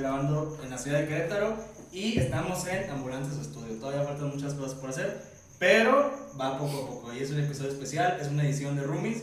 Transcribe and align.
grabando 0.00 0.58
en 0.64 0.70
la 0.70 0.78
ciudad 0.78 1.00
de 1.00 1.08
Querétaro 1.08 1.56
y 1.92 2.18
estamos 2.18 2.66
en 2.66 2.88
Ambulantes 2.90 3.38
Estudio. 3.38 3.76
Todavía 3.76 4.04
faltan 4.04 4.30
muchas 4.30 4.54
cosas 4.54 4.74
por 4.74 4.90
hacer, 4.90 5.20
pero 5.58 6.10
va 6.40 6.58
poco 6.58 6.82
a 6.82 6.86
poco. 6.86 7.12
Y 7.14 7.18
es 7.18 7.30
un 7.30 7.40
episodio 7.40 7.70
especial, 7.70 8.18
es 8.20 8.28
una 8.28 8.44
edición 8.44 8.76
de 8.76 8.82
Roomies. 8.82 9.22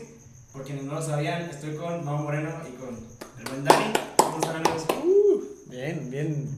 Por 0.52 0.62
quienes 0.62 0.84
no 0.84 0.94
lo 0.94 1.02
sabían, 1.02 1.42
estoy 1.50 1.74
con 1.74 2.04
Mau 2.04 2.18
Moreno 2.18 2.50
y 2.68 2.76
con 2.76 2.90
el 2.94 3.44
buen 3.44 3.64
Dani. 3.64 3.92
¿Cómo 4.16 4.36
están, 4.36 4.56
amigos? 4.56 4.86
Bien, 5.66 6.10
bien. 6.10 6.48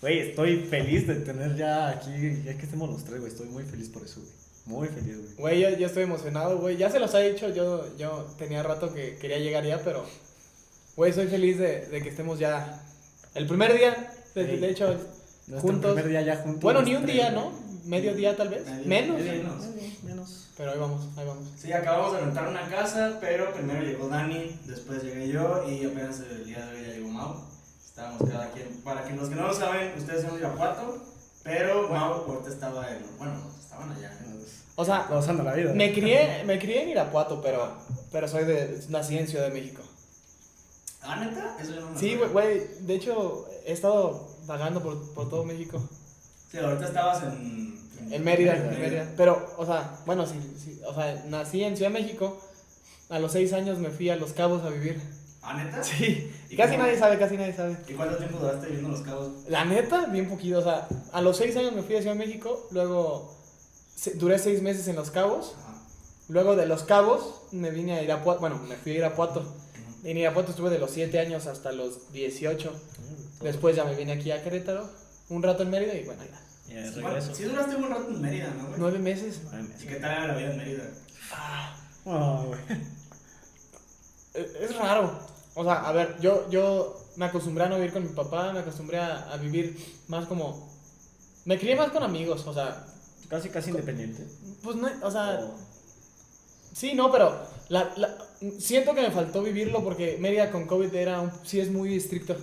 Güey, 0.00 0.18
estoy 0.20 0.60
feliz 0.60 1.06
de 1.06 1.16
tener 1.16 1.56
ya 1.56 1.88
aquí, 1.88 2.42
ya 2.44 2.56
que 2.56 2.64
estemos 2.64 2.88
los 2.88 3.04
tres, 3.04 3.20
güey. 3.20 3.32
Estoy 3.32 3.48
muy 3.48 3.64
feliz 3.64 3.88
por 3.88 4.02
eso, 4.04 4.20
güey. 4.20 4.32
Muy 4.66 4.88
feliz, 4.88 5.16
güey. 5.16 5.34
Güey, 5.36 5.60
yo, 5.60 5.78
yo 5.78 5.86
estoy 5.86 6.04
emocionado, 6.04 6.58
güey. 6.58 6.76
Ya 6.76 6.90
se 6.90 7.00
los 7.00 7.14
ha 7.14 7.18
dicho, 7.18 7.48
yo, 7.52 7.84
yo 7.98 8.26
tenía 8.38 8.62
rato 8.62 8.94
que 8.94 9.16
quería 9.16 9.38
llegar 9.38 9.64
ya, 9.64 9.82
pero, 9.82 10.04
güey, 10.96 11.12
soy 11.12 11.26
feliz 11.26 11.58
de, 11.58 11.86
de 11.86 12.02
que 12.02 12.10
estemos 12.10 12.38
ya. 12.38 12.80
El 13.34 13.46
primer 13.46 13.76
día, 13.76 14.12
de, 14.34 14.46
Sí. 14.46 14.56
de 14.58 14.70
hecho, 14.70 14.86
Nuestro 15.46 15.60
juntos. 15.60 15.92
primer 15.94 16.08
día 16.10 16.22
ya 16.22 16.36
juntos. 16.36 16.62
Bueno, 16.62 16.82
ni 16.82 16.94
un 16.94 17.04
día. 17.06 17.30
¿no? 17.30 17.52
Medio 17.84 18.14
día 18.14 18.36
tal 18.36 18.48
vez. 18.48 18.64
Medio- 18.66 18.86
Menos. 18.86 19.16
medio- 19.18 19.32
menos. 19.42 19.64
Menos. 20.04 20.48
Pero 20.56 20.70
ahí 20.72 20.78
vamos, 20.78 21.06
ahí 21.18 21.26
vamos. 21.26 21.44
Sí, 21.56 21.72
acabamos 21.72 22.12
de 22.14 22.20
rentar 22.20 22.48
una 22.48 22.68
casa, 22.68 23.18
pero 23.20 23.52
primero 23.52 23.82
llegó 23.82 24.08
Dani, 24.08 24.58
después 24.66 25.02
llegué 25.02 25.28
yo 25.28 25.64
y 25.68 25.84
apenas 25.84 26.20
el 26.20 26.44
día 26.44 26.64
de 26.66 26.76
hoy 26.80 26.86
ya 26.86 26.92
llegó 26.94 27.08
Mau. 27.08 27.34
Estábamos 27.84 28.30
cada 28.30 28.50
quien. 28.52 28.68
Para 28.84 29.04
que 29.04 29.14
los 29.14 29.28
que 29.28 29.34
no 29.34 29.48
lo 29.48 29.54
saben, 29.54 29.92
ustedes 29.98 30.22
son 30.22 30.32
de 30.34 30.38
Irapuato, 30.40 31.04
pero 31.42 31.88
Mau 31.88 32.12
ahorita 32.26 32.48
estaba 32.50 32.88
en. 32.90 33.04
Bueno, 33.18 33.34
estaban 33.60 33.90
allá. 33.90 34.12
¿eh? 34.12 34.20
O 34.76 34.84
sea, 34.84 35.06
la 35.44 35.52
vida. 35.54 35.72
me 35.74 35.92
crié, 35.92 36.42
me 36.46 36.58
crié 36.58 36.82
en 36.84 36.88
Irapuato, 36.90 37.40
pero, 37.42 37.76
pero 38.10 38.26
soy 38.28 38.44
de, 38.44 38.80
nací 38.88 39.18
en 39.18 39.26
Ciudad 39.28 39.48
de 39.48 39.52
México. 39.54 39.82
¿Ah, 41.04 41.16
neta? 41.16 41.56
Eso 41.60 41.74
yo 41.74 41.80
no 41.82 41.90
me 41.90 41.98
Sí, 41.98 42.14
acuerdo. 42.14 42.32
güey, 42.32 42.62
de 42.80 42.94
hecho, 42.94 43.46
he 43.66 43.72
estado 43.72 44.28
vagando 44.46 44.82
por, 44.82 45.12
por 45.14 45.28
todo 45.28 45.44
México. 45.44 45.82
Sí, 46.50 46.58
ahorita 46.58 46.86
estabas 46.86 47.22
en. 47.24 47.74
En 48.10 48.22
Mérida, 48.24 48.52
Mérida. 48.54 48.72
en 48.74 48.80
Mérida. 48.80 49.12
Pero, 49.16 49.54
o 49.56 49.64
sea, 49.64 49.98
bueno, 50.06 50.26
sí, 50.26 50.38
sí, 50.62 50.80
o 50.86 50.94
sea, 50.94 51.24
nací 51.28 51.62
en 51.64 51.76
Ciudad 51.76 51.90
de 51.90 52.00
México. 52.00 52.38
A 53.10 53.18
los 53.18 53.32
seis 53.32 53.52
años 53.52 53.78
me 53.78 53.90
fui 53.90 54.08
a 54.10 54.16
Los 54.16 54.32
Cabos 54.32 54.62
a 54.64 54.70
vivir. 54.70 55.00
¿Ah, 55.42 55.62
neta? 55.62 55.82
Sí. 55.82 56.30
¿Y 56.48 56.56
Casi 56.56 56.72
cómo? 56.72 56.84
nadie 56.84 56.98
sabe, 56.98 57.18
casi 57.18 57.36
nadie 57.36 57.52
sabe. 57.54 57.76
¿Y 57.88 57.92
cuánto 57.92 58.16
tiempo 58.16 58.38
duraste 58.38 58.66
viviendo 58.66 58.88
en 58.88 58.94
Los 58.94 59.02
Cabos? 59.02 59.32
La 59.48 59.64
neta, 59.66 60.06
bien 60.06 60.28
poquito. 60.28 60.58
O 60.58 60.62
sea, 60.62 60.88
a 61.12 61.20
los 61.20 61.36
seis 61.36 61.54
años 61.56 61.72
me 61.72 61.82
fui 61.82 61.96
a 61.96 62.00
Ciudad 62.00 62.14
de 62.16 62.26
México. 62.26 62.66
Luego 62.70 63.34
se- 63.94 64.14
duré 64.14 64.38
seis 64.38 64.62
meses 64.62 64.88
en 64.88 64.96
Los 64.96 65.10
Cabos. 65.10 65.54
Ajá. 65.62 65.74
Luego 66.28 66.56
de 66.56 66.64
Los 66.66 66.82
Cabos 66.84 67.42
me 67.52 67.70
vine 67.70 67.98
a 67.98 68.02
Irapuato. 68.02 68.40
Bueno, 68.40 68.58
me 68.68 68.76
fui 68.76 68.92
a 68.92 68.96
Irapuato. 68.96 69.44
En 70.04 70.16
Irapuato 70.18 70.50
estuve 70.50 70.70
de 70.70 70.78
los 70.78 70.90
siete 70.90 71.18
años 71.18 71.46
hasta 71.46 71.72
los 71.72 72.12
18. 72.12 72.72
Después 73.40 73.74
ya 73.76 73.84
me 73.84 73.94
vine 73.94 74.12
aquí 74.12 74.30
a 74.30 74.42
Querétaro. 74.42 74.88
Un 75.30 75.42
rato 75.42 75.62
en 75.62 75.70
Mérida 75.70 75.94
y 75.94 76.04
bueno, 76.04 76.22
ya. 76.24 76.40
Y 76.72 76.74
de 76.76 76.88
Sí, 76.92 77.00
regreso. 77.00 77.34
Sí, 77.34 77.44
duraste 77.44 77.76
un 77.76 77.88
rato 77.88 78.08
en 78.08 78.20
Mérida, 78.20 78.50
¿no, 78.56 78.66
güey? 78.68 78.80
Nueve 78.80 78.98
meses. 78.98 79.40
Ay, 79.52 79.68
¿Y 79.82 79.86
qué 79.86 79.96
tal 79.96 80.10
era 80.12 80.26
la 80.28 80.34
vida 80.36 80.50
en 80.50 80.56
Mérida? 80.58 80.84
Oh, 82.04 82.44
güey. 82.48 82.60
Es 84.34 84.54
es 84.70 84.76
raro. 84.76 85.18
O 85.54 85.64
sea, 85.64 85.86
a 85.88 85.92
ver, 85.92 86.18
yo, 86.20 86.48
yo 86.50 87.00
me 87.16 87.26
acostumbré 87.26 87.64
a 87.64 87.68
no 87.68 87.76
vivir 87.76 87.92
con 87.92 88.02
mi 88.02 88.08
papá, 88.10 88.52
me 88.52 88.58
acostumbré 88.60 88.98
a, 88.98 89.32
a 89.32 89.36
vivir 89.36 89.78
más 90.08 90.26
como... 90.26 90.68
Me 91.44 91.58
crié 91.58 91.76
más 91.76 91.90
con 91.90 92.02
amigos, 92.02 92.44
o 92.46 92.52
sea, 92.52 92.86
Casi, 93.28 93.48
casi 93.48 93.70
independiente. 93.70 94.22
pues 94.62 94.76
no, 94.76 94.88
o 95.02 95.10
sea, 95.10 95.40
Oh. 95.42 95.54
sí, 96.74 96.92
no, 96.94 97.10
pero 97.10 97.34
la, 97.68 97.92
la- 97.96 98.16
siento 98.58 98.94
que 98.94 99.00
me 99.02 99.10
faltó 99.10 99.42
vivirlo 99.42 99.82
porque 99.84 100.16
Mérida 100.20 100.50
con 100.50 100.66
COVID 100.66 100.94
era, 100.94 101.20
un- 101.20 101.32
sí 101.44 101.60
es 101.60 101.70
muy 101.70 101.96
estricto. 101.96 102.36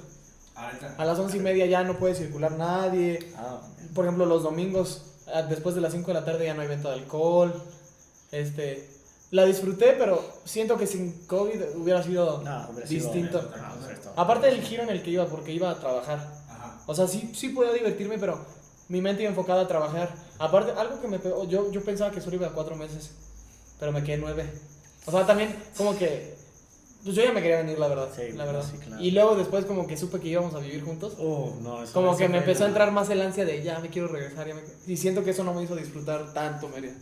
Ahorita. 0.55 0.95
A 0.97 1.05
las 1.05 1.17
once 1.19 1.37
y 1.37 1.39
media 1.39 1.65
ya 1.65 1.83
no 1.83 1.97
puede 1.97 2.15
circular 2.15 2.51
nadie. 2.53 3.19
Ah, 3.37 3.61
Por 3.95 4.05
ejemplo, 4.05 4.25
los 4.25 4.43
domingos, 4.43 5.03
ah, 5.33 5.41
después 5.43 5.75
de 5.75 5.81
las 5.81 5.91
5 5.93 6.07
de 6.07 6.13
la 6.13 6.25
tarde 6.25 6.45
ya 6.45 6.53
no 6.53 6.61
hay 6.61 6.67
venta 6.67 6.89
de 6.89 6.95
alcohol. 6.95 7.53
Este, 8.31 8.87
la 9.31 9.45
disfruté, 9.45 9.95
pero 9.97 10.21
siento 10.45 10.77
que 10.77 10.87
sin 10.87 11.25
COVID 11.27 11.75
hubiera 11.75 12.03
sido 12.03 12.41
no, 12.43 12.69
hubiera 12.69 12.87
sido- 12.87 13.05
distinto. 13.05 13.51
Ah, 13.55 13.73
hubiera 13.77 13.93
estado- 13.93 14.13
Aparte 14.19 14.47
del 14.47 14.61
giro 14.61 14.83
en 14.83 14.89
el 14.89 15.01
que 15.03 15.11
iba, 15.11 15.25
porque 15.27 15.51
iba 15.51 15.69
a 15.71 15.79
trabajar. 15.79 16.17
Ajá. 16.49 16.81
O 16.85 16.93
sea, 16.95 17.07
sí, 17.07 17.31
sí 17.33 17.49
podía 17.49 17.71
divertirme, 17.73 18.17
pero 18.17 18.39
mi 18.89 19.01
mente 19.01 19.23
iba 19.23 19.29
enfocada 19.31 19.61
a 19.63 19.67
trabajar. 19.67 20.13
Aparte, 20.37 20.71
algo 20.79 21.01
que 21.01 21.07
me 21.07 21.19
pegó, 21.19 21.45
yo, 21.47 21.71
yo 21.71 21.83
pensaba 21.83 22.11
que 22.11 22.21
solo 22.21 22.35
iba 22.35 22.47
a 22.47 22.51
cuatro 22.51 22.75
meses, 22.75 23.11
pero 23.79 23.91
me 23.91 24.03
quedé 24.03 24.17
nueve. 24.17 24.51
O 25.06 25.12
sea, 25.12 25.25
también 25.25 25.56
como 25.78 25.97
que, 25.97 26.35
pues 27.03 27.16
yo 27.16 27.23
ya 27.23 27.31
me 27.34 27.41
quería 27.41 27.57
venir, 27.57 27.79
la 27.79 27.88
verdad. 27.88 28.09
Sí, 28.16 28.31
la 28.34 28.45
verdad. 28.45 28.63
sí, 28.69 28.78
claro. 28.78 29.01
Y 29.01 29.12
luego 29.12 29.35
después 29.35 29.66
como 29.66 29.88
que 29.88 29.97
supe 29.97 30.19
que 30.19 30.28
íbamos 30.29 30.53
a 30.53 30.59
vivir 30.59 30.84
juntos. 30.84 31.16
Oh, 31.19 31.56
no, 31.62 31.84
eso- 31.84 31.94
Como 31.94 32.16
que 32.16 32.29
me 32.29 32.38
empezó 32.39 32.66
a 32.66 32.67
entrar 32.67 32.91
más 32.91 33.09
el 33.09 33.22
ansia 33.22 33.44
de 33.45 33.63
ya 33.63 33.79
me 33.79 33.90
quiero 33.90 34.07
regresar. 34.07 34.47
ya 34.47 34.53
me- 34.56 34.61
Y 34.88 34.97
siento 34.97 35.23
que 35.23 35.31
eso 35.31 35.44
no 35.44 35.53
me 35.53 35.63
hizo 35.63 35.75
disfrutar 35.75 36.34
tanto, 36.34 36.67
Mérida. 36.69 36.94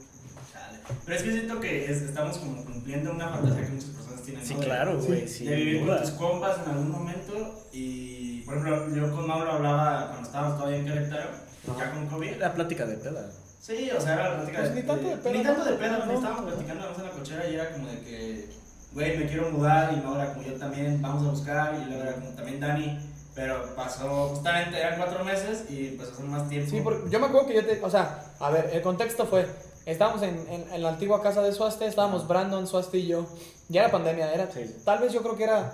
Pero 1.06 1.18
es 1.18 1.24
que 1.24 1.32
siento 1.32 1.60
que 1.60 1.86
es- 1.92 2.02
estamos 2.02 2.38
como 2.38 2.64
cumpliendo 2.66 3.12
una 3.12 3.30
fantasía 3.30 3.64
que 3.66 3.70
muchas 3.74 3.90
personas 3.90 4.24
tienen. 4.24 4.46
Sí, 4.46 4.54
¿no? 4.56 4.60
De- 4.62 4.66
claro, 4.66 5.00
güey. 5.02 5.28
Sí, 5.28 5.46
de 5.46 5.56
vivir 5.56 5.86
con 5.86 6.02
tus 6.02 6.12
compas 6.12 6.58
en 6.66 6.72
algún 6.72 6.92
momento 6.92 7.66
y, 7.74 8.42
por 8.42 8.58
ejemplo, 8.58 8.96
yo 8.96 9.12
con 9.16 9.28
Mauro 9.28 9.52
hablaba 9.52 10.08
cuando 10.08 10.28
estábamos 10.28 10.58
todavía 10.58 10.80
en 10.80 10.86
Querétaro, 10.86 11.30
ya 11.78 11.92
con 11.94 12.08
COVID. 12.08 12.38
La 12.38 12.54
plática 12.54 12.86
de 12.88 12.96
peda. 12.96 13.30
Sí, 13.60 13.90
o 13.92 14.00
sea, 14.00 14.14
era 14.14 14.30
la 14.30 14.36
plática 14.38 14.58
Pues 14.60 14.70
de, 14.74 14.82
ni 14.82 14.88
tanto 14.88 15.10
de 15.10 15.16
pedo, 15.18 15.34
Ni 15.34 15.44
tanto 15.44 15.66
de 15.66 15.74
pedo, 15.78 16.06
No. 16.06 16.14
estábamos 16.14 16.46
platicando 16.46 16.76
nada 16.76 16.90
más 16.92 17.00
en 17.00 17.06
la 17.06 17.12
cochera 17.12 17.48
y 17.50 17.56
era 17.56 17.72
como 17.72 17.88
de 17.88 18.00
que, 18.02 18.50
güey, 18.94 19.18
me 19.18 19.28
quiero 19.28 19.52
mudar 19.52 19.94
y 19.94 20.00
era 20.00 20.34
como 20.34 20.46
yo 20.46 20.54
también, 20.56 21.02
vamos 21.02 21.28
a 21.28 21.30
buscar 21.32 21.76
y 21.76 21.86
luego 21.86 22.04
era 22.04 22.14
como 22.14 22.30
también 22.32 22.60
Dani, 22.60 23.00
pero 23.36 23.76
pasó, 23.76 24.30
justamente 24.30 24.78
eran 24.80 24.98
cuatro 24.98 25.24
meses 25.24 25.66
y 25.70 25.92
pues 25.92 26.10
hace 26.10 26.24
más 26.24 26.48
tiempo. 26.50 26.70
Sí, 26.70 26.82
porque 26.82 27.10
yo 27.10 27.20
me 27.20 27.28
acuerdo 27.28 27.48
que 27.48 27.54
yo 27.56 27.66
te. 27.66 27.80
O 27.84 27.90
sea, 27.90 28.26
a 28.40 28.50
ver, 28.50 28.70
el 28.74 28.82
contexto 28.82 29.26
fue. 29.26 29.46
Estábamos 29.86 30.22
en, 30.24 30.46
en, 30.50 30.74
en 30.74 30.82
la 30.84 30.90
antigua 30.90 31.22
casa 31.22 31.42
de 31.42 31.52
Suaste, 31.52 31.86
estábamos 31.86 32.28
Brandon, 32.28 32.68
Suaste 32.68 32.98
y 32.98 33.08
yo. 33.08 33.26
Ya 33.70 33.82
era 33.82 33.92
pandemia, 33.92 34.34
era. 34.34 34.52
Sí. 34.52 34.76
Tal 34.84 35.00
vez 35.00 35.14
yo 35.14 35.22
creo 35.22 35.36
que 35.38 35.44
era. 35.46 35.74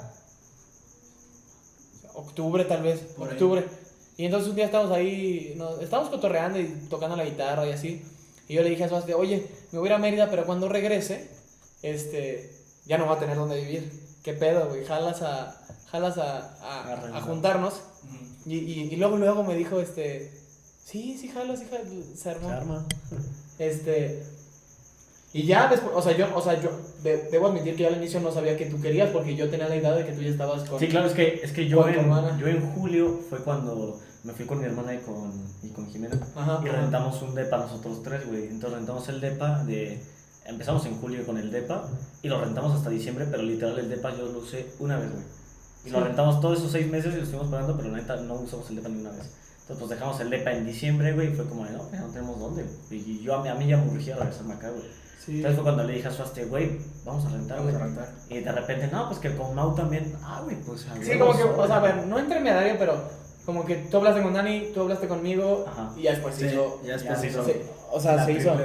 Octubre, 2.14 2.64
tal 2.66 2.82
vez. 2.84 3.00
Por 3.18 3.30
ahí. 3.30 3.38
Y 4.18 4.26
entonces 4.26 4.50
un 4.50 4.56
día 4.56 4.66
estábamos 4.66 4.92
ahí. 4.96 5.54
No, 5.58 5.80
estábamos 5.80 6.10
cotorreando 6.10 6.60
y 6.60 6.68
tocando 6.90 7.16
la 7.16 7.26
guitarra 7.26 7.68
y 7.68 7.72
así. 7.72 8.04
Y 8.48 8.54
yo 8.54 8.64
le 8.64 8.70
dije 8.70 8.84
a 8.84 8.90
Suaste, 8.90 9.14
oye, 9.14 9.48
me 9.72 9.80
voy 9.80 9.88
a 9.88 9.92
ir 9.92 9.96
a 9.96 10.00
Mérida, 10.00 10.30
pero 10.30 10.46
cuando 10.46 10.70
regrese, 10.70 11.30
este. 11.82 12.52
Ya 12.86 12.98
no 12.98 13.08
va 13.08 13.14
a 13.16 13.20
tener 13.20 13.36
dónde 13.36 13.60
vivir. 13.60 13.92
¿Qué 14.24 14.34
pedo, 14.34 14.70
güey? 14.70 14.86
Jalas 14.86 15.22
a. 15.22 15.62
Jalas 15.92 16.18
a, 16.18 16.56
a, 16.62 17.18
a 17.18 17.22
juntarnos. 17.22 17.82
Y, 18.46 18.58
y, 18.58 18.94
y 18.94 18.96
luego, 18.98 19.18
luego 19.18 19.44
me 19.44 19.56
dijo, 19.56 19.80
este, 19.80 20.32
sí, 20.84 21.18
sí, 21.20 21.30
jalo, 21.30 21.58
sí, 21.58 21.66
jalo, 21.70 21.84
se 22.16 22.30
armó. 22.30 22.48
Se 22.48 22.54
arma. 22.54 22.86
Este, 23.58 24.24
y 25.38 25.46
ya 25.46 25.68
después, 25.68 25.92
o 25.94 26.02
sea, 26.02 26.16
yo, 26.16 26.28
o 26.34 26.42
sea, 26.42 26.62
yo 26.62 26.70
de- 27.04 27.28
debo 27.30 27.48
admitir 27.48 27.76
que 27.76 27.84
yo 27.84 27.90
al 27.90 27.98
inicio 27.98 28.20
no 28.22 28.32
sabía 28.32 28.56
que 28.58 28.68
tú 28.68 28.80
querías 28.82 29.10
porque 29.10 29.36
yo 29.36 29.50
tenía 29.50 29.68
la 29.68 29.76
idea 29.76 29.92
de 29.94 30.06
que 30.06 30.14
tú 30.14 30.22
ya 30.22 30.30
estabas 30.30 30.68
con... 30.70 30.80
Sí, 30.80 30.88
claro, 30.88 31.08
es 31.08 31.14
que, 31.14 31.42
es 31.44 31.52
que 31.52 31.68
yo, 31.68 31.86
hermana. 31.88 32.30
en, 32.32 32.40
yo 32.40 32.48
en 32.48 32.62
julio 32.72 33.20
fue 33.30 33.40
cuando 33.40 34.00
me 34.24 34.32
fui 34.34 34.46
con 34.46 34.60
mi 34.60 34.66
hermana 34.66 34.94
y 34.94 35.00
con, 35.00 35.32
y 35.62 35.70
con 35.70 35.88
Jimena. 35.92 36.16
Ajá, 36.36 36.62
Y 36.64 36.70
ajá. 36.70 36.78
rentamos 36.82 37.22
un 37.22 37.36
depa 37.36 37.58
nosotros 37.58 38.02
tres, 38.02 38.26
güey. 38.28 38.46
Entonces 38.48 38.80
rentamos 38.80 39.10
el 39.10 39.20
depa 39.22 39.64
de... 39.66 40.02
Empezamos 40.46 40.86
en 40.86 40.96
julio 41.02 41.26
con 41.26 41.38
el 41.38 41.52
depa 41.52 41.86
y 42.22 42.28
lo 42.30 42.40
rentamos 42.40 42.74
hasta 42.76 42.90
diciembre, 42.90 43.26
pero 43.30 43.44
literal 43.44 43.78
el 43.80 43.90
depa 43.90 44.16
yo 44.16 44.28
lo 44.32 44.40
usé 44.40 44.68
una 44.80 44.98
vez, 44.98 45.12
güey. 45.12 45.24
Y 45.86 45.90
lo 45.90 46.02
rentamos 46.04 46.40
todos 46.40 46.60
esos 46.60 46.72
seis 46.72 46.88
meses 46.88 47.14
y 47.14 47.18
lo 47.18 47.24
estuvimos 47.24 47.50
pagando, 47.50 47.76
pero 47.76 47.90
la 47.90 47.98
neta 47.98 48.16
no 48.18 48.36
usamos 48.36 48.70
el 48.70 48.78
depa 48.78 48.90
ni 48.90 49.02
una 49.02 49.12
vez. 49.12 49.30
Entonces 49.62 49.78
pues 49.80 49.90
dejamos 49.90 50.20
el 50.22 50.30
depa 50.30 50.52
en 50.54 50.66
diciembre, 50.66 51.14
güey, 51.14 51.32
y 51.32 51.36
fue 51.36 51.46
como 51.50 51.66
de, 51.66 51.72
no, 51.72 51.84
no 51.84 52.08
tenemos 52.14 52.40
dónde. 52.40 52.64
güey". 52.64 53.00
Y 53.02 53.22
yo 53.22 53.36
a 53.36 53.44
mí, 53.44 53.50
a 53.50 53.56
mí 53.56 53.68
ya 53.68 53.78
me 53.78 53.92
urgía 53.92 54.16
regresarme 54.16 54.54
acá, 54.54 54.70
güey. 54.70 54.84
Sí. 55.24 55.38
Entonces 55.38 55.56
fue 55.56 55.64
cuando 55.64 55.84
le 55.84 55.94
dije 55.94 56.08
a 56.08 56.12
Suaste, 56.12 56.46
güey, 56.46 56.80
vamos 57.04 57.26
a 57.26 57.30
rentar, 57.30 57.58
Vamos 57.58 57.72
güey. 57.74 57.82
a 57.84 57.86
rentar. 57.86 58.10
Y 58.30 58.40
de 58.40 58.52
repente, 58.52 58.88
no, 58.92 59.08
pues 59.08 59.20
que 59.20 59.36
con 59.36 59.56
Mau 59.56 59.74
también, 59.76 60.16
ah, 60.24 60.42
güey, 60.44 60.56
pues 60.62 60.86
a 60.88 60.96
Sí, 61.04 61.18
como 61.18 61.36
que, 61.36 61.44
o 61.44 61.68
sea, 61.68 61.80
ver, 61.80 62.06
no 62.08 62.20
intermediario, 62.20 62.76
pero 62.78 62.96
como 63.46 63.66
que 63.66 63.76
tú 63.76 63.98
hablaste 63.98 64.22
con 64.22 64.34
Dani, 64.34 64.72
tú 64.74 64.82
hablaste 64.82 65.08
conmigo 65.08 65.66
Ajá. 65.68 65.92
y 65.96 66.04
ya 66.04 66.12
después 66.12 66.36
se 66.36 66.50
Sí, 66.50 66.56
hizo... 66.56 66.82
ya 66.84 66.94
después 66.94 67.16
ya 67.16 67.22
se 67.22 67.28
hizo. 67.28 67.46
o 67.92 68.00
sea, 68.00 68.16
la 68.16 68.26
se 68.26 68.32
hizo... 68.34 68.56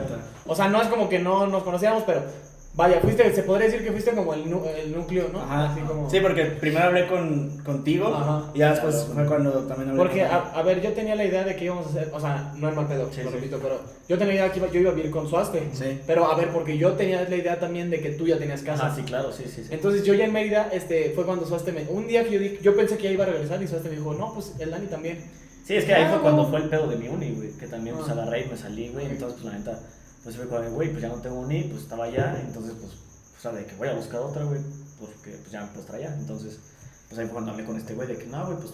O 0.47 0.55
sea, 0.57 0.69
no 0.69 0.81
es 0.83 0.89
como 0.89 1.09
que 1.09 1.19
no 1.19 1.47
nos 1.47 1.63
conocíamos, 1.63 2.03
pero 2.05 2.23
vaya, 2.75 3.01
fuiste, 3.01 3.35
se 3.35 3.43
podría 3.43 3.67
decir 3.69 3.85
que 3.85 3.93
fuiste 3.93 4.13
como 4.13 4.33
el, 4.33 4.43
el 4.43 4.93
núcleo, 4.97 5.29
¿no? 5.33 5.41
Ajá. 5.43 5.73
Así 5.73 5.81
como... 5.83 6.09
Sí, 6.09 6.21
porque 6.21 6.45
primero 6.47 6.87
hablé 6.87 7.07
con, 7.09 7.59
contigo 7.65 8.09
Ajá. 8.15 8.51
y 8.55 8.59
ya 8.61 8.71
después 8.71 8.95
Claro. 8.95 9.15
fue 9.15 9.27
cuando 9.27 9.51
también 9.65 9.91
hablé 9.91 10.03
Porque, 10.03 10.21
con 10.23 10.31
a, 10.31 10.37
a 10.55 10.63
ver, 10.63 10.81
yo 10.81 10.93
tenía 10.93 11.15
la 11.15 11.25
idea 11.25 11.45
de 11.45 11.57
que 11.57 11.65
íbamos 11.67 11.87
a 11.87 11.91
hacer, 11.91 12.11
o 12.13 12.21
sea, 12.21 12.53
no 12.57 12.69
es 12.69 12.77
mal 12.77 12.87
pedo, 12.87 13.11
Sí, 13.13 13.23
lo 13.23 13.31
sí. 13.31 13.37
repito, 13.37 13.59
pero 13.63 13.81
yo 14.09 14.17
tenía 14.19 14.35
la 14.35 14.41
idea 14.41 14.53
que 14.53 14.59
iba- 14.61 14.69
yo 14.71 14.81
iba 14.81 14.91
a 14.91 14.95
vivir 14.95 15.11
con 15.11 15.29
Suaste. 15.29 15.69
Sí. 15.73 16.01
Pero, 16.07 16.31
a 16.31 16.37
ver, 16.37 16.49
porque 16.51 16.79
yo 16.79 16.93
tenía 16.93 17.23
la 17.29 17.37
idea 17.37 17.59
también 17.59 17.91
de 17.91 18.01
que 18.01 18.11
tú 18.11 18.27
ya 18.27 18.39
tenías 18.39 18.63
casa. 18.63 18.87
Ah, 18.87 18.95
sí, 18.95 19.03
claro, 19.03 19.33
sí, 19.33 19.45
sí, 19.45 19.63
sí. 19.63 19.69
Entonces, 19.71 20.05
yo 20.05 20.15
ya 20.15 20.25
en 20.25 20.33
Mérida, 20.33 20.69
este, 20.73 21.11
fue 21.15 21.25
cuando 21.27 21.45
Suaste 21.47 21.73
me... 21.73 21.83
Un 21.89 22.07
día 22.07 22.25
que 22.25 22.31
yo 22.33 22.39
dije, 22.41 22.59
yo 22.63 22.75
pensé 22.77 22.97
que 22.97 23.05
ya 23.05 23.11
iba 23.11 23.25
a 23.25 23.29
regresar 23.29 23.63
y 23.63 23.69
Suaste 23.69 23.89
me 23.91 23.97
dijo, 23.97 24.15
no, 24.15 24.33
pues 24.33 24.55
el 24.59 24.71
Dani 24.71 24.87
también. 24.87 25.19
Sí, 25.65 25.77
es 25.77 25.85
que 25.85 25.95
ahí 25.95 26.05
Ah, 26.05 26.11
fue 26.13 26.21
cuando 26.23 26.43
huevo. 26.43 26.53
fue 26.57 26.63
el 26.65 26.69
pedo 26.71 26.87
de 26.89 26.97
mi 26.97 27.09
uni, 27.09 27.31
güey. 27.33 27.51
Que 27.53 27.67
también 27.67 27.95
pues 27.97 28.09
Ah. 28.09 28.13
agarré 28.13 28.45
y 28.47 28.49
me 28.49 28.57
salí, 28.57 28.89
güey. 28.89 29.07
Ok. 29.07 29.13
Entonces, 29.13 29.39
pues 29.43 29.53
la 29.53 29.59
neta, 29.59 29.79
pues 30.23 30.37
fue 30.37 30.47
como, 30.47 30.61
de, 30.61 30.69
güey, 30.71 30.91
pues 30.91 31.03
ya 31.03 31.09
no 31.09 31.17
tengo 31.17 31.41
uni, 31.41 31.65
pues 31.65 31.83
estaba 31.83 32.05
allá. 32.05 32.41
Entonces, 32.41 32.75
pues, 32.81 32.93
o 32.93 33.41
sea, 33.41 33.53
de 33.53 33.65
que 33.65 33.75
voy 33.77 33.89
a 33.89 33.95
buscar 33.95 34.21
otra, 34.21 34.45
güey. 34.45 34.61
Porque 34.99 35.31
pues 35.39 35.51
ya 35.51 35.71
pues 35.73 35.87
traía. 35.87 36.15
Entonces, 36.15 36.59
Pues 37.09 37.19
ahí 37.19 37.25
fue 37.27 37.33
cuando 37.33 37.53
hablé 37.53 37.65
con 37.65 37.77
este 37.77 37.95
güey 37.95 38.07
de 38.07 38.19
que 38.19 38.27
no, 38.27 38.45
güey, 38.47 38.59
pues 38.59 38.73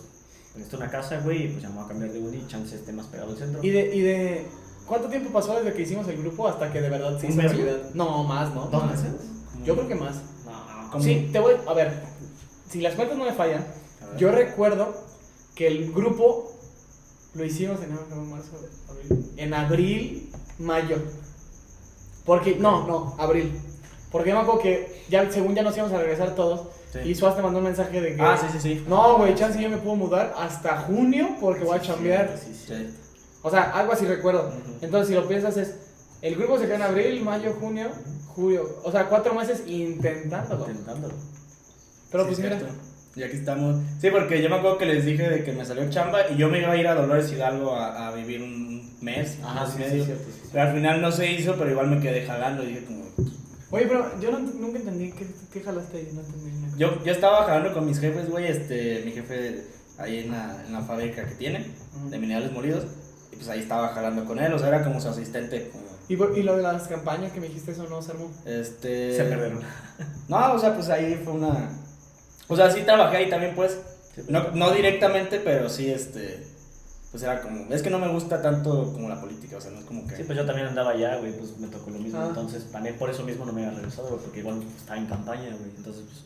necesito 0.55 0.77
una 0.77 0.91
casa, 0.91 1.21
güey, 1.21 1.45
y 1.45 1.49
pues 1.49 1.63
ya 1.63 1.69
me 1.69 1.77
voy 1.77 1.85
a 1.85 1.89
cambiar 1.89 2.13
de 2.13 2.19
uni 2.19 2.47
chance 2.49 2.75
esté 2.75 2.93
más 2.93 3.07
pegado 3.07 3.31
al 3.31 3.39
centro. 3.39 3.63
¿Y 3.63 3.71
de, 3.71 3.95
¿Y 3.95 4.01
de 4.01 4.47
cuánto 4.87 5.09
tiempo 5.09 5.31
pasó 5.31 5.55
desde 5.55 5.73
que 5.73 5.83
hicimos 5.83 6.09
el 6.09 6.19
grupo 6.19 6.49
hasta 6.49 6.73
que 6.73 6.81
de 6.81 6.91
verdad 6.91 7.19
se 7.21 7.27
¿Un 7.27 7.33
hizo 7.33 7.43
realidad? 7.43 7.91
No, 7.95 8.25
más, 8.25 8.55
¿no? 8.55 8.67
¿Dos 8.67 8.85
meses? 8.91 9.13
Yo 9.65 9.75
creo 9.75 9.89
que 9.89 9.95
más. 9.95 10.17
No, 10.45 10.91
¿Cómo? 10.91 11.05
Sí, 11.05 11.29
te 11.33 11.39
voy. 11.39 11.55
A 11.67 11.73
ver, 11.75 12.03
si 12.69 12.81
las 12.81 12.95
cuentas 12.95 13.17
no 13.17 13.25
me 13.25 13.33
fallan, 13.33 13.65
yo 14.19 14.33
recuerdo 14.33 14.95
que 15.55 15.67
el 15.69 15.93
grupo 15.93 16.53
lo 17.35 17.45
hicimos 17.45 17.79
en 17.83 17.95
marzo, 18.31 18.51
abril. 18.89 19.33
En 19.37 19.55
abril, 19.55 20.33
mayo. 20.59 20.99
Porque, 22.27 22.57
no, 22.57 22.87
no, 22.87 23.15
abril. 23.19 23.59
Porque 24.11 24.31
yo 24.31 24.37
me 24.37 24.43
acuerdo 24.43 24.61
que 24.61 25.03
ya, 25.09 25.31
según 25.31 25.55
ya 25.55 25.63
nos 25.63 25.77
íbamos 25.77 25.95
a 25.95 25.99
regresar 25.99 26.35
todos, 26.35 26.69
Sí. 26.93 27.01
y 27.11 27.15
Suaz 27.15 27.37
te 27.37 27.43
mandó 27.43 27.59
un 27.59 27.65
mensaje 27.65 28.01
de 28.01 28.15
que. 28.17 28.23
Ah, 28.23 28.39
sí, 28.41 28.47
sí, 28.53 28.61
sí. 28.61 28.85
No, 28.89 29.19
güey, 29.19 29.35
chance 29.35 29.61
yo 29.61 29.69
me 29.69 29.77
puedo 29.77 29.97
mudar 29.97 30.35
hasta 30.39 30.79
junio 30.83 31.31
porque 31.41 31.65
voy 31.65 31.77
a 31.77 31.81
chambear. 31.81 32.37
Sí, 32.43 32.55
sí. 32.55 32.95
O 33.43 33.51
sea, 33.51 33.71
algo 33.73 33.93
así 33.93 34.07
recuerdo. 34.07 34.51
Entonces, 34.81 35.09
si 35.09 35.15
lo 35.15 35.27
piensas, 35.29 35.57
es. 35.57 35.75
El 36.23 36.37
grupo 36.37 36.59
se 36.59 36.65
queda 36.65 36.77
en 36.77 36.83
abril, 36.83 37.23
mayo, 37.23 37.55
junio, 37.61 37.89
julio. 38.35 38.65
O 38.85 38.91
sea, 38.91 39.07
cuatro 39.07 39.35
meses 39.35 39.65
intentándolo. 39.67 40.67
Intentándolo. 40.71 41.15
Pero 42.11 42.27
pues 42.27 42.39
mira. 42.39 42.57
cierto. 42.59 42.75
Y 43.17 43.23
aquí 43.23 43.37
estamos. 43.37 43.77
Sí, 44.01 44.09
porque 44.11 44.41
yo 44.43 44.49
me 44.49 44.57
acuerdo 44.57 44.79
que 44.79 44.87
les 44.87 45.05
dije 45.05 45.29
de 45.29 45.45
que 45.45 45.53
me 45.53 45.65
salió 45.65 45.89
chamba 45.91 46.29
y 46.31 46.37
yo 46.37 46.49
me 46.49 46.61
iba 46.61 46.73
a 46.73 46.77
ir 46.77 46.87
a 46.87 46.95
Dolores 46.95 47.31
Hidalgo 47.33 47.75
a, 47.75 48.09
a 48.09 48.13
vivir 48.15 48.43
un 48.43 48.76
mes, 49.01 49.39
Ajá, 49.43 49.65
mes 49.65 49.73
sí, 49.75 49.81
y 49.81 49.85
sí, 49.85 49.91
medio. 49.91 50.05
cierto, 50.07 50.25
sí, 50.27 50.41
sí. 50.43 50.49
Pero 50.53 50.69
al 50.69 50.75
final 50.75 51.03
no 51.03 51.13
se 51.13 51.33
hizo, 51.33 51.57
pero 51.57 51.71
igual 51.71 51.89
me 51.89 52.01
quedé 52.01 52.25
jalando 52.27 52.63
y 52.63 52.67
dije 52.69 52.85
como... 52.85 53.05
Oye, 53.71 53.87
pero 53.87 54.21
yo 54.21 54.31
no- 54.31 54.39
nunca 54.39 54.79
entendí 54.79 55.11
qué, 55.13 55.27
qué 55.53 55.61
jalaste 55.61 55.97
ahí. 55.99 56.11
No 56.15 56.21
entendí. 56.21 56.51
nada. 56.61 56.75
Yo, 56.79 57.05
yo 57.05 57.13
estaba 57.13 57.45
jalando 57.45 57.73
con 57.75 57.87
mis 57.87 57.99
jefes, 57.99 58.29
güey, 58.31 58.47
este, 58.47 59.03
mi 59.05 59.13
jefe 59.13 59.65
ahí 59.99 60.21
en 60.21 60.31
la, 60.33 60.65
en 60.67 60.73
la 60.73 60.83
fábrica 60.83 61.27
que 61.27 61.35
tiene, 61.35 61.67
de 62.11 62.19
minerales 62.19 62.53
molidos, 62.53 62.85
y 63.33 63.37
pues 63.37 63.49
ahí 63.49 63.61
estaba 63.61 63.89
jalando 63.89 64.25
con 64.25 64.39
él, 64.39 64.53
o 64.53 64.59
sea, 64.59 64.69
era 64.69 64.85
como 64.85 65.01
su 65.01 65.09
asistente. 65.09 65.71
como, 65.73 65.85
¿Y, 66.09 66.17
por- 66.17 66.39
y 66.39 66.43
lo 66.45 66.57
de 66.57 66.63
las 66.63 66.87
campañas 66.87 67.33
que 67.33 67.41
me 67.41 67.49
dijiste, 67.49 67.73
eso 67.73 67.87
no 67.91 68.01
se 68.03 68.13
armó. 68.13 68.31
Este... 68.45 69.17
Se 69.17 69.25
perdieron. 69.25 69.61
No, 70.29 70.53
o 70.55 70.59
sea, 70.59 70.75
pues 70.75 70.89
ahí 70.89 71.21
fue 71.25 71.33
una... 71.35 71.71
O 72.49 72.57
sea, 72.57 72.71
sí 72.71 72.83
trabajé 72.83 73.17
ahí 73.17 73.31
también, 73.31 73.55
pues, 73.57 73.77
pues. 74.15 74.29
no, 74.31 74.51
no 74.53 74.71
directamente, 74.71 75.41
pero 75.41 75.69
sí, 75.69 75.91
este... 75.91 76.47
Pues 77.17 77.25
era 77.25 77.41
como... 77.41 77.65
Es 77.73 77.83
que 77.83 77.89
no 77.89 77.99
me 77.99 78.09
gusta 78.09 78.43
tanto 78.43 78.93
como 78.93 79.09
la 79.09 79.19
política, 79.19 79.57
o 79.57 79.61
sea, 79.63 79.71
no 79.71 79.79
es 79.79 79.87
como 79.87 80.07
que... 80.07 80.17
Sí, 80.17 80.25
pues 80.25 80.37
yo 80.37 80.45
también 80.45 80.67
andaba 80.67 80.91
allá, 80.91 81.17
güey, 81.17 81.33
pues 81.33 81.57
me 81.57 81.67
tocó 81.69 81.91
lo 81.91 81.99
mismo. 81.99 82.21
Ah. 82.21 82.27
Entonces, 82.29 82.71
también 82.71 82.99
por 82.99 83.09
eso 83.09 83.23
mismo 83.23 83.47
no 83.47 83.55
me 83.55 83.65
había 83.65 83.75
regresado, 83.75 84.09
güey, 84.09 84.21
porque 84.21 84.41
igual 84.41 84.63
estaba 84.77 84.99
en 84.99 85.07
campaña, 85.07 85.49
güey. 85.59 85.71
Entonces, 85.79 86.03
pues, 86.03 86.25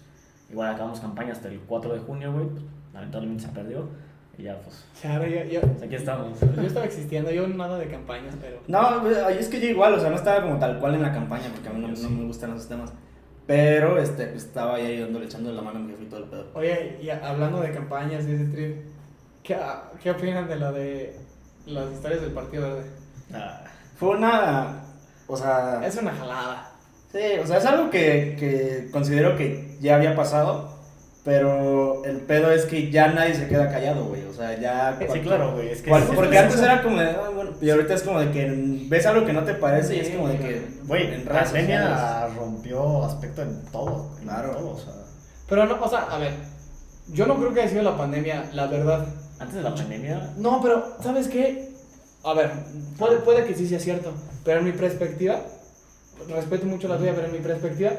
igual 0.50 0.74
acabamos 0.74 0.98
campaña 0.98 1.30
hasta 1.30 1.46
el 1.46 1.60
4 1.60 1.94
de 1.94 2.00
junio, 2.00 2.32
güey. 2.32 2.46
Pues, 2.46 2.64
lamentablemente 2.92 3.44
se 3.44 3.50
perdió. 3.50 3.88
Y 4.36 4.42
ya, 4.42 4.60
pues, 4.60 4.84
O 4.92 5.00
sea, 5.00 5.14
ahora 5.14 5.28
yo, 5.28 5.44
yo, 5.44 5.60
pues, 5.60 5.80
aquí 5.80 5.94
estamos. 5.94 6.40
yo 6.56 6.62
estaba 6.62 6.86
existiendo, 6.86 7.30
yo 7.30 7.46
nada 7.46 7.78
de 7.78 7.86
campañas, 7.86 8.34
pero. 8.40 8.58
No, 8.66 9.00
pues, 9.02 9.16
ahí 9.18 9.38
es 9.38 9.46
que 9.46 9.60
yo 9.60 9.68
igual, 9.68 9.94
o 9.94 10.00
sea, 10.00 10.10
no 10.10 10.16
estaba 10.16 10.42
como 10.42 10.58
tal 10.58 10.80
cual 10.80 10.96
en 10.96 11.02
la 11.02 11.12
campaña, 11.12 11.52
porque 11.52 11.68
a 11.68 11.72
mí 11.72 11.82
no, 11.82 11.94
Yo 11.94 12.02
no 12.02 12.08
sí. 12.08 12.14
me 12.16 12.26
gustan 12.26 12.50
esos 12.50 12.66
temas. 12.66 12.92
Pero, 13.46 13.96
este, 13.96 14.26
pues 14.26 14.44
estaba 14.44 14.74
ahí 14.74 14.86
ayudándole, 14.86 15.26
echando 15.26 15.52
la 15.52 15.62
mano 15.62 15.78
a 15.78 15.82
mi 15.82 15.92
jefe 15.92 16.02
y 16.02 16.06
todo 16.06 16.24
el 16.24 16.30
pedo. 16.30 16.46
Oye, 16.54 16.98
y 17.00 17.10
hablando 17.10 17.60
de 17.60 17.70
campañas 17.70 18.26
y 18.26 18.32
ese 18.32 18.46
trip, 18.46 18.89
¿qué, 19.42 19.56
¿qué 20.02 20.10
opinan 20.10 20.48
de 20.48 20.56
lo 20.56 20.72
de 20.72 21.16
las 21.66 21.92
historias 21.92 22.20
del 22.22 22.32
Partido 22.32 22.62
Verde? 22.74 22.90
Ah, 23.34 23.64
Fue 23.98 24.10
una... 24.16 24.84
O 25.26 25.36
sea... 25.36 25.80
Es 25.86 25.96
una 25.96 26.12
jalada. 26.12 26.70
Sí, 27.12 27.18
o 27.42 27.46
sea, 27.46 27.58
es 27.58 27.66
algo 27.66 27.90
que, 27.90 28.36
que 28.38 28.88
considero 28.92 29.36
que 29.36 29.76
ya 29.80 29.96
había 29.96 30.14
pasado, 30.14 30.76
pero 31.24 32.04
el 32.04 32.18
pedo 32.20 32.50
es 32.52 32.64
que 32.66 32.90
ya 32.90 33.08
nadie 33.08 33.34
se 33.34 33.48
queda 33.48 33.70
callado, 33.70 34.04
güey. 34.06 34.24
O 34.24 34.32
sea, 34.32 34.58
ya... 34.58 34.96
sí, 35.12 35.20
claro, 35.20 35.52
güey. 35.54 35.68
Es 35.70 35.82
que 35.82 35.90
cual- 35.90 36.04
porque 36.14 36.36
es- 36.36 36.42
antes 36.42 36.60
era 36.60 36.82
como 36.82 36.98
de, 37.00 37.10
"Ah, 37.10 37.30
bueno, 37.34 37.50
y 37.60 37.68
ahorita 37.70 37.94
es 37.94 38.02
como 38.02 38.20
de 38.20 38.30
que 38.30 38.86
ves 38.88 39.06
algo 39.06 39.26
que 39.26 39.32
no 39.32 39.42
te 39.44 39.54
parece 39.54 39.96
y 39.96 40.00
es 40.00 40.10
como 40.10 40.28
de 40.28 40.38
que, 40.38 40.68
Güey, 40.86 41.14
en 41.14 41.24
la 41.26 41.42
pandemia 41.44 42.26
rompió 42.36 43.04
aspecto 43.04 43.42
en 43.42 43.62
todo. 43.70 44.10
en 44.18 44.24
Claro. 44.24 44.50
todo, 44.52 44.70
o 44.70 44.78
sea, 44.78 44.92
Pero 45.48 45.66
no, 45.66 45.82
o 45.84 45.88
sea, 45.88 46.00
a 46.10 46.18
ver, 46.18 46.32
yo 47.08 47.26
no 47.26 47.36
creo 47.38 47.52
que 47.52 47.60
haya 47.62 47.70
sido 47.70 47.82
la 47.82 47.96
pandemia, 47.96 48.44
la 48.52 48.66
verdad. 48.66 49.04
Antes 49.40 49.56
de 49.56 49.62
la 49.62 49.74
pandemia, 49.74 50.34
No, 50.36 50.60
pero, 50.62 50.84
¿sabes 51.02 51.26
qué? 51.28 51.70
A 52.22 52.34
ver, 52.34 52.52
puede, 52.98 53.16
puede 53.18 53.44
que 53.46 53.54
sí 53.54 53.66
sea 53.66 53.80
cierto, 53.80 54.12
pero 54.44 54.58
en 54.60 54.66
mi 54.66 54.72
perspectiva, 54.72 55.40
respeto 56.28 56.66
mucho 56.66 56.86
la 56.86 56.98
tuya, 56.98 57.14
pero 57.14 57.26
en 57.26 57.32
mi 57.32 57.38
perspectiva, 57.38 57.92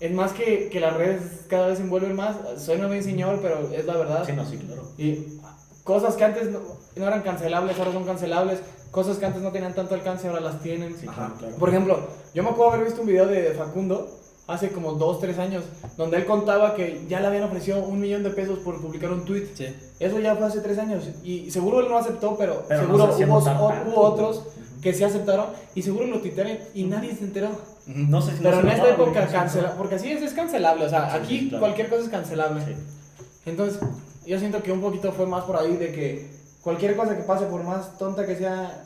es 0.00 0.12
más 0.12 0.32
que, 0.32 0.68
que 0.70 0.80
las 0.80 0.94
redes 0.96 1.22
cada 1.48 1.68
vez 1.68 1.78
se 1.78 1.84
envuelven 1.84 2.16
más. 2.16 2.36
Suena 2.58 2.88
bien 2.88 3.04
señor, 3.04 3.38
pero 3.40 3.70
es 3.72 3.84
la 3.86 3.96
verdad. 3.96 4.24
sí, 4.26 4.32
no, 4.32 4.44
sí, 4.44 4.58
claro. 4.58 4.82
Y 4.98 5.38
cosas 5.84 6.16
que 6.16 6.24
antes 6.24 6.50
no, 6.50 6.58
no 6.96 7.06
eran 7.06 7.22
cancelables, 7.22 7.78
ahora 7.78 7.92
son 7.92 8.04
cancelables. 8.04 8.58
Cosas 8.90 9.16
que 9.18 9.26
antes 9.26 9.40
no 9.42 9.50
tenían 9.52 9.74
tanto 9.74 9.94
alcance, 9.94 10.26
ahora 10.28 10.40
las 10.40 10.60
tienen. 10.60 10.96
Sí, 10.98 11.06
Ajá. 11.08 11.34
claro. 11.38 11.56
Por 11.56 11.68
ejemplo, 11.68 12.08
yo 12.34 12.42
me 12.42 12.50
acuerdo 12.50 12.72
haber 12.72 12.86
visto 12.86 13.00
un 13.00 13.06
video 13.06 13.26
de 13.26 13.52
Facundo 13.52 14.08
hace 14.46 14.68
como 14.70 14.92
2, 14.92 15.20
3 15.20 15.38
años, 15.38 15.64
donde 15.96 16.18
él 16.18 16.26
contaba 16.26 16.74
que 16.74 17.04
ya 17.08 17.20
le 17.20 17.26
habían 17.28 17.44
ofrecido 17.44 17.78
un 17.84 18.00
millón 18.00 18.22
de 18.22 18.30
pesos 18.30 18.58
por 18.58 18.80
publicar 18.80 19.10
un 19.12 19.24
tweet. 19.24 19.46
Sí. 19.54 19.66
Eso 19.98 20.20
ya 20.20 20.36
fue 20.36 20.46
hace 20.46 20.60
3 20.60 20.78
años. 20.78 21.04
Y 21.22 21.50
seguro 21.50 21.80
él 21.80 21.88
no 21.88 21.96
aceptó, 21.96 22.36
pero, 22.36 22.64
Pero 22.68 22.82
no 22.82 22.86
seguro 22.88 23.06
se 23.06 23.12
hacía 23.12 23.26
hubo, 23.28 23.42
tanto. 23.68 24.00
otros 24.00 24.42
que 24.82 24.92
sí 24.92 25.02
aceptaron 25.02 25.46
y 25.74 25.80
seguro 25.80 26.06
lo 26.06 26.20
tuitearon 26.20 26.58
y 26.74 26.84
nadie 26.84 27.14
se 27.16 27.24
enteró. 27.24 27.48
No 27.86 28.20
sé 28.20 28.32
si 28.36 28.42
no 28.42 28.50
Pero 28.50 28.60
en 28.60 28.68
esta 28.68 28.88
época 28.90 29.24
no 29.26 29.32
cancela, 29.32 29.74
porque 29.76 29.94
así 29.94 30.10
es, 30.12 30.22
es 30.22 30.32
cancelable. 30.34 30.84
O 30.84 30.88
sea, 30.90 31.10
Sí, 31.10 31.16
aquí 31.16 31.38
sí, 31.40 31.48
claro. 31.48 31.60
cualquier 31.64 31.88
cosa 31.88 32.02
es 32.02 32.08
cancelable. 32.10 32.62
Entonces, 33.46 33.78
yo 34.26 34.38
siento 34.38 34.62
que 34.62 34.72
un 34.72 34.80
poquito 34.80 35.12
fue 35.12 35.26
más 35.26 35.44
por 35.44 35.56
ahí 35.56 35.76
de 35.76 35.92
que 35.92 36.30
cualquier 36.62 36.96
cosa 36.96 37.16
que 37.16 37.22
pase, 37.22 37.46
por 37.46 37.62
más 37.62 37.96
tonta 37.98 38.26
que 38.26 38.36
sea. 38.36 38.84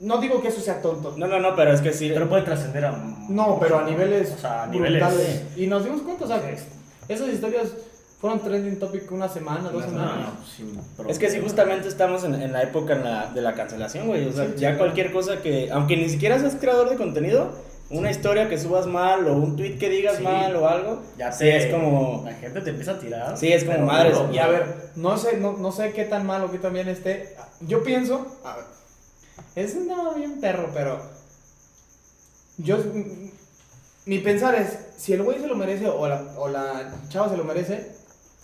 No 0.00 0.18
digo 0.18 0.40
que 0.40 0.48
eso 0.48 0.60
sea 0.60 0.80
tonto. 0.80 1.14
No, 1.16 1.26
no, 1.26 1.40
no, 1.40 1.56
pero 1.56 1.72
es 1.72 1.80
que 1.80 1.92
sí. 1.92 2.10
Pero 2.12 2.28
puede 2.28 2.42
trascender 2.42 2.84
a. 2.84 2.92
No, 3.28 3.58
pero 3.60 3.78
a 3.80 3.84
niveles, 3.84 4.32
O 4.32 4.38
sea, 4.38 4.62
a 4.64 4.66
niveles. 4.68 5.00
brutales. 5.02 5.42
Y 5.56 5.66
nos 5.66 5.84
dimos 5.84 6.02
cuenta, 6.02 6.24
o 6.24 6.28
sea, 6.28 6.40
Sí. 6.40 6.64
esas 7.08 7.28
historias 7.28 7.68
fueron 8.20 8.40
trending 8.40 8.78
topic 8.78 9.10
una 9.12 9.28
semana, 9.28 9.70
dos 9.70 9.84
No, 9.86 9.90
semanas. 9.90 10.16
no, 10.38 10.44
sí, 10.44 10.72
pero- 10.96 11.08
Es 11.08 11.18
que 11.18 11.28
sí, 11.30 11.40
justamente 11.40 11.88
estamos 11.88 12.24
en, 12.24 12.34
en 12.40 12.52
la 12.52 12.62
época 12.62 12.94
en 12.94 13.04
la- 13.04 13.26
de 13.32 13.40
la 13.42 13.54
cancelación, 13.54 14.06
güey. 14.08 14.26
O 14.28 14.32
sea, 14.32 14.46
Sí, 14.46 14.52
ya 14.58 14.72
sí. 14.72 14.78
cualquier 14.78 15.12
cosa 15.12 15.40
que, 15.42 15.70
aunque 15.72 15.96
ni 15.96 16.08
siquiera 16.08 16.38
seas 16.38 16.56
creador 16.60 16.90
de 16.90 16.96
contenido, 16.96 17.50
una 17.90 18.10
historia 18.10 18.48
que 18.48 18.58
subas 18.58 18.86
mal 18.86 19.26
o 19.28 19.34
un 19.34 19.56
tweet 19.56 19.78
que 19.78 19.88
digas 19.88 20.16
Sí. 20.18 20.22
mal 20.22 20.54
o 20.56 20.68
algo, 20.68 21.02
Ya 21.16 21.32
sí, 21.32 21.44
te- 21.44 21.56
es 21.56 21.74
como... 21.74 22.22
La 22.24 22.34
gente 22.34 22.60
te 22.60 22.70
empieza 22.70 22.92
a 22.92 22.98
tirar. 23.00 23.36
Sí, 23.36 23.52
es 23.52 23.64
como 23.64 23.78
madres. 23.86 24.14
duro, 24.16 24.32
Y 24.32 24.38
a 24.38 24.46
ver, 24.48 24.90
no 24.96 25.16
sé, 25.16 25.38
no, 25.38 25.56
no 25.56 25.72
sé 25.72 25.92
qué 25.92 26.04
tan 26.04 26.26
mal 26.26 26.42
o 26.44 26.50
qué 26.50 26.58
tan 26.58 26.72
bien 26.72 26.88
esté. 26.88 27.34
Yo 27.60 27.82
pienso, 27.82 28.26
a 28.44 28.56
ver, 28.56 28.64
es 29.60 29.74
un 29.74 29.88
tema 29.88 30.14
bien 30.14 30.40
perro, 30.40 30.70
pero 30.74 31.00
yo, 32.58 32.78
mi 34.06 34.18
pensar 34.18 34.54
es, 34.54 34.78
si 34.96 35.12
el 35.12 35.22
güey 35.22 35.38
se 35.40 35.46
lo 35.46 35.54
merece 35.54 35.86
o 35.88 36.08
la, 36.08 36.22
o 36.36 36.48
la 36.48 36.92
chava 37.08 37.28
se 37.28 37.36
lo 37.36 37.44
merece, 37.44 37.86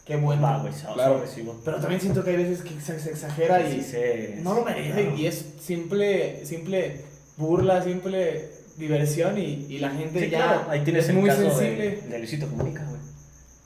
qué 0.05 0.17
bueno. 0.17 0.43
Va, 0.43 0.59
güey, 0.61 0.73
se 0.73 0.87
Claro. 0.87 1.21
recibo. 1.21 1.61
Pero 1.65 1.79
también 1.81 2.01
siento 2.01 2.23
que 2.23 2.31
hay 2.31 2.37
veces 2.37 2.63
que 2.63 2.81
se, 2.81 2.95
exagera 3.11 3.61
y 3.69 3.83
se- 3.83 4.37
no 4.43 4.55
lo 4.55 4.65
merece 4.65 5.03
claro. 5.03 5.17
y 5.17 5.27
es 5.27 5.45
simple, 5.61 6.45
simple 6.47 7.01
burla, 7.37 7.83
simple 7.83 8.49
diversión 8.77 9.39
y, 9.39 9.67
y 9.69 9.79
la 9.79 9.91
gente 9.91 10.21
Sí, 10.21 10.31
ya 10.31 10.39
claro, 10.39 10.71
ahí 10.71 10.83
tienes 10.85 11.05
es 11.05 11.11
el 11.11 11.17
muy 11.17 11.29
caso 11.29 11.43
sensible. 11.43 11.91
de, 11.91 12.09
de 12.09 12.19
Luisito 12.19 12.47
Comunica, 12.49 12.85
güey. 12.85 12.94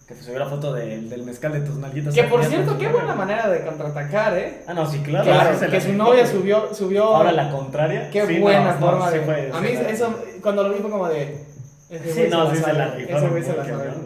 Que 0.09 0.15
subió 0.15 0.39
la 0.39 0.47
foto 0.47 0.73
del- 0.73 1.11
del 1.11 1.23
mezcal 1.23 1.53
de 1.53 1.61
tus 1.61 1.77
nalguitas. 1.77 2.15
Que 2.15 2.25
por 2.25 2.43
cierto, 2.43 2.79
qué 2.79 2.89
buena 2.89 3.15
manera 3.15 3.47
de 3.51 3.63
contraatacar, 3.63 4.39
¿eh? 4.39 4.63
Ah, 4.67 4.73
no, 4.73 4.91
sí, 4.91 5.01
claro. 5.01 5.25
Claro, 5.27 5.53
sí 5.53 5.59
se 5.61 5.67
que 5.67 5.73
la 5.77 5.81
su 5.83 5.93
novia 5.93 6.27
subió, 6.27 6.75
subió. 6.75 7.05
Ahora 7.15 7.31
la 7.33 7.51
contraria. 7.51 8.09
Qué 8.11 8.27
sí, 8.27 8.39
buena 8.39 8.73
no, 8.73 8.81
no, 8.81 8.87
forma 8.87 9.11
sí 9.11 9.19
de. 9.19 9.25
fue- 9.25 9.51
a 9.53 9.57
sí 9.57 9.61
mí 9.63 9.69
eso, 9.91 10.15
cuando 10.43 10.63
lo 10.63 10.71
vi 10.75 10.81
fue 10.81 10.91
como 10.91 11.09
de. 11.09 11.45
ese 11.91 12.13
Sí, 12.13 12.31
no, 12.31 12.49
se 12.51 12.57
sí 12.57 12.63
se 12.65 12.73
la 12.73 12.89
rifaron 12.95 13.37
Ese 13.37 13.53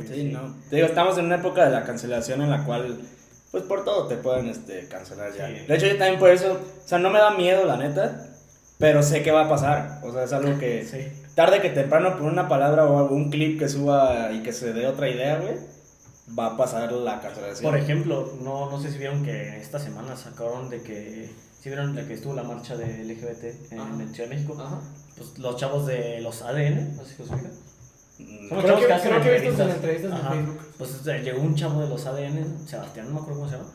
se. 0.09 0.14
Sí, 0.14 0.25
no. 0.32 0.54
Te 0.68 0.76
digo, 0.76 0.88
estamos 0.88 1.16
en 1.18 1.26
una 1.26 1.37
época 1.37 1.64
de 1.64 1.71
la 1.71 1.85
cancelación 1.85 2.42
en 2.42 2.50
la 2.50 2.64
cual, 2.64 2.99
pues 3.52 3.62
por 3.62 3.85
todo 3.85 4.09
te 4.09 4.16
pueden 4.16 4.49
este, 4.49 4.88
cancelar 4.88 5.30
ya. 5.38 5.47
Sí. 5.47 5.66
De 5.68 5.75
hecho, 5.76 5.87
yo 5.87 5.99
también 5.99 6.18
por 6.18 6.30
eso, 6.30 6.52
o 6.85 6.88
sea, 6.88 6.99
no 6.99 7.11
me 7.11 7.21
da 7.21 7.30
miedo, 7.30 7.64
la 7.64 7.76
neta, 7.76 8.26
pero 8.78 9.04
sé 9.04 9.23
que 9.23 9.30
va 9.30 9.42
a 9.47 9.49
pasar. 9.49 10.00
O 10.02 10.12
sea, 10.12 10.25
es 10.25 10.32
algo 10.32 10.59
que 10.59 10.85
Sí. 10.85 10.99
tarde 11.37 11.61
que 11.61 11.71
temprano, 11.71 12.16
por 12.18 12.23
una 12.23 12.49
palabra 12.49 12.87
o 12.87 12.99
algún 12.99 13.30
clip 13.30 13.59
que 13.61 13.68
suba 13.68 14.30
y 14.32 14.42
que 14.42 14.52
se 14.52 14.73
dé 14.73 14.87
otra 14.88 15.09
idea, 15.09 15.37
güey, 15.37 15.54
va 16.38 16.47
a 16.47 16.57
pasar 16.57 16.91
la 16.93 17.21
cancelación. 17.21 17.71
Por 17.71 17.79
ejemplo, 17.79 18.33
no, 18.43 18.71
no 18.71 18.81
sé 18.81 18.91
si 18.93 18.99
vieron 18.99 19.25
que 19.25 19.59
esta 19.61 19.79
semana 19.79 20.17
sacaron 20.17 20.71
de 20.71 20.83
que. 20.83 21.31
Si 21.61 21.69
vieron 21.69 21.95
de 21.95 22.07
que 22.07 22.14
estuvo 22.14 22.35
la 22.35 22.43
marcha 22.43 22.76
de 22.76 23.05
LGBT 23.05 23.73
en, 23.73 23.79
Ajá. 23.81 23.91
en 24.02 24.14
Ciudad 24.14 24.29
de 24.29 24.35
México. 24.37 24.57
Ajá. 24.61 24.81
Pues 25.17 25.38
los 25.38 25.57
chavos 25.57 25.87
de 25.87 26.21
los 26.21 26.43
ADN, 26.43 26.97
no 26.97 27.05
sé 27.05 27.14
si 27.14 27.23
los 27.23 27.31
ubican. 27.31 27.52
Mm, 28.19 28.49
Creo 28.49 28.62
chavos 28.62 28.81
que, 28.81 28.87
que 28.87 28.93
hacen 28.93 29.11
creo 29.11 29.23
que 29.23 29.37
he 29.37 29.41
visto 29.41 29.64
sus 29.64 29.75
entrevistas. 29.75 30.12
entrevistas 30.12 30.33
en. 30.37 30.47
Facebook. 30.47 30.75
Pues 30.79 31.05
llegó 31.25 31.41
un 31.43 31.55
chavo 31.55 31.81
de 31.83 31.88
los 31.88 32.07
ADN, 32.07 32.67
Sebastián, 32.69 33.07
no 33.09 33.14
me 33.14 33.21
acuerdo 33.21 33.41
cómo 33.41 33.50
se 33.50 33.57
llama. 33.59 33.71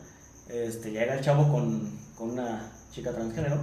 Este, 0.48 0.90
llega 0.90 1.14
el 1.14 1.20
chavo 1.24 1.50
con, 1.52 1.98
con 2.16 2.30
una 2.30 2.70
chica 2.90 3.12
transgénero 3.12 3.58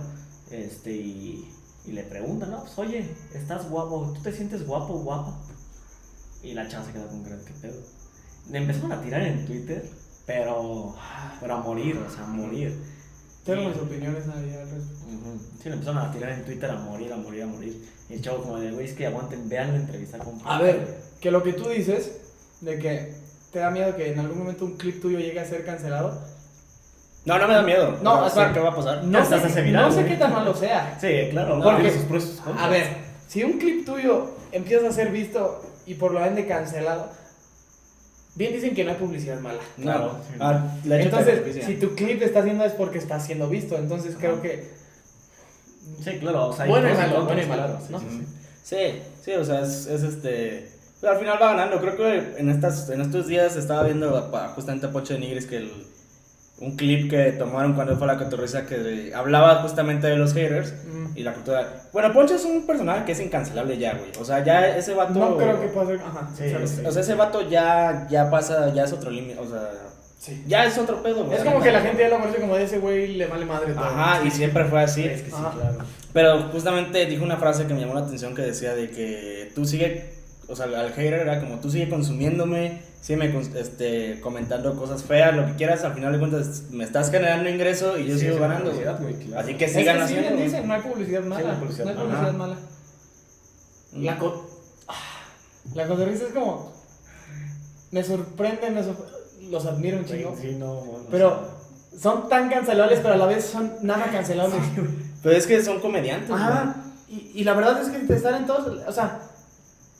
este, 0.51 0.92
y, 0.92 1.51
y 1.86 1.92
le 1.92 2.04
pregunta, 2.04 2.46
¿no? 2.48 2.62
Pues 2.62 2.77
oye, 2.80 3.15
estás 3.34 3.70
guapo, 3.70 4.12
¿tú 4.15 4.22
te 4.22 4.32
sientes 4.32 4.65
guapo 4.65 4.94
o 4.94 5.00
guapa? 5.00 5.36
Y 6.44 6.54
la 6.54 6.68
chava 6.68 6.86
se 6.86 6.92
queda 6.94 7.08
con 7.08 7.24
cara, 7.24 7.38
¿qué 7.46 7.54
pedo? 7.62 7.82
Le 8.50 8.58
empezaron 8.60 8.92
a 8.92 9.02
tirar 9.02 9.22
en 9.22 9.46
Twitter, 9.46 9.84
pero, 10.25 10.96
pero 11.40 11.54
a 11.56 11.58
morir, 11.62 11.98
o 11.98 12.10
sea, 12.14 12.24
a 12.24 12.28
morir. 12.28 12.78
Tengo 13.46 13.70
mis 13.70 13.78
opiniones 13.78 14.24
ahí 14.28 14.54
al 14.54 14.70
respecto. 14.70 15.06
Ujú. 15.06 15.40
Sí, 15.62 15.70
le 15.70 15.74
empezaron 15.74 16.00
a 16.02 16.12
tirar 16.12 16.32
en 16.32 16.46
Twitter 16.46 16.70
a 16.70 16.75
morir, 16.75 17.14
a 17.14 17.18
morir, 17.18 17.44
a 17.44 17.48
morir. 17.48 17.90
Y 18.10 18.14
el 18.16 18.22
chavo 18.22 18.42
como 18.44 18.60
de, 18.60 18.72
güey, 18.72 18.86
es 18.86 18.94
que 18.94 19.06
aguanten, 19.08 19.48
vean 19.50 19.70
la 19.72 19.75
entrevista 19.78 20.18
con... 20.18 20.40
A 20.46 20.60
ver, 20.60 20.98
que 21.20 21.32
lo 21.32 21.44
que 21.44 21.54
tú 21.54 21.70
dices, 21.70 22.12
de 22.62 22.80
que 22.80 23.14
te 23.52 23.60
da 23.60 23.70
miedo 23.70 23.96
que 23.96 24.12
en 24.12 24.20
algún 24.20 24.40
momento 24.40 24.66
un 24.66 24.78
clip 24.78 25.02
tuyo 25.02 25.20
llegue 25.20 25.40
a 25.40 25.46
ser 25.46 25.64
cancelado, 25.66 26.20
No, 27.25 27.40
no 27.40 27.48
me 27.48 27.54
da 27.56 27.62
miedo. 27.64 27.98
No, 28.04 28.18
No, 28.22 28.25
o 28.25 28.30
sea, 28.30 28.54
¿qué 28.54 28.60
va 28.60 28.70
a 28.70 28.75
pasar? 28.75 29.04
no 29.04 29.18
Hasta 29.20 29.50
sé, 29.50 29.62
viral, 29.64 29.90
no 29.90 29.92
sé 29.92 30.06
qué 30.06 30.16
tan 30.16 30.32
malo 30.34 30.54
sea. 30.56 30.96
Sí, 31.02 31.08
claro, 31.32 31.60
Porque- 31.64 31.92
sus 31.92 32.04
contras. 32.42 32.64
A 32.66 32.70
ver, 32.70 32.86
si 33.28 33.44
un 33.44 33.58
clip 33.58 33.86
tuyo 33.86 34.30
empieza 34.52 34.88
a 34.88 34.92
ser 34.92 35.12
visto 35.12 35.64
y 35.88 35.96
por 35.96 36.12
lo 36.12 36.24
ende 36.24 36.46
cancelado, 36.48 37.10
bien 38.36 38.54
dicen 38.54 38.75
que 38.75 38.84
no 38.84 38.92
hay 38.92 38.98
publicidad 38.98 39.39
mala. 39.39 39.60
No. 39.77 39.84
Claro. 39.84 40.18
Ah, 40.39 40.75
la 40.86 41.01
Entonces, 41.01 41.65
si 41.65 41.75
tu 41.75 41.96
clip 41.96 42.22
está 42.22 42.39
haciendo 42.39 42.63
es 42.65 42.74
porque 42.74 43.00
está 43.00 43.20
siendo 43.20 43.50
visto. 43.50 43.77
Entonces 43.77 44.15
creo 44.20 44.42
que 44.42 44.75
Sí, 46.04 46.18
claro, 46.20 46.48
o 46.48 46.54
sea, 46.54 46.65
Bueno 46.65 46.89
y 46.89 46.94
malo, 46.94 47.25
bueno 47.25 47.42
y 47.42 47.46
malo, 47.46 47.63
claro, 47.63 47.80
sí, 47.80 47.92
¿no? 47.92 48.00
sí, 48.00 48.06
sí. 48.10 48.25
Sí, 48.63 49.01
sí, 49.24 49.32
o 49.34 49.46
sea, 49.46 49.62
es, 49.62 49.86
es 49.86 50.01
este. 50.01 50.72
pero 51.00 51.13
al 51.13 51.20
final 51.20 51.38
va 51.39 51.54
ganando. 51.54 51.80
Creo 51.80 51.96
que 51.96 52.39
en, 52.39 52.50
estas, 52.50 52.89
en 52.89 53.01
estos 53.01 53.27
días 53.27 53.56
estaba 53.56 53.84
viendo 53.84 54.32
justamente 54.56 54.88
a 54.88 54.92
Pocho 54.92 55.13
de 55.13 55.20
Nigris 55.20 55.46
que 55.46 55.58
el, 55.58 55.72
un 56.58 56.78
clip 56.78 57.10
que 57.10 57.34
tomaron 57.34 57.74
cuando 57.74 57.98
fue 57.98 58.08
la 58.08 58.18
cotorriza 58.18 58.66
que 58.66 59.12
hablaba 59.14 59.56
justamente 59.62 60.08
de 60.08 60.16
los 60.16 60.34
haters 60.34 60.74
mm, 60.88 61.18
y 61.18 61.24
la 61.24 61.34
cultura. 61.34 61.84
Bueno, 61.92 62.14
Poncho 62.14 62.36
es 62.36 62.46
un 62.46 62.66
personaje 62.66 63.04
que 63.06 63.12
es 63.12 63.20
incancelable 63.20 63.78
ya, 63.78 63.94
güey. 63.96 64.12
O 64.20 64.24
sea, 64.24 64.44
ya 64.44 64.66
ese 64.78 64.94
vato. 64.94 65.14
no 65.14 65.38
creo 65.38 65.60
que 65.60 65.68
pueda 65.68 65.88
ser. 65.88 66.00
Ajá, 66.00 66.30
Sí. 66.36 66.86
O 66.86 66.92
sea, 66.92 67.02
ese 67.02 67.16
vato 67.16 67.48
ya, 67.50 68.08
ya 68.10 68.30
pasa, 68.30 68.74
ya 68.74 68.86
es 68.86 68.94
otro 68.94 69.12
límite. 69.12 69.38
O 69.40 69.48
sea, 69.50 69.70
Sí. 70.18 70.44
ya 70.48 70.66
es 70.66 70.78
otro 70.78 71.04
pedo, 71.04 71.26
güey. 71.26 71.38
Es 71.38 71.44
como 71.44 71.62
que 71.62 71.72
la 71.72 71.82
gente 71.82 72.02
ya 72.04 72.10
lo 72.10 72.20
conoce 72.20 72.40
como 72.40 72.56
de 72.56 72.64
ese 72.64 72.80
güey 72.80 73.16
le 73.16 73.28
vale 73.28 73.46
madre 73.46 73.74
todo. 73.74 73.84
Ajá, 73.84 74.24
y 74.26 74.32
siempre 74.32 74.64
fue 74.66 74.82
así. 74.82 75.04
Es 75.04 75.22
que 75.24 75.30
sí, 75.32 75.36
claro. 75.36 75.78
Pero 76.14 76.40
justamente 76.54 77.06
dijo 77.06 77.24
una 77.26 77.36
frase 77.36 77.68
que 77.68 77.74
me 77.74 77.82
llamó 77.82 77.94
la 77.96 78.00
atención 78.02 78.34
que 78.34 78.42
decía 78.44 78.74
de 78.74 78.90
que 78.90 79.52
tú 79.54 79.66
sigue, 79.66 80.14
o 80.48 80.56
sea, 80.56 80.66
al 80.66 80.92
hater 80.94 81.14
era 81.22 81.40
como 81.40 81.60
tú 81.60 81.70
sigue 81.72 81.90
consumiéndome, 81.90 82.82
sigue 83.02 83.42
este, 83.56 84.20
comentando 84.22 84.75
cosas 84.75 85.04
feas, 85.04 85.36
lo 85.36 85.46
que 85.46 85.54
quieras, 85.56 85.84
al 85.84 85.94
final 85.94 86.14
de 86.14 86.20
cuentas 86.20 86.64
me 86.72 86.84
estás 86.84 87.10
generando 87.12 87.50
ingreso 87.50 87.98
y 87.98 88.08
yo 88.08 88.14
Sí, 88.16 88.22
sigo 88.22 88.40
ganando. 88.40 88.72
claro. 88.72 89.00
Así 89.38 89.56
que 89.56 89.66
Es 89.66 89.74
sigan 89.74 89.98
que 89.98 90.04
haciendo. 90.04 90.42
dicen, 90.42 90.68
no 90.68 90.74
hay 90.74 90.82
publicidad 90.82 91.24
mala. 91.24 91.44
no 91.44 91.52
hay 91.52 91.58
publicidad 91.60 91.86
no 91.86 91.92
hay 91.92 91.96
mala. 91.98 92.06
publicidad 92.08 92.30
Ajá. 92.30 92.38
mala. 92.38 92.58
La, 93.94 94.18
co 94.18 94.50
Ah, 94.88 94.94
la 95.74 95.88
cotorriza 95.88 96.25
es 96.25 96.34
como. 96.34 96.74
Me 97.92 98.04
sorprende, 98.04 98.70
me 98.72 98.84
sor- 98.84 99.08
los 99.50 99.66
admiro 99.66 99.98
un 100.00 100.06
chingo. 100.06 100.36
Sí, 100.40 100.56
no, 100.60 100.75
bueno, 100.75 101.06
Pero 101.12 101.48
son 101.98 102.28
tan 102.30 102.50
cancelables, 102.50 103.00
pero 103.00 103.14
a 103.14 103.18
la 103.18 103.25
vez 103.25 103.46
son 103.46 103.72
nada 103.84 104.06
cancelables. 104.12 104.60
Pero 105.24 105.36
es 105.36 105.48
que 105.48 105.64
son 105.64 105.80
comediantes. 105.80 106.30
Ajá. 106.32 106.75
Y, 107.08 107.32
y 107.36 107.44
la 107.44 107.54
verdad 107.54 107.82
es 107.82 107.90
que 107.90 108.00
te 108.00 108.16
están 108.16 108.36
en 108.36 108.46
todos. 108.48 108.82
O 108.88 108.92
sea, 108.92 109.22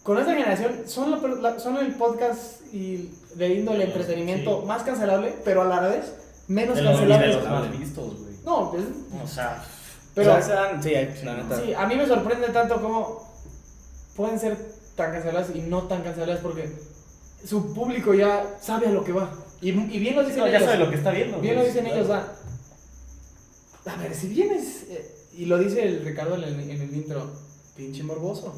con 0.06 0.18
esta 0.20 0.34
generación 0.34 0.84
son, 0.86 1.10
la 1.12 1.20
per- 1.20 1.40
la- 1.40 1.60
son 1.60 1.78
el 1.78 1.96
podcast 1.96 2.62
y 2.72 3.10
de 3.34 3.54
índole 3.56 3.86
entretenimiento 3.86 4.62
Sí. 4.62 4.68
más 4.68 4.84
cancelable, 4.84 5.34
pero 5.44 5.64
a 5.64 5.66
la 5.66 5.80
vez 5.82 6.14
menos 6.48 6.78
de 6.78 6.84
cancelable. 6.84 7.34
los 7.34 7.50
más 7.50 7.72
vistos, 7.80 8.20
güey. 8.22 8.36
No, 8.46 8.72
es- 8.78 9.22
O 9.24 9.28
sea, 9.28 9.64
pero. 10.14 10.36
O 10.36 10.42
sea, 10.42 10.80
sí, 10.82 10.94
hay- 10.94 11.20
la 11.24 11.34
neta. 11.38 11.60
Sí, 11.60 11.74
a 11.74 11.88
mí 11.88 11.96
me 11.96 12.06
sorprende 12.08 12.50
tanto 12.50 12.80
cómo 12.80 13.28
pueden 14.16 14.40
ser 14.40 14.56
tan 14.96 15.12
canceladas 15.12 15.50
y 15.56 15.62
no 15.62 15.84
tan 15.88 16.04
canceladas 16.04 16.40
porque 16.42 16.72
su 17.44 17.74
público 17.74 18.14
ya 18.14 18.46
sabe 18.62 18.88
a 18.88 18.92
lo 18.92 19.04
que 19.04 19.12
va. 19.12 19.30
Y, 19.60 19.70
y 19.72 20.00
bien 20.00 20.16
lo 20.16 20.22
dicen 20.24 20.40
no, 20.42 20.48
ya 20.48 20.58
ellos. 20.58 20.70
sabe 20.70 20.78
lo 20.86 20.90
que 20.92 20.98
está 20.98 21.10
viendo. 21.12 21.40
Bien 21.40 21.56
lo 21.56 21.64
dicen 21.66 21.84
claro. 21.86 21.98
ellos, 21.98 22.12
va. 22.12 22.28
A 23.92 23.96
ver, 23.98 24.14
si 24.16 24.28
vienes, 24.28 24.84
eh, 24.90 25.12
y 25.34 25.46
lo 25.46 25.58
dice 25.58 25.84
el 25.84 26.06
Ricardo 26.06 26.36
en 26.36 26.44
el, 26.44 26.60
en 26.70 26.82
el 26.82 26.96
intro, 26.96 27.30
pinche 27.76 28.04
morboso. 28.04 28.54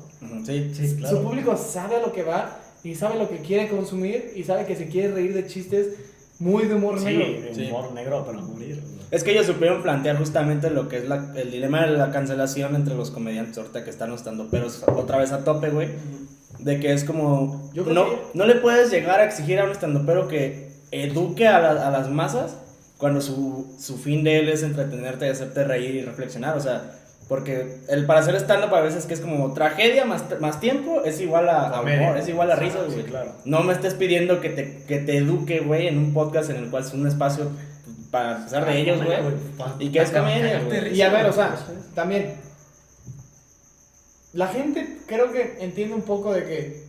Sí, 0.45 0.71
Sí, 0.74 0.88
Su 0.89 0.97
claro. 0.97 1.24
público 1.24 1.57
sabe 1.57 1.95
a 1.95 2.00
lo 2.01 2.12
que 2.13 2.24
va 2.24 2.59
y 2.83 2.95
sabe 2.95 3.17
lo 3.17 3.29
que 3.29 3.38
quiere 3.39 3.67
consumir 3.67 4.31
y 4.36 4.43
sabe 4.43 4.65
que 4.65 4.75
se 4.75 4.88
quiere 4.88 5.13
reír 5.13 5.33
de 5.33 5.47
chistes 5.47 5.88
muy 6.39 6.65
de 6.67 6.75
humor 6.75 7.00
Sí, 7.00 7.05
negro. 7.05 7.41
de 7.41 7.55
Sí. 7.55 7.65
humor 7.67 7.91
negro 7.93 8.25
para 8.25 8.39
morir. 8.39 8.81
Es 9.09 9.24
que 9.24 9.31
ellos 9.31 9.45
supieron 9.47 9.81
plantear 9.81 10.17
justamente 10.17 10.69
lo 10.69 10.88
que 10.88 10.97
es 10.97 11.07
la- 11.07 11.33
el 11.36 11.50
dilema 11.50 11.86
de 11.88 11.97
la 11.97 12.12
cancelación 12.12 12.75
entre 12.75 12.93
los 12.93 13.09
comediantes 13.09 13.57
ahorita 13.57 13.83
que 13.83 13.89
están 13.89 14.12
estando 14.13 14.50
peros 14.50 14.83
otra 14.88 15.17
vez 15.17 15.31
a 15.31 15.43
tope, 15.43 15.69
güey. 15.69 15.89
De 16.59 16.79
que 16.79 16.91
es 16.93 17.03
como. 17.03 17.71
Yo 17.74 17.83
creo 17.83 17.95
no, 17.95 18.09
que- 18.09 18.17
no 18.33 18.45
le 18.45 18.55
puedes 18.55 18.91
llegar 18.91 19.19
a 19.19 19.25
exigir 19.25 19.59
a 19.59 19.63
un 19.63 19.71
estandopero 19.71 20.27
que 20.27 20.71
eduque 20.91 21.47
a, 21.47 21.59
la- 21.59 21.88
a 21.88 21.91
las 21.91 22.09
masas 22.09 22.57
cuando 22.97 23.21
su, 23.21 23.75
su 23.79 23.97
fin 23.97 24.24
de 24.24 24.39
él 24.39 24.50
es 24.50 24.63
entretenerte 24.63 25.25
y 25.25 25.29
hacerte 25.29 25.63
reír 25.63 25.95
y 25.95 26.01
reflexionar. 26.01 26.57
O 26.57 26.59
sea, 26.62 26.91
porque 27.27 27.79
el 27.89 28.05
para 28.05 28.22
hacer 28.22 28.36
stand-up 28.36 28.74
a 28.74 28.81
veces 28.81 29.05
que 29.05 29.13
es 29.13 29.19
como 29.19 29.53
tragedia 29.53 30.05
más, 30.05 30.24
más 30.39 30.60
tiempo 30.60 31.03
es 31.03 31.19
igual 31.19 31.50
a, 31.50 31.67
a 31.69 31.81
humor, 31.81 32.17
es 32.17 32.27
igual 32.29 32.51
a 32.51 32.55
Sí, 32.55 32.62
risas, 32.65 32.81
sí, 32.88 32.93
güey. 32.93 33.05
claro. 33.05 33.34
No 33.46 33.63
me 33.63 33.74
estés 33.74 33.93
pidiendo 33.96 34.39
que 34.39 34.50
te, 34.50 34.84
que 34.88 35.00
te 35.00 35.17
eduque, 35.17 35.60
güey, 35.60 35.88
en 35.88 35.98
un 35.98 36.13
podcast 36.13 36.50
en 36.50 36.55
el 36.57 36.69
cual 36.69 36.84
es 36.84 36.93
un 36.93 37.05
espacio 37.05 37.51
para 38.12 38.38
empezar 38.38 38.65
de 38.65 38.77
ellos, 38.79 39.03
güey. 39.03 39.17
¿Y 39.79 39.91
qué 39.91 40.00
es 40.00 40.12
comedia, 40.12 40.62
güey? 40.65 40.96
Y 40.96 41.01
a 41.01 41.10
ver, 41.10 41.25
o 41.25 41.34
sea, 41.34 41.55
también. 41.93 42.36
La 44.34 44.48
gente 44.48 45.00
creo 45.07 45.31
que 45.31 45.57
entiende 45.62 45.96
un 45.96 46.03
poco 46.03 46.34
de 46.34 46.43
que 46.43 46.84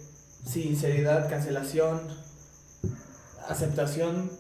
sinceridad, 0.44 1.28
cancelación, 1.30 2.00
aceptación, 3.48 4.30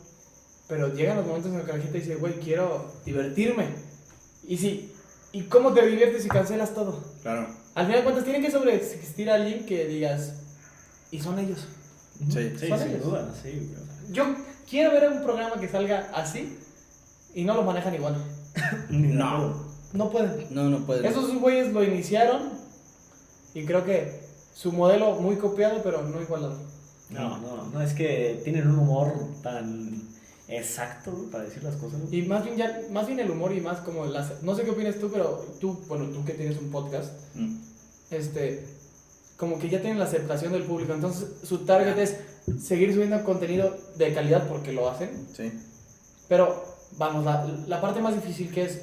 pero 0.68 0.92
llegan 0.94 1.16
los 1.16 1.26
momentos 1.26 1.50
en 1.50 1.58
los 1.58 1.66
que 1.66 1.72
la 1.72 1.82
gente 1.82 1.98
dice, 1.98 2.16
güey, 2.16 2.34
quiero 2.34 2.92
divertirme. 3.04 3.66
Y 4.46 4.58
si, 4.58 4.92
¿y 5.32 5.42
cómo 5.44 5.72
te 5.72 5.86
diviertes 5.86 6.22
si 6.22 6.28
cancelas 6.28 6.74
todo? 6.74 7.02
Claro. 7.22 7.48
Al 7.74 7.86
final 7.86 8.00
de 8.00 8.04
cuentas, 8.04 8.24
tiene 8.24 8.40
que 8.40 8.50
sobreexistir 8.50 9.30
alguien 9.30 9.64
que 9.66 9.86
digas, 9.86 10.34
y 11.10 11.20
son 11.20 11.38
ellos. 11.38 11.66
Sí. 12.30 12.52
Sí, 12.58 12.68
Son 12.68 12.78
sin 12.78 12.88
ellos. 12.88 13.04
duda, 13.04 13.32
sí. 13.42 13.72
Yo 14.10 14.24
quiero 14.68 14.90
ver 14.92 15.08
un 15.10 15.22
programa 15.22 15.60
que 15.60 15.68
salga 15.68 16.10
así 16.14 16.58
y 17.34 17.44
no 17.44 17.54
lo 17.54 17.62
manejan 17.62 17.94
igual. 17.94 18.16
No. 18.90 19.68
No 19.92 20.10
pueden. 20.10 20.46
No, 20.50 20.64
no 20.64 20.84
puedes. 20.84 21.04
Esos 21.04 21.34
güeyes 21.36 21.72
lo 21.72 21.82
iniciaron 21.82 22.50
y 23.54 23.64
creo 23.64 23.84
que 23.84 24.20
su 24.52 24.72
modelo 24.72 25.14
muy 25.14 25.36
copiado, 25.36 25.80
pero 25.82 26.02
no 26.02 26.20
igualado. 26.20 26.58
No, 27.08 27.38
no, 27.38 27.64
no, 27.72 27.80
es 27.80 27.94
que 27.94 28.40
tienen 28.44 28.68
un 28.68 28.80
humor 28.80 29.14
tan 29.42 30.02
exacto 30.48 31.12
güey, 31.12 31.30
para 31.30 31.44
decir 31.44 31.62
las 31.62 31.76
cosas. 31.76 32.00
güey. 32.02 32.20
Y 32.20 32.22
más 32.26 32.44
bien, 32.44 32.56
ya, 32.56 32.80
más 32.90 33.06
bien 33.06 33.20
el 33.20 33.30
humor 33.30 33.52
y 33.52 33.60
más 33.60 33.78
como 33.80 34.06
las... 34.06 34.42
No 34.42 34.54
sé 34.56 34.62
qué 34.64 34.70
opinas 34.70 34.96
tú, 34.96 35.10
pero 35.12 35.44
tú, 35.60 35.78
bueno, 35.88 36.06
tú 36.06 36.24
que 36.24 36.32
tienes 36.34 36.58
un 36.58 36.70
podcast, 36.70 37.12
Mm. 37.34 37.56
este, 38.10 38.66
como 39.36 39.58
que 39.58 39.68
ya 39.68 39.80
tienen 39.80 39.98
la 39.98 40.06
aceptación 40.06 40.52
del 40.52 40.64
público. 40.64 40.92
Entonces, 40.94 41.28
su 41.44 41.58
target 41.64 41.98
es 41.98 42.16
seguir 42.60 42.92
subiendo 42.92 43.22
contenido 43.24 43.76
de 43.96 44.12
calidad 44.14 44.48
porque 44.48 44.72
lo 44.72 44.88
hacen. 44.90 45.10
Sí. 45.36 45.52
Pero, 46.28 46.64
vamos, 46.96 47.24
la, 47.24 47.46
la 47.66 47.80
parte 47.80 48.00
más 48.00 48.14
difícil 48.14 48.50
que 48.52 48.64
es 48.64 48.80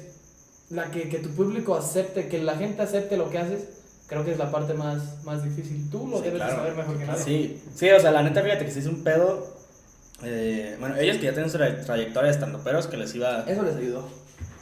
la 0.70 0.90
que, 0.90 1.08
que 1.08 1.18
tu 1.18 1.30
público 1.30 1.74
acepte, 1.76 2.28
que 2.28 2.38
la 2.42 2.56
gente 2.56 2.82
acepte 2.82 3.16
lo 3.16 3.28
que 3.30 3.38
haces, 3.38 3.64
creo 4.06 4.24
que 4.24 4.32
es 4.32 4.38
la 4.38 4.50
parte 4.50 4.72
más, 4.74 5.22
más 5.24 5.44
difícil. 5.44 5.88
Tú 5.90 6.06
lo 6.08 6.18
Sí, 6.18 6.24
debes 6.24 6.38
claro. 6.40 6.56
saber 6.56 6.74
mejor 6.74 6.98
que 6.98 7.04
nadie. 7.04 7.22
Sí, 7.24 7.62
sí, 7.74 7.88
o 7.90 8.00
sea, 8.00 8.10
la 8.12 8.22
neta, 8.22 8.42
fíjate 8.42 8.64
que 8.64 8.70
se 8.70 8.80
hizo 8.80 8.90
un 8.90 9.02
pedo. 9.04 9.55
Eh, 10.22 10.76
bueno, 10.80 10.96
ellos 10.96 11.16
que 11.18 11.24
ya 11.24 11.32
tienen 11.32 11.50
su 11.50 11.58
tra- 11.58 11.84
trayectoria 11.84 12.30
estando 12.30 12.58
peros, 12.60 12.86
que 12.86 12.96
les 12.96 13.14
iba. 13.14 13.44
Eso 13.46 13.62
les 13.62 13.76
ayudó. 13.76 14.08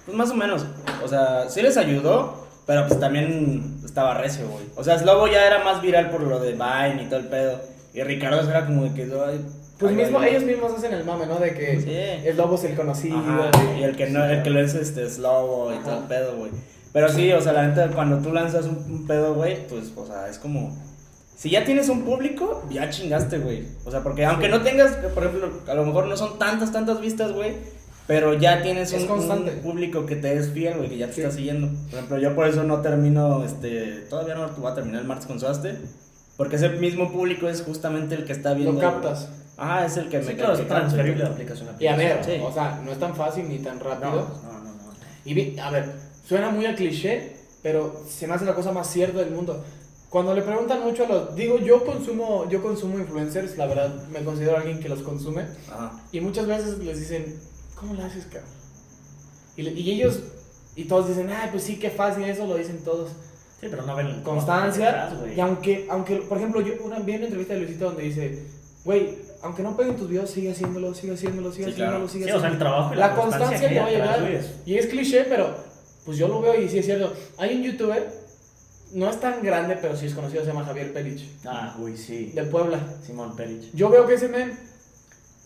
Pues 0.04 0.16
más 0.16 0.30
o 0.30 0.34
menos. 0.34 0.66
O 1.02 1.08
sea, 1.08 1.48
sí 1.48 1.62
les 1.62 1.76
ayudó, 1.76 2.46
pero 2.66 2.86
pues 2.86 2.98
también 3.00 3.76
estaba 3.84 4.14
recio, 4.14 4.48
güey. 4.48 4.64
O 4.76 4.84
sea, 4.84 4.98
Slobo 4.98 5.26
ya 5.28 5.46
era 5.46 5.62
más 5.64 5.80
viral 5.80 6.10
por 6.10 6.22
lo 6.22 6.40
de 6.40 6.52
Vine 6.52 7.02
y 7.02 7.06
todo 7.06 7.20
el 7.20 7.26
pedo. 7.26 7.60
Y 7.94 8.02
Ricardo 8.02 8.48
era 8.50 8.66
como 8.66 8.84
de 8.84 8.94
que. 8.94 9.02
ay, 9.02 9.44
Pues 9.78 9.90
ay, 9.92 9.96
mismo, 9.96 10.18
ay, 10.18 10.30
ellos 10.30 10.42
mismos 10.44 10.72
hacen 10.76 10.92
el 10.92 11.04
mame, 11.04 11.26
¿no? 11.26 11.36
De 11.38 11.54
que 11.54 11.80
Sí. 11.80 12.28
el 12.28 12.36
lobo 12.36 12.56
es 12.56 12.64
el 12.64 12.74
conocido. 12.74 13.18
Ajá, 13.18 13.50
y 13.78 13.84
el 13.84 13.96
que 13.96 14.10
no, 14.10 14.24
el 14.24 14.42
que 14.42 14.50
lo 14.50 14.60
es 14.60 14.74
este 14.74 15.08
Slobo 15.08 15.72
y 15.72 15.76
Ajá. 15.76 15.84
todo 15.84 15.98
el 15.98 16.04
pedo, 16.04 16.36
güey. 16.36 16.50
Pero 16.92 17.08
sí, 17.08 17.32
o 17.32 17.40
sea, 17.40 17.52
la 17.52 17.66
neta, 17.66 17.88
cuando 17.88 18.18
tú 18.18 18.32
lanzas 18.32 18.66
un, 18.66 18.76
un 18.88 19.06
pedo, 19.06 19.34
güey, 19.34 19.66
pues, 19.68 19.92
o 19.96 20.06
sea, 20.06 20.28
es 20.28 20.38
como. 20.38 20.76
Si 21.36 21.50
ya 21.50 21.64
tienes 21.64 21.88
un 21.88 22.02
público, 22.04 22.62
ya 22.70 22.88
chingaste, 22.90 23.38
güey. 23.38 23.64
O 23.84 23.90
sea, 23.90 24.02
porque 24.02 24.24
aunque 24.24 24.48
no 24.48 24.62
tengas, 24.62 24.92
por 25.14 25.24
ejemplo, 25.24 25.50
a 25.66 25.74
lo 25.74 25.84
mejor 25.84 26.06
no 26.06 26.16
son 26.16 26.38
tantas, 26.38 26.72
tantas 26.72 27.00
vistas, 27.00 27.32
güey. 27.32 27.54
Pero 28.06 28.34
ya 28.34 28.62
tienes 28.62 28.92
Es 28.92 29.08
un, 29.08 29.48
público 29.62 30.04
que 30.04 30.16
te 30.16 30.36
es 30.36 30.50
fiel, 30.52 30.76
güey, 30.76 30.90
que 30.90 30.98
ya 30.98 31.06
te 31.06 31.14
Sí. 31.14 31.20
está 31.22 31.34
siguiendo. 31.34 31.68
Por 31.86 31.94
ejemplo, 31.94 32.18
yo 32.18 32.34
por 32.34 32.46
eso 32.46 32.62
no 32.62 32.82
termino, 32.82 33.42
este, 33.44 34.04
todavía 34.10 34.34
no 34.34 34.46
voy 34.58 34.70
a 34.70 34.74
terminar 34.74 35.00
el 35.00 35.06
martes 35.08 35.26
con 35.26 35.40
Suaste. 35.40 35.76
Porque 36.36 36.56
ese 36.56 36.68
mismo 36.68 37.10
público 37.12 37.48
es 37.48 37.62
justamente 37.62 38.14
el 38.14 38.24
que 38.24 38.32
está 38.32 38.52
viendo. 38.54 38.72
Lo 38.72 38.80
captas. 38.80 39.28
Ajá, 39.56 39.86
es 39.86 39.96
el 39.96 40.08
que 40.08 40.20
Sí, 40.20 40.28
me 40.28 40.34
claro, 40.36 40.52
es 40.54 40.66
transferible 40.68 41.14
de 41.14 41.20
güey. 41.22 41.32
aplicación 41.32 41.68
a 41.68 41.82
Y 41.82 41.86
a 41.86 41.96
ver. 41.96 42.24
Sí. 42.24 42.32
o 42.42 42.52
sea, 42.52 42.80
no 42.84 42.92
es 42.92 42.98
tan 42.98 43.14
fácil 43.16 43.48
ni 43.48 43.58
tan 43.60 43.78
No, 43.78 43.84
rápido. 43.84 44.28
no, 44.44 44.52
no, 44.52 44.60
no. 44.64 44.92
Y 45.24 45.32
vi- 45.32 45.58
a 45.58 45.70
ver, 45.70 45.92
suena 46.28 46.50
muy 46.50 46.66
a 46.66 46.74
cliché, 46.74 47.36
pero 47.62 48.02
se 48.08 48.26
me 48.26 48.34
hace 48.34 48.44
la 48.44 48.54
cosa 48.54 48.72
más 48.72 48.90
cierta 48.90 49.20
del 49.20 49.30
mundo. 49.30 49.64
Cuando 50.10 50.32
le 50.34 50.42
preguntan 50.42 50.82
mucho 50.82 51.04
a 51.04 51.08
los, 51.08 51.34
digo, 51.34 51.58
yo 51.58 51.84
consumo, 51.84 52.48
yo 52.48 52.62
consumo 52.62 52.98
influencers, 52.98 53.56
la 53.56 53.66
verdad, 53.66 53.94
me 54.08 54.22
considero 54.24 54.56
alguien 54.56 54.78
que 54.80 54.88
los 54.88 55.00
consume. 55.00 55.42
Ajá. 55.70 56.00
Y 56.12 56.20
muchas 56.20 56.46
veces 56.46 56.78
les 56.78 57.00
dicen, 57.00 57.36
¿cómo 57.74 57.94
lo 57.94 58.04
haces, 58.04 58.24
cabrón? 58.26 58.48
Y, 59.56 59.62
le- 59.62 59.72
y 59.72 59.90
ellos, 59.92 60.20
y 60.76 60.84
todos 60.84 61.08
dicen, 61.08 61.30
ay, 61.30 61.48
pues 61.50 61.64
sí, 61.64 61.78
qué 61.78 61.90
fácil, 61.90 62.24
eso 62.24 62.46
lo 62.46 62.56
dicen 62.56 62.78
todos. 62.84 63.10
Sí, 63.60 63.66
pero 63.70 63.82
no 63.86 63.96
ven 63.96 64.22
Constancia. 64.22 64.86
detrás. 64.86 65.36
Y 65.36 65.40
aunque, 65.40 65.86
aunque, 65.90 66.16
por 66.16 66.38
ejemplo, 66.38 66.60
yo 66.60 66.74
una, 66.84 66.98
vi 67.00 67.14
una 67.16 67.24
entrevista 67.26 67.54
de 67.54 67.60
Luisito 67.60 67.86
donde 67.86 68.02
dice, 68.04 68.44
güey, 68.84 69.18
aunque 69.42 69.62
no 69.62 69.76
peguen 69.76 69.96
tus 69.96 70.08
videos, 70.08 70.30
sigue 70.30 70.50
haciéndolo, 70.52 70.94
sigue 70.94 71.14
haciéndolo, 71.14 71.50
sigue 71.52 71.64
Sí, 71.66 71.70
haciéndolo, 71.72 71.96
claro. 71.98 72.08
sigue 72.08 72.24
Sí, 72.26 72.30
o 72.30 72.40
sea, 72.40 72.48
el 72.48 72.54
haciéndolo. 72.54 72.70
trabajo 72.70 72.94
y 72.94 72.96
La 72.98 73.08
la, 73.08 73.14
constancia 73.16 73.68
que 73.68 73.74
le 73.74 73.80
va 73.80 73.86
a 73.86 73.90
llegar. 73.90 74.40
Y 74.66 74.76
es 74.76 74.86
cliché, 74.86 75.24
pero 75.28 75.54
pues 76.04 76.18
yo 76.18 76.28
lo 76.28 76.40
veo 76.40 76.60
y 76.60 76.68
sí 76.68 76.78
es 76.78 76.84
cierto. 76.86 77.12
Hay 77.38 77.56
un 77.56 77.62
youtuber, 77.62 78.23
no 78.94 79.10
es 79.10 79.20
tan 79.20 79.42
grande, 79.42 79.76
pero 79.80 79.96
sí 79.96 80.06
es 80.06 80.14
conocido, 80.14 80.42
se 80.42 80.48
llama 80.48 80.64
Javier 80.64 80.92
Pelich, 80.92 81.28
Ah, 81.44 81.74
güey, 81.78 81.96
sí. 81.96 82.32
de 82.34 82.44
Puebla. 82.44 82.78
Simón 83.06 83.36
Perich. 83.36 83.70
Yo 83.74 83.88
veo 83.90 84.06
que 84.06 84.14
ese 84.14 84.28
men 84.28 84.58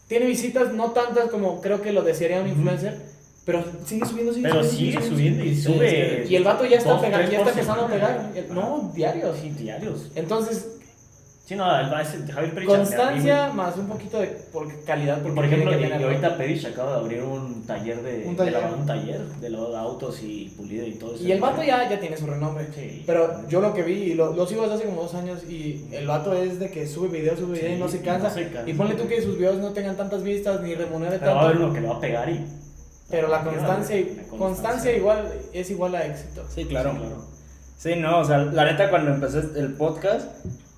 tiene 0.06 0.26
visitas, 0.26 0.72
no 0.72 0.92
tantas 0.92 1.30
como 1.30 1.60
creo 1.60 1.82
que 1.82 1.92
lo 1.92 2.02
desearía 2.02 2.40
un 2.40 2.48
influencer, 2.48 2.98
pero 3.44 3.64
sigue 3.86 4.04
subiendo, 4.06 4.32
sigue 4.34 4.48
Pero 4.48 4.62
subiendo. 4.64 5.00
sigue 5.00 5.08
subiendo 5.10 5.44
y 5.44 5.56
sube. 5.56 6.26
Y 6.28 6.36
el 6.36 6.44
vato 6.44 6.64
ya 6.66 6.76
está, 6.78 7.00
pegando, 7.00 7.30
ya 7.30 7.38
está 7.38 7.50
empezando 7.50 7.82
a 7.84 7.88
pegar. 7.88 8.30
No, 8.50 8.92
diarios. 8.94 9.38
Sí, 9.40 9.50
diarios. 9.50 10.10
Entonces, 10.14 10.77
Sí, 11.48 11.56
no, 11.56 11.64
Javier 11.64 12.52
Perich. 12.52 12.68
constancia 12.68 13.48
más 13.54 13.74
un 13.78 13.88
poquito 13.88 14.18
de 14.20 14.26
por 14.52 14.84
calidad. 14.84 15.22
Porque 15.22 15.34
por 15.34 15.44
ejemplo, 15.46 15.80
y, 15.80 15.90
ahorita 16.04 16.36
Perich 16.36 16.66
acaba 16.66 16.92
de 16.92 16.98
abrir 16.98 17.22
un 17.22 17.64
taller 17.66 18.02
de, 18.02 18.24
Un 18.26 18.32
de 18.32 18.36
taller. 18.36 18.52
lavado- 18.52 18.76
un 18.76 18.84
taller 18.86 19.20
de 19.22 19.48
lavado 19.48 19.72
de 19.72 19.78
autos 19.78 20.22
y 20.22 20.52
pulido 20.58 20.86
y 20.86 20.92
todo 20.92 21.14
eso. 21.14 21.24
Y 21.24 21.32
el 21.32 21.40
vato 21.40 21.62
ya, 21.62 21.88
ya 21.88 21.98
tiene 21.98 22.18
su 22.18 22.26
renombre. 22.26 22.66
Sí. 22.74 23.02
Pero 23.06 23.48
yo 23.48 23.62
lo 23.62 23.72
que 23.72 23.82
vi, 23.82 23.94
y 23.94 24.14
lo, 24.14 24.34
lo 24.34 24.46
sigo 24.46 24.60
desde 24.64 24.74
hace 24.74 24.84
como 24.84 25.00
dos 25.00 25.14
años, 25.14 25.42
y 25.48 25.86
el 25.92 26.06
vato 26.06 26.34
es 26.34 26.58
de 26.60 26.70
que 26.70 26.86
sube 26.86 27.08
video, 27.08 27.34
sube 27.34 27.58
video 27.58 27.76
y 27.76 27.78
no 27.78 27.88
se 27.88 28.00
no 28.00 28.04
cansa. 28.04 28.28
se 28.28 28.50
cansa. 28.50 28.68
Y 28.68 28.74
ponle 28.74 28.94
tú 28.96 29.08
que 29.08 29.22
sus 29.22 29.38
videos 29.38 29.56
no 29.56 29.70
tengan 29.70 29.96
tantas 29.96 30.22
vistas 30.22 30.60
ni 30.60 30.74
remunere 30.74 31.18
Pero 31.18 31.34
va 31.34 31.40
a 31.40 31.44
haber 31.44 31.52
tanto. 31.56 31.64
uno 31.64 31.74
que 31.74 31.80
le 31.80 31.88
va 31.88 31.94
a 31.96 32.00
pegar 32.00 32.28
y. 32.28 32.44
Pero 33.08 33.26
la 33.28 33.38
Arriba, 33.38 33.54
constancia, 33.54 33.96
la 33.96 34.36
constancia 34.38 34.94
igual 34.94 35.32
es 35.54 35.70
igual 35.70 35.94
a 35.94 36.04
éxito. 36.04 36.44
Sí, 36.54 36.66
claro. 36.66 36.90
Sí, 36.92 36.98
claro. 36.98 37.24
Sí, 37.78 37.94
no, 37.96 38.18
o 38.20 38.24
sea, 38.26 38.36
la 38.36 38.66
neta 38.66 38.90
cuando 38.90 39.12
empecé 39.14 39.38
el 39.56 39.72
podcast, 39.78 40.26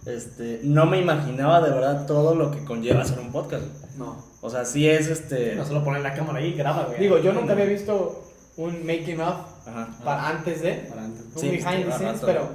este, 0.07 0.61
no 0.65 0.87
me 0.87 0.99
imaginaba 1.01 1.61
de 1.61 1.71
verdad 1.71 2.07
todo 2.07 2.35
lo 2.35 2.51
que 2.51 2.65
conlleva 2.65 3.03
hacer 3.03 3.19
un 3.21 3.31
podcast. 3.33 3.65
No. 3.99 4.17
O 4.41 4.49
sea, 4.49 4.65
sí 4.65 4.89
es 4.89 5.09
este... 5.09 5.55
No 5.57 5.67
solo 5.67 5.85
poner 5.85 6.01
la 6.03 6.15
cámara 6.15 6.39
ahí 6.39 6.49
y 6.49 6.55
graba, 6.55 6.85
güey. 6.85 6.99
Digo, 7.01 7.19
yo 7.19 7.33
nunca 7.33 7.53
había 7.53 7.67
visto 7.67 8.25
un 8.57 8.85
making 8.87 9.21
of 9.21 9.35
Ajá. 9.67 9.89
para 10.05 10.29
antes 10.31 10.63
de, 10.63 10.73
Para 10.89 11.05
antes. 11.05 11.25
un 11.35 11.39
Sí, 11.41 11.49
behind 11.51 11.87
the 11.87 11.93
scenes, 11.93 12.21
pero 12.25 12.49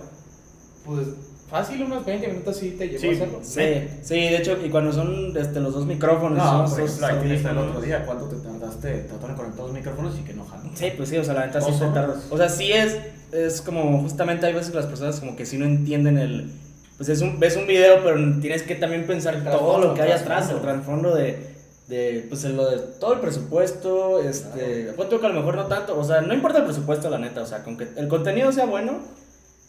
pues 0.86 1.08
fácil 1.50 1.84
unos 1.84 2.06
20 2.06 2.28
minutos 2.28 2.58
sí 2.58 2.72
te 2.72 2.88
llevó 2.90 3.00
Sí, 3.02 3.08
a 3.08 3.12
hacerlo. 3.12 3.40
Sí, 3.44 3.88
sí, 4.04 4.16
de 4.16 4.38
hecho, 4.38 4.58
y 4.64 4.70
cuando 4.70 4.92
son 4.92 5.36
este, 5.38 5.60
los 5.60 5.74
dos 5.74 5.86
micrófonos, 5.86 6.38
No, 6.38 6.44
son 6.68 6.78
por 6.78 6.80
dos 6.82 6.98
ejemplo, 7.00 7.08
aquí 7.08 7.32
está 7.34 7.52
el 7.52 7.58
otro 7.60 7.82
día, 7.82 8.06
¿cuánto 8.06 8.26
te 8.28 8.36
tardaste 8.38 8.94
tratando 9.04 9.28
de 9.28 9.36
conectar 9.36 9.64
los 9.66 9.74
micrófonos 9.74 10.20
y 10.20 10.24
que 10.24 10.34
no 10.34 10.46
jalan? 10.46 10.72
Sí, 10.76 10.92
pues 10.98 11.10
sí, 11.10 11.18
o 11.18 11.24
sea, 11.24 11.34
la 11.36 11.46
neta 11.46 11.62
sí 11.62 11.72
Dos 11.72 11.80
te 11.80 11.88
tardas. 11.88 12.28
O 12.30 12.38
sea, 12.38 12.50
sí 12.50 12.72
es, 12.72 12.98
es 13.32 13.62
como, 13.62 14.02
justamente 14.02 14.46
hay 14.48 14.54
veces 14.54 14.72
que 14.72 14.78
las 14.78 14.88
personas 14.88 15.20
como 15.20 15.36
que 15.36 15.46
sí 15.46 15.58
no 15.60 15.66
entienden 15.66 16.18
el... 16.18 16.52
Pues 16.98 17.10
es 17.10 17.22
un, 17.22 17.40
ves 17.40 17.58
un 17.58 17.68
video, 17.68 18.02
pero 18.04 18.18
tienes 18.40 18.64
que 18.64 18.76
también 18.76 19.06
pensar 19.06 19.44
todo 19.44 19.80
lo 19.80 19.94
que 19.94 20.02
hay 20.02 20.12
atrás, 20.12 20.50
el 20.50 20.62
trasfondo 20.62 21.14
de, 21.14 21.56
de, 21.88 22.26
pues 22.30 22.44
lo 22.46 22.70
de 22.70 22.78
todo 23.00 23.14
el 23.14 23.20
presupuesto, 23.20 24.22
este, 24.22 24.94
punto 24.96 25.20
que 25.20 25.26
a 25.26 25.30
lo 25.30 25.36
mejor 25.36 25.56
no 25.56 25.66
tanto, 25.66 26.00
o 26.00 26.04
sea, 26.04 26.22
no 26.22 26.34
importa 26.34 26.60
el 26.60 26.64
presupuesto, 26.66 27.10
la 27.10 27.18
neta, 27.18 27.42
o 27.42 27.46
sea, 27.46 27.64
con 27.64 27.78
que 27.78 27.88
el 27.98 28.08
contenido 28.08 28.52
sea 28.54 28.66
bueno, 28.66 29.00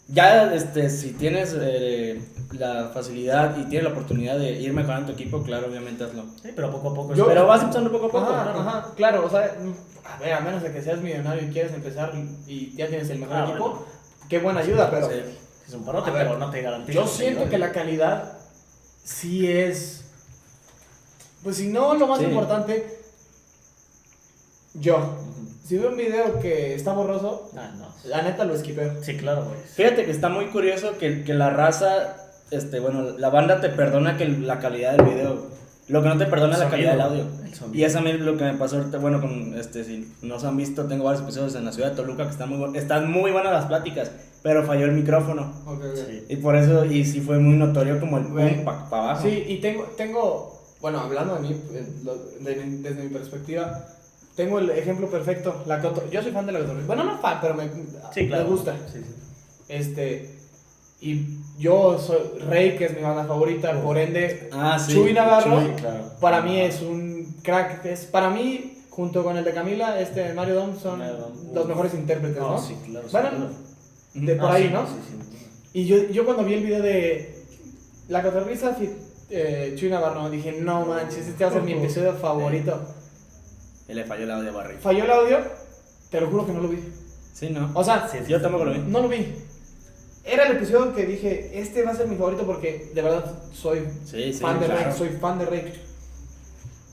ya, 0.07 0.53
este, 0.53 0.89
si 0.89 1.11
tienes 1.11 1.53
eh, 1.59 2.21
la 2.53 2.91
facilidad 2.93 3.57
y 3.57 3.63
tienes 3.65 3.83
la 3.83 3.89
oportunidad 3.93 4.37
de 4.39 4.53
ir 4.53 4.71
mejorando 4.71 5.07
tu 5.07 5.13
equipo, 5.13 5.43
claro, 5.43 5.67
obviamente 5.67 6.05
hazlo. 6.05 6.23
Sí, 6.41 6.51
pero 6.55 6.71
poco 6.71 6.91
a 6.91 6.93
poco. 6.93 7.13
Yo- 7.13 7.27
Pero 7.27 7.45
vas 7.45 7.61
empezando 7.61 7.91
poco 7.91 8.05
a 8.05 8.11
poco, 8.11 8.31
Ajá, 8.31 8.43
claro. 8.43 8.59
ajá, 8.61 8.93
claro, 8.95 9.25
o 9.25 9.29
sea, 9.29 9.53
a 10.05 10.17
ver, 10.19 10.31
a 10.31 10.39
menos 10.39 10.63
de 10.63 10.71
que 10.71 10.81
seas 10.81 11.01
millonario 11.01 11.43
y 11.45 11.51
quieras 11.51 11.73
empezar 11.73 12.13
y 12.47 12.73
ya 12.77 12.87
tienes 12.87 13.09
el 13.09 13.19
mejor 13.19 13.35
Ah, 13.35 13.45
equipo, 13.49 13.69
bueno. 13.69 13.85
qué 14.29 14.39
buena 14.39 14.61
ayuda, 14.61 14.89
pero 14.89 15.09
Sí. 15.09 15.15
Es 15.67 15.73
un 15.73 15.83
parote, 15.85 16.11
ver, 16.11 16.27
pero 16.27 16.37
no 16.37 16.49
te 16.49 16.61
garantiza. 16.61 16.99
yo 17.01 17.07
siento 17.07 17.49
que 17.49 17.57
la 17.57 17.71
calidad 17.71 18.37
sí 19.03 19.51
es, 19.51 20.05
pues 21.43 21.57
si 21.57 21.67
no 21.67 21.93
lo 21.95 22.07
más 22.07 22.19
Sí. 22.19 22.25
importante, 22.25 22.97
yo, 24.75 25.17
si 25.65 25.77
veo 25.77 25.89
un 25.89 25.97
video 25.97 26.39
que 26.39 26.75
está 26.75 26.93
borroso, 26.93 27.49
Ah, 27.57 27.71
no. 27.77 27.87
la 28.05 28.21
neta 28.21 28.45
lo 28.45 28.55
esquipeo. 28.55 29.03
Sí, 29.03 29.17
claro, 29.17 29.45
güey. 29.45 29.59
Fíjate 29.75 30.05
que 30.05 30.11
está 30.11 30.29
muy 30.29 30.45
curioso 30.47 30.97
que, 30.97 31.23
que 31.23 31.33
la 31.33 31.49
raza, 31.49 32.15
este, 32.51 32.79
bueno, 32.79 33.01
la 33.17 33.29
banda 33.29 33.59
te 33.59 33.69
perdona 33.69 34.17
que 34.17 34.25
la 34.27 34.59
calidad 34.59 34.93
del 34.95 35.05
video. 35.05 35.47
Lo 35.87 36.03
que 36.03 36.09
no 36.09 36.17
te 36.17 36.25
perdona 36.25 36.53
es 36.53 36.59
la 36.59 36.69
calidad 36.69 36.91
del 36.91 37.01
audio. 37.01 37.25
Y 37.73 37.83
eso 37.83 37.99
a 37.99 38.01
mí 38.01 38.09
es 38.11 38.19
lo 38.19 38.35
que 38.37 38.43
me 38.43 38.53
pasó 38.55 38.77
ahorita, 38.77 38.97
bueno, 38.97 39.21
con, 39.21 39.57
este, 39.57 39.83
si 39.85 40.11
no 40.21 40.37
se 40.39 40.47
han 40.47 40.57
visto, 40.57 40.83
tengo 40.85 41.05
varios 41.05 41.23
episodios 41.23 41.55
en 41.55 41.63
la 41.65 41.71
ciudad 41.71 41.91
de 41.91 41.95
Toluca 41.95 42.25
que 42.25 42.31
están 42.31 42.49
muy, 42.49 42.77
están 42.77 43.09
muy 43.09 43.31
buenas 43.31 43.53
las 43.53 43.65
pláticas, 43.65 44.11
pero 44.43 44.65
falló 44.65 44.85
el 44.85 44.91
micrófono. 44.91 45.53
Sí. 45.95 46.25
Y 46.29 46.35
por 46.37 46.55
eso, 46.57 46.83
y 46.85 47.05
sí 47.05 47.21
fue 47.21 47.39
muy 47.39 47.55
notorio 47.55 47.99
como 48.01 48.17
el 48.17 48.25
boom 48.25 48.65
para 48.65 49.03
abajo. 49.03 49.23
Sí, 49.23 49.45
y 49.47 49.59
tengo, 49.61 49.83
tengo, 49.95 50.61
bueno, 50.81 50.99
hablando 50.99 51.35
de 51.35 51.41
mí, 51.41 51.55
eh, 51.73 51.85
de 52.41 52.55
mi- 52.65 52.81
desde 52.81 53.03
mi 53.03 53.09
perspectiva, 53.09 53.85
tengo 54.35 54.59
el 54.59 54.69
ejemplo 54.71 55.09
perfecto. 55.09 55.63
La 55.67 55.81
coto- 55.81 56.03
yo 56.11 56.21
soy 56.21 56.31
fan 56.33 56.45
de 56.45 56.51
la 56.51 56.59
cotorrisa. 56.59 56.85
Bueno, 56.85 57.05
no 57.05 57.17
fan, 57.19 57.39
pero 57.41 57.53
me, 57.55 57.63
Sí, 58.13 58.27
claro. 58.27 58.43
me 58.43 58.49
gusta. 58.49 58.75
Sí, 58.91 58.99
sí. 58.99 59.05
Este, 59.69 60.35
y 61.01 61.36
yo 61.57 61.97
soy 61.99 62.39
Rey, 62.47 62.77
que 62.77 62.85
es 62.85 62.95
mi 62.95 63.01
banda 63.01 63.25
favorita, 63.25 63.81
por 63.81 63.97
ende, 63.97 64.49
Ah, 64.53 64.77
sí. 64.79 64.93
Chuy 64.93 65.13
Navarro, 65.13 65.61
Sí, 65.61 65.67
claro. 65.81 66.11
para 66.21 66.41
mí 66.41 66.59
es 66.59 66.81
un 66.81 67.35
crack. 67.43 67.83
Es, 67.85 68.05
para 68.05 68.29
mí, 68.29 68.83
junto 68.89 69.23
con 69.23 69.37
el 69.37 69.43
de 69.43 69.53
Camila, 69.53 69.99
este 69.99 70.33
Mario 70.33 70.55
Dom 70.55 70.79
son 70.79 70.99
Mario 70.99 71.17
Dom, 71.17 71.53
los 71.53 71.67
mejores 71.67 71.93
intérpretes, 71.93 72.37
¿no? 72.39 72.51
No, 72.51 72.61
sí, 72.61 72.75
claro. 72.85 73.07
Bueno, 73.11 73.29
sí, 74.13 74.19
de 74.25 74.35
por 74.35 74.49
Ah, 74.51 74.53
ahí, 74.53 74.69
¿no? 74.71 74.85
Sí, 74.87 74.93
sí. 75.09 75.39
Y 75.73 75.85
yo, 75.85 75.97
yo 76.09 76.25
cuando 76.25 76.43
vi 76.43 76.53
el 76.55 76.63
video 76.63 76.81
de 76.81 77.43
La 78.07 78.23
Cotorrisa, 78.23 78.75
eh, 79.29 79.73
Chuy 79.77 79.89
Navarro, 79.89 80.29
dije, 80.29 80.53
no 80.61 80.85
manches, 80.85 81.27
este 81.27 81.43
va 81.43 81.49
a 81.49 81.53
ser 81.53 81.63
mi 81.63 81.73
episodio 81.73 82.13
favorito. 82.13 82.79
Y 83.89 83.93
le 83.93 84.03
falló 84.05 84.23
el 84.23 84.31
audio 84.31 84.49
a 84.49 84.53
Barry. 84.53 84.77
Falló 84.79 85.03
el 85.05 85.11
audio, 85.11 85.37
te 86.09 86.19
lo 86.21 86.27
juro 86.29 86.45
que 86.45 86.53
no 86.53 86.61
lo 86.61 86.69
vi. 86.69 86.79
Sí, 87.33 87.49
¿no? 87.51 87.69
O 87.73 87.83
sea. 87.83 88.09
Yo 88.27 88.41
tampoco 88.41 88.65
lo 88.65 88.73
vi. 88.73 88.79
no 88.79 88.99
lo 89.01 89.07
vi. 89.09 89.33
Era 90.27 90.47
el 90.47 90.57
episodio 90.57 90.93
que 90.93 91.05
dije, 91.05 91.51
este 91.53 91.83
va 91.83 91.91
a 91.91 91.95
ser 91.95 92.07
mi 92.07 92.15
favorito 92.17 92.45
porque 92.45 92.91
de 92.93 93.01
verdad 93.01 93.33
soy 93.53 93.79
Sí, 94.05 94.33
sí, 94.33 94.39
fan 94.39 94.59
de 94.59 94.65
claro. 94.65 94.83
Rey, 94.83 94.93
soy 94.97 95.09
fan 95.09 95.39
de 95.39 95.45
Rey. 95.45 95.73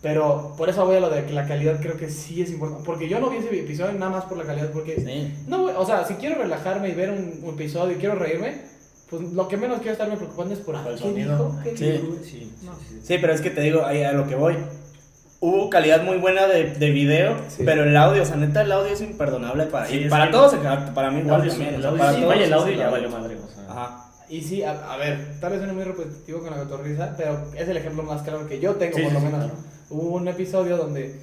Pero 0.03 0.55
por 0.59 0.69
eso 0.69 0.85
voy 0.85 0.97
a 0.97 1.01
lo 1.01 1.09
de 1.11 1.25
que 1.25 1.33
la 1.33 1.47
calidad 1.49 1.81
creo 1.81 1.97
que 1.97 2.11
sí 2.11 2.43
es 2.43 2.51
importante. 2.51 2.85
Porque 2.85 3.09
yo 3.09 3.21
no 3.21 3.31
vi 3.31 3.39
ese 3.39 3.59
episodio 3.59 3.93
nada 3.95 4.13
más 4.13 4.25
por 4.27 4.37
la 4.37 4.45
calidad, 4.45 4.71
porque... 4.71 4.97
Sí. 5.01 5.35
No, 5.49 5.65
o 5.65 5.87
sea, 5.87 6.05
si 6.07 6.15
quiero 6.15 6.37
relajarme 6.37 6.91
y 6.91 6.95
ver 6.95 7.11
un, 7.11 7.41
un 7.43 7.55
episodio 7.55 7.95
y 7.97 7.99
quiero 7.99 8.15
reírme, 8.15 8.61
pues 9.09 9.23
lo 9.33 9.49
que 9.49 9.57
menos 9.57 9.79
quiero 9.79 9.93
estarme 9.93 10.17
preocupando 10.17 10.53
es 10.53 10.61
por 10.61 10.77
Por 10.83 10.93
el 10.93 10.99
¿qué 10.99 11.03
sonido. 11.05 11.33
dijo? 11.33 11.61
¿Qué 11.65 11.77
Sí. 11.77 11.91
dijo? 11.91 12.17
Sí, 12.23 12.31
sí, 12.31 12.53
No. 12.67 12.73
sí. 12.75 13.01
Sí, 13.03 13.19
pero 13.19 13.33
es 13.33 13.41
que 13.41 13.51
te 13.51 13.63
digo, 13.63 13.85
ahí 13.85 14.03
a 14.03 14.13
lo 14.13 14.29
que 14.29 14.35
voy. 14.35 14.57
Hubo 15.47 15.69
calidad 15.69 16.03
muy 16.03 16.17
buena 16.17 16.47
de, 16.47 16.71
de 16.75 16.91
video, 16.91 17.37
Sí. 17.49 17.63
pero 17.67 17.85
el 17.85 17.95
audio, 17.97 18.23
o 18.23 18.25
sea, 18.25 18.37
neta, 18.37 18.63
el 18.63 18.73
audio 18.73 18.93
es 18.95 19.01
imperdonable 19.03 19.65
para, 19.67 19.87
Sí, 19.87 19.97
y 20.07 20.09
para 20.09 20.31
todos, 20.31 20.55
para 20.95 21.11
mí 21.11 21.21
El 21.21 21.27
igual 21.27 21.47
también. 21.49 21.75
el 21.75 21.85
audio, 21.85 21.99
para 21.99 22.13
todos 22.19 22.41
el 22.41 22.53
audio 22.55 22.77
ya 22.77 22.89
valió 22.91 23.11
madre. 23.11 23.37
O 23.37 23.49
sea. 23.49 23.65
Ajá. 23.71 24.11
Y 24.31 24.41
sí, 24.41 24.63
a, 24.63 24.91
a 24.91 24.97
ver, 24.97 25.39
tal 25.41 25.51
vez 25.51 25.59
suene 25.61 25.75
muy 25.75 25.85
repetitivo 25.85 26.41
con 26.41 26.51
la 26.51 26.57
cotorrisa, 26.63 27.15
pero 27.19 27.39
es 27.55 27.69
el 27.69 27.77
ejemplo 27.77 28.03
más 28.05 28.23
claro 28.23 28.47
que 28.49 28.59
yo 28.59 28.75
tengo, 28.77 28.97
Sí, 28.97 29.03
por 29.03 29.13
lo 29.13 29.19
sí, 29.21 29.25
menos. 29.27 29.41
claro. 29.45 29.55
Hubo 29.91 30.17
un 30.17 30.29
episodio 30.29 30.77
donde 30.79 31.21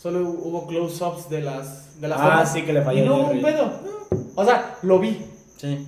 solo 0.00 0.20
hubo 0.20 0.66
close-ups 0.68 1.28
de 1.28 1.40
las, 1.40 2.00
de 2.00 2.06
las 2.08 2.20
Ah, 2.20 2.24
tomas 2.30 2.52
sí, 2.52 2.62
que 2.62 2.72
le 2.72 2.82
falló 2.82 3.02
Y 3.04 3.08
no 3.08 3.16
hubo 3.16 3.30
un 3.32 3.42
pedo. 3.42 3.72
O 4.36 4.44
sea, 4.44 4.76
lo 4.82 5.00
vi, 5.00 5.20
Sí. 5.56 5.84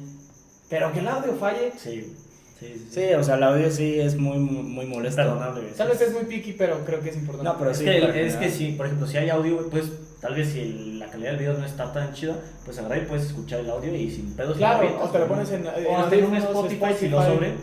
pero 0.68 0.92
que 0.92 0.98
el 0.98 1.06
audio 1.08 1.34
falle, 1.38 1.72
Sí, 1.76 2.16
sí, 2.60 2.66
sí. 2.74 2.86
Sí, 2.90 3.14
o 3.14 3.22
sea, 3.24 3.34
el 3.36 3.42
audio 3.42 3.70
sí 3.70 4.00
es 4.00 4.16
muy, 4.16 4.38
muy 4.38 4.84
es 4.84 4.90
molesto. 4.90 5.22
perdonable. 5.22 5.62
tal 5.76 5.88
vez 5.88 6.00
es 6.00 6.12
muy 6.12 6.24
picky, 6.24 6.52
pero 6.54 6.84
creo 6.84 7.00
que 7.00 7.10
es 7.10 7.16
importante. 7.16 7.50
No, 7.50 7.58
pero 7.58 7.70
Es 7.70 7.78
sí. 7.78 7.84
que, 7.84 8.26
es 8.26 8.34
que 8.36 8.50
sí, 8.50 8.72
por 8.76 8.86
ejemplo, 8.86 9.06
si 9.06 9.16
hay 9.18 9.28
audio, 9.30 9.68
pues 9.70 9.86
tal 10.20 10.34
vez 10.34 10.48
si 10.48 10.60
el- 10.60 10.98
la 10.98 11.06
calidad 11.10 11.30
del 11.32 11.38
video 11.40 11.54
no 11.58 11.64
está 11.66 11.92
tan 11.92 12.12
chida, 12.14 12.36
pues 12.64 12.78
agarrar 12.78 12.98
y 12.98 13.06
puedes 13.06 13.26
escuchar 13.26 13.60
el 13.60 13.70
audio 13.70 13.94
y 13.94 14.10
sin 14.10 14.34
pedos. 14.34 14.56
Claro, 14.56 14.78
lo 14.78 14.88
avientas, 14.88 15.08
o 15.08 15.12
te 15.12 15.18
lo 15.18 15.28
pones 15.28 15.50
en, 15.50 15.66
O 15.66 15.70
en 15.76 15.86
un 15.86 15.94
audífonos, 16.02 16.44
Spotify, 16.44 16.94
si 16.98 17.08
lo 17.08 17.20
Spotify. 17.22 17.34
sobre, 17.46 17.54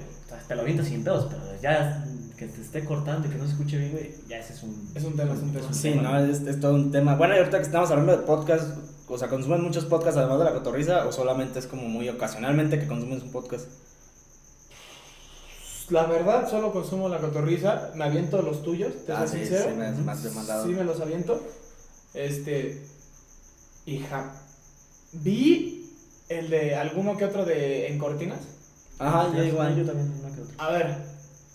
te 0.47 0.56
lo 0.56 0.62
avientas 0.62 0.88
sin 0.88 1.03
pedos, 1.03 1.27
pero 1.29 1.41
ya 1.62 2.06
que 2.38 2.47
te 2.47 2.62
esté 2.62 2.84
cortando 2.84 3.27
y 3.27 3.32
que 3.32 3.38
no 3.38 3.45
se 3.45 3.51
escuche 3.51 3.77
bien, 3.77 3.91
güey, 3.91 4.12
ya 4.27 4.38
ese 4.38 4.53
es 4.53 4.63
un... 4.63 4.91
Es 4.95 5.03
un 5.03 5.15
tema, 5.15 5.34
es 5.34 5.39
un 5.39 5.53
tema. 5.53 5.71
Sí, 5.73 5.93
no, 5.95 6.19
es, 6.19 6.41
es 6.41 6.60
todo 6.60 6.73
un 6.75 6.91
tema. 6.91 7.15
Bueno, 7.15 7.36
y 7.36 7.38
ahorita 7.39 7.58
que 7.58 7.63
estamos 7.63 7.89
hablando 7.91 8.12
de 8.17 8.23
podcast, 8.23 8.77
o 9.08 9.17
sea, 9.17 9.27
¿consumen 9.27 9.62
muchos 9.63 9.86
podcasts 9.86 10.17
además 10.17 10.39
de 10.39 10.45
la 10.45 10.53
cotorriza 10.53 11.06
o 11.08 11.12
solamente 11.12 11.60
es 11.60 11.67
como 11.67 11.84
muy 11.84 12.10
ocasionalmente 12.10 12.79
que 12.79 12.88
consumes 12.88 13.21
un 13.23 13.32
podcast? 13.32 13.67
La 15.93 16.08
verdad, 16.08 16.49
solo 16.49 16.71
consumo 16.73 17.08
la 17.08 17.19
cotorriza, 17.19 17.91
me 17.93 18.06
aviento 18.06 18.41
los 18.41 18.63
tuyos, 18.63 18.93
te 19.06 19.13
soy 19.13 19.15
Ah, 19.15 19.27
sí, 19.27 19.38
sincero. 19.38 19.69
sí, 19.69 19.75
me 19.77 19.86
has 20.12 20.23
demandado. 20.23 20.65
Sí 20.65 20.71
me 20.73 20.84
los 20.84 20.99
aviento. 20.99 21.39
Este. 22.15 22.82
Hija. 23.86 24.32
Vi 25.12 25.88
el 26.29 26.49
de 26.49 26.73
alguno 26.75 27.15
que 27.15 27.25
otro 27.25 27.45
de 27.45 27.89
en 27.89 27.99
cortinas. 27.99 28.39
Ajá, 28.97 29.27
yo 29.34 29.38
Yo 29.38 29.43
igual. 29.43 29.75
Yo 29.75 29.86
también, 29.86 30.12
una 30.19 30.36
que 30.36 30.41
otra. 30.41 30.56
A 30.65 30.71
ver, 30.71 30.97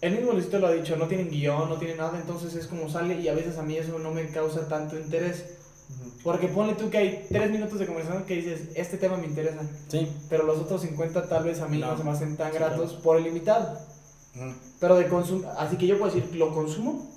el 0.03 0.15
mismo 0.15 0.31
Luisito 0.33 0.61
lo 0.61 0.69
ha 0.69 0.73
dicho, 0.73 0.95
no 0.97 1.09
tienen 1.09 1.31
guion, 1.31 1.69
no 1.69 1.77
tienen 1.77 1.97
nada, 1.97 2.17
entonces 2.17 2.55
es 2.55 2.69
como 2.69 2.89
sale 2.89 3.21
y 3.21 3.27
a 3.27 3.35
veces 3.35 3.59
a 3.59 3.63
mí 3.65 3.77
eso 3.77 3.99
no 3.99 4.13
me 4.13 4.29
causa 4.29 4.69
tanto 4.69 4.97
interés. 4.97 5.47
Porque 6.23 6.47
ponle 6.47 6.75
tú 6.75 6.91
que 6.91 6.99
hay 6.99 7.27
tres 7.29 7.51
minutos 7.51 7.81
de 7.81 7.87
conversación 7.87 8.23
que 8.23 8.37
dices, 8.37 8.69
este 8.77 8.99
tema 8.99 9.17
me 9.17 9.27
interesa, 9.27 9.63
Sí. 9.89 10.07
pero 10.29 10.45
los 10.45 10.59
otros 10.59 10.83
50 10.83 11.29
tal 11.29 11.43
vez 11.43 11.61
a 11.61 11.67
mí 11.67 11.79
no, 11.79 11.91
No. 11.91 11.99
se 11.99 12.05
me 12.05 12.11
hacen 12.13 12.37
tan 12.37 12.53
Sí, 12.53 12.59
gratos 12.59 12.93
por 12.95 13.17
el 13.17 13.25
limitado. 13.25 13.77
Pero 14.81 14.97
de 14.97 15.09
consumo, 15.09 15.51
así 15.59 15.77
que 15.77 15.87
yo 15.87 15.99
puedo 15.99 16.15
decir, 16.15 16.35
lo 16.37 16.55
consumo, 16.55 17.11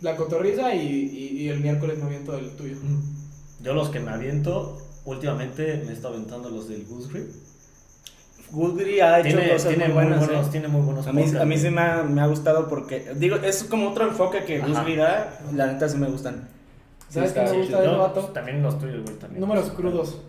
la 0.00 0.16
cotorriza 0.16 0.74
y, 0.74 0.86
y, 0.86 1.42
y 1.42 1.48
el 1.48 1.60
miércoles 1.60 1.98
me 1.98 2.04
aviento 2.04 2.36
el 2.36 2.50
tuyo. 2.56 2.76
Yo 3.62 3.74
los 3.74 3.90
que 3.90 4.00
me 4.00 4.10
aviento, 4.10 4.78
últimamente 5.04 5.82
me 5.84 5.90
he 5.90 5.94
estado 5.94 6.14
aventando 6.14 6.48
los 6.50 6.68
del 6.68 6.86
Goose 6.86 7.08
Grip. 7.12 7.30
Goodry 8.52 9.00
ha 9.00 9.20
hecho 9.20 9.36
Tiene, 9.36 9.52
cosas 9.52 9.68
tiene 9.68 9.84
muy 9.86 9.94
buenos, 9.94 10.28
¿eh? 10.28 10.48
tiene 10.50 10.68
muy 10.68 10.80
buenos 10.80 11.06
A 11.06 11.12
mí, 11.12 11.22
podcasts, 11.22 11.42
a 11.42 11.44
mí 11.44 11.58
sí 11.58 11.70
me 11.70 11.80
ha, 11.80 12.02
me 12.02 12.20
ha 12.20 12.26
gustado 12.26 12.68
porque, 12.68 13.12
digo, 13.16 13.36
es 13.36 13.64
como 13.64 13.90
otro 13.90 14.08
enfoque 14.08 14.44
que. 14.44 14.58
Goodry 14.58 14.96
da, 14.96 15.40
la 15.54 15.66
neta 15.68 15.88
sí 15.88 15.96
me 15.96 16.08
gustan. 16.08 16.48
¿Sabes 17.08 17.30
Sí, 17.30 17.34
qué 17.34 17.40
me 17.40 17.46
está 17.46 17.58
gusta 17.58 17.80
de 17.80 18.10
pues, 18.20 18.32
También 18.32 18.62
los 18.62 18.78
tuyos, 18.78 19.02
güey. 19.04 19.16
También. 19.16 19.40
Números 19.40 19.70
crudos. 19.70 20.20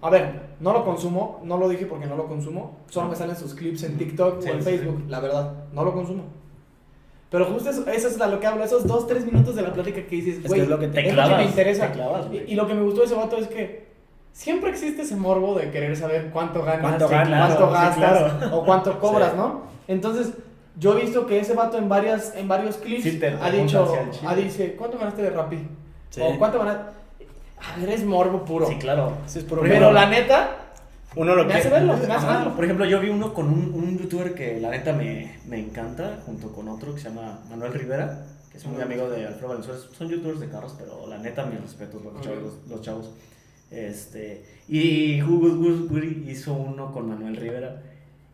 A 0.00 0.10
ver, 0.10 0.54
no 0.60 0.72
lo 0.72 0.84
consumo, 0.84 1.40
no 1.44 1.58
lo 1.58 1.68
dije 1.68 1.86
porque 1.86 2.06
no 2.06 2.16
lo 2.16 2.26
consumo, 2.26 2.78
solo 2.88 3.08
me 3.08 3.16
salen 3.16 3.36
sus 3.36 3.54
clips 3.54 3.82
en 3.84 3.96
TikTok 3.96 4.42
Sí, 4.42 4.48
o 4.50 4.52
en 4.52 4.58
sí, 4.62 4.64
Facebook, 4.64 5.04
la 5.08 5.20
verdad, 5.20 5.52
no 5.72 5.84
lo 5.84 5.92
consumo. 5.92 6.24
Pero 7.30 7.46
justo 7.46 7.70
eso, 7.70 7.88
eso 7.88 8.08
es 8.08 8.20
a 8.20 8.28
lo 8.28 8.38
que 8.38 8.46
hablo, 8.46 8.62
esos 8.62 8.86
dos, 8.86 9.06
tres 9.06 9.26
minutos 9.26 9.56
de 9.56 9.62
la 9.62 9.72
plática 9.72 10.06
que 10.06 10.16
dices, 10.16 10.46
güey, 10.46 10.60
es 10.60 10.68
lo 10.68 10.78
que 10.78 10.88
te 10.88 11.12
lo 11.12 11.28
que 11.28 11.34
me 11.34 11.44
interesa. 11.44 11.88
te 11.88 11.94
clavas, 11.94 12.26
y, 12.32 12.52
y 12.52 12.54
lo 12.54 12.66
que 12.66 12.74
me 12.74 12.82
gustó 12.82 13.00
de 13.00 13.06
ese 13.06 13.14
vato 13.16 13.36
es 13.36 13.48
que 13.48 13.94
siempre 14.32 14.70
existe 14.70 15.02
ese 15.02 15.16
morbo 15.16 15.54
de 15.54 15.70
querer 15.70 15.96
saber 15.96 16.30
cuánto 16.30 16.62
ganas, 16.62 16.80
Cuánto 16.80 17.08
ganas, 17.08 17.58
gastas 17.58 17.96
claro. 17.96 18.56
o 18.56 18.64
cuánto 18.64 18.98
cobras. 19.00 19.34
¿no? 19.34 19.62
Entonces, 19.88 20.34
yo 20.78 20.98
he 20.98 21.02
visto 21.02 21.26
que 21.26 21.38
ese 21.38 21.54
vato 21.54 21.78
en, 21.78 21.88
varias, 21.88 22.34
en 22.36 22.48
varios 22.48 22.76
clips 22.76 23.06
ha 23.40 23.50
dicho, 23.50 23.96
ha 24.26 24.34
dice, 24.34 24.74
¿cuánto 24.76 24.98
ganaste 24.98 25.22
de 25.22 25.30
Rappi? 25.30 25.58
Sí. 26.10 26.20
O 26.22 26.38
¿cuánto 26.38 26.58
ganaste? 26.58 26.92
A 27.72 27.78
ver, 27.78 27.90
es 27.90 28.04
morbo 28.04 28.44
puro. 28.44 28.66
Sí, 28.66 28.76
claro. 28.76 29.18
Sí, 29.26 29.38
es 29.40 29.44
puro 29.44 29.62
Pero 29.62 29.76
morbo. 29.86 29.92
la 29.92 30.08
neta, 30.08 30.56
Uno 31.16 31.34
lo 31.34 31.44
me 31.44 31.52
que... 31.52 31.58
hace 31.58 31.70
verlo, 31.70 31.96
me 31.96 32.02
hace 32.04 32.12
Ajá. 32.12 32.38
verlo. 32.38 32.54
Por 32.54 32.64
ejemplo, 32.64 32.84
yo 32.86 33.00
vi 33.00 33.08
uno 33.08 33.32
con 33.34 33.46
un, 33.48 33.72
un 33.74 33.98
youtuber 33.98 34.34
que 34.34 34.60
la 34.60 34.70
neta 34.70 34.92
me, 34.92 35.38
me 35.46 35.58
encanta, 35.58 36.18
junto 36.26 36.52
con 36.52 36.68
otro 36.68 36.94
que 36.94 37.00
se 37.00 37.08
llama 37.08 37.40
Manuel 37.48 37.72
Rivera, 37.72 38.26
que 38.50 38.58
es 38.58 38.66
muy 38.66 38.80
amigo 38.82 39.08
de 39.08 39.26
Alfredo 39.26 39.48
Valenzuela. 39.48 39.80
Son 39.96 40.08
youtubers 40.08 40.40
de 40.40 40.48
carros, 40.48 40.74
pero 40.78 41.06
la 41.06 41.18
neta, 41.18 41.46
mis 41.46 41.60
respetos, 41.60 42.02
los, 42.04 42.20
chavos, 42.20 42.38
los, 42.42 42.68
los 42.68 42.80
chavos. 42.82 43.10
Este, 43.70 44.44
y 44.68 45.20
Hugo 45.22 45.48
hizo 46.26 46.52
uno 46.54 46.92
con 46.92 47.08
Manuel 47.08 47.36
Rivera. 47.36 47.82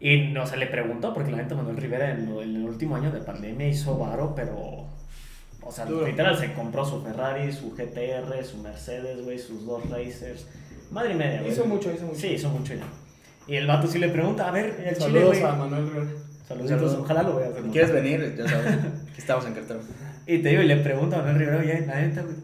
Y 0.02 0.28
no 0.28 0.46
se 0.46 0.56
le 0.56 0.66
preguntó, 0.66 1.12
porque 1.12 1.30
la 1.30 1.38
neta 1.38 1.54
Manuel 1.54 1.76
Rivera 1.76 2.10
en, 2.12 2.20
en 2.28 2.56
el 2.56 2.64
último 2.64 2.96
año 2.96 3.10
de 3.10 3.20
pandemia 3.20 3.68
hizo 3.68 3.98
varo, 3.98 4.34
pero. 4.34 4.86
O 5.62 5.70
sea, 5.72 5.84
Duro. 5.84 6.06
literal 6.06 6.36
se 6.38 6.52
compró 6.54 6.84
su 6.84 7.02
Ferrari, 7.02 7.52
su 7.52 7.70
GTR, 7.72 8.44
su 8.44 8.58
Mercedes, 8.58 9.22
güey, 9.24 9.38
sus 9.38 9.64
dos 9.66 9.88
Racers. 9.90 10.46
Madre 10.90 11.12
y 11.12 11.16
media, 11.16 11.40
güey. 11.40 11.52
Hizo 11.52 11.64
mucho, 11.66 11.92
hizo 11.92 12.06
mucho. 12.06 12.18
Sí, 12.18 12.28
hizo 12.28 12.48
mucho 12.48 12.74
ya. 12.74 12.84
Y 13.46 13.56
el 13.56 13.66
vato 13.66 13.86
sí 13.86 13.98
le 13.98 14.08
pregunta, 14.08 14.48
a 14.48 14.50
ver, 14.50 14.66
el 14.84 14.94
chile, 14.96 15.00
Saludos 15.00 15.28
güey. 15.38 15.42
a 15.42 15.52
Manuel 15.52 15.86
Rivera. 15.92 16.10
Saludos, 16.48 16.70
Saludos. 16.70 16.94
ojalá 17.00 17.22
lo 17.22 17.36
veas. 17.36 17.50
Si 17.62 17.70
quieres 17.70 17.92
venir, 17.92 18.34
ya 18.36 18.48
sabes. 18.48 18.66
Aquí 18.74 19.18
estamos 19.18 19.46
en 19.46 19.54
Querétaro. 19.54 19.80
Y 20.26 20.38
te 20.38 20.48
digo, 20.48 20.62
y 20.62 20.66
le 20.66 20.76
pregunta 20.76 21.16
a 21.16 21.18
Manuel 21.22 21.38
Rivera, 21.38 21.58
oye, 21.58 21.86
la 21.86 22.00
neta, 22.00 22.22
güey, 22.22 22.36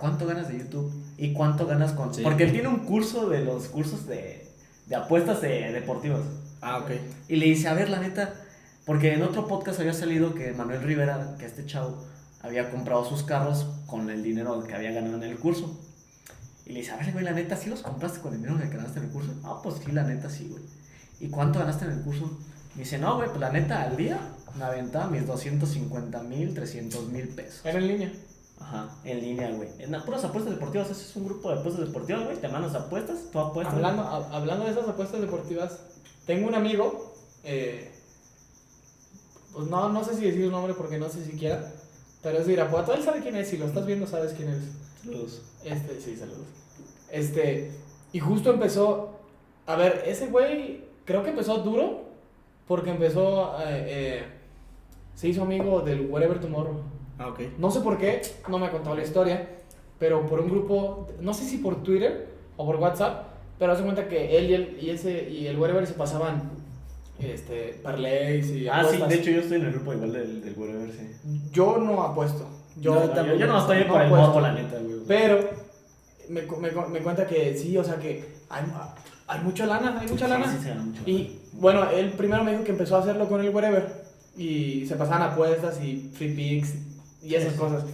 ¿cuánto 0.00 0.26
ganas 0.26 0.48
de 0.48 0.58
YouTube? 0.58 0.92
¿Y 1.18 1.32
cuánto 1.32 1.66
ganas 1.66 1.92
con...? 1.92 2.14
Sí. 2.14 2.22
Porque 2.22 2.44
él 2.44 2.52
tiene 2.52 2.68
un 2.68 2.80
curso 2.80 3.28
de 3.28 3.44
los 3.44 3.68
cursos 3.68 4.06
de, 4.06 4.46
de 4.86 4.96
apuestas 4.96 5.40
de, 5.42 5.72
deportivas. 5.72 6.20
Ah, 6.60 6.78
ok. 6.78 6.90
Y 7.28 7.36
le 7.36 7.46
dice, 7.46 7.68
a 7.68 7.74
ver, 7.74 7.90
la 7.90 8.00
neta, 8.00 8.32
porque 8.86 9.12
en 9.12 9.22
otro 9.22 9.46
podcast 9.46 9.80
había 9.80 9.92
salido 9.94 10.34
que 10.34 10.52
Manuel 10.52 10.82
Rivera, 10.82 11.36
que 11.38 11.44
este 11.46 11.66
chavo, 11.66 12.04
había 12.42 12.70
comprado 12.70 13.04
sus 13.08 13.22
carros 13.22 13.66
con 13.86 14.10
el 14.10 14.22
dinero 14.22 14.62
que 14.64 14.74
había 14.74 14.92
ganado 14.92 15.16
en 15.16 15.22
el 15.24 15.38
curso. 15.38 15.78
Y 16.66 16.72
le 16.72 16.80
dice, 16.80 16.92
a 16.92 16.96
ver, 16.96 17.12
güey, 17.12 17.24
la 17.24 17.32
neta, 17.32 17.56
¿sí 17.56 17.68
los 17.70 17.80
compraste 17.82 18.20
con 18.20 18.34
el 18.34 18.42
dinero 18.42 18.58
que 18.58 18.68
ganaste 18.76 18.98
en 19.00 19.06
el 19.06 19.10
curso? 19.10 19.32
Ah, 19.44 19.60
pues 19.62 19.76
sí, 19.84 19.90
la 19.92 20.04
neta, 20.04 20.30
sí, 20.30 20.48
güey. 20.50 20.62
¿Y 21.20 21.28
cuánto 21.28 21.58
ganaste 21.58 21.84
en 21.86 21.92
el 21.92 22.00
curso? 22.02 22.38
Me 22.74 22.82
dice, 22.84 22.98
no, 22.98 23.16
güey, 23.16 23.28
pues 23.28 23.40
la 23.40 23.50
neta, 23.50 23.82
al 23.82 23.96
día 23.96 24.18
me 24.56 24.64
aventaba 24.64 25.08
mis 25.08 25.26
250 25.26 26.22
mil, 26.22 26.54
300 26.54 27.08
mil 27.08 27.28
pesos. 27.28 27.64
Era 27.64 27.78
en 27.78 27.88
línea. 27.88 28.12
Ajá, 28.60 28.88
en 29.04 29.20
línea, 29.20 29.50
güey. 29.50 29.68
En 29.80 29.90
puras 30.02 30.24
apuestas 30.24 30.54
deportivas, 30.54 30.88
ese 30.90 31.02
es 31.02 31.16
un 31.16 31.24
grupo 31.26 31.50
de 31.52 31.58
apuestas 31.60 31.86
deportivas, 31.86 32.24
güey. 32.24 32.36
Te 32.40 32.48
mandas 32.48 32.74
apuestas, 32.74 33.18
tú 33.32 33.40
apuestas. 33.40 33.74
Hablando, 33.74 34.04
hab- 34.04 34.30
hablando 34.32 34.64
de 34.64 34.70
esas 34.70 34.88
apuestas 34.88 35.20
deportivas, 35.20 35.78
tengo 36.26 36.46
un 36.46 36.54
amigo, 36.54 37.12
eh, 37.44 37.90
pues 39.52 39.66
no, 39.68 39.88
no 39.88 40.04
sé 40.04 40.14
si 40.14 40.24
decir 40.24 40.44
su 40.44 40.50
nombre 40.50 40.74
porque 40.74 40.98
no 40.98 41.08
sé 41.08 41.24
siquiera, 41.24 41.72
pero 42.22 42.38
es 42.38 42.46
de 42.46 42.52
Irapuato, 42.52 42.94
él 42.94 43.02
sabe 43.02 43.20
quién 43.20 43.36
es, 43.36 43.48
si 43.48 43.58
lo 43.58 43.66
estás 43.66 43.84
viendo 43.84 44.06
sabes 44.06 44.32
quién 44.32 44.48
eres. 44.48 44.64
Saludos. 45.04 45.42
Este, 45.64 46.00
sí, 46.00 46.16
saludos. 46.16 46.46
Este, 47.10 47.70
y 48.12 48.20
justo 48.20 48.52
empezó, 48.52 49.18
a 49.66 49.76
ver, 49.76 50.04
ese 50.06 50.28
güey 50.28 50.84
creo 51.04 51.22
que 51.22 51.30
empezó 51.30 51.58
duro 51.58 52.04
porque 52.68 52.90
empezó, 52.90 53.56
eh, 53.60 53.84
eh, 53.86 54.24
se 55.14 55.28
hizo 55.28 55.42
amigo 55.42 55.80
del 55.80 56.06
Whatever 56.06 56.40
Tomorrow. 56.40 56.82
Ah, 57.18 57.28
ok. 57.28 57.40
No 57.58 57.70
sé 57.70 57.80
por 57.80 57.98
qué, 57.98 58.22
no 58.48 58.58
me 58.58 58.66
ha 58.66 58.70
contado 58.70 58.94
la 58.96 59.02
historia, 59.02 59.48
pero 59.98 60.24
por 60.26 60.40
un 60.40 60.48
grupo, 60.48 61.08
no 61.20 61.34
sé 61.34 61.44
si 61.44 61.58
por 61.58 61.82
Twitter 61.82 62.28
o 62.56 62.64
por 62.64 62.76
WhatsApp, 62.76 63.26
pero 63.58 63.72
hace 63.72 63.82
cuenta 63.82 64.08
que 64.08 64.38
él 64.38 64.50
y, 64.50 64.54
el, 64.54 64.78
y 64.80 64.90
ese 64.90 65.28
y 65.28 65.46
el 65.46 65.58
whatever 65.58 65.86
se 65.86 65.94
pasaban 65.94 66.50
este 67.18 67.78
parlays 67.82 68.46
y 68.50 68.68
Ah, 68.68 68.80
sí, 68.80 68.86
apuestas. 68.96 69.08
de 69.08 69.14
hecho 69.16 69.30
yo 69.30 69.40
estoy 69.40 69.56
en 69.58 69.66
el 69.66 69.72
grupo 69.72 69.92
igual 69.92 70.12
del, 70.12 70.42
del 70.42 70.54
Whatever, 70.58 70.90
sí. 70.92 71.40
yo 71.52 71.78
no 71.78 72.02
apuesto. 72.02 72.48
Yo, 72.80 72.94
No, 72.94 73.02
Yo, 73.06 73.10
tampoco. 73.10 73.38
yo 73.38 73.46
no 73.46 73.58
estoy 73.60 73.78
No 73.80 73.86
por 73.88 74.00
el 74.00 74.06
apuesto. 74.06 74.26
morbo, 74.28 74.40
la 74.40 74.52
neta, 74.54 74.78
güey. 74.78 74.96
pero 75.06 75.50
me, 76.28 76.42
me, 76.42 76.70
me 76.88 77.00
cuenta 77.00 77.26
que 77.26 77.56
sí, 77.56 77.76
o 77.76 77.84
sea 77.84 77.96
que 77.96 78.24
hay, 78.48 78.64
hay 79.26 79.40
mucha 79.42 79.66
lana, 79.66 79.98
hay 80.00 80.08
mucha 80.08 80.26
lana. 80.28 80.50
Sí, 80.50 80.58
sí, 80.62 80.70
mucho. 80.78 81.02
Y 81.06 81.38
bueno, 81.52 81.88
él 81.90 82.12
primero 82.12 82.42
me 82.44 82.52
dijo 82.52 82.64
que 82.64 82.72
empezó 82.72 82.96
a 82.96 83.00
hacerlo 83.00 83.28
con 83.28 83.40
el 83.40 83.50
whatever 83.54 83.86
y 84.36 84.86
se 84.86 84.96
pasaban 84.96 85.22
apuestas 85.30 85.82
y 85.84 86.10
free 86.14 86.34
picks 86.34 86.74
y 87.22 87.34
esas 87.34 87.52
Sí. 87.52 87.58
cosas. 87.58 87.84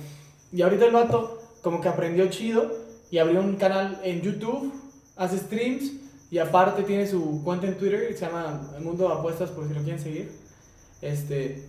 Y 0.53 0.63
ahorita 0.63 0.87
el 0.87 0.93
vato 0.93 1.43
como 1.63 1.81
que 1.81 1.89
aprendió 1.89 2.29
chido 2.29 2.71
y 3.11 3.19
abrió 3.19 3.41
un 3.41 3.57
canal 3.57 3.99
en 4.05 4.23
YouTube, 4.23 4.73
hace 5.17 5.39
streams 5.39 5.91
y 6.31 6.39
aparte 6.39 6.83
tiene 6.83 7.07
su 7.07 7.43
cuenta 7.45 7.67
en 7.67 7.79
Twitter, 7.79 8.13
se 8.15 8.27
llama 8.27 8.71
El 8.77 8.85
Mundo 8.85 9.09
de 9.09 9.15
Apuestas 9.15 9.51
por 9.51 9.67
si 9.67 9.75
lo 9.75 9.83
quieren 9.83 10.01
seguir. 10.01 10.31
Este 11.01 11.65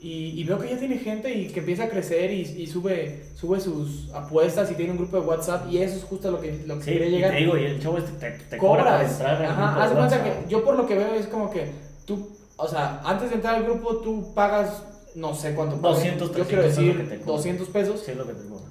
y, 0.00 0.40
y 0.40 0.44
veo 0.44 0.58
que 0.60 0.68
ya 0.68 0.78
tiene 0.78 0.96
gente 0.98 1.32
y 1.34 1.48
que 1.48 1.58
empieza 1.58 1.84
a 1.84 1.88
crecer 1.88 2.30
y, 2.30 2.42
y 2.42 2.66
sube, 2.68 3.24
sube 3.34 3.58
sus 3.58 4.10
apuestas 4.14 4.70
y 4.70 4.74
tiene 4.74 4.92
un 4.92 4.98
grupo 4.98 5.20
de 5.20 5.26
WhatsApp 5.26 5.68
y 5.68 5.78
eso 5.78 5.96
es 5.96 6.04
justo 6.04 6.30
lo 6.30 6.40
que, 6.40 6.62
lo 6.66 6.78
que 6.78 6.84
Sí, 6.84 6.90
quería 6.92 7.08
llegar 7.08 7.30
te 7.32 7.36
digo, 7.38 7.58
y 7.58 7.64
el 7.64 7.80
chavo 7.82 7.98
este 7.98 8.12
te, 8.12 8.30
te 8.44 8.58
cobra 8.58 8.84
para 8.84 9.08
entrar 9.10 9.42
Ajá, 9.44 9.82
haz 9.82 9.90
de 9.90 9.96
cuenta 9.96 10.22
que 10.22 10.32
yo 10.48 10.64
por 10.64 10.76
lo 10.76 10.86
que 10.86 10.94
veo 10.94 11.14
es 11.14 11.26
como 11.26 11.50
que 11.50 11.72
tú, 12.04 12.28
o 12.56 12.68
sea, 12.68 13.00
antes 13.04 13.30
de 13.30 13.36
entrar 13.36 13.56
al 13.56 13.64
grupo 13.64 13.96
tú 13.96 14.32
pagas, 14.34 14.84
no 15.16 15.34
sé 15.34 15.54
cuánto 15.56 15.80
pagas. 15.80 15.96
200, 15.98 16.28
Yo 16.36 16.44
quiero 16.46 16.62
300 16.62 16.64
es 16.64 16.76
lo 16.76 16.82
decir 16.82 16.96
que 16.96 17.02
te 17.02 17.20
cobran. 17.20 17.36
200 17.36 17.68
pesos, 17.70 18.02
Sí, 18.04 18.10
es 18.12 18.16
lo 18.16 18.26
que 18.26 18.34
te 18.34 18.48
cobra. 18.48 18.64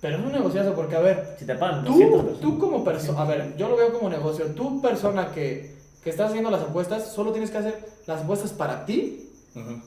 Pero 0.00 0.16
es 0.16 0.24
un 0.24 0.32
negociazo 0.32 0.74
porque, 0.74 0.96
a 0.96 1.00
ver, 1.00 1.36
Si 1.38 1.44
te 1.44 1.54
pagan 1.54 1.84
200 1.84 2.40
tú, 2.40 2.50
tú 2.50 2.58
como 2.58 2.84
persona, 2.84 3.22
a 3.22 3.24
ver, 3.24 3.56
yo 3.56 3.68
lo 3.68 3.76
veo 3.76 3.92
como 3.92 4.08
negocio, 4.08 4.46
tú 4.54 4.80
persona 4.80 5.32
que, 5.32 5.76
que 6.02 6.10
estás 6.10 6.30
haciendo 6.30 6.50
las 6.50 6.62
apuestas, 6.62 7.12
solo 7.12 7.32
tienes 7.32 7.50
que 7.50 7.58
hacer 7.58 7.88
las 8.06 8.22
apuestas 8.22 8.52
para 8.52 8.84
ti, 8.84 9.24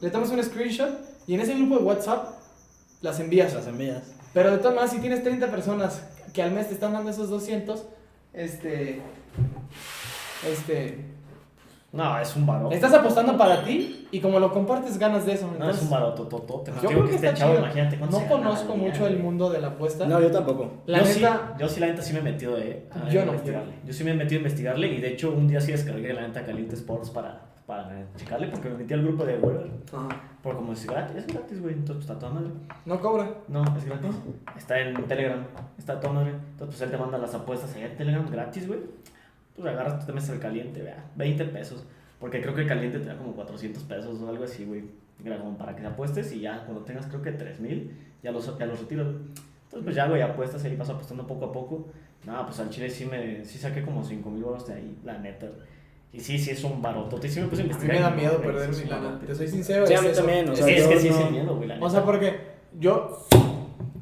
le 0.00 0.10
tomas 0.10 0.30
un 0.30 0.42
screenshot 0.42 0.90
y 1.26 1.34
en 1.34 1.40
ese 1.40 1.54
grupo 1.54 1.78
de 1.78 1.84
WhatsApp 1.84 2.28
las 3.00 3.18
envías. 3.20 3.54
Las 3.54 3.66
envías. 3.66 4.02
Pero 4.34 4.50
de 4.50 4.58
todas 4.58 4.74
maneras, 4.74 4.92
si 4.92 5.00
tienes 5.00 5.22
30 5.22 5.50
personas 5.50 6.02
que 6.32 6.42
al 6.42 6.52
mes 6.52 6.68
te 6.68 6.74
están 6.74 6.92
dando 6.92 7.10
esos 7.10 7.28
200, 7.30 7.84
este, 8.32 9.00
este, 10.50 11.04
No, 11.92 12.18
es 12.18 12.34
un 12.36 12.46
varón. 12.46 12.72
Estás 12.72 12.94
apostando 12.94 13.36
para 13.36 13.62
ti 13.64 14.08
y 14.10 14.20
como 14.20 14.38
lo 14.40 14.50
compartes 14.50 14.98
ganas 14.98 15.26
de 15.26 15.34
eso. 15.34 15.46
No, 15.46 15.52
es 15.52 15.60
Entonces, 15.60 15.82
un 15.84 15.90
barotototote. 15.90 16.72
yo 16.82 16.88
Digo 16.88 16.90
creo 17.02 17.04
que 17.04 17.14
este 17.16 17.34
chavo, 17.34 17.52
chido. 17.52 17.64
imagínate 17.64 17.98
cuánto 17.98 18.18
No 18.20 18.26
conozco 18.28 18.76
mucho 18.76 19.06
el 19.06 19.18
mundo 19.18 19.50
de 19.50 19.60
la 19.60 19.68
apuesta. 19.68 20.06
No, 20.06 20.18
yo 20.20 20.30
tampoco. 20.30 20.70
la 20.86 20.98
yo, 21.00 21.04
neta, 21.04 21.52
sí, 21.56 21.60
yo 21.60 21.68
sí, 21.68 21.80
la 21.80 21.86
neta, 21.88 22.00
sí 22.02 22.12
me 22.14 22.20
he 22.20 22.22
metido 22.22 22.56
eh, 22.56 22.88
a 22.90 23.08
Yo 23.10 23.20
no, 23.26 23.32
investigarle. 23.32 23.72
Yo 23.84 23.92
sí 23.92 24.04
me 24.04 24.10
he 24.12 24.14
metido 24.14 24.38
a 24.38 24.40
investigarle 24.40 24.86
y 24.88 25.00
de 25.02 25.08
hecho 25.12 25.32
un 25.32 25.46
día 25.48 25.60
sí 25.60 25.72
descargué 25.72 26.14
la 26.14 26.22
neta 26.22 26.46
Caliente 26.46 26.74
Sports 26.76 27.10
para, 27.10 27.42
para 27.66 28.06
checarle 28.16 28.48
porque 28.48 28.70
me 28.70 28.78
metí 28.78 28.94
al 28.94 29.02
grupo 29.02 29.26
de 29.26 29.36
Weber. 29.36 29.70
Ajá. 29.92 30.08
Porque 30.42 30.58
como 30.58 30.72
es 30.72 30.86
gratis, 30.86 31.16
es 31.16 31.26
gratis, 31.26 31.60
güey. 31.60 31.74
Entonces 31.74 32.06
pues, 32.06 32.10
está 32.10 32.18
toda 32.18 32.32
madre. 32.32 32.50
no 32.86 33.00
cobra. 33.00 33.28
No, 33.48 33.62
es 33.76 33.84
gratis. 33.84 34.16
Está 34.56 34.80
en 34.80 34.94
Telegram. 35.06 35.44
Está 35.78 36.00
toda 36.00 36.14
madre. 36.14 36.30
Entonces 36.30 36.78
pues 36.78 36.80
él 36.80 36.90
te 36.90 36.96
manda 36.96 37.18
las 37.18 37.34
apuestas 37.34 37.74
allá 37.76 37.86
en 37.86 37.96
Telegram 37.98 38.26
gratis, 38.30 38.66
güey. 38.66 38.80
Pues 39.56 39.66
agarras, 39.68 40.00
tú 40.00 40.06
te 40.06 40.12
metes 40.12 40.30
al 40.30 40.38
caliente, 40.40 40.82
vea. 40.82 41.04
20 41.16 41.44
pesos. 41.46 41.84
Porque 42.18 42.40
creo 42.40 42.54
que 42.54 42.62
el 42.62 42.68
caliente 42.68 42.98
te 43.00 43.06
da 43.06 43.16
como 43.16 43.32
400 43.34 43.82
pesos 43.84 44.20
o 44.20 44.28
algo 44.28 44.44
así, 44.44 44.64
güey. 44.64 44.82
Para 45.58 45.74
que 45.76 45.82
te 45.82 45.86
apuestes 45.88 46.32
y 46.32 46.40
ya 46.40 46.64
cuando 46.64 46.82
tengas 46.84 47.06
creo 47.06 47.22
que 47.22 47.32
3000, 47.32 47.96
ya 48.22 48.32
los, 48.32 48.58
ya 48.58 48.66
los 48.66 48.86
güey. 48.88 49.00
Entonces 49.00 49.84
pues 49.84 49.94
ya, 49.96 50.06
güey, 50.08 50.20
apuestas 50.22 50.64
ahí, 50.64 50.74
vas 50.76 50.90
apostando 50.90 51.26
poco 51.26 51.46
a 51.46 51.52
poco. 51.52 51.86
Nada, 52.26 52.44
pues 52.46 52.58
al 52.60 52.70
chile 52.70 52.88
sí 52.90 53.06
me 53.06 53.44
sí 53.44 53.58
saqué 53.58 53.82
como 53.82 54.02
5000 54.04 54.42
baros 54.44 54.66
de 54.66 54.74
ahí, 54.74 54.98
la 55.04 55.18
neta. 55.18 55.46
Y 56.12 56.20
sí, 56.20 56.38
sí 56.38 56.50
es 56.50 56.62
un 56.64 56.82
barotote. 56.82 57.26
Y 57.26 57.30
sí 57.30 57.40
me 57.40 57.46
puse 57.46 57.62
a 57.62 57.64
A 57.64 57.68
mí 57.68 57.72
investigar. 57.72 57.96
me 57.96 58.02
da 58.02 58.10
miedo 58.10 58.42
perder 58.42 58.74
sí 58.74 58.84
mi 58.84 58.90
lana. 58.90 59.18
Te 59.26 59.34
soy 59.34 59.48
sincero. 59.48 59.86
Sí, 59.86 59.94
a 59.94 60.02
mí 60.02 60.08
eso. 60.08 60.20
también, 60.20 60.48
o 60.48 60.52
Es 60.52 60.58
sea, 60.58 60.66
que, 60.66 60.76
es 60.78 60.86
que 60.88 60.98
sí 61.00 61.08
es 61.08 61.16
no- 61.18 61.26
el 61.26 61.32
miedo, 61.32 61.56
güey. 61.56 61.68
la 61.68 61.74
O 61.80 61.88
sea, 61.90 62.00
neta. 62.00 62.04
porque 62.04 62.36
yo, 62.78 63.26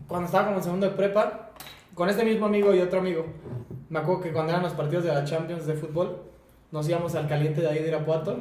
cuando 0.09 0.27
estaba 0.27 0.47
como 0.47 0.57
en 0.59 0.63
segundo 0.65 0.87
de 0.91 0.97
prepa, 0.97 1.51
con 1.95 2.09
este 2.09 2.25
mismo 2.25 2.47
amigo 2.47 2.75
y 2.75 2.81
otro 2.81 2.99
amigo, 3.01 3.27
me 3.91 3.99
acuerdo 3.99 4.23
que 4.23 4.33
cuando 4.33 4.53
eran 4.53 4.63
los 4.63 4.73
partidos 4.73 5.05
de 5.05 5.13
la 5.13 5.25
Champions 5.25 5.67
de 5.67 5.75
fútbol, 5.75 6.23
nos 6.73 6.89
íbamos 6.89 7.15
al 7.15 7.29
caliente 7.29 7.61
de 7.61 7.69
ahí 7.69 7.81
de 7.81 7.89
Irapuato 7.89 8.39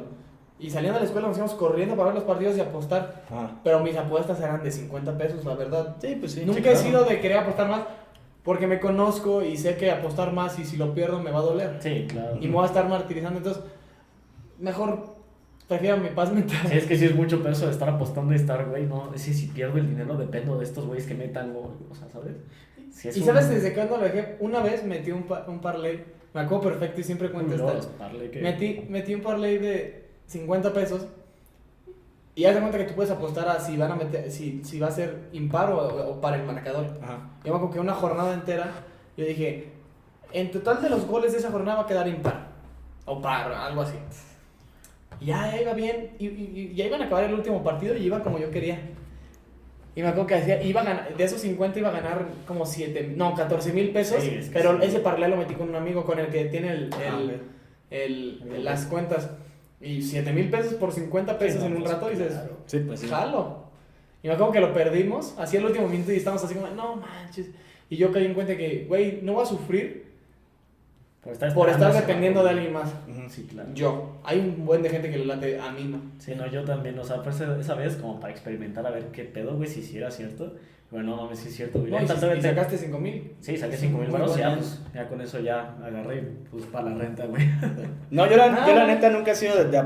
y 0.58 0.70
saliendo 0.70 0.94
de 0.94 1.00
la 1.00 1.06
escuela 1.06 1.28
nos 1.28 1.36
íbamos 1.36 1.54
corriendo 1.54 1.96
para 1.96 2.06
ver 2.06 2.14
los 2.14 2.24
partidos 2.24 2.56
y 2.56 2.60
apostar. 2.60 3.24
Ajá. 3.28 3.50
Pero 3.64 3.80
mis 3.80 3.96
apuestas 3.96 4.40
eran 4.40 4.62
de 4.62 4.70
50 4.70 5.18
pesos, 5.18 5.44
la 5.44 5.54
verdad. 5.54 5.96
Sí, 6.00 6.16
pues 6.18 6.32
sí. 6.32 6.44
Nunca 6.46 6.62
sí, 6.62 6.68
he 6.68 6.76
sido 6.76 7.04
de 7.04 7.20
querer 7.20 7.38
apostar 7.38 7.68
más 7.68 7.82
porque 8.44 8.66
me 8.66 8.80
conozco 8.80 9.42
y 9.42 9.56
sé 9.56 9.76
que 9.76 9.90
apostar 9.90 10.32
más 10.32 10.58
y 10.58 10.64
si 10.64 10.76
lo 10.76 10.94
pierdo 10.94 11.20
me 11.20 11.30
va 11.30 11.40
a 11.40 11.42
doler. 11.42 11.76
Sí, 11.80 12.06
claro. 12.08 12.38
Y 12.40 12.46
me 12.46 12.54
voy 12.54 12.62
a 12.62 12.66
estar 12.66 12.88
martirizando, 12.88 13.38
entonces 13.38 13.62
mejor 14.58 15.16
prefiero 15.68 15.96
mi 15.98 16.08
paz 16.10 16.32
mental. 16.34 16.66
Sí, 16.68 16.76
es 16.76 16.86
que 16.86 16.96
sí 16.96 17.06
es 17.06 17.14
mucho 17.14 17.42
peso 17.42 17.66
de 17.66 17.72
estar 17.72 17.88
apostando 17.88 18.32
y 18.32 18.36
estar, 18.36 18.66
güey, 18.66 18.86
no, 18.86 19.10
sí, 19.16 19.34
si 19.34 19.48
pierdo 19.48 19.78
el 19.78 19.88
dinero 19.88 20.16
dependo 20.16 20.58
de 20.58 20.64
estos 20.64 20.86
güeyes 20.86 21.06
que 21.06 21.14
metan 21.14 21.52
gol, 21.52 21.76
o 21.90 21.94
sea, 21.94 22.08
¿sabes? 22.08 22.34
Sí, 22.92 23.08
¿Y 23.14 23.20
un- 23.20 23.26
sabes 23.26 23.48
desde 23.48 23.72
cuándo 23.74 23.96
lo 23.96 24.04
dejé? 24.04 24.36
Una 24.40 24.60
vez 24.60 24.84
metí 24.84 25.10
un, 25.12 25.22
pa- 25.24 25.44
un 25.48 25.60
parlay, 25.60 26.04
me 26.34 26.40
acuerdo 26.40 26.64
perfecto 26.70 27.00
y 27.00 27.04
siempre 27.04 27.28
Uy, 27.28 27.32
cuento 27.34 27.54
esta. 27.54 28.10
que- 28.30 28.40
Metí, 28.40 28.86
metí 28.88 29.14
un 29.14 29.22
parlay 29.22 29.58
de 29.58 30.08
50 30.26 30.72
pesos 30.72 31.06
y 32.34 32.44
haz 32.44 32.54
de 32.54 32.60
cuenta 32.60 32.78
que 32.78 32.84
tú 32.84 32.94
puedes 32.94 33.10
apostar 33.10 33.48
a 33.48 33.60
si 33.60 33.76
van 33.76 33.92
a 33.92 33.96
meter, 33.96 34.30
si, 34.30 34.62
si 34.64 34.78
va 34.78 34.88
a 34.88 34.90
ser 34.90 35.28
impar 35.32 35.70
o, 35.70 36.10
o 36.12 36.20
para 36.20 36.36
el 36.36 36.44
marcador. 36.44 36.86
Ajá. 37.02 37.30
Yo 37.44 37.50
me 37.52 37.56
acuerdo 37.56 37.70
que 37.74 37.80
una 37.80 37.94
jornada 37.94 38.32
entera, 38.34 38.70
yo 39.16 39.24
dije, 39.24 39.68
en 40.32 40.50
total 40.50 40.80
de 40.82 40.90
los 40.90 41.06
goles 41.06 41.32
de 41.32 41.38
esa 41.38 41.50
jornada 41.50 41.78
va 41.78 41.84
a 41.84 41.86
quedar 41.86 42.06
impar. 42.08 42.48
O 43.06 43.20
par, 43.20 43.52
algo 43.52 43.82
así. 43.82 43.96
Y 45.20 45.26
ya, 45.26 45.50
ya 45.50 45.60
iba 45.62 45.72
bien. 45.74 46.10
Y, 46.18 46.26
y- 46.28 46.52
y 46.70 46.74
ya 46.74 46.86
iban 46.86 47.02
a 47.02 47.06
acabar 47.06 47.24
el 47.24 47.34
último 47.34 47.62
partido 47.64 47.96
y 47.96 48.04
iba 48.04 48.22
como 48.22 48.38
yo 48.38 48.50
quería. 48.50 48.78
Y 49.96 50.02
me 50.02 50.08
acuerdo 50.08 50.26
que 50.28 50.34
decía, 50.36 50.62
iba 50.62 50.82
a 50.82 50.84
ganar, 50.84 51.16
de 51.16 51.24
esos 51.24 51.40
50 51.40 51.78
iba 51.80 51.88
a 51.88 51.92
ganar 51.92 52.26
como 52.46 52.64
7, 52.64 53.12
no, 53.16 53.34
14 53.34 53.72
mil 53.72 53.90
pesos. 53.90 54.22
Sí, 54.22 54.30
es 54.38 54.46
que 54.48 54.52
pero 54.54 54.78
sí. 54.80 54.86
ese 54.86 55.00
parlay 55.00 55.28
lo 55.30 55.36
metí 55.36 55.54
con 55.54 55.68
un 55.68 55.74
amigo 55.74 56.04
con 56.04 56.18
el 56.20 56.28
que 56.28 56.44
tiene 56.46 56.72
el, 56.72 56.92
Ajá, 56.92 57.18
el- 57.18 57.40
el- 57.90 58.42
el- 58.54 58.64
las 58.64 58.86
cuentas. 58.86 59.30
Y 59.80 60.02
7 60.02 60.32
mil 60.32 60.48
pesos 60.50 60.74
por 60.74 60.92
50 60.92 61.38
pesos 61.38 61.60
Sí, 61.60 61.66
en 61.66 61.72
no, 61.72 61.78
un 61.78 61.82
pues, 61.84 61.94
rato 61.94 62.08
dices, 62.10 62.28
claro. 62.32 62.56
Sí, 62.66 62.78
pues 62.86 63.00
sí. 63.00 63.08
jalo. 63.08 63.64
Y 64.22 64.28
me 64.28 64.34
acuerdo 64.34 64.52
que 64.52 64.60
lo 64.60 64.72
perdimos, 64.74 65.34
así 65.38 65.56
el 65.56 65.64
último 65.64 65.88
minuto 65.88 66.12
y 66.12 66.16
estábamos 66.16 66.44
así 66.44 66.54
como, 66.54 66.68
no 66.68 66.96
manches. 66.96 67.48
Y 67.88 67.96
yo 67.96 68.12
caí 68.12 68.26
en 68.26 68.34
cuenta 68.34 68.56
que, 68.56 68.84
güey, 68.86 69.20
no 69.22 69.32
voy 69.32 69.42
a 69.42 69.46
sufrir 69.46 70.09
Por 71.22 71.32
estar, 71.34 71.52
por 71.52 71.68
estar 71.68 71.92
dependiendo 71.92 72.42
de 72.42 72.50
alguien 72.50 72.72
más. 72.72 72.90
güey. 73.06 73.18
Ujú, 73.18 73.28
Sí, 73.28 73.46
claro. 73.50 73.68
Yo. 73.74 74.20
Hay 74.24 74.38
un 74.38 74.64
buen 74.64 74.82
de 74.82 74.88
gente 74.88 75.10
que 75.10 75.18
le 75.18 75.26
late, 75.26 75.58
a 75.60 75.70
mí 75.70 75.84
no. 75.84 76.00
Sí, 76.18 76.34
no, 76.34 76.46
yo 76.46 76.64
también, 76.64 76.98
o 76.98 77.04
sea, 77.04 77.18
fue 77.18 77.30
esa, 77.32 77.74
vez 77.74 77.96
como 77.96 78.18
para 78.18 78.32
experimentar 78.32 78.86
a 78.86 78.90
ver 78.90 79.04
qué 79.12 79.24
pedo, 79.24 79.54
güey, 79.56 79.68
si 79.68 79.82
sí 79.82 79.98
era 79.98 80.10
cierto. 80.10 80.54
Bueno, 80.90 81.14
no 81.14 81.22
mames, 81.22 81.38
sí 81.38 81.48
es 81.50 81.54
cierto, 81.56 81.78
güey. 81.78 81.90
No, 81.92 81.98
y, 82.02 82.06
si- 82.08 82.14
y 82.14 82.16
te- 82.16 82.42
sacaste 82.42 82.76
5 82.78 82.98
mil. 82.98 83.32
Sí, 83.40 83.56
saqué 83.56 83.74
Es 83.74 83.80
5 83.80 83.96
un 83.98 84.02
mil 84.02 84.10
baros 84.10 84.36
ya, 84.36 84.54
pues, 84.56 84.80
ya 84.94 85.06
con 85.08 85.20
eso 85.20 85.38
ya 85.38 85.76
agarré, 85.84 86.22
pues, 86.50 86.64
para 86.66 86.88
la 86.90 86.96
renta, 86.96 87.26
güey. 87.26 87.42
No, 88.10 88.28
yo 88.28 88.36
la, 88.36 88.66
yo 88.66 88.74
la 88.74 88.84
Ah. 88.84 88.86
neta 88.86 89.10
nunca 89.10 89.30
he 89.32 89.34
sido 89.36 89.56
de, 89.56 89.66
de 89.70 89.82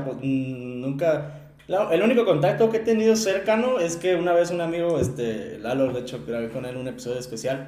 nunca... 0.55 1.49
la- 1.67 1.93
el 1.93 2.01
único 2.01 2.25
contacto 2.25 2.69
que 2.71 2.77
he 2.77 2.79
tenido 2.79 3.15
cercano 3.15 3.79
es 3.79 3.97
que 3.97 4.15
una 4.15 4.33
vez 4.33 4.51
un 4.51 4.61
amigo, 4.61 4.99
este, 4.99 5.59
Lalo, 5.59 5.91
de 5.93 5.99
hecho, 5.99 6.23
grabé 6.25 6.49
con 6.49 6.65
él 6.65 6.77
un 6.77 6.87
episodio 6.87 7.19
especial. 7.19 7.67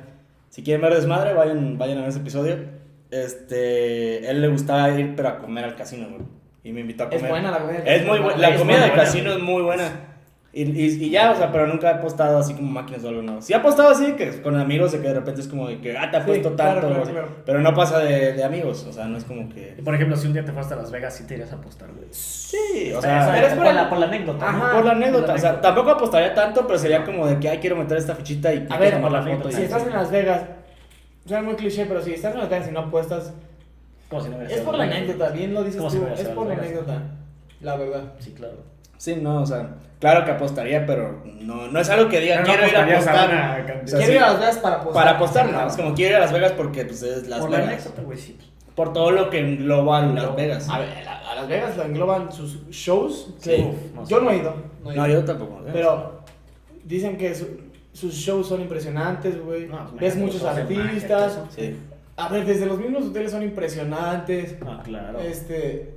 Si 0.49 0.63
quieren 0.63 0.81
ver 0.81 0.95
desmadre, 0.95 1.33
vayan, 1.33 1.77
vayan 1.77 1.97
a 1.97 2.01
ver 2.01 2.09
ese 2.09 2.19
episodio. 2.19 2.55
Este, 3.11 4.29
él 4.29 4.41
le 4.41 4.47
gustaba 4.47 4.89
ir, 4.91 5.13
pero 5.15 5.29
a 5.29 5.37
comer 5.39 5.63
al 5.65 5.75
casino, 5.75 6.07
güey. 6.09 6.21
Y 6.63 6.71
me 6.73 6.81
invitó 6.81 7.05
a 7.05 7.07
comer. 7.09 7.23
Es 7.23 7.29
buena 7.29 7.51
la 7.51 7.59
comida. 7.59 7.79
Es 7.85 8.05
muy 8.05 8.19
buena, 8.19 8.37
la 8.37 8.49
Es 8.49 8.59
comida 8.59 8.81
del 8.81 8.93
casino 8.93 9.31
es 9.31 9.39
muy 9.39 9.63
buena. 9.63 9.89
Y, 10.53 10.63
y, 10.63 10.85
y 11.05 11.09
ya, 11.11 11.31
o 11.31 11.35
sea, 11.35 11.51
pero 11.51 11.67
nunca 11.67 11.87
he 11.91 11.93
apostado 11.93 12.39
así 12.39 12.55
como 12.55 12.71
máquinas 12.71 13.03
o 13.03 13.09
algo, 13.09 13.21
no. 13.21 13.41
Sí 13.43 13.53
he 13.53 13.55
apostado 13.55 13.89
así, 13.89 14.13
que 14.13 14.41
con 14.41 14.59
amigos, 14.59 14.91
de 14.91 14.99
que 15.01 15.07
de 15.09 15.13
repente 15.13 15.41
es 15.41 15.47
como 15.47 15.67
de 15.67 15.79
que, 15.79 15.95
ah, 15.95 16.09
te 16.09 16.17
Sí, 16.17 16.23
apuesto 16.23 16.55
claro, 16.55 16.71
tanto. 16.81 16.87
claro, 16.87 17.03
así. 17.03 17.11
claro. 17.11 17.27
Pero 17.45 17.59
no 17.61 17.73
pasa 17.75 17.99
de, 17.99 18.33
de 18.33 18.43
amigos, 18.43 18.83
o 18.89 18.91
sea, 18.91 19.05
no 19.05 19.17
es 19.17 19.23
como 19.25 19.47
que... 19.49 19.75
Y, 19.77 19.81
por 19.83 19.93
ejemplo, 19.93 20.17
si 20.17 20.25
un 20.25 20.33
día 20.33 20.43
te 20.43 20.51
fuiste 20.51 20.73
a 20.73 20.77
Las 20.77 20.89
Vegas, 20.89 21.15
sí 21.15 21.25
te 21.27 21.35
irías 21.35 21.51
a 21.51 21.57
apostar, 21.57 21.89
güey. 21.91 22.07
Sí, 22.11 22.91
o 22.95 22.99
sea, 23.01 23.29
pero 23.31 23.47
es 23.47 23.53
por 23.53 23.65
por, 23.65 23.73
la, 23.75 23.89
por 23.89 23.97
la 23.99 24.05
anécdota. 24.07 24.49
Ajá. 24.49 24.67
¿no? 24.67 24.73
por 24.73 24.85
la 24.85 24.91
anécdota, 24.93 25.33
o 25.33 25.37
sea, 25.37 25.49
anécdota. 25.49 25.61
tampoco 25.61 25.91
apostaría 25.91 26.33
tanto, 26.33 26.65
pero 26.65 26.79
sería 26.79 27.05
como 27.05 27.27
de 27.27 27.39
que, 27.39 27.49
ay, 27.49 27.59
quiero 27.59 27.75
meter 27.75 27.97
esta 27.97 28.15
fichita 28.15 28.51
y 28.51 28.65
A 28.67 28.77
ver, 28.79 28.93
tomar 28.95 29.11
la 29.11 29.19
por 29.19 29.29
la 29.29 29.35
foto. 29.37 29.49
y 29.49 29.51
Si 29.51 29.57
Sí, 29.59 29.63
estás 29.65 29.83
en 29.85 29.93
Las 29.93 30.09
Vegas, 30.09 30.41
suena 31.27 31.43
muy 31.43 31.55
cliché, 31.55 31.85
pero 31.85 32.01
si 32.01 32.13
estás 32.13 32.33
en 32.33 32.39
Las 32.39 32.49
Vegas 32.49 32.67
y 32.69 32.71
no 32.71 32.79
apuestas, 32.81 33.33
Como 34.09 34.21
si 34.23 34.29
no 34.29 34.37
hubiera 34.37 34.53
es 34.53 34.61
por 34.61 34.75
la 34.77 34.83
anécdota, 34.85 35.29
bien 35.29 35.53
lo 35.53 35.63
dices 35.63 35.81
si 35.91 35.97
tú, 35.99 36.07
es 36.07 36.27
por 36.29 36.47
la 36.47 36.53
anécdota, 36.55 37.01
la 37.61 37.75
verdad. 37.75 38.13
Sí, 38.19 38.31
claro. 38.31 38.55
Sí, 38.97 39.15
no, 39.21 39.41
o 39.41 39.45
sea, 39.45 39.75
claro 39.99 40.25
que 40.25 40.31
apostaría, 40.31 40.85
pero 40.85 41.21
no, 41.41 41.67
no 41.67 41.79
es 41.79 41.89
algo 41.89 42.09
que 42.09 42.19
diga, 42.19 42.39
no 42.39 42.45
quiero 42.45 42.67
ir 42.67 42.75
a 42.75 42.79
a 42.79 42.83
apostar. 42.93 43.29
una 43.29 43.55
cantidad. 43.65 43.83
O 43.83 43.87
sea, 43.87 43.97
Quiero 43.99 44.11
sí. 44.13 44.17
ir 44.17 44.23
a 44.23 44.27
Las 44.31 44.39
Vegas 44.39 44.57
para 44.57 44.75
apostar. 44.77 44.93
Para 45.03 45.17
apostar, 45.17 45.49
no, 45.51 45.67
es 45.67 45.75
como 45.75 45.93
quiero 45.93 46.11
ir 46.11 46.15
a 46.17 46.19
Las 46.21 46.31
Vegas 46.33 46.51
porque 46.53 46.85
pues, 46.85 47.03
es 47.03 47.27
Las 47.27 47.39
por 47.41 47.51
la 47.51 47.57
Vegas. 47.57 47.73
anécdota, 47.73 48.01
güey, 48.01 48.17
sí. 48.17 48.37
Por 48.75 48.93
todo 48.93 49.11
lo 49.11 49.29
que 49.29 49.39
engloba 49.39 50.01
Las 50.01 50.35
Vegas. 50.35 50.67
A 50.69 50.79
ver, 50.79 51.07
a, 51.07 51.31
a 51.31 51.35
Las 51.35 51.47
Vegas 51.47 51.77
lo 51.77 51.83
engloban 51.83 52.31
sus 52.31 52.67
shows. 52.69 53.33
Sí. 53.39 53.49
que 53.51 53.61
Uf, 53.61 53.75
no 53.95 54.07
yo 54.07 54.17
sé. 54.19 54.23
no 54.23 54.31
he 54.31 54.37
ido. 54.37 54.55
No, 54.83 54.91
he 54.91 54.95
No, 54.95 55.07
ido. 55.07 55.19
yo 55.19 55.25
tampoco. 55.25 55.61
¿eh? 55.67 55.69
Pero 55.73 56.21
dicen 56.85 57.17
que 57.17 57.35
su- 57.35 57.66
sus 57.97 58.13
shows 58.13 58.47
son 58.47 58.61
impresionantes, 58.61 59.43
güey. 59.43 59.65
No, 59.65 59.87
pues, 59.89 59.99
Ves 59.99 60.15
muchos 60.17 60.43
magia, 60.43 60.61
artistas. 60.61 61.39
Sí. 61.49 61.75
A 62.15 62.29
ver, 62.29 62.45
desde 62.45 62.67
los 62.67 62.77
mismos 62.77 63.05
hoteles 63.05 63.31
son 63.31 63.41
impresionantes. 63.41 64.55
Ah, 64.63 64.81
claro. 64.83 65.19
Este. 65.19 65.95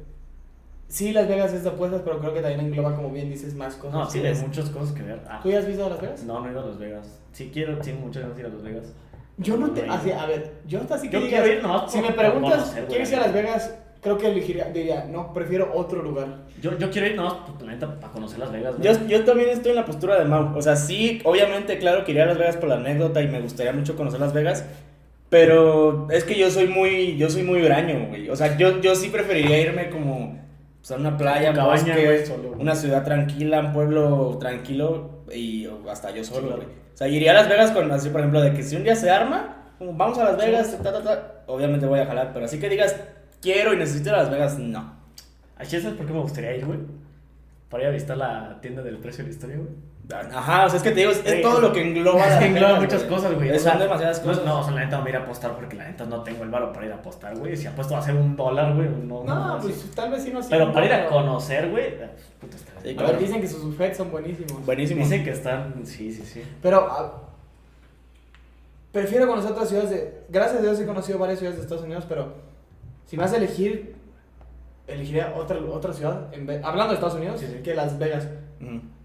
Sí, 0.88 1.12
Las 1.12 1.28
Vegas 1.28 1.52
es 1.52 1.62
de 1.62 1.68
apuestas, 1.68 2.00
pero 2.02 2.18
creo 2.18 2.32
que 2.32 2.40
también 2.40 2.60
engloba, 2.60 2.96
como 2.96 3.10
bien 3.10 3.28
dices, 3.28 3.54
más 3.54 3.74
cosas. 3.74 3.92
No, 3.92 4.10
sí, 4.10 4.18
¿Tú 4.18 4.26
hay 4.26 4.34
muchas 4.34 4.70
cosas 4.70 4.92
que 4.92 5.02
ver. 5.02 5.20
Ah, 5.28 5.40
¿Tú 5.42 5.50
ya 5.50 5.58
has 5.58 5.66
visitado 5.66 5.90
Las 5.90 6.00
Vegas? 6.00 6.22
no, 6.24 6.40
no 6.40 6.48
he 6.48 6.52
ido 6.52 6.62
a 6.62 6.66
Las 6.66 6.78
Vegas. 6.78 7.20
Sí, 7.32 7.50
quiero, 7.52 7.84
sí, 7.84 7.92
muchas 7.92 8.34
de 8.34 8.40
ir 8.40 8.46
a 8.46 8.48
Las 8.48 8.62
Vegas. 8.62 8.94
Yo 9.36 9.56
no 9.58 9.70
te. 9.70 9.86
No 9.86 9.92
Así, 9.92 10.10
a 10.10 10.24
ver, 10.24 10.54
yo 10.66 10.80
hasta 10.80 10.94
así 10.94 11.10
que 11.10 11.20
Yo 11.20 11.26
digas, 11.26 11.46
ir 11.46 11.62
nomás 11.62 11.92
Si 11.92 12.00
me 12.00 12.12
preguntas, 12.12 12.62
conocer, 12.62 12.86
¿quieres 12.86 13.10
ir 13.10 13.16
a 13.16 13.20
la 13.20 13.26
Las 13.26 13.34
Vegas? 13.34 13.74
Creo 14.00 14.16
que 14.16 14.28
elegiría, 14.28 14.64
diría, 14.66 15.04
no, 15.10 15.34
prefiero 15.34 15.72
otro 15.74 16.02
lugar. 16.02 16.44
Yo, 16.62 16.78
yo 16.78 16.90
quiero 16.90 17.06
ir 17.06 17.16
nomás, 17.16 17.34
pues, 17.46 17.60
la 17.66 17.72
neta, 17.72 18.00
para 18.00 18.12
conocer 18.12 18.38
Las 18.38 18.50
Vegas, 18.50 18.76
güey. 18.76 18.88
Yo, 18.88 19.06
yo 19.06 19.24
también 19.24 19.50
estoy 19.50 19.70
en 19.70 19.76
la 19.76 19.84
postura 19.84 20.18
de 20.18 20.24
Mau. 20.24 20.56
O 20.56 20.62
sea, 20.62 20.76
sí, 20.76 21.20
obviamente, 21.24 21.78
claro, 21.78 22.04
que 22.04 22.12
iría 22.12 22.22
a 22.22 22.26
Las 22.26 22.38
Vegas 22.38 22.56
por 22.56 22.70
la 22.70 22.76
anécdota 22.76 23.20
y 23.20 23.28
me 23.28 23.40
gustaría 23.40 23.72
mucho 23.72 23.96
conocer 23.96 24.18
Las 24.20 24.32
Vegas. 24.32 24.64
Pero 25.28 26.08
es 26.10 26.24
que 26.24 26.36
yo 26.36 26.50
soy 26.50 26.66
muy, 26.66 27.16
yo 27.16 27.30
soy 27.30 27.42
muy 27.42 27.62
huraño, 27.62 28.08
güey. 28.08 28.30
O 28.30 28.36
sea, 28.36 28.56
yo, 28.56 28.80
yo 28.80 28.94
sí 28.94 29.10
preferiría 29.10 29.60
irme 29.60 29.90
como 29.90 30.38
pues, 30.80 30.90
a 30.90 30.96
una 30.96 31.16
playa, 31.16 31.52
Cabaña, 31.52 31.94
bosque, 31.94 32.04
güey, 32.04 32.26
solo. 32.26 32.52
una 32.58 32.74
ciudad 32.74 33.04
tranquila, 33.04 33.60
un 33.60 33.72
pueblo 33.72 34.38
tranquilo 34.40 35.24
y 35.32 35.68
hasta 35.88 36.10
yo 36.10 36.24
solo, 36.24 36.48
claro. 36.48 36.62
güey. 36.62 36.68
O 36.94 36.96
sea, 36.96 37.06
iría 37.06 37.30
a 37.30 37.34
Las 37.34 37.48
Vegas 37.48 37.70
con, 37.70 37.90
así, 37.92 38.08
por 38.08 38.20
ejemplo, 38.20 38.40
de 38.40 38.54
que 38.54 38.62
si 38.62 38.76
un 38.76 38.82
día 38.82 38.96
se 38.96 39.08
arma, 39.08 39.72
como 39.78 39.92
vamos 39.92 40.18
a 40.18 40.24
Las 40.24 40.36
Vegas, 40.36 40.76
ta, 40.82 40.92
ta, 40.92 41.02
ta, 41.02 41.42
obviamente 41.46 41.86
voy 41.86 42.00
a 42.00 42.06
jalar. 42.06 42.32
Pero 42.32 42.46
así 42.46 42.58
que 42.58 42.68
digas, 42.68 42.96
quiero 43.40 43.72
y 43.74 43.76
necesito 43.76 44.09
ir 44.11 44.14
a 44.14 44.18
Las 44.22 44.31
Vegas, 44.31 44.59
no. 44.59 44.94
¿Así 45.57 45.81
sabes 45.81 45.96
por 45.96 46.07
qué 46.07 46.12
me 46.12 46.20
gustaría 46.20 46.57
ir, 46.57 46.64
güey? 46.66 46.79
Para 47.68 47.85
ir 47.85 47.88
a 47.90 47.92
visitar 47.92 48.16
la 48.16 48.61
tienda 48.61 48.83
del 48.83 48.98
precio 48.98 49.22
de 49.24 49.31
la 49.31 49.35
historia, 49.35 49.57
güey. 49.57 49.68
Ajá, 50.35 50.66
o 50.66 50.68
sea, 50.68 50.79
es 50.79 50.83
que 50.83 50.90
te 50.90 51.00
digo, 51.00 51.12
es, 51.12 51.40
todo 51.42 51.61
lo 51.61 51.72
que 51.72 51.83
engloba. 51.83 52.26
Es 52.26 52.35
que 52.40 52.46
engloba 52.46 52.81
muchas 52.81 53.05
cosas, 53.05 53.33
güey. 53.35 53.48
Son 53.50 53.57
O 53.59 53.61
sea, 53.61 53.76
demasiadas 53.79 54.20
no, 54.20 54.26
cosas. 54.26 54.44
No, 54.44 54.59
o 54.59 54.64
sea, 54.64 54.72
la 54.72 54.81
neta 54.85 54.96
no 54.96 55.05
me 55.05 55.11
voy 55.11 55.12
a 55.12 55.14
ir 55.14 55.20
a 55.20 55.24
apostar 55.24 55.55
porque 55.55 55.76
la 55.76 55.85
neta 55.87 56.05
no 56.05 56.22
tengo 56.24 56.42
el 56.42 56.50
varo 56.50 56.72
para 56.72 56.87
ir 56.87 56.92
a 56.92 56.96
apostar, 56.96 57.37
güey. 57.38 57.57
Si 57.57 57.68
apuesto 57.68 57.94
va 57.94 58.00
a 58.00 58.03
ser 58.03 58.16
un 58.16 58.35
dólar, 58.35 58.74
güey. 58.74 58.88
No, 58.88 59.22
No, 59.22 59.55
así. 59.55 59.68
pues 59.68 59.88
tal 59.94 60.11
vez 60.11 60.24
sí 60.24 60.33
no 60.33 60.40
Pero 60.48 60.72
para 60.72 60.87
ir 60.87 60.92
a 60.94 61.07
conocer, 61.07 61.70
güey. 61.70 61.85
eh, 61.85 62.11
puta, 62.40 62.57
está 62.57 62.72
Sí, 62.83 62.90
A 62.90 62.96
claro. 62.96 63.12
ver, 63.12 63.20
dicen 63.20 63.40
que 63.40 63.46
sus 63.46 63.62
buffets 63.62 63.98
son 63.98 64.11
buenísimos. 64.11 64.66
Buenísimo. 64.66 65.05
Dicen 65.05 65.22
que 65.22 65.31
están. 65.31 65.74
Sí, 65.85 66.12
sí, 66.12 66.22
sí. 66.24 66.42
Pero 66.61 66.88
ah, 66.90 67.12
prefiero 68.90 69.29
conocer 69.29 69.53
otras 69.53 69.68
ciudades 69.68 69.90
de. 69.90 70.24
Gracias 70.29 70.59
a 70.59 70.62
Dios 70.62 70.81
he 70.81 70.87
conocido 70.87 71.18
varias 71.20 71.38
ciudades 71.38 71.59
de 71.59 71.62
Estados 71.64 71.85
Unidos, 71.85 72.05
pero 72.09 72.35
si 73.11 73.16
me 73.16 73.25
vas 73.25 73.33
a 73.33 73.38
elegir, 73.38 73.96
elegiría 74.87 75.35
otra, 75.37 75.59
otra 75.59 75.92
ciudad, 75.92 76.33
en 76.33 76.46
vez- 76.46 76.62
hablando 76.62 76.92
de 76.92 76.94
Estados 76.94 77.16
Unidos, 77.16 77.40
Sí, 77.40 77.46
sí. 77.49 77.61
que 77.61 77.75
Las 77.75 77.99
Vegas. 77.99 78.29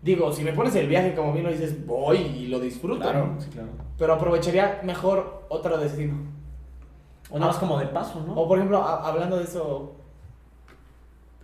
Digo, 0.04 0.32
si 0.32 0.44
me 0.44 0.54
pones 0.54 0.76
el 0.76 0.88
viaje 0.88 1.16
como 1.16 1.34
bien 1.34 1.44
lo 1.46 1.52
dices, 1.52 1.84
voy 1.88 2.18
y 2.18 2.48
lo 2.50 2.60
disfruto. 2.60 3.02
Claro. 3.02 3.36
Sí, 3.40 3.50
claro. 3.50 3.70
Pero 3.98 4.14
aprovecharía 4.14 4.82
mejor 4.84 5.46
otro 5.50 5.76
destino. 5.80 6.14
O 7.32 7.40
nada 7.40 7.52
más 7.52 7.60
como 7.60 7.80
de 7.80 7.88
paso, 7.88 8.24
¿no? 8.28 8.34
O 8.36 8.48
por 8.48 8.60
ejemplo, 8.60 8.78
a- 8.84 9.08
hablando 9.08 9.38
de 9.38 9.46
eso, 9.46 9.96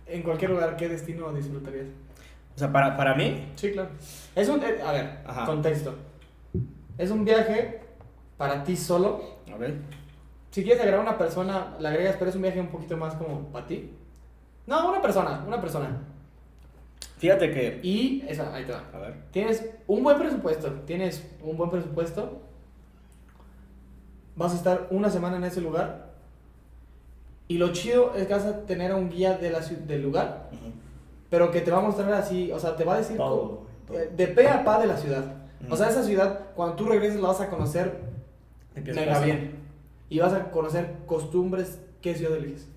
en 0.06 0.22
cualquier 0.22 0.52
lugar, 0.52 0.76
¿qué 0.76 0.88
destino 0.88 1.32
disfrutarías? 1.32 1.86
O 2.54 2.58
sea, 2.58 2.70
para, 2.70 2.96
para 2.96 3.16
mí, 3.16 3.48
Sí, 3.56 3.72
claro. 3.72 3.88
Es 4.36 4.48
un, 4.48 4.62
eh, 4.62 4.80
a 4.86 4.92
ver, 4.92 5.18
Ajá. 5.26 5.44
contexto. 5.46 5.94
Es 6.98 7.10
un 7.10 7.24
viaje 7.24 7.80
para 8.36 8.62
ti 8.62 8.76
solo. 8.76 9.40
a 9.52 9.56
ver. 9.56 9.74
Si 10.52 10.62
quieres 10.62 10.80
agregar 10.82 11.00
una 11.00 11.16
persona, 11.16 11.76
la 11.80 11.88
agregas, 11.88 12.16
pero 12.18 12.28
es 12.28 12.36
un 12.36 12.42
viaje 12.42 12.60
un 12.60 12.68
poquito 12.68 12.94
más 12.98 13.14
como 13.14 13.48
para 13.48 13.66
ti. 13.66 13.90
No, 14.66 14.90
una 14.90 15.00
persona, 15.00 15.42
una 15.46 15.58
persona. 15.58 15.88
Fíjate 17.16 17.50
que. 17.50 17.80
Y 17.82 18.22
esa, 18.28 18.54
ahí 18.54 18.64
te 18.64 18.72
va. 18.72 18.84
A 18.92 18.98
ver. 18.98 19.14
Tienes 19.30 19.64
un 19.86 20.02
buen 20.04 20.18
presupuesto, 20.18 20.70
tienes 20.84 21.26
un 21.42 21.56
buen 21.56 21.70
presupuesto. 21.70 22.42
Vas 24.36 24.52
a 24.52 24.56
estar 24.56 24.88
una 24.90 25.08
semana 25.08 25.38
en 25.38 25.44
ese 25.44 25.62
lugar. 25.62 26.12
Y 27.48 27.56
lo 27.56 27.72
chido 27.72 28.14
es 28.14 28.26
que 28.26 28.34
vas 28.34 28.44
a 28.44 28.66
tener 28.66 28.92
a 28.92 28.96
un 28.96 29.08
guía 29.08 29.38
de 29.38 29.50
la, 29.50 29.60
del 29.60 30.02
lugar, 30.02 30.50
Ujú. 30.52 30.72
pero 31.30 31.50
que 31.50 31.62
te 31.62 31.70
va 31.70 31.78
a 31.78 31.82
mostrar 31.82 32.12
así, 32.12 32.52
o 32.52 32.58
sea, 32.58 32.76
te 32.76 32.84
va 32.84 32.94
a 32.94 32.98
decir 32.98 33.16
Todo, 33.16 33.62
eh, 33.90 34.10
de 34.14 34.28
pe 34.28 34.48
a 34.48 34.64
pa 34.64 34.78
de 34.78 34.86
la 34.86 34.98
ciudad. 34.98 35.24
O 35.70 35.76
sea, 35.76 35.88
esa 35.88 36.02
ciudad, 36.02 36.40
cuando 36.54 36.76
tú 36.76 36.86
regreses, 36.86 37.20
la 37.20 37.28
vas 37.28 37.40
a 37.40 37.48
conocer 37.48 38.00
Empieza 38.74 39.00
mega 39.00 39.20
bien. 39.20 39.61
Y 40.12 40.18
vas 40.18 40.34
a 40.34 40.50
conocer 40.50 40.96
costumbres, 41.06 41.80
qué 42.02 42.14
ciudad 42.14 42.36
eliges. 42.36 42.68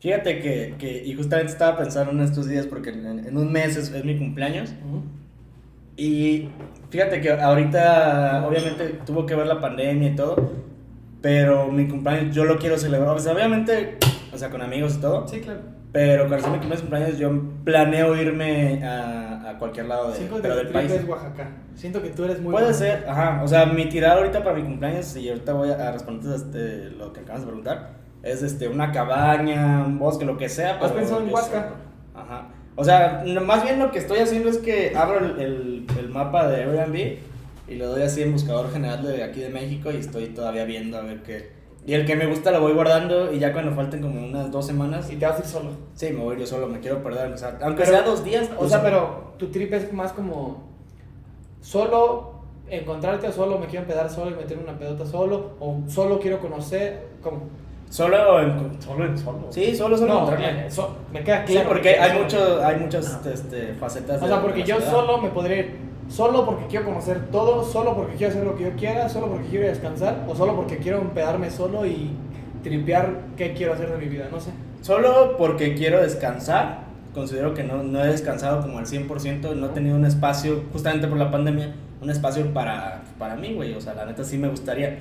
Fíjate 0.00 0.40
que, 0.40 0.74
que, 0.78 1.04
y 1.04 1.14
justamente 1.14 1.52
estaba 1.52 1.78
pensando 1.78 2.10
en 2.10 2.20
estos 2.20 2.48
días 2.48 2.66
porque 2.66 2.90
en, 2.90 3.06
en 3.26 3.36
un 3.36 3.52
mes 3.52 3.76
es, 3.76 3.90
es 3.92 4.04
mi 4.04 4.18
cumpleaños. 4.18 4.72
Y 5.96 6.48
fíjate 6.90 7.20
que 7.20 7.30
ahorita, 7.30 8.44
obviamente, 8.46 8.98
tuvo 9.06 9.24
que 9.26 9.34
ver 9.34 9.46
la 9.46 9.60
pandemia 9.60 10.08
y 10.08 10.16
todo, 10.16 10.50
pero 11.22 11.70
mi 11.70 11.86
cumpleaños 11.88 12.34
yo 12.34 12.44
lo 12.44 12.58
quiero 12.58 12.76
celebrar. 12.76 13.14
O 13.14 13.18
sea, 13.18 13.32
obviamente, 13.32 13.96
o 14.32 14.36
sea, 14.38 14.50
con 14.50 14.60
amigos 14.60 14.96
y 14.96 15.00
todo, 15.00 15.26
Sí, 15.28 15.40
claro. 15.40 15.60
pero 15.92 16.26
cuando 16.28 16.44
sea 16.46 16.52
mi 16.52 16.58
cumpleaños, 16.58 16.80
cumpleaños, 16.82 17.18
yo 17.18 17.42
planeo 17.64 18.20
irme 18.20 18.84
a, 18.84 19.35
a 19.46 19.58
cualquier 19.58 19.86
lado 19.86 20.10
de, 20.10 20.16
Cinco 20.18 20.36
de 20.36 20.42
pero 20.42 20.56
del 20.56 20.68
país. 20.68 20.90
es 20.90 21.06
Oaxaca. 21.08 21.48
Siento 21.74 22.02
que 22.02 22.10
tú 22.10 22.24
eres 22.24 22.40
muy 22.40 22.52
Puede 22.52 22.66
bueno. 22.66 22.78
ser, 22.78 23.04
ajá, 23.08 23.40
o 23.44 23.48
sea, 23.48 23.66
mi 23.66 23.88
tirada 23.88 24.16
ahorita 24.16 24.42
para 24.42 24.56
mi 24.56 24.62
cumpleaños, 24.64 25.16
y 25.16 25.28
ahorita 25.28 25.52
voy 25.52 25.70
a 25.70 25.92
responder 25.92 26.34
este, 26.34 26.90
lo 26.90 27.12
que 27.12 27.20
acabas 27.20 27.42
de 27.42 27.46
preguntar, 27.46 27.90
es 28.22 28.42
este, 28.42 28.68
una 28.68 28.90
cabaña, 28.92 29.84
un 29.86 29.98
bosque, 29.98 30.24
lo 30.24 30.36
que 30.36 30.48
sea. 30.48 30.78
¿Has 30.80 30.92
pensado 30.92 31.20
en 31.20 31.32
Huasca? 31.32 31.74
Ajá. 32.14 32.48
O 32.74 32.84
sea, 32.84 33.24
más 33.42 33.62
bien 33.62 33.78
lo 33.78 33.90
que 33.90 33.98
estoy 33.98 34.18
haciendo 34.18 34.48
es 34.50 34.58
que 34.58 34.94
abro 34.96 35.18
el, 35.18 35.40
el, 35.40 35.86
el 35.98 36.08
mapa 36.08 36.46
de 36.48 36.64
Airbnb 36.64 37.18
y 37.68 37.74
le 37.74 37.84
doy 37.84 38.02
así 38.02 38.22
en 38.22 38.32
buscador 38.32 38.70
general 38.70 39.02
de 39.02 39.22
aquí 39.22 39.40
de 39.40 39.48
México 39.48 39.90
y 39.90 39.96
estoy 39.96 40.26
todavía 40.26 40.64
viendo 40.64 40.98
a 40.98 41.02
ver 41.02 41.22
qué. 41.22 41.55
Y 41.86 41.94
el 41.94 42.04
que 42.04 42.16
me 42.16 42.26
gusta 42.26 42.50
lo 42.50 42.60
voy 42.60 42.72
guardando 42.72 43.32
y 43.32 43.38
ya 43.38 43.52
cuando 43.52 43.70
falten 43.72 44.02
como 44.02 44.20
unas 44.20 44.50
dos 44.50 44.66
semanas, 44.66 45.08
Y 45.10 45.16
te 45.16 45.24
vas 45.26 45.36
a 45.36 45.38
ir 45.38 45.46
solo. 45.46 45.70
sí, 45.94 46.10
me 46.12 46.22
voy 46.24 46.36
yo 46.38 46.46
solo, 46.46 46.66
me 46.66 46.80
quiero 46.80 47.00
perder. 47.02 47.32
O 47.32 47.36
sea, 47.38 47.56
aunque 47.62 47.84
Pero- 47.84 47.96
sea 47.96 48.02
dos 48.02 48.24
días. 48.24 48.50
O 48.56 48.58
pues, 48.58 48.70
sea, 48.72 48.82
pero 48.82 49.32
tu 49.38 49.46
trip 49.52 49.72
es 49.72 49.92
más 49.92 50.12
como 50.12 50.64
solo 51.60 52.32
encontrarte 52.68 53.30
solo, 53.32 53.58
me 53.58 53.66
quiero 53.66 53.82
empedar 53.82 54.10
solo 54.10 54.32
y 54.32 54.34
meterme 54.34 54.64
una 54.64 54.76
pedota 54.78 55.06
solo, 55.06 55.52
o 55.60 55.78
solo 55.86 56.18
quiero 56.18 56.40
conocer, 56.40 57.06
como 57.22 57.42
Solo 57.88 58.40
en. 58.40 58.82
Solo 58.82 59.04
en 59.06 59.16
solo. 59.16 59.46
Sí, 59.50 59.72
solo 59.76 59.96
solo 59.96 60.26
no, 60.26 60.32
eh, 60.36 60.66
so- 60.68 60.96
me 61.12 61.22
queda 61.22 61.46
Sí, 61.46 61.52
claro. 61.52 61.68
porque 61.68 61.94
que 61.94 62.00
hay, 62.00 62.18
mucho, 62.20 62.60
hay 62.64 62.80
muchas 62.80 63.24
este, 63.24 63.74
facetas. 63.74 64.20
O 64.20 64.26
sea, 64.26 64.38
de 64.38 64.42
porque 64.42 64.60
la 64.60 64.66
yo 64.66 64.76
ciudad. 64.78 64.90
solo 64.90 65.18
me 65.18 65.28
podría 65.30 65.58
ir, 65.58 65.76
solo 66.08 66.44
porque 66.46 66.66
quiero 66.66 66.86
conocer 66.86 67.26
todo, 67.30 67.64
solo 67.64 67.94
porque 67.94 68.14
quiero 68.16 68.32
hacer 68.32 68.44
lo 68.44 68.56
que 68.56 68.64
yo 68.64 68.70
quiera, 68.76 69.08
solo 69.08 69.28
porque 69.28 69.48
quiero 69.48 69.66
descansar, 69.66 70.24
o 70.28 70.34
solo 70.34 70.54
porque 70.56 70.78
quiero 70.78 71.00
empedarme 71.00 71.50
solo 71.50 71.84
y 71.86 72.10
tripear 72.62 73.20
qué 73.36 73.52
quiero 73.54 73.74
hacer 73.74 73.90
de 73.90 73.98
mi 73.98 74.06
vida, 74.08 74.28
no 74.30 74.40
sé. 74.40 74.50
Solo 74.82 75.36
porque 75.36 75.74
quiero 75.74 76.00
descansar. 76.02 76.86
Considero 77.14 77.54
que 77.54 77.64
no, 77.64 77.82
no 77.82 78.04
he 78.04 78.08
descansado 78.08 78.60
como 78.60 78.78
al 78.78 78.86
100%. 78.86 79.54
No 79.54 79.66
he 79.66 79.68
tenido 79.70 79.96
un 79.96 80.04
espacio, 80.04 80.64
justamente 80.72 81.08
por 81.08 81.16
la 81.16 81.30
pandemia, 81.30 81.74
un 82.02 82.10
espacio 82.10 82.52
para, 82.52 83.02
para 83.18 83.36
mí, 83.36 83.54
güey. 83.54 83.72
O 83.74 83.80
sea, 83.80 83.94
la 83.94 84.04
neta 84.04 84.22
sí 84.22 84.36
me 84.36 84.48
gustaría. 84.48 84.98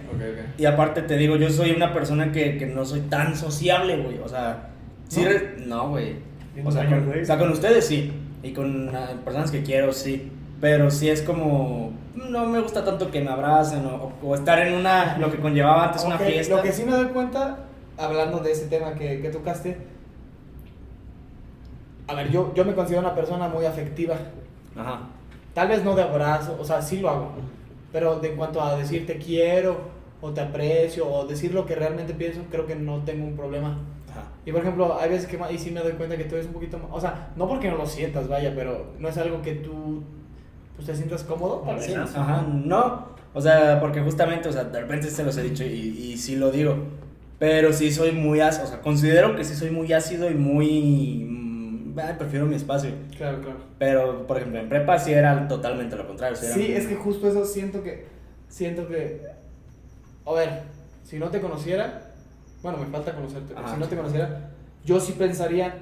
Y 0.57 0.65
aparte 0.65 1.01
te 1.01 1.17
digo, 1.17 1.35
yo 1.35 1.49
soy 1.49 1.71
una 1.71 1.93
persona 1.93 2.31
que, 2.31 2.57
que 2.57 2.67
no 2.67 2.85
soy 2.85 3.01
tan 3.01 3.35
sociable, 3.35 3.97
güey. 3.97 4.19
O 4.19 4.29
sea, 4.29 4.69
sí. 5.09 5.25
¿No? 5.65 5.83
No, 5.83 5.89
güey. 5.89 6.15
Bien 6.53 6.65
O, 6.65 6.71
sea, 6.71 6.85
con- 6.87 7.09
o 7.21 7.25
sea, 7.25 7.37
con 7.37 7.51
ustedes 7.51 7.85
sí. 7.85 8.13
Y 8.41 8.53
con 8.53 8.95
ah, 8.95 9.09
personas 9.25 9.51
que 9.51 9.61
quiero, 9.61 9.91
sí. 9.91 10.31
Pero 10.61 10.89
sí 10.91 11.09
es 11.09 11.21
como. 11.21 11.91
No 12.15 12.45
me 12.45 12.59
gusta 12.61 12.83
tanto 12.83 13.11
que 13.11 13.21
me 13.21 13.29
abracen 13.29 13.85
o, 13.85 14.13
o 14.23 14.35
estar 14.35 14.59
en 14.59 14.73
una. 14.75 15.17
Lo 15.17 15.31
que 15.31 15.37
conllevaba 15.39 15.85
antes 15.85 16.03
una 16.03 16.15
Ok, 16.15 16.23
fiesta. 16.23 16.55
Lo 16.55 16.61
que 16.61 16.71
sí 16.71 16.83
me 16.83 16.91
doy 16.91 17.07
cuenta, 17.07 17.59
hablando 17.97 18.39
de 18.39 18.51
ese 18.51 18.67
tema 18.67 18.95
que, 18.95 19.19
que 19.21 19.29
tocaste, 19.29 19.77
a 22.07 22.13
ver, 22.13 22.29
yo, 22.31 22.53
yo 22.53 22.65
me 22.65 22.75
considero 22.75 23.01
una 23.01 23.15
persona 23.15 23.47
muy 23.47 23.65
afectiva. 23.65 24.15
Ajá. 24.75 25.01
Tal 25.53 25.67
vez 25.69 25.83
no 25.83 25.95
de 25.95 26.03
abrazo, 26.03 26.57
o 26.59 26.65
sea, 26.65 26.81
sí 26.81 26.99
lo 26.99 27.09
hago. 27.09 27.31
Pero 27.91 28.19
de 28.19 28.29
en 28.29 28.37
cuanto 28.37 28.61
a 28.61 28.75
decir 28.77 29.07
te 29.07 29.17
quiero, 29.17 29.77
o 30.21 30.31
te 30.31 30.41
aprecio, 30.41 31.07
o 31.07 31.25
decir 31.25 31.53
lo 31.53 31.65
que 31.65 31.75
realmente 31.75 32.13
pienso, 32.13 32.41
creo 32.51 32.67
que 32.67 32.75
no 32.75 33.03
tengo 33.03 33.25
un 33.25 33.35
problema. 33.35 33.79
Ajá. 34.11 34.25
Y 34.45 34.51
por 34.51 34.61
ejemplo, 34.61 34.97
hay 34.99 35.09
veces 35.09 35.27
que 35.27 35.39
y 35.51 35.57
sí 35.57 35.71
me 35.71 35.79
doy 35.81 35.93
cuenta 35.93 36.17
que 36.17 36.25
tú 36.25 36.35
eres 36.35 36.47
un 36.47 36.53
poquito 36.53 36.77
más. 36.77 36.89
O 36.91 37.01
sea, 37.01 37.29
no 37.35 37.47
porque 37.47 37.69
no 37.69 37.77
lo 37.77 37.85
sientas, 37.85 38.27
vaya, 38.27 38.53
pero 38.55 38.93
no 38.99 39.07
es 39.07 39.17
algo 39.17 39.41
que 39.41 39.55
tú 39.55 40.03
pues, 40.75 40.87
te 40.87 40.95
sientas 40.95 41.23
cómodo, 41.23 41.63
tal 41.65 41.75
vez. 41.75 41.85
Sí, 41.85 41.93
ajá, 41.93 42.45
no. 42.47 43.15
O 43.33 43.41
sea, 43.41 43.79
porque 43.81 44.01
justamente, 44.01 44.47
o 44.47 44.53
sea, 44.53 44.63
de 44.63 44.79
repente 44.79 45.09
se 45.09 45.23
los 45.23 45.35
he 45.37 45.43
dicho 45.43 45.63
y, 45.63 45.67
y 45.67 46.17
sí 46.17 46.35
lo 46.35 46.51
digo. 46.51 46.77
Pero 47.37 47.73
sí 47.73 47.91
soy 47.91 48.13
muy 48.13 48.39
ácido, 48.39 48.65
o 48.65 48.69
sea, 48.69 48.81
considero 48.81 49.35
que 49.35 49.43
sí 49.43 49.55
soy 49.55 49.71
muy 49.71 49.91
ácido 49.91 50.31
y 50.31 50.35
muy... 50.35 51.25
mm, 51.27 51.99
ay, 51.99 52.15
prefiero 52.17 52.45
mi 52.45 52.55
espacio. 52.55 52.91
Claro, 53.17 53.41
claro. 53.41 53.59
Pero, 53.77 54.25
por 54.25 54.37
ejemplo, 54.37 54.59
en 54.61 54.69
prepa 54.69 54.97
sí 54.99 55.11
era 55.11 55.47
totalmente 55.47 55.97
lo 55.97 56.07
contrario. 56.07 56.37
sí 56.37 56.71
es 56.71 56.87
que 56.87 56.95
justo 56.95 57.27
eso 57.27 57.45
siento 57.45 57.83
que. 57.83 58.05
Siento 58.47 58.87
que. 58.87 59.21
A 60.25 60.31
ver, 60.31 60.61
si 61.03 61.19
no 61.19 61.29
te 61.29 61.41
conociera. 61.41 62.13
Bueno, 62.63 62.77
me 62.77 62.85
falta 62.85 63.13
conocerte. 63.13 63.53
pero. 63.53 63.67
Si 63.67 63.77
no 63.77 63.87
te 63.87 63.97
conociera, 63.97 64.51
yo 64.85 64.99
sí 65.01 65.11
pensaría. 65.11 65.75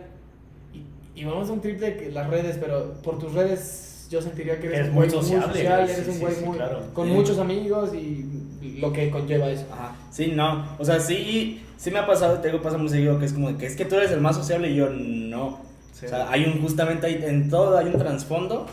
Y, 0.73 1.21
y 1.21 1.23
vamos 1.23 1.49
a 1.49 1.53
un 1.53 1.62
triple 1.62 1.91
de 1.91 1.97
que 1.97 2.12
las 2.12 2.27
redes, 2.27 2.58
pero 2.60 2.93
por 3.03 3.19
tus 3.19 3.34
redes 3.34 3.92
yo 4.13 4.21
sentiría 4.21 4.60
que 4.60 4.67
eres, 4.67 4.80
Eres 4.80 4.89
un 4.89 4.95
muy 4.95 5.10
sociable, 5.10 5.47
social, 5.47 5.82
güey, 5.82 5.93
eres 5.93 6.06
sí, 6.06 6.12
un 6.12 6.19
güey 6.19 6.36
sí, 6.36 6.45
muy. 6.45 6.58
claro. 6.58 6.84
Con 6.93 7.10
muchos 7.10 7.39
amigos 7.39 7.93
y 7.95 8.80
lo 8.80 8.93
que 8.93 9.10
conlleva 9.10 9.49
eso. 9.49 9.65
Ajá. 9.71 9.95
Sí, 10.12 10.34
no. 10.36 10.67
O 10.78 10.86
sea, 10.86 10.99
sí, 10.99 11.63
sí 11.78 11.89
me 11.89 11.97
ha 11.97 12.06
pasado, 12.06 12.39
te 12.39 12.49
digo, 12.49 12.62
pasa 12.62 12.78
muy 12.78 12.89
seguido 12.89 13.17
que 13.17 13.26
es 13.26 13.34
como 13.34 13.52
de 13.52 13.58
que 13.58 13.65
es 13.65 13.76
que 13.76 13.86
tú 13.86 13.95
eres 13.95 14.12
el 14.12 14.21
más 14.21 14.36
sociable 14.36 14.69
y 14.69 14.76
yo 14.76 14.89
no. 14.89 15.47
O 15.47 16.08
sea, 16.08 16.30
hay 16.30 16.45
un, 16.45 16.62
justamente 16.62 17.08
ahí, 17.08 17.23
en 17.26 17.49
todo 17.49 17.78
hay 17.78 17.88
un 17.88 17.97
trasfondo 17.97 18.67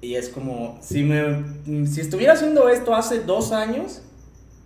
y 0.00 0.14
es 0.14 0.28
como, 0.28 0.78
si 0.80 1.02
me, 1.02 1.42
si 1.86 2.00
estuviera 2.00 2.34
haciendo 2.34 2.68
esto 2.68 2.94
hace 2.94 3.20
dos 3.20 3.52
años, 3.52 4.02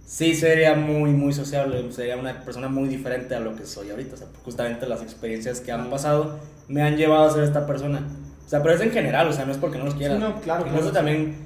sí 0.05 0.35
sería 0.35 0.75
muy, 0.75 1.13
muy 1.13 1.33
sociable, 1.33 1.91
sería 1.93 2.19
una 2.19 2.45
persona 2.45 2.69
muy 2.69 2.89
diferente 2.89 3.35
a 3.35 3.41
lo 3.41 3.57
que 3.57 3.65
soy 3.65 3.91
ahorita. 3.91 4.15
O 4.15 4.17
sea, 4.19 4.27
justamente 4.45 4.87
las 4.87 5.01
experiencias 5.01 5.61
que 5.61 5.73
han 5.73 5.89
pasado 5.89 6.39
me 6.69 6.83
han 6.83 6.97
llevado 6.97 7.25
a 7.25 7.33
ser 7.33 7.45
esta 7.45 7.67
persona. 7.67 8.03
O 8.53 8.55
sea, 8.55 8.63
pero 8.63 8.75
es 8.75 8.81
en 8.83 8.91
general, 8.91 9.27
o 9.29 9.33
sea, 9.33 9.47
no 9.47 9.53
es 9.53 9.57
porque 9.59 9.79
no 9.79 9.85
los 9.87 9.95
quiera. 9.95 10.15
Sí, 10.17 10.21
no, 10.21 10.39
claro, 10.43 10.67
Incluso 10.67 10.91
claro. 10.91 11.07
también 11.07 11.37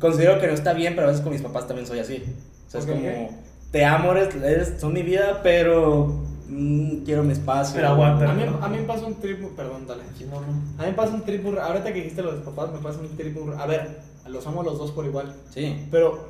considero 0.00 0.40
que 0.40 0.48
no 0.48 0.54
está 0.54 0.72
bien, 0.72 0.94
pero 0.96 1.06
a 1.06 1.10
veces 1.10 1.22
con 1.22 1.32
mis 1.32 1.40
papás 1.42 1.68
también 1.68 1.86
soy 1.86 2.00
así. 2.00 2.22
O 2.66 2.70
sea, 2.70 2.80
Ok, 2.80 2.88
es 2.88 2.92
como, 3.14 3.30
te 3.70 3.84
amo, 3.84 4.10
eres, 4.12 4.34
eres- 4.34 4.80
son 4.80 4.92
mi 4.92 5.02
vida, 5.02 5.40
pero 5.44 6.06
mm, 6.48 7.04
quiero 7.04 7.22
mi 7.22 7.32
espacio. 7.32 7.76
Pero 7.76 7.88
aguanta. 7.90 8.28
A 8.28 8.34
mí, 8.34 8.42
a 8.60 8.68
mí 8.68 8.78
me 8.78 8.84
pasa 8.84 9.06
un 9.06 9.14
trip. 9.20 9.40
Perdón, 9.54 9.86
dale. 9.86 10.02
Sí, 10.18 10.24
no, 10.28 10.40
no. 10.40 10.46
A 10.78 10.82
mí 10.82 10.88
me 10.90 10.92
pasa 10.94 11.14
un 11.14 11.22
trip. 11.22 11.46
Ahorita 11.46 11.84
que 11.92 12.00
dijiste 12.00 12.22
lo 12.22 12.32
de 12.32 12.38
los 12.38 12.44
papás, 12.44 12.72
me 12.72 12.80
pasa 12.80 12.98
un 12.98 13.16
trip. 13.16 13.36
A 13.56 13.66
ver, 13.66 14.00
los 14.26 14.44
amo 14.48 14.62
a 14.62 14.64
los 14.64 14.78
dos 14.78 14.90
por 14.90 15.04
igual. 15.04 15.32
Sí. 15.54 15.86
Pero 15.92 16.26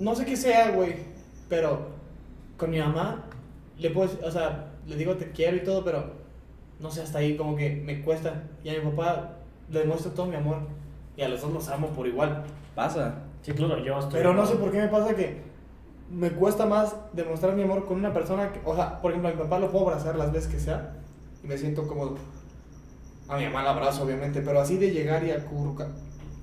no 0.00 0.14
sé 0.16 0.24
qué 0.24 0.36
sea, 0.36 0.72
güey. 0.72 0.96
Pero 1.48 1.86
con 2.56 2.70
mi 2.70 2.80
mamá 2.80 3.26
le 3.78 3.90
puedo, 3.90 4.10
o 4.26 4.30
sea, 4.32 4.70
le 4.88 4.96
digo 4.96 5.14
te 5.14 5.30
quiero 5.30 5.56
y 5.56 5.60
todo, 5.62 5.84
pero 5.84 6.15
no 6.80 6.90
sé, 6.90 7.02
hasta 7.02 7.18
ahí 7.18 7.36
como 7.36 7.56
que 7.56 7.70
me 7.84 8.02
cuesta. 8.02 8.42
Y 8.64 8.68
a 8.70 8.72
mi 8.74 8.80
papá 8.90 9.36
le 9.70 9.80
demuestro 9.80 10.12
todo 10.12 10.26
mi 10.26 10.36
amor. 10.36 10.58
Y 11.16 11.22
a 11.22 11.28
los 11.28 11.40
dos 11.40 11.52
los 11.52 11.68
amo 11.68 11.88
por 11.88 12.06
igual. 12.06 12.44
Pasa. 12.74 13.14
Sí, 13.42 13.52
claro, 13.52 13.78
yo 13.82 13.98
estoy. 13.98 14.12
Pero 14.18 14.34
no 14.34 14.44
sé 14.46 14.56
por 14.56 14.70
qué 14.70 14.78
me 14.78 14.88
pasa 14.88 15.14
que 15.14 15.40
me 16.10 16.30
cuesta 16.30 16.66
más 16.66 16.94
demostrar 17.12 17.54
mi 17.54 17.62
amor 17.62 17.86
con 17.86 17.96
una 17.98 18.12
persona 18.12 18.52
que, 18.52 18.60
o 18.64 18.74
sea, 18.76 19.00
por 19.00 19.10
ejemplo, 19.12 19.30
a 19.30 19.32
mi 19.34 19.38
papá 19.42 19.58
lo 19.58 19.70
puedo 19.70 19.88
abrazar 19.88 20.16
las 20.16 20.32
veces 20.32 20.52
que 20.52 20.60
sea 20.60 20.94
y 21.42 21.46
me 21.46 21.56
siento 21.56 21.86
cómodo. 21.86 22.16
A 23.28 23.36
mi 23.38 23.44
mamá 23.46 23.62
la 23.64 23.70
abrazo, 23.70 24.04
obviamente, 24.04 24.40
pero 24.40 24.60
así 24.60 24.76
de 24.76 24.90
llegar 24.92 25.24
y 25.24 25.30
acurrucar, 25.32 25.88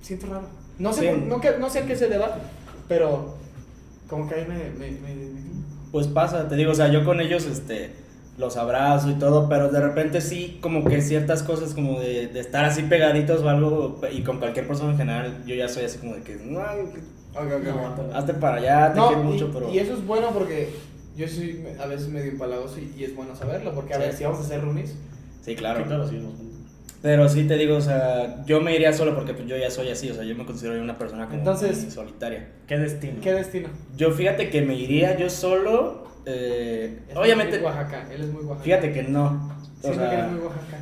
siento 0.02 0.28
raro. 0.28 0.48
No 0.80 0.92
sé, 0.92 1.02
Sí. 1.02 1.08
por- 1.08 1.28
no, 1.28 1.40
que- 1.42 1.58
no 1.60 1.70
sé 1.70 1.80
a 1.80 1.86
qué 1.86 1.96
se 1.96 2.10
deba, 2.10 2.36
pero 2.90 3.36
como 4.10 4.28
que 4.28 4.36
ahí 4.36 4.46
me... 4.48 4.56
me, 4.72 4.92
me- 5.00 5.16
me- 5.16 5.54
Pues 5.92 6.08
pasa, 6.08 6.48
te 6.50 6.56
digo, 6.56 6.72
o 6.72 6.76
sea, 6.76 6.88
yo 6.90 7.06
con 7.06 7.22
ellos, 7.22 7.46
este, 7.46 7.94
los 8.38 8.58
abrazo 8.58 9.10
y 9.12 9.14
todo, 9.16 9.48
pero 9.48 9.70
de 9.70 9.80
repente 9.80 10.20
sí, 10.22 10.58
como 10.62 10.84
que 10.86 11.02
ciertas 11.02 11.44
cosas 11.44 11.74
como 11.74 12.00
de, 12.00 12.28
de 12.28 12.40
estar 12.40 12.66
así 12.66 12.82
pegaditos 12.84 13.42
o 13.42 13.50
algo, 13.50 14.02
y 14.12 14.22
con 14.22 14.40
cualquier 14.40 14.68
persona 14.68 14.92
en 14.92 14.98
general, 14.98 15.44
yo 15.46 15.54
ya 15.56 15.68
soy 15.70 15.84
así 15.86 16.00
como 16.00 16.16
de 16.16 16.22
que, 16.24 16.36
no, 16.38 16.60
Ok, 16.60 17.42
ok, 17.48 18.00
ok. 18.08 18.16
hazte 18.16 18.34
para 18.36 18.58
allá, 18.58 18.94
te 18.94 19.00
No, 19.00 19.08
quiero 19.08 19.22
y, 19.24 19.26
mucho, 19.26 19.52
pero... 19.54 19.72
y 19.72 19.80
eso 19.80 19.94
es 19.94 20.06
bueno 20.06 20.30
porque 20.34 20.70
yo 21.16 21.28
soy 21.28 21.64
a 21.80 21.86
veces 21.88 22.08
medio 22.10 22.32
empalagoso 22.32 22.80
y, 22.80 22.94
y 23.00 23.04
es 23.04 23.16
bueno 23.16 23.36
saberlo, 23.36 23.74
porque 23.74 23.94
a 23.94 23.98
Sí. 23.98 24.02
ver, 24.04 24.14
si 24.14 24.24
vamos 24.24 24.40
a 24.40 24.44
hacer 24.44 24.62
roomies, 24.62 24.96
Sí, 25.44 25.56
claro. 25.56 25.84
claro, 25.86 26.08
sí, 26.08 26.18
nos- 26.18 26.34
Pero 27.02 27.28
sí 27.28 27.44
te 27.44 27.58
digo, 27.58 27.76
o 27.76 27.82
sea, 27.82 28.44
yo 28.46 28.62
me 28.62 28.74
iría 28.76 28.94
solo 28.94 29.14
porque 29.14 29.34
pues, 29.34 29.48
yo 29.48 29.58
ya 29.58 29.70
soy 29.70 29.90
así, 29.90 30.10
o 30.10 30.14
sea, 30.16 30.24
yo 30.24 30.36
me 30.36 30.46
considero 30.46 30.82
una 30.82 30.98
persona 30.98 31.26
como 31.26 31.38
Entonces- 31.38 31.94
solitaria. 31.94 32.48
¿Qué 32.66 32.78
destino? 32.78 33.20
¿qué 33.22 33.34
destino? 33.34 33.68
Yo 33.98 34.12
fíjate 34.12 34.50
que 34.50 34.62
me 34.62 34.76
iría 34.76 35.18
yo 35.18 35.30
solo, 35.30 36.08
eh, 36.26 37.04
Es 37.08 37.16
obviamente, 37.16 37.58
muy 37.58 37.66
Oaxaca, 37.66 38.08
él 38.12 38.22
es 38.22 38.28
muy 38.30 38.44
Oaxaca. 38.44 38.64
fíjate 38.64 38.94
que 38.94 39.04
no. 39.04 39.58
O 39.82 39.92
Siento 39.92 40.10
que 40.10 40.10
sea, 40.10 40.14
eres 40.16 40.28
muy 40.28 40.40
Oaxaca. 40.40 40.78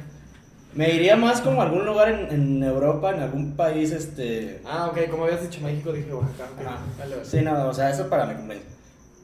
me 0.73 0.93
iría 0.93 1.15
más 1.17 1.41
como 1.41 1.61
a 1.61 1.65
algún 1.65 1.85
lugar 1.85 2.09
en, 2.09 2.31
en 2.31 2.63
Europa, 2.63 3.11
en 3.13 3.21
algún 3.21 3.55
país, 3.55 3.91
este... 3.91 4.61
Ah, 4.65 4.87
ok, 4.91 5.09
como 5.09 5.25
habías 5.25 5.41
dicho 5.41 5.61
México, 5.61 5.91
dije 5.91 6.13
Oaxaca. 6.13 6.51
Ajá. 6.65 6.93
Vale, 6.97 7.15
vale. 7.17 7.25
Sí, 7.25 7.41
no, 7.41 7.67
o 7.67 7.73
sea, 7.73 7.89
eso 7.89 8.09
para 8.09 8.25
mi 8.25 8.35
cumpleaños. 8.35 8.67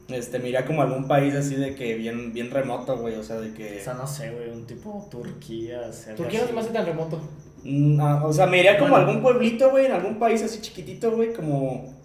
este, 0.08 0.38
me 0.38 0.48
iría 0.48 0.64
como 0.66 0.82
a 0.82 0.84
algún 0.86 1.06
país 1.08 1.34
así 1.34 1.54
de 1.56 1.74
que 1.74 1.94
bien, 1.94 2.32
bien 2.32 2.50
remoto, 2.50 2.98
güey, 2.98 3.14
o 3.16 3.22
sea, 3.22 3.36
de 3.40 3.52
que... 3.54 3.78
O 3.80 3.84
sea, 3.84 3.94
no 3.94 4.06
sé, 4.06 4.30
güey, 4.32 4.50
un 4.50 4.66
tipo 4.66 5.06
Turquía, 5.10 5.92
Serbia. 5.92 6.16
Turquía 6.16 6.40
no 6.42 6.46
se 6.48 6.52
me 6.54 6.60
hace 6.60 6.70
tan 6.70 6.86
remoto. 6.86 7.20
Mm, 7.64 8.00
ah, 8.00 8.24
o 8.24 8.32
sea, 8.32 8.46
me 8.46 8.58
iría 8.58 8.78
como 8.78 8.96
a 8.96 9.00
algún 9.00 9.20
pueblito, 9.22 9.70
güey, 9.70 9.86
en 9.86 9.92
algún 9.92 10.18
país 10.18 10.42
así 10.42 10.60
chiquitito, 10.60 11.12
güey, 11.12 11.32
como... 11.32 11.97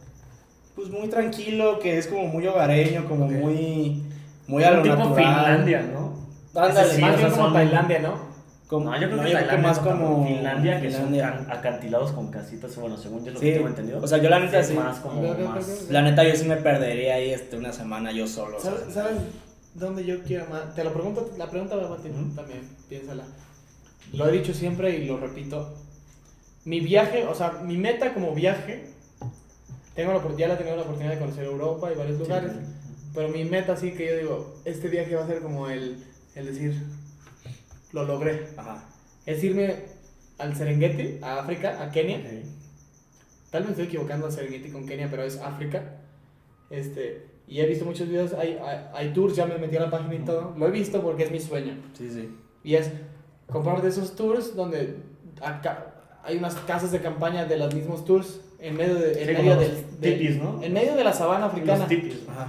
Pues 0.76 0.89
muy 0.89 1.07
tranquilo, 1.07 1.80
que 1.80 1.97
es 1.97 2.07
como 2.07 2.28
muy 2.28 2.47
hogareño, 2.47 3.05
como 3.07 3.28
muy... 3.28 4.03
Muy 4.47 4.63
a 4.63 4.71
lo 4.71 4.82
tipo 4.82 4.95
natural. 4.95 5.15
Finlandia, 5.15 5.82
¿no? 5.93 6.13
Ándale, 6.59 6.93
sí, 6.93 7.01
Más 7.01 7.13
o 7.13 7.17
bien 7.17 7.30
como 7.32 7.43
son- 7.43 7.53
Tailandia, 7.53 7.99
¿no? 7.99 8.34
como- 8.67 8.86
No, 8.91 8.99
yo 8.99 9.07
creo 9.07 9.17
no, 9.17 9.24
que 9.24 9.30
yo 9.30 9.38
Tailandia 9.38 9.67
más 9.69 9.78
no, 9.84 9.89
como... 9.91 10.28
Finlandia, 10.28 10.82
que 10.82 10.89
Finlandia. 10.89 11.30
son 11.38 11.45
can- 11.45 11.57
acantilados 11.57 12.11
con 12.11 12.32
casitas, 12.32 12.76
bueno, 12.76 12.97
según 12.97 13.24
yo 13.24 13.32
lo 13.32 13.39
Sí, 13.39 13.45
que 13.45 13.53
tengo 13.53 13.67
entendido. 13.67 14.01
o 14.01 14.07
sea, 14.07 14.17
yo 14.17 14.30
la 14.30 14.39
neta 14.39 14.59
es 14.59 14.67
sí. 14.67 14.74
más 14.74 14.99
como 14.99 15.21
más... 15.34 15.89
La 15.89 16.01
neta, 16.01 16.24
yo 16.28 16.36
sí 16.36 16.45
me 16.45 16.57
perdería 16.57 17.15
ahí 17.15 17.30
este, 17.30 17.55
una 17.57 17.71
semana 17.71 18.11
yo 18.11 18.28
solo. 18.28 18.57
o 18.57 18.59
sea, 18.59 18.71
¿Sabes, 18.71 18.93
¿Sabes 18.93 19.13
dónde 19.76 20.03
yo 20.05 20.21
quiero 20.24 20.47
más? 20.49 20.74
Te 20.76 20.84
lo 20.84 20.91
pregunto, 20.91 21.30
la 21.38 21.49
pregunta 21.49 21.76
va 21.76 21.95
a 21.95 21.97
ti 21.99 22.09
Ujú. 22.09 22.36
también, 22.36 22.61
piénsala. 22.89 23.24
Lo 24.11 24.28
he 24.28 24.32
dicho 24.32 24.53
siempre 24.53 24.95
y 24.97 25.05
lo 25.05 25.17
repito. 25.17 25.74
Mi 26.65 26.80
viaje, 26.80 27.26
o 27.26 27.34
sea, 27.36 27.59
mi 27.63 27.78
meta 27.78 28.13
como 28.13 28.34
viaje, 28.34 28.89
tengo 29.96 30.14
la, 30.14 30.38
ya 30.38 30.48
la 30.48 30.54
he 30.56 30.58
tenido 30.58 30.76
la 30.76 30.84
oportunidad 30.84 31.14
de 31.14 31.20
conocer 31.20 31.46
Europa 31.46 31.91
y 31.91 31.96
varios 31.96 32.20
lugares, 32.20 32.52
pero 33.14 33.30
mi 33.30 33.46
meta 33.46 33.76
sí 33.78 33.91
que 33.91 34.08
yo 34.08 34.18
digo, 34.18 34.56
este 34.66 34.88
viaje 34.88 35.16
va 35.16 35.24
a 35.24 35.28
ser 35.28 35.41
como 35.41 35.70
el, 35.70 36.04
el 36.36 36.46
decir, 36.46 36.82
lo 37.91 38.06
logré. 38.06 38.48
Ajá. 38.58 38.84
Es 39.26 39.44
irme 39.44 39.76
al 40.39 40.56
Serengeti, 40.56 41.20
a 41.22 41.39
África, 41.39 41.82
a 41.82 41.91
Kenia. 41.91 42.18
Ok. 42.18 42.26
Tal 43.52 43.64
vez 43.64 43.72
estoy 43.72 43.86
equivocando 43.86 44.26
al 44.26 44.32
Serengeti 44.32 44.72
con 44.72 44.88
Kenia, 44.88 45.08
pero 45.10 45.24
es 45.24 45.39
África. 45.39 46.00
Este, 46.72 47.28
y 47.48 47.60
he 47.60 47.68
visto 47.68 47.86
muchos 47.86 48.10
videos, 48.10 48.34
hay, 48.34 48.58
hay, 48.66 48.88
hay 48.94 49.14
tours, 49.14 49.36
ya 49.36 49.46
me 49.46 49.60
metí 49.60 49.78
a 49.78 49.82
la 49.82 49.91
página 49.91 50.16
y 50.16 50.20
todo. 50.20 50.56
Lo 50.58 50.68
he 50.68 50.72
visto 50.72 51.02
porque 51.04 51.24
es 51.24 51.32
mi 51.32 51.39
sueño. 51.39 51.78
Sí, 51.96 52.10
sí. 52.10 52.36
Y 52.64 52.76
es 52.76 52.89
comprar 53.46 53.82
de 53.84 53.89
esos 53.89 54.16
tours 54.16 54.56
donde 54.56 54.98
acá 55.39 55.94
hay 56.24 56.38
unas 56.38 56.56
casas 56.56 56.91
de 56.91 57.00
campaña 57.00 57.46
de 57.46 57.58
los 57.58 57.74
mismos 57.76 58.06
tours 58.06 58.39
en 58.64 58.76
medio, 58.76 58.95
de, 58.95 59.11
en 59.22 59.28
Sí, 59.28 59.34
medio 59.34 59.55
del, 59.57 59.86
del- 59.99 60.20
tipis, 60.20 60.38
¿no? 60.41 60.61
en 60.64 60.74
medio 60.74 60.95
de 60.95 61.03
la 61.03 61.14
sabana 61.14 61.45
africana. 61.45 61.80
Los 61.80 61.88
tipis. 61.88 62.16
Ajá. 62.30 62.47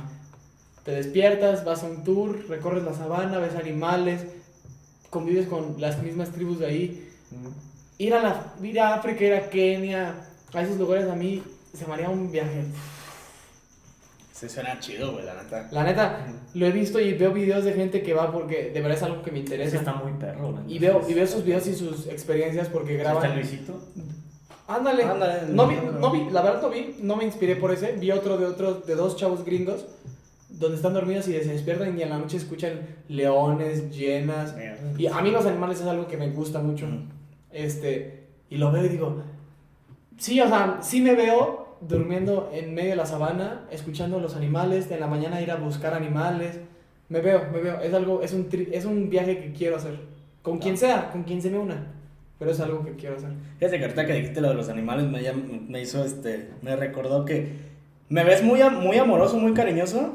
Te 0.84 0.92
despiertas, 0.92 1.64
vas 1.64 1.82
a 1.82 1.86
un 1.86 2.04
tour, 2.04 2.46
recorres 2.48 2.84
la 2.84 2.92
sabana, 2.94 3.38
ves 3.38 3.54
animales, 3.56 4.24
convives 5.10 5.46
con 5.46 5.80
las 5.80 6.02
mismas 6.02 6.30
tribus 6.30 6.58
de 6.60 6.66
ahí. 6.66 7.08
Ir 7.98 8.14
a, 8.14 8.22
la, 8.22 8.54
ir 8.62 8.80
a 8.80 8.94
África, 8.94 9.24
ir 9.24 9.34
a 9.34 9.48
Kenia, 9.48 10.14
a 10.52 10.62
esos 10.62 10.76
lugares 10.78 11.08
a 11.08 11.14
mí 11.14 11.42
se 11.72 11.86
me 11.86 11.94
haría 11.94 12.08
un 12.10 12.30
viaje. 12.30 12.64
Sí, 14.32 14.48
suena 14.48 14.78
chido, 14.80 15.12
güey, 15.12 15.24
la 15.24 15.40
neta. 15.42 15.68
La 15.70 15.84
neta, 15.84 16.26
lo 16.54 16.66
he 16.66 16.72
visto 16.72 16.98
y 17.00 17.14
veo 17.14 17.32
videos 17.32 17.64
de 17.64 17.72
gente 17.72 18.02
que 18.02 18.12
va 18.14 18.32
porque 18.32 18.70
de 18.70 18.80
verdad 18.80 18.96
es 18.98 19.02
algo 19.04 19.22
que 19.22 19.30
me 19.30 19.38
interesa. 19.38 19.76
está 19.76 19.94
muy 19.94 20.12
perro, 20.14 20.50
la 20.52 20.62
Y 20.70 20.78
veo, 20.80 21.02
sí, 21.04 21.12
y 21.12 21.14
veo 21.14 21.26
sí, 21.26 21.32
sus 21.32 21.40
sí. 21.42 21.46
videos 21.46 21.66
y 21.68 21.74
sus 21.74 22.06
experiencias 22.08 22.68
porque 22.68 22.88
¿Sí 22.94 22.96
¿Está 22.96 23.12
graban. 23.12 23.34
Luisito? 23.36 23.80
Ándale. 24.66 25.02
Ándale, 25.04 25.52
No 25.52 25.66
vi, 25.66 25.76
no 26.00 26.10
vi, 26.10 26.30
la 26.30 26.42
verdad 26.42 26.62
no 26.62 26.70
vi, 26.70 26.96
no 27.02 27.16
me 27.16 27.24
inspiré 27.24 27.56
por 27.56 27.70
ese. 27.70 27.92
Vi 27.92 28.10
otro 28.10 28.36
de 28.38 28.46
otros, 28.46 28.86
de 28.86 28.94
dos 28.94 29.16
chavos 29.16 29.44
gringos, 29.44 29.84
donde 30.48 30.76
están 30.76 30.94
dormidos 30.94 31.28
y 31.28 31.32
se 31.32 31.44
despiertan 31.52 31.98
y 31.98 32.02
en 32.02 32.10
la 32.10 32.18
noche 32.18 32.36
escuchan 32.38 32.80
leones, 33.08 33.90
llenas. 33.94 34.54
Y 34.98 35.06
a 35.06 35.20
mí 35.20 35.30
los 35.30 35.44
animales 35.46 35.80
es 35.80 35.86
algo 35.86 36.06
que 36.06 36.16
me 36.16 36.30
gusta 36.30 36.60
mucho. 36.60 36.86
Ujú. 36.86 36.96
Este, 37.52 38.24
y 38.50 38.56
lo 38.56 38.72
veo 38.72 38.84
y 38.84 38.88
digo, 38.88 39.22
sí, 40.16 40.40
o 40.40 40.48
sea, 40.48 40.78
sí 40.80 41.00
me 41.00 41.14
veo 41.14 41.76
durmiendo 41.80 42.50
en 42.52 42.72
medio 42.74 42.90
de 42.90 42.96
la 42.96 43.06
sabana, 43.06 43.66
escuchando 43.70 44.18
los 44.20 44.34
animales, 44.36 44.90
en 44.90 45.00
la 45.00 45.06
mañana 45.06 45.40
ir 45.42 45.50
a 45.50 45.56
buscar 45.56 45.92
animales. 45.94 46.58
Me 47.10 47.20
veo, 47.20 47.42
me 47.52 47.60
veo, 47.60 47.80
es 47.80 47.92
algo, 47.92 48.22
es 48.22 48.32
un, 48.32 48.48
tri- 48.48 48.68
es 48.72 48.86
un 48.86 49.10
viaje 49.10 49.38
que 49.38 49.52
quiero 49.52 49.76
hacer. 49.76 49.98
Con 50.42 50.58
quien 50.58 50.78
sea, 50.78 51.10
con 51.10 51.24
quien 51.24 51.42
se 51.42 51.50
me 51.50 51.58
una. 51.58 51.92
Pero 52.44 52.52
es 52.52 52.60
algo 52.60 52.84
que 52.84 52.92
quiero 52.96 53.16
hacer. 53.16 53.30
Fíjate 53.58 53.78
que 53.78 53.84
ahorita 53.84 54.04
que 54.06 54.12
dijiste 54.12 54.40
lo 54.42 54.48
de 54.50 54.54
los 54.54 54.68
animales 54.68 55.06
me, 55.06 55.22
me 55.66 55.80
hizo 55.80 56.04
este. 56.04 56.50
Me 56.60 56.76
recordó 56.76 57.24
que 57.24 57.52
me 58.10 58.22
ves 58.22 58.42
muy, 58.42 58.60
am- 58.60 58.80
muy 58.82 58.98
amoroso, 58.98 59.38
muy 59.38 59.54
cariñoso 59.54 60.12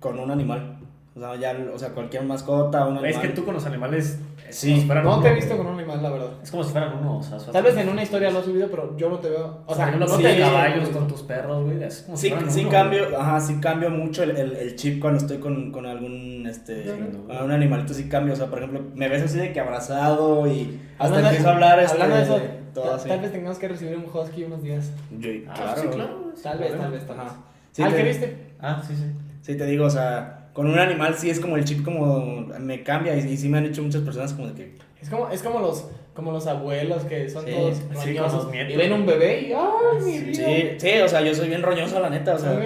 con 0.00 0.18
un 0.18 0.32
animal. 0.32 0.78
O 1.14 1.20
sea, 1.20 1.36
ya, 1.36 1.56
o 1.72 1.78
sea, 1.78 1.90
cualquier 1.90 2.24
mascota, 2.24 2.86
un 2.86 2.94
animal. 2.98 3.10
Es 3.10 3.18
que 3.18 3.28
tú 3.28 3.44
con 3.44 3.54
los 3.54 3.66
animales. 3.66 4.18
Sí. 4.52 4.80
si 4.80 4.86
No 4.86 5.00
uno, 5.00 5.20
te 5.20 5.28
he 5.28 5.34
visto 5.34 5.56
con 5.56 5.66
un 5.66 5.78
animal, 5.78 6.02
la 6.02 6.10
verdad. 6.10 6.28
Es 6.42 6.50
como 6.50 6.62
si 6.64 6.72
fueran 6.72 6.98
uno, 6.98 7.18
o 7.18 7.22
sea, 7.22 7.38
Tal 7.52 7.62
vez 7.62 7.76
en 7.76 7.88
una 7.88 8.02
historia 8.02 8.30
lo 8.30 8.40
he 8.40 8.44
subido, 8.44 8.68
pero 8.70 8.96
yo 8.96 9.08
no 9.10 9.18
te 9.18 9.30
veo. 9.30 9.62
O 9.66 9.74
sea, 9.74 9.90
no 9.92 10.06
te 10.06 10.38
caballos, 10.38 10.88
con 10.90 11.08
tus 11.08 11.22
perros, 11.22 11.64
güey. 11.64 11.82
Es 11.82 12.02
como 12.02 12.16
si 12.16 12.28
Sí, 12.28 12.32
fueran 12.34 12.50
sí 12.50 12.60
uno, 12.62 12.70
cambio, 12.70 13.04
güey. 13.04 13.14
ajá, 13.20 13.40
sí 13.40 13.60
cambio 13.60 13.90
mucho 13.90 14.22
el, 14.22 14.30
el, 14.36 14.52
el 14.56 14.76
chip 14.76 15.00
cuando 15.00 15.18
estoy 15.20 15.38
con, 15.38 15.70
con 15.72 15.86
algún, 15.86 16.46
este, 16.48 16.84
Sí, 16.84 16.90
con 17.26 17.44
un 17.44 17.50
animalito, 17.52 17.94
sí 17.94 18.08
cambio, 18.08 18.34
o 18.34 18.36
sea, 18.36 18.46
por 18.46 18.58
ejemplo, 18.58 18.82
me 18.94 19.08
ves 19.08 19.22
así 19.22 19.38
de 19.38 19.52
que 19.52 19.60
abrazado 19.60 20.46
y 20.46 20.80
hasta 20.98 21.04
Hablando- 21.04 21.28
empiezo 21.28 21.48
a 21.48 21.52
hablar, 21.52 21.78
este, 21.80 21.92
Hablando 21.92 22.16
de 22.16 22.22
eso, 22.22 22.40
todo 22.74 22.94
así. 22.94 23.08
tal 23.08 23.20
vez 23.20 23.32
tengamos 23.32 23.58
que 23.58 23.68
recibir 23.68 23.96
un 23.96 24.04
husky 24.12 24.44
unos 24.44 24.62
días. 24.62 24.90
Yo- 25.18 25.30
Ah, 25.48 25.54
claro, 25.54 25.80
sí, 25.82 25.88
claro. 25.88 26.32
Tal 26.42 26.58
vez, 26.58 26.70
tal 26.78 26.90
vez, 26.92 27.06
tal 27.06 27.16
vez. 27.18 27.26
Ajá. 27.26 27.36
Sí, 27.72 27.82
¿Al 27.82 27.90
te, 27.90 27.96
que 27.96 28.02
viste? 28.04 28.36
Ah, 28.60 28.82
sí, 28.86 28.94
sí. 28.96 29.04
sí, 29.42 29.56
te 29.56 29.64
digo, 29.66 29.84
o 29.86 29.90
sea, 29.90 30.39
con 30.52 30.66
un 30.66 30.78
animal 30.78 31.14
sí 31.16 31.30
es 31.30 31.40
como 31.40 31.56
el 31.56 31.64
chip 31.64 31.84
como 31.84 32.46
me 32.58 32.82
cambia 32.82 33.16
y, 33.16 33.20
y 33.28 33.36
sí 33.36 33.48
me 33.48 33.58
han 33.58 33.64
dicho 33.64 33.82
muchas 33.82 34.02
personas 34.02 34.32
como 34.32 34.48
de 34.48 34.54
que, 34.54 34.74
Es 35.00 35.08
como, 35.10 35.28
es 35.30 35.42
como 35.42 35.60
los 35.60 35.88
como 36.14 36.32
los 36.32 36.46
abuelos 36.46 37.04
que 37.04 37.28
son 37.30 37.44
Sí, 37.46 37.52
todos 37.52 37.76
sí, 37.76 37.84
roñosos 37.94 38.44
los 38.44 38.52
nietos. 38.52 38.74
y 38.74 38.76
ven 38.76 38.92
un 38.92 39.06
bebé 39.06 39.40
y 39.48 39.52
¡ay, 39.52 40.04
mi 40.04 40.12
Sí, 40.12 40.20
vida! 40.24 40.34
sí, 40.34 40.70
sí, 40.78 41.00
o 41.00 41.08
sea, 41.08 41.20
yo 41.22 41.34
soy 41.34 41.48
bien 41.48 41.62
roñoso, 41.62 42.00
la 42.00 42.10
neta, 42.10 42.34
o 42.34 42.38
sea, 42.38 42.60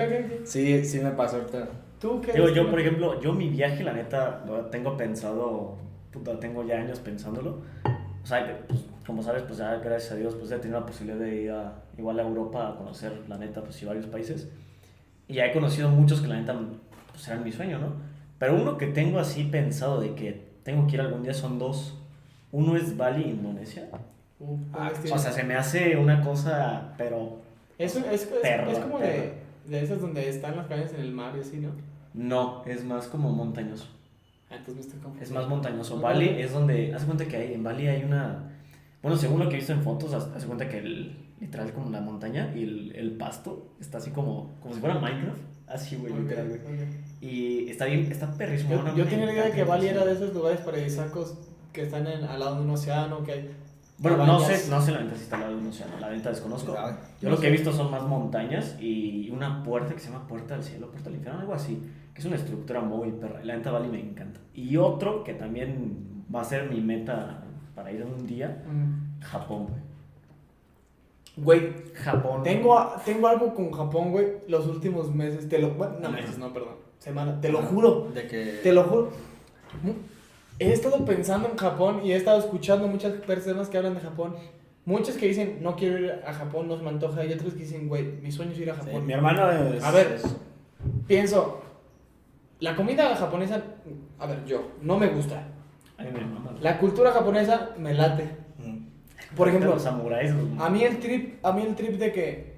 sí, 0.45 0.85
sí 0.85 0.99
me 1.01 1.11
pasó 1.11 1.37
ahorita. 1.37 1.69
¿Tú 2.01 2.21
qué 2.21 2.33
Digo, 2.33 2.49
yo, 2.49 2.69
por 2.71 2.81
ejemplo, 2.81 3.21
yo 3.21 3.33
mi 3.33 3.49
viaje, 3.49 3.85
la 3.85 3.93
neta, 3.93 4.43
lo 4.47 4.67
tengo 4.67 4.97
pensado, 4.97 5.77
puta, 6.11 6.39
tengo 6.41 6.65
ya 6.65 6.77
años 6.81 6.99
pensándolo. 7.01 7.59
O 8.23 8.27
sea, 8.27 8.59
pues, 8.67 8.81
como 9.07 9.23
sabes, 9.23 9.43
pues 9.45 9.59
ya 9.59 9.75
gracias 9.77 10.13
a 10.13 10.17
Dios, 10.17 10.35
pues 10.35 10.51
he 10.51 10.59
tenido 10.59 10.81
la 10.81 10.87
posibilidad 10.87 11.19
de 11.21 11.35
ir 11.43 11.51
a, 11.51 11.83
igual 11.97 12.19
a 12.19 12.23
Europa 12.23 12.69
a 12.71 12.77
conocer, 12.77 13.13
la 13.29 13.39
neta, 13.39 13.63
pues 13.63 13.81
y 13.83 13.87
varios 13.87 14.07
países. 14.07 14.49
Y 15.29 15.35
ya 15.35 15.47
he 15.47 15.53
conocido 15.53 15.89
muchos 15.91 16.21
que 16.21 16.29
la 16.29 16.37
neta, 16.41 16.59
pues 17.15 17.27
eran 17.29 17.43
mi 17.45 17.53
sueño, 17.53 17.79
¿no? 17.79 17.93
Pero 18.39 18.57
uno 18.61 18.77
que 18.77 18.89
tengo 18.89 19.19
así 19.19 19.45
pensado 19.45 20.01
de 20.01 20.15
que 20.15 20.45
tengo 20.65 20.87
que 20.87 20.95
ir 20.97 21.01
algún 21.01 21.23
día 21.23 21.33
son 21.35 21.59
dos. 21.59 21.97
Uno 22.53 22.77
es 22.77 22.97
Bali, 22.97 23.23
Indonesia. 23.31 23.89
Uh, 24.41 24.57
Ah, 24.73 24.93
O 25.13 25.19
sea, 25.19 25.33
se 25.33 25.43
me 25.45 25.55
hace 25.55 25.97
una 25.97 26.21
cosa, 26.21 26.93
pero 26.99 27.39
es, 27.79 27.97
es, 27.97 28.05
es, 28.13 28.25
perro, 28.43 28.71
es 28.71 28.79
como 28.79 28.99
de, 28.99 29.35
de 29.67 29.83
esas 29.83 30.01
donde 30.01 30.29
están 30.29 30.57
las 30.57 30.67
cabañas 30.67 30.93
en 30.93 31.01
el 31.01 31.13
mar 31.13 31.33
y 31.37 31.41
así, 31.41 31.59
¿no? 31.59 31.71
no, 32.13 32.63
es 32.67 32.85
más 32.85 33.07
como 33.09 33.31
montañoso. 33.33 33.87
Ah, 34.51 34.57
entonces 34.57 34.87
me 34.95 34.95
estoy 34.99 35.23
Es 35.23 35.31
más 35.31 35.49
montañoso. 35.49 35.99
Bali 36.01 36.29
es 36.29 36.53
donde. 36.53 36.95
Hace 36.95 37.07
cuenta 37.07 37.25
que 37.27 37.37
hay, 37.37 37.55
en 37.55 37.63
Bali 37.65 37.87
hay 37.89 38.05
una. 38.05 38.51
Bueno, 39.03 39.17
según 39.17 39.39
lo 39.41 39.49
que 39.49 39.55
he 39.55 39.59
visto 39.59 39.73
en 39.73 39.83
fotos, 39.83 40.13
haz- 40.13 40.31
hace 40.37 40.47
cuenta 40.47 40.69
que 40.69 40.79
el, 40.79 41.17
literal 41.41 41.73
como 41.73 41.91
la 41.91 42.01
montaña 42.01 42.53
y 42.55 42.63
el, 42.65 42.93
el 42.95 43.13
pasto 43.13 43.73
está 43.81 43.99
así 43.99 44.11
como, 44.11 44.55
como 44.61 44.75
si 44.75 44.81
fuera 44.81 44.99
Minecraft. 44.99 45.39
Así, 45.67 45.97
güey, 45.97 46.13
Ok, 46.13 46.19
literal, 46.21 46.49
güey. 46.49 46.61
ok. 46.61 46.89
Y 47.25 47.71
está 47.71 47.87
bien, 47.87 48.01
está 48.13 48.31
perrísimo. 48.33 48.75
Yo, 48.75 48.95
yo 48.97 49.05
tenía 49.07 49.27
la 49.27 49.33
idea 49.33 49.45
de 49.45 49.53
que 49.53 49.65
Bali 49.65 49.87
era 49.89 50.05
de 50.05 50.13
esos 50.13 50.35
lugares 50.35 50.61
paradisíacos 50.61 51.35
que 51.73 51.83
están 51.83 52.07
en, 52.07 52.25
al 52.25 52.39
lado 52.41 52.57
de 52.57 52.63
un 52.63 52.71
océano, 52.71 53.23
que 53.25 53.33
hay 53.33 53.51
Bueno, 53.99 54.27
no 54.27 54.41
sé, 54.41 54.69
no 54.69 54.81
sé 54.83 54.93
la 54.93 54.99
venta 54.99 55.17
si 55.17 55.23
está 55.23 55.37
al 55.37 55.43
lado 55.43 55.55
de 55.57 55.61
un 55.63 55.69
océano, 55.69 55.99
la 56.01 56.09
venta 56.09 56.29
desconozco. 56.31 56.75
Yo 57.21 57.29
No 57.29 57.35
lo 57.37 57.41
que 57.41 57.49
he 57.49 57.51
visto 57.51 57.73
son 57.73 57.91
más 57.91 58.03
montañas 58.03 58.77
y 58.81 59.31
una 59.31 59.63
puerta 59.63 59.95
que 59.95 60.01
se 60.01 60.11
llama 60.11 60.27
Puerta 60.27 60.55
del 60.55 60.65
Cielo, 60.65 60.89
Puerta 60.91 61.09
del 61.09 61.17
Infierno, 61.19 61.41
algo 61.41 61.55
así, 61.55 61.83
que 62.13 62.21
es 62.21 62.27
una 62.27 62.37
estructura 62.37 62.81
muy 62.83 63.11
perra. 63.13 63.41
y 63.43 63.47
La 63.47 63.57
neta 63.57 63.71
Bali 63.73 63.89
me 63.89 64.01
encanta. 64.01 64.41
Y 64.53 64.77
otro 64.77 65.25
que 65.25 65.33
también 65.35 66.25
va 66.35 66.43
a 66.43 66.45
ser 66.45 66.69
mi 66.71 66.81
meta 66.81 67.43
para 67.75 67.91
ir 67.91 68.05
un 68.05 68.27
día, 68.27 68.63
Mm. 68.71 69.21
Japón, 69.23 69.67
güey. 69.69 69.81
Güey, 71.37 71.73
Japón. 71.95 72.43
tengo, 72.45 72.79
a- 72.79 73.03
tengo 73.05 73.27
algo 73.27 73.55
con 73.55 73.73
Japón, 73.73 74.13
güey, 74.13 74.27
los 74.49 74.67
últimos 74.69 75.13
meses, 75.13 75.49
te 75.49 75.59
lo... 75.59 75.71
Bueno, 75.71 75.95
no 76.01 76.11
meses, 76.13 76.39
no, 76.39 76.53
perdón, 76.53 76.75
semana, 77.05 77.41
te 77.41 77.51
lo 77.51 77.59
juro, 77.63 78.09
De 78.15 78.27
que... 78.27 78.61
te 78.63 78.73
lo 78.73 78.85
juro. 78.85 79.11
He 80.59 80.73
estado 80.73 81.05
pensando 81.05 81.49
en 81.49 81.57
Japón 81.57 82.01
y 82.05 82.13
he 82.13 82.17
estado 82.17 82.39
escuchando 82.39 82.87
muchas 82.89 83.13
personas 83.15 83.69
que 83.69 83.77
hablan 83.77 83.95
de 83.95 84.01
Japón. 84.01 84.37
Muchos 84.87 85.17
que 85.17 85.27
dicen, 85.29 85.59
no 85.63 85.77
quiero 85.77 85.99
ir 85.99 86.13
a 86.27 86.33
Japón, 86.33 86.69
no 86.69 86.77
se 86.77 86.83
me 86.83 86.91
antoja. 86.91 87.25
Y 87.25 87.33
otros 87.33 87.55
que 87.55 87.61
dicen, 87.61 87.89
güey, 87.89 88.05
mi 88.23 88.31
sueño 88.31 88.53
es 88.53 88.59
ir 88.59 88.71
a 88.71 88.75
Sí, 88.75 88.81
Japón. 88.87 89.07
mi 89.07 89.13
hermano 89.13 89.51
es... 89.51 89.83
A 89.83 89.91
ver. 89.91 90.19
Pienso, 91.07 91.61
la 92.61 92.77
comida 92.77 93.15
japonesa, 93.17 93.63
a 94.19 94.27
ver, 94.27 94.45
yo, 94.45 94.71
no 94.83 94.99
me 94.99 95.09
gusta. 95.09 95.43
Ay. 95.99 96.09
La 96.61 96.79
cultura 96.79 97.13
japonesa 97.13 97.71
me 97.79 97.95
late. 97.95 98.25
Mm. 98.59 99.35
Por 99.37 99.49
ejemplo, 99.49 99.71
los 99.71 99.83
samuráis. 99.83 100.33
los- 100.35 100.61
a 100.61 100.71
mí 100.71 100.83
el 100.85 100.99
trip, 101.01 101.45
a 101.45 101.53
mí 101.53 101.63
el 101.63 101.75
trip 101.75 101.99
de 101.99 102.13
que 102.13 102.54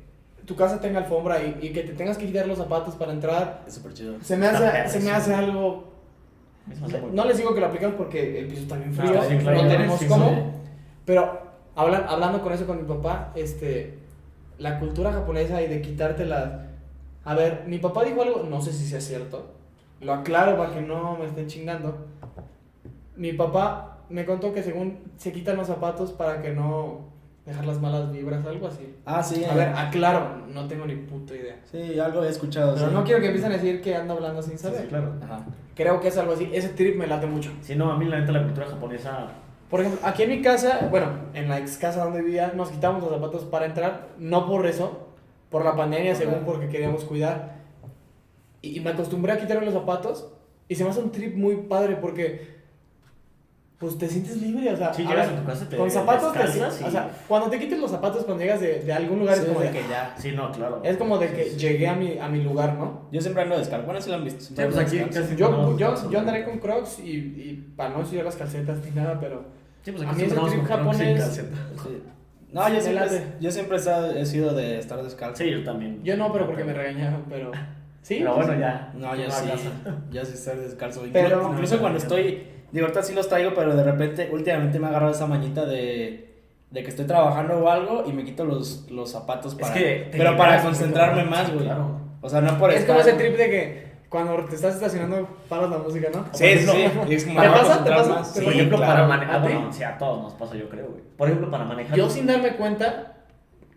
tu 0.47 0.57
casa 0.57 0.80
tenga 0.80 1.01
alfombra 1.01 1.42
y, 1.42 1.59
y 1.61 1.70
que 1.72 1.82
te 1.82 1.92
tengas 1.92 2.16
que 2.16 2.26
quitar 2.26 2.47
los 2.47 2.59
zapatos 2.59 2.94
para 2.94 3.12
entrar, 3.12 3.64
Es 3.66 3.74
súper 3.74 3.92
chido. 3.92 4.14
se 4.22 4.36
me 4.36 4.47
hace, 4.47 4.88
se 4.88 5.01
me 5.01 5.11
hace 5.11 5.34
algo... 5.34 5.92
No 7.12 7.24
les 7.24 7.36
digo 7.36 7.55
que 7.55 7.61
lo 7.61 7.66
aplicamos 7.66 7.97
porque 7.97 8.40
el 8.40 8.47
piso 8.49 8.62
está 8.62 8.76
bien 8.76 8.92
frío, 8.92 9.22
sí, 9.22 9.36
claro, 9.38 9.59
no 9.59 9.62
no, 9.64 9.68
tenemos 9.68 10.01
sí, 10.01 10.07
cómo, 10.07 10.30
sí. 10.30 10.36
pero 11.05 11.40
hablan, 11.76 12.07
hablando 12.09 12.42
con 12.42 12.53
eso 12.53 12.66
con 12.66 12.78
mi 12.78 12.82
papá, 12.84 13.32
este, 13.36 13.99
la 14.59 14.78
cultura 14.80 15.12
japonesa 15.12 15.61
y 15.62 15.68
de 15.68 15.80
quitarte 15.80 16.24
las... 16.24 16.53
A 17.24 17.34
ver, 17.34 17.64
mi 17.66 17.78
papá 17.78 18.05
dijo 18.05 18.22
algo, 18.22 18.44
no 18.49 18.61
sé 18.62 18.72
si 18.72 18.86
sea 18.86 19.01
cierto. 19.01 19.53
Lo 20.01 20.12
aclaro 20.12 20.57
para 20.57 20.72
que 20.74 20.80
no 20.80 21.16
me 21.16 21.26
estén 21.26 21.47
chingando. 21.49 22.07
Mi 23.16 23.32
papá 23.32 23.99
me 24.09 24.24
contó 24.24 24.53
que 24.53 24.62
según 24.62 24.99
se 25.16 25.32
quitan 25.32 25.57
los 25.57 25.66
zapatos 25.66 26.12
para 26.12 26.40
que 26.42 26.53
no 26.53 27.15
dejar 27.47 27.64
las 27.64 27.80
malas 27.80 28.11
vibras, 28.12 28.44
algo 28.44 28.66
así. 28.66 28.94
Ah, 29.07 29.22
sí. 29.22 29.44
A 29.44 29.55
ver, 29.55 29.68
aclaro, 29.68 30.42
no 30.53 30.66
tengo 30.66 30.84
ni 30.84 30.97
puta 30.97 31.34
idea. 31.34 31.57
Sí, 31.70 31.99
algo 31.99 32.24
he 32.24 32.28
escuchado. 32.28 32.74
Pero 32.74 32.88
sí. 32.88 32.94
no 32.94 33.05
quiero 33.05 33.20
que 33.20 33.26
empiecen 33.28 33.53
a 33.53 33.55
decir 33.55 33.80
que 33.80 33.94
ando 33.94 34.14
hablando 34.14 34.42
sin 34.42 34.59
Sí, 34.59 34.64
saber. 34.64 34.82
sí, 34.82 34.86
claro. 34.88 35.14
Ajá. 35.22 35.47
Creo 35.74 36.01
que 36.01 36.09
es 36.09 36.18
algo 36.18 36.32
así. 36.32 36.51
Ese 36.53 36.70
trip 36.70 36.97
me 36.97 37.07
late 37.07 37.26
mucho. 37.26 37.51
Sí, 37.62 37.76
no, 37.76 37.92
a 37.92 37.97
mí 37.99 38.05
la 38.07 38.18
neta 38.18 38.32
la 38.32 38.42
cultura 38.42 38.66
japonesa. 38.66 39.28
Por 39.70 39.80
ejemplo, 39.80 40.01
aquí 40.07 40.22
en 40.24 40.30
mi 40.30 40.42
casa, 40.42 40.88
bueno, 40.90 41.09
en 41.34 41.49
la 41.49 41.59
ex 41.59 41.76
casa 41.76 42.05
donde 42.05 42.22
vivía, 42.22 42.53
nos 42.55 42.70
quitamos 42.70 43.03
los 43.03 43.11
zapatos 43.12 43.44
para 43.44 43.66
entrar, 43.66 44.09
no 44.18 44.47
por 44.47 44.66
eso, 44.66 45.09
por 45.51 45.64
la 45.64 45.74
pandemia, 45.76 46.12
Ajá. 46.12 46.20
según 46.20 46.44
porque 46.44 46.68
queríamos 46.68 47.05
cuidar. 47.05 47.57
Y, 48.62 48.76
y 48.78 48.80
me 48.80 48.90
acostumbré 48.90 49.32
a 49.32 49.38
quitarme 49.38 49.64
los 49.66 49.74
zapatos 49.74 50.32
y 50.68 50.74
se 50.74 50.82
me 50.84 50.90
hace 50.90 51.01
un 51.01 51.12
trip 51.12 51.36
muy 51.36 51.57
padre 51.57 51.97
porque 51.97 52.55
pues 53.78 53.98
te 53.98 54.08
sientes 54.08 54.36
libre, 54.40 54.72
o 54.72 54.76
sea, 54.76 54.92
Sí, 54.94 55.02
a 55.04 55.08
llegas 55.10 55.28
a 55.28 55.36
tu 55.36 55.44
casa, 55.44 55.68
te 55.68 55.76
con 55.76 55.90
zapatos 55.90 56.32
te 56.32 56.38
descalzas 56.38 56.74
sientes, 56.74 56.80
y- 56.80 56.84
o 56.84 56.90
sea, 56.90 57.10
cuando 57.28 57.50
te 57.50 57.58
quites 57.58 57.78
los 57.78 57.90
zapatos 57.90 58.24
cuando 58.24 58.42
llegas 58.42 58.60
de, 58.60 58.80
de 58.80 58.92
algún 58.92 59.18
lugar 59.18 59.34
Sí, 59.36 59.42
es 59.42 59.48
como 59.48 59.60
de 59.60 59.70
que 59.70 59.80
ya, 59.90 60.14
Sí, 60.18 60.32
no, 60.32 60.50
claro. 60.50 60.80
es 60.82 60.96
como 60.96 61.18
de 61.18 61.28
que 61.32 61.44
Sí, 61.44 61.50
sí. 61.50 61.56
llegué 61.58 61.88
a 61.88 61.94
mi, 61.94 62.18
a 62.18 62.26
mi 62.28 62.42
lugar, 62.42 62.74
¿no? 62.74 63.02
Yo 63.12 63.20
siempre 63.20 63.42
ando 63.42 63.58
descalzo. 63.58 63.84
Bueno, 63.84 64.00
sí 64.00 64.08
lo 64.08 64.16
han 64.16 64.24
visto. 64.24 64.40
Sí, 64.40 64.46
siempre 64.54 64.66
pues 64.68 64.78
aquí 64.86 64.98
casi 65.14 65.36
Yo, 65.36 66.18
andaré 66.18 66.44
con 66.44 66.58
crocs 66.58 67.00
y, 67.00 67.10
y 67.10 67.72
para 67.76 67.90
no 67.90 67.98
ensuciar 68.00 68.24
las 68.24 68.36
calcetas 68.36 68.78
ni 68.82 68.90
nada, 68.92 69.18
pero 69.20 69.44
Sí, 69.82 69.92
pues 69.92 70.04
a 70.04 70.10
aquí 70.10 70.16
mí 70.20 70.22
ese 70.24 70.34
siempre 70.34 70.50
trip 70.58 70.66
japonés-. 70.68 71.42
No, 72.52 72.68
yo 72.72 72.80
siempre, 72.80 73.22
yo 73.40 73.50
siempre 73.50 73.76
he 74.16 74.24
sido 74.24 74.54
de 74.54 74.78
estar 74.78 75.02
descalzo. 75.02 75.42
Sí, 75.44 75.50
yo 75.50 75.62
también. 75.64 76.02
yo 76.02 76.16
no, 76.16 76.32
pero 76.32 76.46
porque 76.46 76.64
me 76.64 76.72
regañaron, 76.72 77.24
pero 77.28 77.50
sí. 78.02 78.16
Pero 78.20 78.36
bueno, 78.36 78.58
ya. 78.58 78.92
No, 78.96 79.14
yo 79.14 79.30
sí. 79.30 79.50
a. 79.50 80.10
Yo 80.10 80.24
sí 80.24 80.32
estar 80.32 80.56
descalzo. 80.56 81.02
Pero- 81.12 81.50
incluso 81.52 81.78
cuando 81.78 81.98
estoy. 81.98 82.55
Digo, 82.72 82.86
ahorita 82.86 83.02
sí 83.02 83.14
los 83.14 83.28
traigo, 83.28 83.52
pero 83.54 83.74
de 83.76 83.82
repente, 83.84 84.28
últimamente 84.32 84.78
me 84.78 84.86
ha 84.86 84.90
agarrado 84.90 85.12
esa 85.12 85.26
mañita 85.26 85.64
de. 85.66 86.24
De 86.70 86.82
que 86.82 86.90
estoy 86.90 87.06
trabajando 87.06 87.58
o 87.58 87.70
algo 87.70 88.04
y 88.06 88.12
me 88.12 88.24
quito 88.24 88.44
los, 88.44 88.90
los 88.90 89.10
zapatos 89.10 89.52
Es 89.52 89.58
para. 89.60 89.74
que 89.74 90.08
te 90.10 90.18
pero 90.18 90.36
para 90.36 90.60
concentrarme 90.62 91.24
más, 91.24 91.52
güey. 91.52 91.64
Claro. 91.64 92.00
O 92.20 92.28
sea, 92.28 92.40
no 92.40 92.58
por 92.58 92.70
Es 92.72 92.80
estar. 92.80 92.96
como 92.96 93.08
ese 93.08 93.16
trip 93.16 93.36
de 93.36 93.50
que 93.50 93.86
cuando 94.08 94.34
te 94.46 94.56
estás 94.56 94.74
estacionando 94.74 95.28
paras 95.48 95.70
la 95.70 95.78
música, 95.78 96.08
¿no? 96.12 96.24
Sí, 96.32 96.58
sí, 96.58 96.66
sí. 96.66 96.84
Es 97.14 97.24
como 97.24 97.40
¿Te 97.40 97.48
pasa? 97.48 97.84
¿Te 97.84 97.90
pasa? 97.90 98.24
Sí, 98.24 98.40
por 98.42 98.52
ejemplo, 98.52 98.76
claro. 98.78 98.92
para 98.94 99.06
manejar. 99.08 99.36
¿A 99.36 99.46
ti? 99.46 99.52
Bueno, 99.52 99.72
sí, 99.72 99.82
a 99.84 99.96
todos 99.96 100.22
nos 100.22 100.32
pasa, 100.34 100.56
yo 100.56 100.68
creo, 100.68 100.88
güey. 100.88 101.02
Por 101.16 101.28
ejemplo, 101.28 101.50
para 101.50 101.64
manejar. 101.64 101.96
Yo 101.96 102.10
sin 102.10 102.26
darme 102.26 102.56
cuenta, 102.56 103.14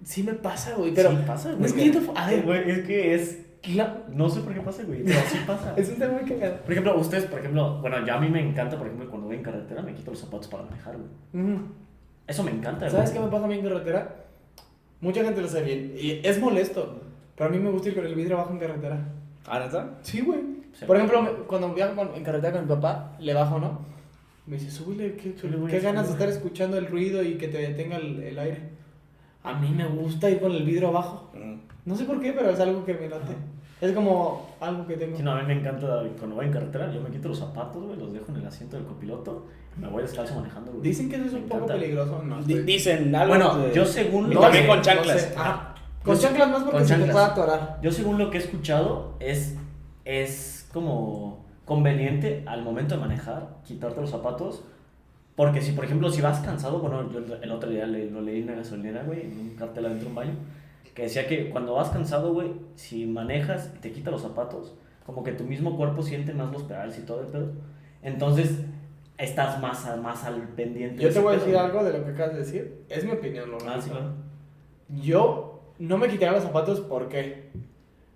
sí 0.03 0.23
me 0.23 0.33
pasa, 0.33 0.73
güey, 0.75 0.91
pero 0.93 1.11
Sí 1.11 1.17
pasa, 1.27 1.49
güey. 1.49 1.59
no 1.61 1.67
entiendo. 1.67 2.13
A 2.15 2.27
ver, 2.27 2.41
Güey, 2.41 2.71
es 2.71 2.87
que 2.87 3.13
es. 3.13 3.39
No 4.13 4.29
sé 4.29 4.41
por 4.41 4.53
qué 4.53 4.61
pasa, 4.61 4.83
güey. 4.83 5.03
Pero 5.03 5.19
sí 5.29 5.37
pasa. 5.45 5.73
es 5.75 5.89
un 5.89 5.95
tema 5.97 6.13
muy 6.13 6.29
cagado. 6.29 6.57
Por 6.61 6.71
ejemplo, 6.71 6.97
ustedes, 6.97 7.25
por 7.25 7.39
ejemplo, 7.39 7.79
bueno, 7.81 8.05
ya 8.05 8.15
a 8.15 8.19
mí 8.19 8.29
me 8.29 8.39
encanta, 8.41 8.77
por 8.77 8.87
ejemplo, 8.87 9.09
cuando 9.09 9.27
voy 9.27 9.35
en 9.37 9.43
carretera 9.43 9.81
me 9.81 9.93
quito 9.93 10.11
los 10.11 10.19
zapatos 10.19 10.47
para 10.47 10.63
manejar, 10.63 10.95
güey. 10.97 11.57
Eso 12.27 12.43
me 12.43 12.51
encanta, 12.51 12.89
¿Sabes 12.89 13.09
qué 13.11 13.17
güey. 13.17 13.25
me 13.29 13.31
pasa 13.31 13.45
a 13.45 13.47
mí 13.49 13.55
en 13.55 13.63
carretera? 13.63 14.15
Mucha 15.01 15.23
gente 15.23 15.41
lo 15.41 15.47
sabe 15.47 15.63
bien 15.65 15.93
y 15.97 16.21
es 16.23 16.39
molesto, 16.39 17.01
pero 17.35 17.49
a 17.49 17.53
mí 17.53 17.59
me 17.59 17.69
gusta 17.71 17.89
ir 17.89 17.95
con 17.95 18.05
el 18.05 18.15
vidrio 18.15 18.35
abajo 18.37 18.53
en 18.53 18.59
carretera. 18.59 18.97
¿Ah, 19.47 19.59
neta? 19.59 19.97
Sí, 20.03 20.21
güey. 20.21 20.39
Sí. 20.73 20.85
Por 20.85 20.95
ejemplo, 20.97 21.21
me- 21.23 21.29
cuando 21.47 21.73
viajo 21.73 21.95
con- 21.95 22.13
en 22.15 22.23
carretera 22.23 22.53
con 22.53 22.61
mi 22.63 22.67
papá, 22.67 23.15
le 23.19 23.33
bajo, 23.33 23.59
¿no? 23.59 23.79
Me 24.45 24.57
dice, 24.57 24.71
súbele, 24.71 25.15
qué, 25.15 25.33
güey, 25.57 25.71
qué 25.71 25.79
ganas 25.79 26.07
de 26.07 26.13
estar 26.13 26.29
escuchando 26.29 26.77
el 26.77 26.87
ruido 26.87 27.23
y 27.23 27.35
que 27.35 27.47
te 27.47 27.57
detenga 27.57 27.97
el, 27.97 28.21
el 28.23 28.37
aire. 28.39 28.69
A 29.43 29.53
mí 29.53 29.69
me 29.69 29.87
gusta 29.87 30.29
ir 30.29 30.39
con 30.39 30.51
el 30.51 30.63
vidrio 30.63 30.89
abajo. 30.89 31.31
Mm. 31.33 31.55
No 31.85 31.95
sé 31.95 32.05
por 32.05 32.19
qué, 32.19 32.33
pero 32.33 32.49
es 32.51 32.59
algo 32.59 32.85
que 32.85 32.93
me 32.93 33.09
late. 33.09 33.35
Es 33.81 33.93
como 33.93 34.49
algo 34.59 34.85
que 34.85 34.95
tengo. 34.97 35.15
Sí, 35.17 35.23
no, 35.23 35.31
a 35.31 35.41
mí 35.41 35.47
me 35.47 35.53
encanta 35.59 36.03
cuando 36.17 36.35
voy 36.35 36.45
en 36.47 36.51
carretera, 36.51 36.91
yo 36.91 37.01
me 37.01 37.09
quito 37.09 37.29
los 37.29 37.39
zapatos, 37.39 37.81
güey, 37.81 37.97
los 37.97 38.11
dejo 38.11 38.25
en 38.29 38.37
el 38.37 38.45
asiento 38.45 38.75
del 38.75 38.85
copiloto 38.85 39.45
y 39.77 39.81
me 39.81 39.87
voy 39.87 40.01
descalzo 40.03 40.35
manejando, 40.35 40.71
güey. 40.71 40.83
Dicen 40.83 41.09
que 41.09 41.15
eso 41.15 41.25
es 41.27 41.33
Me 41.33 41.39
un 41.39 41.43
poco 41.47 41.63
encanta. 41.63 41.81
peligroso. 41.81 42.21
No, 42.23 42.41
Dicen 42.43 43.15
algo. 43.15 43.29
Bueno, 43.35 43.57
de- 43.57 43.73
yo 43.73 43.85
según 43.85 44.29
Y 44.31 44.35
lo 44.35 44.41
también 44.41 44.63
que- 44.65 44.69
con 44.69 44.81
chanclas. 44.81 45.21
sé. 45.21 45.33
Ah, 45.37 45.73
con 46.03 46.15
Yo- 46.15 46.21
chanclas 46.21 46.49
más 46.49 46.63
porque 46.63 46.77
con 46.79 46.87
se 46.87 46.95
te 46.97 47.05
puede 47.11 47.25
atorar. 47.25 47.79
Yo 47.81 47.91
según 47.91 48.17
lo 48.17 48.29
que 48.29 48.37
he 48.37 48.41
escuchado 48.41 49.13
es, 49.21 49.55
es 50.03 50.67
como 50.73 51.45
conveniente 51.65 52.43
al 52.47 52.63
momento 52.63 52.95
de 52.95 53.01
manejar 53.01 53.47
quitarte 53.65 54.01
los 54.01 54.09
zapatos 54.09 54.63
porque 55.35 55.61
si 55.61 55.71
por 55.71 55.85
ejemplo 55.85 56.09
si 56.09 56.19
vas 56.21 56.39
cansado, 56.39 56.79
bueno 56.79 57.09
yo 57.11 57.19
el 57.41 57.51
otro 57.51 57.69
día 57.69 57.85
le- 57.85 58.09
lo 58.11 58.19
leí 58.21 58.39
en 58.39 58.45
una 58.49 58.55
gasolinera, 58.55 59.03
güey, 59.03 59.21
en 59.21 59.39
un 59.39 59.49
cartel 59.57 59.85
adentro 59.85 60.05
de 60.05 60.09
un 60.09 60.15
baño, 60.15 60.31
que 60.99 61.03
decía 61.05 61.27
que 61.27 61.49
cuando 61.49 61.75
vas 61.75 61.89
cansado, 61.91 62.33
güey, 62.33 62.51
si 62.75 63.05
manejas 63.05 63.71
y 63.73 63.79
te 63.79 63.93
quitas 63.93 64.11
los 64.11 64.21
zapatos, 64.21 64.75
como 65.05 65.23
que 65.23 65.31
tu 65.31 65.45
mismo 65.45 65.77
cuerpo 65.77 66.01
siente 66.03 66.33
más 66.33 66.51
los 66.51 66.63
pedales 66.63 66.97
y 66.99 67.03
todo 67.03 67.21
el 67.21 67.27
pedo, 67.27 67.51
entonces 68.03 68.59
estás 69.17 69.61
más, 69.61 69.85
a- 69.85 69.95
más 69.95 70.25
al 70.25 70.41
pendiente. 70.49 71.01
Yo 71.01 71.09
te 71.09 71.19
voy 71.19 71.35
a 71.35 71.39
decir 71.39 71.55
algo 71.55 71.85
de 71.85 71.97
lo 71.97 72.03
que 72.03 72.11
acabas 72.11 72.33
de 72.33 72.39
decir. 72.39 72.83
Es 72.89 73.05
mi 73.05 73.11
opinión, 73.11 73.49
lo 73.49 73.57
Ah, 73.65 73.79
sí, 73.81 73.89
claro. 73.89 74.11
Yo 74.89 75.61
no 75.79 75.97
me 75.97 76.09
quitaría 76.09 76.33
los 76.33 76.43
zapatos, 76.43 76.81
¿por 76.81 77.07
qué? 77.07 77.49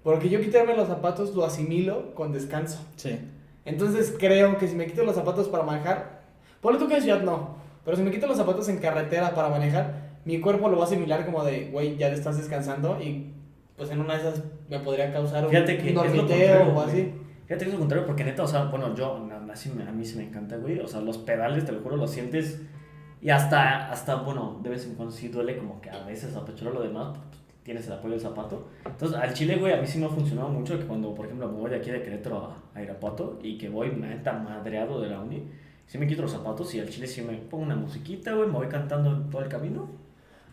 Porque 0.03 0.27
yo 0.29 0.41
quitarme 0.41 0.75
los 0.75 0.89
zapatos 0.89 1.33
lo 1.33 1.45
asimilo 1.45 2.13
con 2.15 2.33
descanso. 2.33 2.85
Sí. 2.97 3.17
Entonces 3.63 4.13
creo 4.19 4.57
que 4.57 4.67
si 4.67 4.75
me 4.75 4.85
quito 4.87 5.05
los 5.05 5.15
zapatos 5.15 5.47
para 5.47 5.63
manejar, 5.63 6.23
ponle 6.59 6.79
tú 6.79 6.87
que 6.89 6.95
en 6.97 7.01
ciudad 7.01 7.21
no, 7.21 7.55
pero 7.85 7.95
si 7.95 8.03
me 8.03 8.11
quito 8.11 8.27
los 8.27 8.35
zapatos 8.35 8.67
en 8.67 8.79
carretera 8.79 9.33
para 9.33 9.47
manejar, 9.47 10.12
mi 10.25 10.39
cuerpo 10.39 10.69
lo 10.69 10.77
va 10.77 10.83
a 10.83 10.87
asimilar 10.87 11.25
como 11.25 11.43
de, 11.43 11.69
güey, 11.71 11.97
ya 11.97 12.09
te 12.09 12.15
estás 12.15 12.37
descansando 12.37 12.99
y 13.01 13.31
pues 13.77 13.89
en 13.91 13.99
una 13.99 14.13
de 14.13 14.19
esas 14.19 14.43
me 14.69 14.79
podría 14.79 15.11
causar 15.11 15.43
un, 15.45 15.49
Fíjate 15.49 15.77
que 15.77 15.89
un 15.89 15.95
dormiteo 15.95 16.73
o 16.73 16.81
así. 16.81 17.13
Fíjate 17.45 17.65
que 17.65 17.69
es 17.69 17.73
lo 17.73 17.79
contrario, 17.79 18.05
porque 18.05 18.23
neta, 18.23 18.43
o 18.43 18.47
sea, 18.47 18.65
bueno, 18.65 18.95
yo, 18.95 19.27
a, 19.31 19.51
así 19.51 19.69
me- 19.69 19.83
a 19.83 19.91
mí 19.91 20.05
sí 20.05 20.15
me 20.17 20.23
encanta, 20.23 20.55
güey. 20.57 20.79
O 20.79 20.87
sea, 20.87 21.01
los 21.01 21.17
pedales, 21.17 21.65
te 21.65 21.71
lo 21.71 21.81
juro, 21.81 21.97
los 21.97 22.09
sientes. 22.11 22.61
Y 23.21 23.29
hasta, 23.29 23.91
hasta, 23.91 24.15
bueno, 24.15 24.59
de 24.63 24.69
vez 24.69 24.85
en 24.85 24.95
cuando 24.95 25.13
sí 25.13 25.27
duele, 25.29 25.57
como 25.57 25.79
que 25.81 25.89
a 25.89 26.03
veces 26.05 26.35
apechurar 26.35 26.73
lo 26.73 26.81
demás, 26.81 27.17
tienes 27.63 27.87
el 27.87 27.93
apoyo 27.93 28.11
del 28.13 28.21
zapato. 28.21 28.67
Entonces, 28.85 29.17
al 29.17 29.33
chile, 29.33 29.55
güey, 29.57 29.73
a 29.73 29.77
mí 29.81 29.87
sí 29.87 29.97
me 29.97 30.05
ha 30.05 30.09
funcionado 30.09 30.49
mucho 30.49 30.77
que 30.77 30.85
cuando, 30.85 31.13
por 31.15 31.25
ejemplo, 31.25 31.47
me 31.49 31.57
voy 31.59 31.69
de 31.69 31.77
aquí 31.77 31.89
de 31.91 32.01
Querétaro 32.01 32.37
a, 32.73 32.77
a 32.79 32.81
Irapuato 32.81 33.39
y 33.41 33.57
que 33.57 33.69
voy 33.69 33.89
neta 33.91 34.33
madreado 34.33 35.01
de 35.01 35.09
la 35.09 35.19
uni, 35.21 35.43
sí 35.87 35.97
me 35.97 36.07
quito 36.07 36.21
los 36.21 36.31
zapatos 36.31 36.73
y 36.75 36.79
al 36.79 36.89
chile 36.89 37.07
sí 37.07 37.21
me 37.21 37.33
pongo 37.37 37.63
una 37.63 37.75
musiquita, 37.75 38.33
güey, 38.33 38.47
me 38.47 38.55
voy 38.55 38.67
cantando 38.67 39.29
todo 39.29 39.41
el 39.41 39.47
camino. 39.49 39.87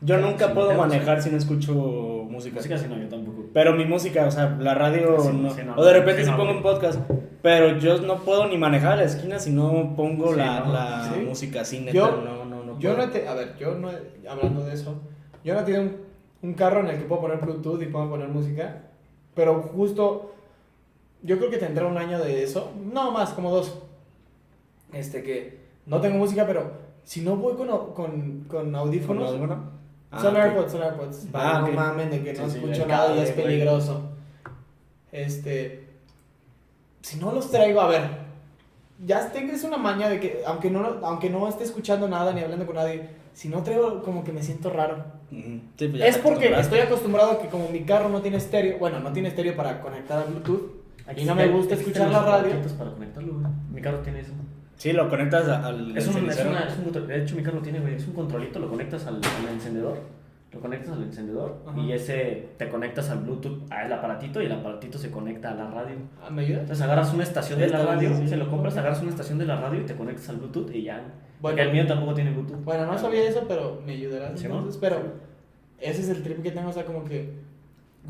Yo 0.03 0.17
nunca 0.19 0.49
Sí, 0.49 0.53
puedo 0.55 0.73
manejar 0.75 1.23
si 1.23 1.31
no 1.31 1.37
escucho 1.37 1.73
música. 1.75 2.57
Música 2.57 2.79
sí, 2.79 2.87
no, 2.89 2.97
yo 2.99 3.09
tampoco. 3.09 3.45
Pero 3.53 3.75
mi 3.75 3.85
música, 3.85 4.27
o 4.27 4.31
sea, 4.31 4.57
la 4.59 4.75
radio 4.75 5.21
Sí, 5.21 5.29
no. 5.33 5.51
sí, 5.55 5.61
no, 5.65 5.75
o 5.77 5.85
de 5.85 5.93
repente 5.93 6.25
no, 6.25 6.37
pongo 6.37 6.53
un 6.53 6.63
podcast. 6.63 7.01
Pero 7.43 7.79
yo 7.79 7.99
no 8.01 8.17
puedo 8.19 8.47
ni 8.49 8.57
manejar 8.59 8.93
a 8.93 8.97
la 8.97 9.05
esquina 9.05 9.39
si 9.39 9.51
no 9.53 9.95
pongo 9.97 10.33
Sí, 10.33 10.39
la, 10.39 10.61
no, 10.61 10.73
la 10.73 11.11
sí. 11.15 11.21
música 11.21 11.61
así, 11.63 11.81
neta. 11.81 11.93
Yo- 11.93 12.23
no, 12.25 12.45
no, 12.45 12.65
no. 12.65 12.79
Yo 12.79 12.97
no 12.97 13.03
he 13.03 13.09
te- 13.09 13.29
a 13.29 13.35
ver, 13.35 13.57
yo 13.59 13.75
no 13.75 13.91
he- 13.91 14.27
hablando 14.29 14.65
de 14.65 14.73
eso, 14.75 14.95
yo 15.45 15.55
no 15.55 15.65
tengo 15.65 15.81
un, 15.81 15.97
un 16.43 16.55
carro 16.55 16.81
en 16.81 16.89
el 16.89 16.97
que 16.99 17.05
puedo 17.05 17.21
poner 17.21 17.39
Bluetooth 17.39 17.83
y 17.83 17.87
puedo 17.87 18.09
poner 18.09 18.29
música, 18.29 18.83
pero 19.35 19.61
justo 19.63 20.33
yo 21.23 21.37
creo 21.37 21.51
que 21.51 21.59
tendrá 21.59 21.87
un 21.87 21.99
año 21.99 22.19
de 22.19 22.43
eso, 22.43 22.73
no 22.91 23.11
más, 23.11 23.31
como 23.35 23.51
dos. 23.51 23.83
Este 24.95 25.23
que 25.23 25.61
no 25.87 26.01
tengo 26.01 26.17
música, 26.17 26.47
pero 26.47 26.73
si 27.05 27.21
no 27.21 27.37
voy 27.37 27.55
con, 27.55 27.69
con, 27.95 28.45
con 28.49 28.75
audífonos, 28.75 29.25
¿Con 29.25 29.35
alguno? 29.35 29.80
Ah, 30.13 30.21
son 30.21 30.35
ok. 30.37 30.43
AirPods, 30.43 30.73
son 30.73 30.83
AirPods. 30.83 31.17
Para 31.33 31.57
Ah, 31.57 31.61
no 31.61 31.69
mamen 31.73 32.11
de 32.11 32.23
que 32.23 32.33
no 32.33 32.49
Sí, 32.49 32.57
escucho 32.59 32.87
nada 32.87 33.15
y 33.15 33.21
es 33.21 33.35
güey. 33.35 33.45
peligroso. 33.47 34.11
Este, 35.13 35.89
si 37.03 37.19
no 37.19 37.33
los 37.33 37.51
traigo, 37.51 37.81
a 37.81 37.89
ver, 37.89 38.03
ya 39.05 39.31
tengo 39.33 39.53
es 39.53 39.65
una 39.65 39.77
maña 39.77 40.09
de 40.09 40.21
que 40.21 40.43
aunque 40.47 40.71
no 40.71 40.99
aunque 41.03 41.31
no 41.31 41.49
esté 41.49 41.65
escuchando 41.65 42.09
nada 42.09 42.33
ni 42.33 42.41
hablando 42.43 42.67
con 42.67 42.77
nadie, 42.77 43.09
si 43.33 43.49
no 43.49 43.63
traigo 43.63 44.03
como 44.03 44.23
que 44.25 44.33
me 44.33 44.43
siento 44.43 44.71
raro. 44.71 45.05
Sí, 45.31 45.63
pues 45.79 45.93
ya 45.95 46.07
Es 46.07 46.19
porque 46.19 46.53
estoy 46.59 46.81
acostumbrado 46.81 47.33
a 47.33 47.39
que 47.41 47.49
como 47.49 47.69
mi 47.69 47.81
carro 47.85 48.09
no 48.09 48.21
tiene 48.21 48.37
estéreo, 48.37 48.79
bueno, 48.79 49.01
no 49.01 49.13
tiene 49.13 49.29
estéreo 49.29 49.57
para 49.57 49.81
conectar 49.81 50.19
a 50.19 50.25
Bluetooth 50.25 50.81
y 51.17 51.25
no 51.25 51.35
me 51.35 51.45
Aquí 51.45 51.53
gusta 51.53 51.75
escuchar 51.75 52.09
la 52.11 52.21
radio. 52.25 52.47
aparatos 52.49 52.73
para 52.73 52.91
conectarlo, 52.93 53.35
güey. 53.35 53.47
Mi 53.73 53.81
carro 53.81 53.99
tiene 54.01 54.21
eso. 54.21 54.33
Sí, 54.81 54.95
lo 54.95 55.11
conectas 55.11 55.47
al. 55.47 55.95
Es 55.95 56.07
un, 56.09 56.27
es 56.31 56.41
una- 56.43 56.61
es 56.67 56.79
un 56.79 56.85
control- 56.85 57.07
de 57.07 57.23
hecho, 57.23 57.37
mi 57.37 57.43
carro 57.43 57.59
tiene, 57.61 57.81
güey, 57.81 57.97
es 57.97 58.07
un 58.07 58.15
controlito, 58.15 58.59
lo 58.59 58.71
conectas 58.71 59.07
al, 59.07 59.17
al 59.17 59.53
encendedor. 59.53 59.99
Lo 60.53 60.59
conectas 60.59 60.93
al 60.95 61.03
encendedor 61.03 61.59
Ajá. 61.67 61.79
y 61.79 61.93
ese 61.93 62.49
te 62.57 62.69
conectas 62.71 63.11
al 63.11 63.19
Bluetooth, 63.19 63.71
al 63.71 63.93
aparatito 63.93 64.41
y 64.43 64.47
el 64.47 64.53
aparatito 64.53 64.97
se 64.99 65.11
conecta 65.11 65.51
a 65.51 65.55
la 65.55 65.71
radio. 65.71 65.97
Ah, 66.25 66.31
¿Me 66.31 66.43
ayudas? 66.43 66.63
Entonces 66.63 66.83
agarras 66.85 67.13
una 67.13 67.23
estación 67.25 67.59
de 67.61 67.69
la 67.69 67.85
radio, 67.85 68.17
sí, 68.17 68.27
se 68.27 68.37
lo 68.39 68.49
compras, 68.51 68.75
agarras 68.79 69.01
una 69.03 69.11
estación 69.11 69.37
de 69.39 69.45
la 69.45 69.61
radio 69.61 69.83
y 69.83 69.85
te 69.85 69.95
conectas 69.95 70.29
al 70.31 70.37
Bluetooth 70.39 70.75
y 70.75 70.83
ya. 70.85 70.97
Bueno. 70.97 71.13
Porque 71.57 71.61
el 71.63 71.73
mío 71.73 71.87
tampoco 71.87 72.15
tiene 72.15 72.31
Bluetooth. 72.33 72.65
Bueno, 72.65 72.87
no 72.87 72.97
sabía 72.99 73.29
eso, 73.29 73.45
pero 73.47 73.81
me 73.87 73.93
ayudarás 73.93 74.41
Sí, 74.41 74.47
entonces, 74.47 74.75
¿no? 74.77 74.81
pero 74.81 74.97
ese 75.79 76.01
es 76.01 76.09
el 76.09 76.23
trip 76.23 76.43
que 76.43 76.51
tengo, 76.53 76.71
o 76.71 76.73
sea, 76.73 76.85
como 76.87 77.05
que 77.05 77.33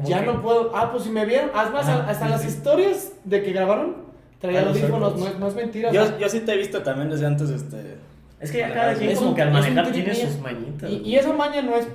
ya 0.04 0.20
que- 0.20 0.26
no 0.26 0.40
puedo. 0.40 0.70
Ah, 0.74 0.90
pues 0.92 1.02
si 1.02 1.10
me 1.10 1.26
vieron, 1.26 1.50
Ajá, 1.52 2.06
hasta 2.08 2.24
sí, 2.26 2.30
las 2.30 2.42
sí. 2.42 2.48
historias 2.48 3.12
de 3.24 3.42
que 3.42 3.52
grabaron 3.52 3.96
traía 4.41 4.62
los 4.62 4.76
audífonos, 4.76 5.16
no, 5.18 5.38
no 5.38 5.49
es 5.49 5.55
mentira. 5.55 5.93
Yo, 5.93 6.18
yo 6.18 6.28
sí 6.28 6.41
te 6.41 6.53
he 6.55 6.57
visto 6.57 6.82
también 6.82 7.11
desde 7.11 7.26
antes, 7.26 7.51
este. 7.51 7.97
Es 8.41 8.51
que 8.51 8.59
ya 8.59 8.72
cada 8.72 8.95
quien 8.95 9.11
un- 9.11 9.16
como 9.16 9.34
que 9.34 9.43
al 9.43 9.49
un 9.49 9.55
manejar 9.55 9.93
tiene 9.93 10.14
sus 10.14 10.41
mañitas. 10.41 10.91
y, 10.91 10.97
y 10.97 11.16
esa 11.16 11.32
maña 11.32 11.62
no 11.62 11.76
es. 11.76 11.86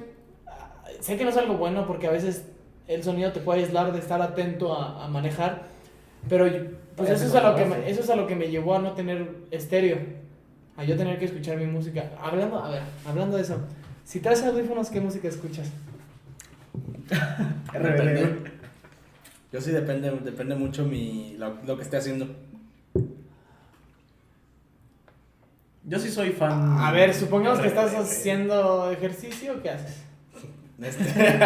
Sé 0.99 1.17
que 1.17 1.23
no 1.23 1.29
es 1.31 1.37
algo 1.37 1.55
bueno 1.57 1.85
porque 1.87 2.07
a 2.07 2.11
veces 2.11 2.45
el 2.87 3.03
sonido 3.03 3.31
te 3.31 3.39
puede 3.39 3.61
aislar 3.61 3.91
de 3.91 3.99
estar 3.99 4.21
atento 4.21 4.73
a, 4.79 5.05
a 5.05 5.07
manejar. 5.07 5.63
Pero 6.29 6.47
yo- 6.47 6.61
pues 6.95 7.09
eso 7.09 7.25
es, 7.25 7.35
a 7.35 7.41
lo 7.49 7.55
que 7.55 7.65
me, 7.65 7.89
eso 7.89 8.01
es 8.01 8.09
a 8.09 8.15
lo 8.15 8.25
que 8.27 8.35
me 8.35 8.47
llevó 8.49 8.75
a 8.75 8.79
no 8.79 8.93
tener 8.93 9.27
estéreo. 9.51 9.97
A 10.77 10.83
yo 10.83 10.95
tener 10.97 11.17
que 11.19 11.25
escuchar 11.25 11.57
mi 11.57 11.65
música. 11.65 12.11
Hablando, 12.21 12.59
a 12.63 12.69
ver, 12.69 12.81
hablando 13.07 13.37
de 13.37 13.43
eso. 13.43 13.57
Si 14.03 14.19
traes 14.19 14.43
audífonos, 14.43 14.89
¿qué 14.89 15.01
música 15.01 15.27
escuchas? 15.27 15.71
Depende. 17.73 18.37
Yo 19.55 19.61
sí 19.61 19.71
depende, 19.71 20.11
depende 20.11 20.53
mucho 20.53 20.83
mi, 20.83 21.37
lo, 21.37 21.57
lo 21.65 21.77
que 21.77 21.83
esté 21.83 21.95
haciendo. 21.95 22.27
Yo 25.85 25.97
sí 25.97 26.11
soy 26.11 26.31
fan. 26.31 26.77
A 26.77 26.91
ver, 26.91 27.13
supongamos 27.13 27.61
que 27.61 27.67
estás 27.67 27.93
haciendo 27.93 28.91
ejercicio, 28.91 29.63
¿qué 29.63 29.69
haces? 29.69 30.03
Este, 30.81 31.39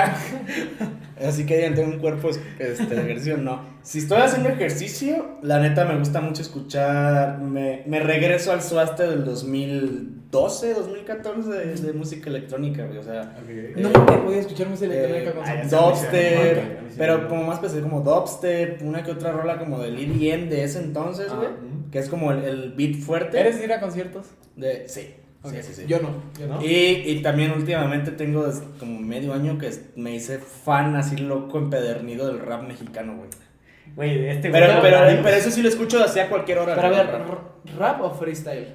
así 1.27 1.45
que 1.45 1.57
digan, 1.57 1.75
tengo 1.75 1.91
un 1.93 1.99
cuerpo 1.99 2.29
este, 2.29 2.85
de 2.95 3.01
ejercicio, 3.01 3.37
no. 3.37 3.61
Si 3.83 3.99
estoy 3.99 4.21
haciendo 4.21 4.49
ejercicio, 4.49 5.37
la 5.43 5.59
neta 5.59 5.85
me 5.85 5.97
gusta 5.97 6.19
mucho 6.21 6.41
escuchar. 6.41 7.39
Me, 7.39 7.83
me 7.85 7.99
regreso 7.99 8.51
al 8.51 8.61
suaste 8.63 9.07
del 9.07 9.23
2012, 9.25 10.73
2014 10.73 11.49
de, 11.49 11.75
de 11.75 11.93
música 11.93 12.29
electrónica, 12.29 12.85
güey. 12.85 12.97
O 12.97 13.03
sea, 13.03 13.37
Ok. 13.41 13.77
No 13.77 13.89
me 13.89 14.17
podía 14.17 14.39
escuchar 14.39 14.67
música 14.67 14.87
electrónica 14.93 15.29
Eh, 15.29 15.33
con 15.33 15.43
ah, 15.43 15.63
ya 15.63 15.69
sonido. 15.69 15.95
sé. 15.95 16.07
Ok, 16.07 16.13
a 16.15 16.15
dubstep, 16.15 16.97
pero 16.97 17.27
como 17.27 17.43
más 17.43 17.55
especial, 17.55 17.83
como 17.83 18.01
dubstep, 18.01 18.81
una 18.83 19.03
que 19.03 19.11
otra 19.11 19.31
rola 19.31 19.57
como 19.59 19.79
del 19.79 19.97
EDM 19.97 20.49
de 20.49 20.63
ese 20.63 20.79
entonces, 20.79 21.27
Ah, 21.31 21.35
güey. 21.35 21.49
Que 21.91 21.99
es 21.99 22.09
como 22.09 22.31
el, 22.31 22.43
el 22.43 22.73
beat 22.73 22.95
fuerte. 22.99 23.39
¿Eres 23.39 23.63
ir 23.63 23.71
a 23.73 23.79
conciertos? 23.79 24.27
De, 24.55 24.87
sí, 24.87 25.13
Ok. 25.41 25.51
sí, 25.53 25.63
sí, 25.63 25.73
sí. 25.73 25.85
Yo 25.87 25.99
no. 26.01 26.09
Yo 26.39 26.47
no. 26.47 26.61
Y, 26.63 27.03
y 27.05 27.21
también 27.21 27.51
últimamente 27.51 28.11
tengo 28.11 28.45
como 28.79 28.99
medio 28.99 29.33
año 29.33 29.57
que 29.57 29.71
me 29.95 30.13
hice 30.15 30.37
fan 30.39 30.95
así 30.95 31.15
loco 31.17 31.57
empedernido 31.59 32.27
del 32.27 32.39
rap 32.39 32.63
mexicano, 32.63 33.15
güey. 33.17 33.29
Güey, 33.95 34.27
este 34.29 34.49
Pero, 34.51 34.67
güey- 34.67 34.81
pero, 34.81 35.23
pero 35.23 35.35
eso 35.37 35.49
sí 35.49 35.61
lo 35.61 35.69
escucho 35.69 36.03
así 36.03 36.19
a 36.19 36.29
cualquier 36.29 36.59
hora. 36.59 36.75
Pero 36.75 36.87
a 36.87 36.91
ver, 36.91 37.07
rap. 37.07 37.77
¿rap 37.77 38.01
o 38.01 38.11
freestyle? 38.11 38.67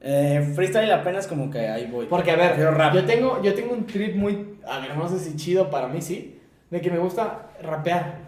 Eh, 0.00 0.52
freestyle 0.54 0.90
apenas 0.92 1.26
como 1.26 1.50
que 1.50 1.60
ahí 1.60 1.86
voy. 1.90 2.06
Porque 2.06 2.30
a 2.32 2.36
ver, 2.36 2.56
rap. 2.74 2.94
yo 2.94 3.04
tengo, 3.04 3.42
yo 3.42 3.54
tengo 3.54 3.72
un 3.72 3.86
trip 3.86 4.14
muy, 4.16 4.56
a 4.66 4.80
ver, 4.80 4.96
no 4.96 5.08
sé 5.08 5.18
si 5.18 5.36
chido 5.36 5.70
para 5.70 5.88
mí, 5.88 6.02
sí, 6.02 6.40
de 6.70 6.80
que 6.80 6.90
me 6.90 6.98
gusta 6.98 7.50
rapear. 7.62 8.18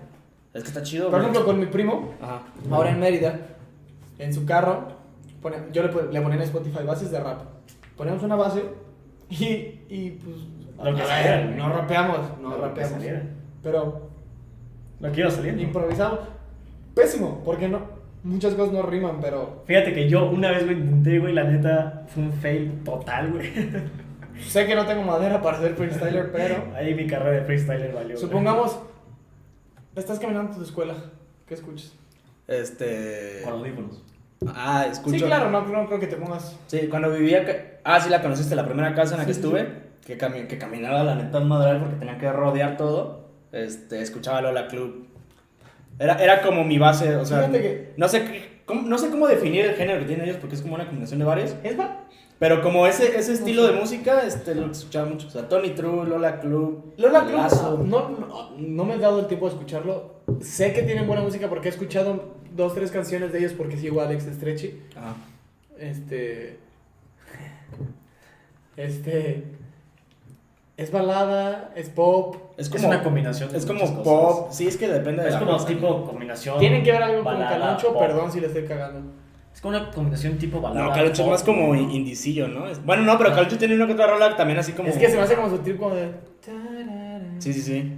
Es 0.55 0.63
que 0.63 0.69
está 0.69 0.83
chido, 0.83 1.11
Por 1.11 1.19
ejemplo, 1.21 1.45
con 1.45 1.59
mi 1.59 1.67
primo, 1.67 2.15
Ajá. 2.23 2.43
ahora 2.71 2.91
en 2.91 3.01
Mérida, 3.01 3.41
en 4.21 4.33
su 4.33 4.47
carro, 4.47 4.87
pone- 5.45 5.57
yo 5.73 5.83
le, 5.83 5.89
le 6.13 6.21
ponía 6.21 6.37
en 6.39 6.43
Spotify 6.43 6.83
bases 6.85 7.11
de 7.11 7.21
rap. 7.21 7.43
Ponemos 7.97 8.23
una 8.23 8.35
base 8.37 8.63
y, 9.31 9.45
y 9.89 10.19
pues... 10.25 10.37
Lo 10.83 10.95
que 10.97 11.03
saliera, 11.05 11.45
güey. 11.45 11.57
no 11.57 11.69
rapeamos, 11.73 12.19
no 12.41 12.51
Lo 12.51 12.57
que 12.57 12.63
rapeamos. 12.83 13.05
Pero 13.63 14.11
Lo 15.01 15.13
quiero 15.13 15.31
salir. 15.31 15.59
improvisamos. 15.61 16.21
Pésimo, 16.95 17.43
porque 17.45 17.69
no, 17.69 17.81
muchas 18.25 18.55
cosas 18.55 18.73
no 18.73 18.83
riman, 18.83 19.19
pero 19.21 19.63
Fíjate 19.67 19.93
que 19.93 20.09
yo 20.09 20.29
una 20.31 20.51
vez, 20.51 20.65
güey, 20.65 20.79
intenté, 20.79 21.19
güey, 21.19 21.33
la 21.35 21.45
neta, 21.45 22.05
fue 22.09 22.23
un 22.25 22.33
fail 22.33 22.83
total, 22.85 23.33
güey. 23.33 23.51
sé 24.49 24.67
que 24.67 24.75
no 24.75 24.85
tengo 24.87 25.03
madera 25.03 25.41
para 25.43 25.59
ser 25.61 25.75
freestyler, 25.75 26.33
pero... 26.33 26.75
Ahí 26.75 26.95
mi 26.95 27.07
carrera 27.07 27.37
de 27.41 27.45
freestyler 27.45 27.93
valió. 27.93 28.15
güey. 28.15 28.19
Supongamos, 28.19 28.79
estás 29.95 30.19
caminando 30.19 30.53
a 30.53 30.57
tu 30.57 30.63
escuela, 30.63 30.95
¿qué 31.47 31.55
escuchas? 31.55 31.93
Este. 32.47 33.41
Con 33.45 33.55
audífonos. 33.55 34.03
Ah, 34.47 34.87
escucho. 34.91 35.19
Sí, 35.19 35.23
claro, 35.25 35.51
no, 35.51 35.63
no 35.67 35.87
creo 35.87 36.01
que 36.01 36.07
te 36.07 36.17
pongas. 36.17 36.57
Sí, 36.67 36.89
cuando 36.89 37.11
vivía. 37.11 37.79
Ah, 37.85 38.01
sí, 38.01 38.11
la 38.11 38.21
conociste, 38.23 38.55
la 38.55 38.67
primera 38.67 38.95
casa 38.95 39.15
en 39.15 39.21
la 39.21 39.27
que 39.27 39.35
Sí, 39.35 39.41
sí, 39.41 39.47
estuve. 39.47 39.85
Que, 40.05 40.19
cami- 40.19 40.47
que 40.47 40.59
caminaba 40.59 41.03
la 41.03 41.15
neta 41.15 41.39
un 41.39 41.49
madral 41.49 41.81
porque 41.81 41.97
tenía 41.97 42.19
que 42.19 42.31
rodear 42.31 42.77
todo. 42.77 43.29
Este, 43.53 44.03
escuchaba 44.03 44.41
Lola 44.43 44.67
Club. 44.69 45.07
Era, 45.99 46.17
era 46.23 46.43
como 46.43 46.65
mi 46.65 46.79
base, 46.79 47.17
o 47.17 47.25
sea. 47.25 47.51
Que- 47.51 47.95
No 47.97 48.09
sé, 48.09 48.43
cómo, 48.67 48.83
no 48.83 48.99
sé 48.99 49.09
cómo 49.11 49.27
definir 49.29 49.65
el 49.65 49.75
género 49.77 50.01
que 50.01 50.07
tienen 50.07 50.27
ellos 50.27 50.39
porque 50.41 50.57
es 50.57 50.63
como 50.63 50.75
una 50.75 50.85
combinación 50.87 51.21
de 51.21 51.25
varios. 51.25 51.55
¿Es? 51.63 51.77
Pero 52.39 52.61
como 52.63 52.87
ese, 52.87 53.17
ese 53.17 53.33
estilo 53.33 53.65
de 53.65 53.73
música, 53.73 54.23
este, 54.27 54.55
lo 54.57 54.71
escuchaba 54.71 55.07
mucho. 55.07 55.29
O 55.29 55.31
sea, 55.31 55.49
Tony 55.49 55.71
True, 55.71 56.07
Lola 56.07 56.41
Club. 56.41 56.93
Lola 56.99 57.25
Club, 57.25 57.87
no, 57.87 58.09
no, 58.11 58.51
no 58.59 58.85
me 58.85 58.95
he 58.97 58.99
dado 58.99 59.21
el 59.21 59.27
tiempo 59.29 59.47
de 59.47 59.53
escucharlo. 59.55 60.15
Sé 60.41 60.73
que 60.75 60.83
tienen 60.83 61.07
buena 61.07 61.23
música 61.23 61.49
porque 61.49 61.69
he 61.69 61.71
escuchado 61.71 62.34
dos, 62.55 62.75
tres 62.75 62.91
canciones 62.91 63.33
de 63.33 63.39
ellos 63.41 63.53
porque 63.53 63.77
sigo 63.77 64.01
a 64.01 64.05
Alex 64.07 64.25
Stretchy. 64.25 64.81
Ajá. 64.97 65.15
Este. 65.79 66.59
Este. 68.77 69.45
Es 70.77 70.91
balada, 70.91 71.73
es 71.77 71.89
pop. 71.89 72.37
Es 72.57 72.67
Es 72.67 72.73
como, 72.73 72.89
una 72.89 73.03
combinación 73.03 73.51
de 73.53 73.59
es 73.59 73.67
como 73.67 73.81
cosas. 73.81 73.97
pop. 73.99 74.49
Sí, 74.51 74.67
es 74.67 74.77
que 74.77 74.89
depende 74.89 75.23
de 75.23 75.29
Es 75.29 75.35
la 75.35 75.41
como 75.41 75.53
cosa. 75.53 75.67
tipo 75.67 76.05
combinación. 76.05 76.59
Tienen 76.59 76.83
que 76.83 76.91
ver 76.93 77.03
algo 77.03 77.23
con 77.23 77.33
balada, 77.35 77.59
Caloncho, 77.59 77.93
pop. 77.93 77.99
perdón 78.03 78.33
si 78.33 78.41
le 78.41 78.49
estoy 78.49 78.65
cagando. 78.65 79.13
Es 79.55 79.61
como 79.61 79.77
una 79.77 79.89
combinación 79.93 80.37
tipo 80.37 80.61
balada. 80.61 80.87
No, 80.89 80.93
Caloncho 80.93 81.23
es 81.23 81.29
más 81.29 81.43
como 81.45 81.75
¿no? 81.75 81.81
indicillo, 81.81 82.49
¿no? 82.49 82.67
Es- 82.67 82.85
Bueno, 82.85 83.05
no, 83.05 83.17
pero 83.19 83.31
Caloncho 83.31 83.57
tiene 83.57 83.77
una 83.77 83.87
que 83.87 83.93
otra 83.93 84.09
rola 84.09 84.37
también 84.37 84.59
así 84.59 84.73
como. 84.73 84.89
Es 84.89 84.99
que 84.99 85.09
se 85.09 85.17
me 85.17 85.23
hace 85.23 85.37
como 85.37 85.49
su 85.49 85.59
trip 85.59 85.79
como 85.79 85.95
de. 85.95 86.11
Sí, 87.39 87.53
sí, 87.53 87.63
sí. 87.63 87.93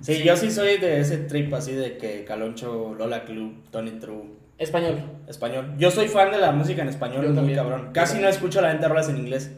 Sí, 0.00 0.22
yo 0.24 0.36
sí 0.36 0.50
soy 0.50 0.78
de 0.78 1.00
ese 1.00 1.18
trip 1.18 1.52
así 1.54 1.72
de 1.72 1.96
que 1.98 2.24
Caloncho, 2.24 2.94
Lola 2.98 3.24
Club, 3.24 3.54
Tony 3.70 3.90
True, 3.92 4.22
Español. 4.58 4.96
español. 5.28 5.74
Yo 5.78 5.90
soy 5.90 6.08
fan 6.08 6.30
de 6.30 6.38
la 6.38 6.52
música 6.52 6.82
en 6.82 6.88
español, 6.88 7.22
Yo 7.22 7.28
muy 7.28 7.36
también. 7.36 7.58
cabrón. 7.58 7.88
Casi 7.92 8.18
no 8.18 8.28
escucho 8.28 8.60
la 8.60 8.70
gente 8.70 8.88
rolas 8.88 9.08
en 9.08 9.18
inglés. 9.18 9.50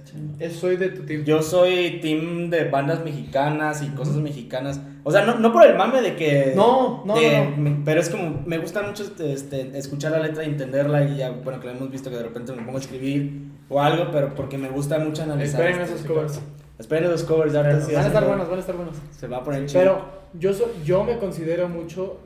Soy 0.59 0.77
de 0.77 0.89
tu 0.91 1.03
team. 1.07 1.25
Yo 1.25 1.43
soy 1.43 2.01
team 2.01 2.51
de 2.51 2.65
bandas 2.65 3.05
mexicanas 3.05 3.83
y 3.83 3.89
cosas 3.91 4.17
mexicanas. 4.17 4.81
O 5.05 5.11
sea, 5.13 5.25
no, 5.25 5.39
no 5.39 5.53
por 5.53 5.65
el 5.65 5.77
mame 5.77 6.03
de 6.03 6.17
que. 6.17 6.53
No, 6.57 7.03
no, 7.05 7.15
de- 7.15 7.55
no, 7.57 7.83
Pero 7.85 8.01
es 8.01 8.09
como, 8.11 8.43
me 8.47 8.59
gusta 8.59 8.83
mucho 8.83 9.03
este, 9.05 9.33
este, 9.33 9.77
escuchar 9.79 10.13
la 10.13 10.19
letra 10.21 10.43
y 10.45 10.49
entenderla 10.49 11.05
y 11.05 11.17
ya, 11.17 11.31
bueno, 11.31 11.61
que 11.61 11.67
la 11.69 11.73
hemos 11.75 11.91
visto 11.91 12.11
que 12.11 12.17
de 12.17 12.23
repente 12.25 12.53
me 12.53 12.63
pongo 12.63 12.79
a 12.79 12.81
escribir 12.81 13.51
o 13.69 13.81
algo, 13.81 14.09
pero 14.13 14.35
porque 14.35 14.59
me 14.59 14.69
gusta 14.69 14.99
mucho 14.99 15.23
analizar. 15.23 15.61
Esperen 15.61 15.81
este 15.83 15.95
esos 15.97 16.07
covers. 16.07 16.41
Esperen 16.79 17.05
esos 17.05 17.23
covers, 17.25 17.53
Van 17.53 17.67
a 17.67 17.79
estar 17.79 18.27
buenos, 18.27 18.49
van 18.49 18.57
a 18.57 18.61
estar 18.61 18.77
buenos. 18.77 18.97
Se 19.17 19.27
va 19.29 19.39
a 19.39 19.45
poner 19.45 19.67
chido. 19.67 19.81
Pero 19.81 20.22
yo, 20.39 20.53
so- 20.53 20.73
yo 20.85 21.05
me 21.05 21.19
considero 21.19 21.69
mucho. 21.69 22.19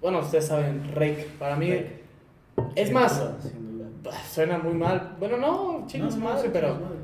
Bueno, 0.00 0.20
ustedes 0.20 0.46
saben, 0.46 0.92
Rake. 0.94 1.28
Para 1.38 1.56
mí. 1.56 1.70
Rake. 1.70 2.02
Es 2.74 2.90
más, 2.92 3.22
suena 4.30 4.58
muy 4.58 4.74
mal. 4.74 5.16
Bueno, 5.18 5.36
no, 5.36 5.84
chicos, 5.86 6.16
No, 6.16 6.24
madre, 6.24 6.50
pero. 6.52 6.74
madre. 6.74 6.96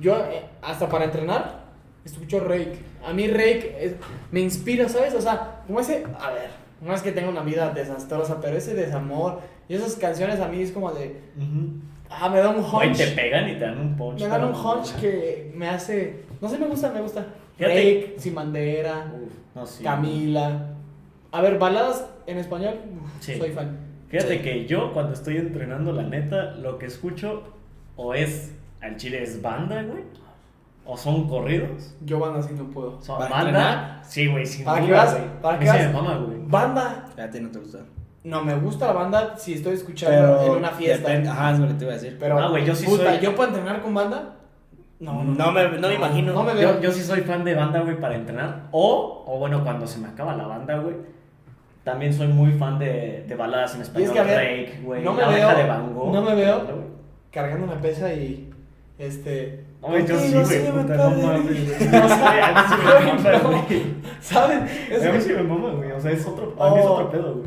Yo, 0.00 0.16
eh, 0.26 0.42
hasta 0.62 0.88
para 0.88 1.04
entrenar, 1.04 1.64
escucho 2.04 2.40
Rake. 2.40 2.78
A 3.06 3.12
mí 3.12 3.28
Rake 3.28 3.76
es- 3.80 3.94
me 4.30 4.40
inspira, 4.40 4.88
¿sabes? 4.88 5.14
O 5.14 5.20
sea, 5.20 5.62
como 5.66 5.80
ese. 5.80 6.04
A 6.20 6.30
ver, 6.30 6.50
no 6.80 6.92
es 6.94 7.02
que 7.02 7.12
tenga 7.12 7.28
una 7.28 7.42
vida 7.42 7.70
desastrosa, 7.70 8.40
pero 8.40 8.56
ese 8.56 8.74
desamor 8.74 9.40
y 9.68 9.74
esas 9.74 9.96
canciones 9.96 10.40
a 10.40 10.48
mí 10.48 10.60
es 10.62 10.72
como 10.72 10.90
de. 10.92 11.16
Ah, 12.10 12.28
me 12.28 12.38
da 12.38 12.50
un 12.50 12.58
hunch. 12.64 12.96
te 12.96 13.06
pegan 13.08 13.48
y 13.48 13.54
te 13.54 13.60
dan 13.60 13.78
un 13.78 13.96
punch. 13.96 14.20
Me 14.20 14.28
dan 14.28 14.44
un 14.44 14.54
hunch 14.54 14.94
que 15.00 15.52
me 15.56 15.68
hace. 15.68 16.24
No 16.40 16.48
sé, 16.48 16.58
me 16.58 16.66
gusta, 16.66 16.90
me 16.90 17.00
gusta. 17.00 17.26
Fíjate. 17.56 17.74
Rake, 17.74 18.14
Sin 18.18 18.34
Bandera, 18.34 19.12
Uf, 19.14 19.32
no, 19.54 19.66
sí. 19.66 19.82
Camila. 19.84 20.70
A 21.32 21.40
ver, 21.40 21.58
baladas 21.58 22.06
en 22.26 22.38
español, 22.38 22.74
Sí. 23.20 23.36
soy 23.38 23.50
fan. 23.50 23.78
Fíjate 24.08 24.36
Sí. 24.36 24.42
que 24.42 24.66
yo 24.66 24.92
cuando 24.92 25.12
estoy 25.12 25.36
entrenando, 25.38 25.92
la 25.92 26.02
neta, 26.04 26.52
lo 26.52 26.78
que 26.78 26.86
escucho 26.86 27.42
o 27.96 28.14
es 28.14 28.52
al 28.80 28.96
chile 28.96 29.22
es 29.22 29.40
banda, 29.42 29.82
güey, 29.82 30.02
o 30.84 30.96
son 30.96 31.28
corridos. 31.28 31.94
Yo 32.04 32.18
banda 32.20 32.40
así 32.40 32.54
no 32.54 32.64
puedo. 32.70 33.00
Son 33.02 33.18
¿Para 33.18 33.30
banda. 33.30 33.48
entrenar? 33.48 34.00
Sí, 34.04 34.26
güey, 34.28 34.46
sin 34.46 34.64
¿Para 34.64 34.78
duda, 34.80 34.86
qué 34.86 34.92
vas? 34.92 35.12
güey. 35.18 35.40
¿Para 35.42 35.58
qué 35.58 35.66
sí 35.66 35.72
vas? 35.76 35.86
me 35.86 35.92
mama, 35.92 36.16
güey. 36.18 36.38
Banda. 36.46 37.06
Ya 37.16 37.24
a 37.24 37.30
ti 37.30 37.40
no 37.40 37.48
te 37.50 37.58
gusta. 37.58 37.78
No, 38.24 38.42
me 38.42 38.54
gusta 38.56 38.86
la 38.86 38.92
banda 38.92 39.34
si 39.36 39.54
estoy 39.54 39.74
escuchando 39.74 40.38
Pero. 40.40 40.52
en 40.52 40.58
una 40.58 40.70
fiesta. 40.70 41.08
depende- 41.08 41.28
Ajá, 41.28 41.52
es 41.52 41.58
lo 41.58 41.68
que 41.68 41.74
te 41.74 41.84
iba 41.84 41.92
a 41.92 41.96
decir. 41.96 42.16
Pero, 42.18 42.38
Ah, 42.38 42.48
güey, 42.48 42.64
yo 42.64 42.74
sí 42.74 42.86
puta, 42.86 43.10
soy- 43.14 43.20
¿yo 43.22 43.34
puedo 43.34 43.48
entrenar 43.50 43.82
con 43.82 43.92
banda? 43.94 44.36
No, 45.00 45.22
no. 45.24 45.32
No 45.34 45.52
me, 45.52 45.68
no 45.78 45.88
me 45.88 45.94
imagino. 45.94 46.32
No 46.32 46.42
me 46.44 46.54
veo. 46.54 46.74
Yo, 46.76 46.80
yo 46.82 46.92
sí 46.92 47.02
soy 47.02 47.20
fan 47.22 47.44
de 47.44 47.54
banda, 47.54 47.80
güey, 47.80 47.98
para 48.00 48.14
entrenar. 48.14 48.68
O, 48.70 49.24
o 49.26 49.38
bueno, 49.38 49.62
cuando 49.64 49.86
se 49.86 49.98
me 49.98 50.08
acaba 50.08 50.34
la 50.36 50.46
banda, 50.46 50.78
güey. 50.78 50.94
También 51.82 52.14
soy 52.14 52.28
muy 52.28 52.52
fan 52.52 52.78
de, 52.78 53.24
de 53.28 53.34
baladas 53.34 53.74
en 53.74 53.82
español. 53.82 54.12
que, 54.12 54.18
a 54.18 54.22
ver, 54.22 54.36
Rake, 54.38 54.80
güey. 54.82 55.02
no 55.04 55.12
me 55.12 55.20
La 55.22 55.28
veo- 55.28 55.56
de 55.56 55.66
Van 55.66 55.94
Gogh. 55.94 56.12
no 56.12 56.22
me 56.22 56.34
veo. 56.34 56.62
Cargando 57.30 57.64
una 57.66 57.80
pesa 57.80 58.12
y. 58.14 58.50
Este. 58.98 59.64
No, 59.82 59.88
güey, 59.88 60.06
yo 60.06 60.18
sí, 60.18 60.32
güey. 60.32 60.44
sí 60.46 60.58
me 60.60 60.80
puta, 60.82 60.96
no 60.96 61.10
mames, 61.10 61.42
güey. 61.44 61.66
No 61.90 62.08
sé, 62.08 62.40
a 62.40 62.52
mí 62.54 62.60
sí 62.68 62.74
me 62.78 62.84
mama, 63.12 63.30
Ay, 63.30 63.40
no. 63.42 63.50
güey. 63.50 63.82
¿Saben? 64.20 64.66
Es 64.90 65.02
A 65.02 65.06
mí 65.06 65.12
que- 65.12 65.20
sí 65.20 65.32
me 65.34 65.42
mama, 65.42 65.70
güey. 65.72 65.92
O 65.92 66.00
sea, 66.00 66.10
es 66.12 66.24
otro, 66.26 66.54
a 66.58 66.70
mí 66.70 66.78
es 66.80 66.86
Oh. 66.86 66.92
otro 66.94 67.10
pedo, 67.10 67.34
güey. 67.34 67.46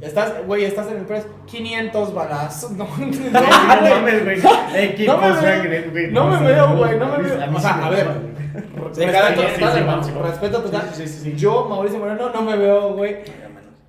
Estás, 0.00 0.46
güey, 0.46 0.64
estás 0.64 0.88
en 0.90 0.98
el 0.98 1.04
press. 1.04 1.26
500 1.46 2.14
balazos. 2.14 2.70
No, 2.76 2.86
no, 2.86 3.06
No, 3.06 3.40
no 3.40 3.88
mames, 3.88 4.24
güey. 4.24 4.38
No 5.06 5.16
me 5.18 5.26
veo- 5.28 5.40
sangre, 5.40 5.82
güey. 5.90 6.10
no 6.10 6.26
me 6.28 6.46
veo, 6.46 6.76
güey, 6.76 6.98
no 6.98 7.06
me 7.06 7.22
veo. 7.22 7.56
O 7.56 7.60
sea, 7.60 7.86
a 7.86 7.90
ver. 7.90 8.08
Respeto 10.22 10.62
total. 10.62 10.90
Yo, 11.36 11.66
Mauricio 11.68 11.98
Moreno, 11.98 12.30
no 12.30 12.42
me 12.42 12.56
veo, 12.56 12.94
güey, 12.94 13.16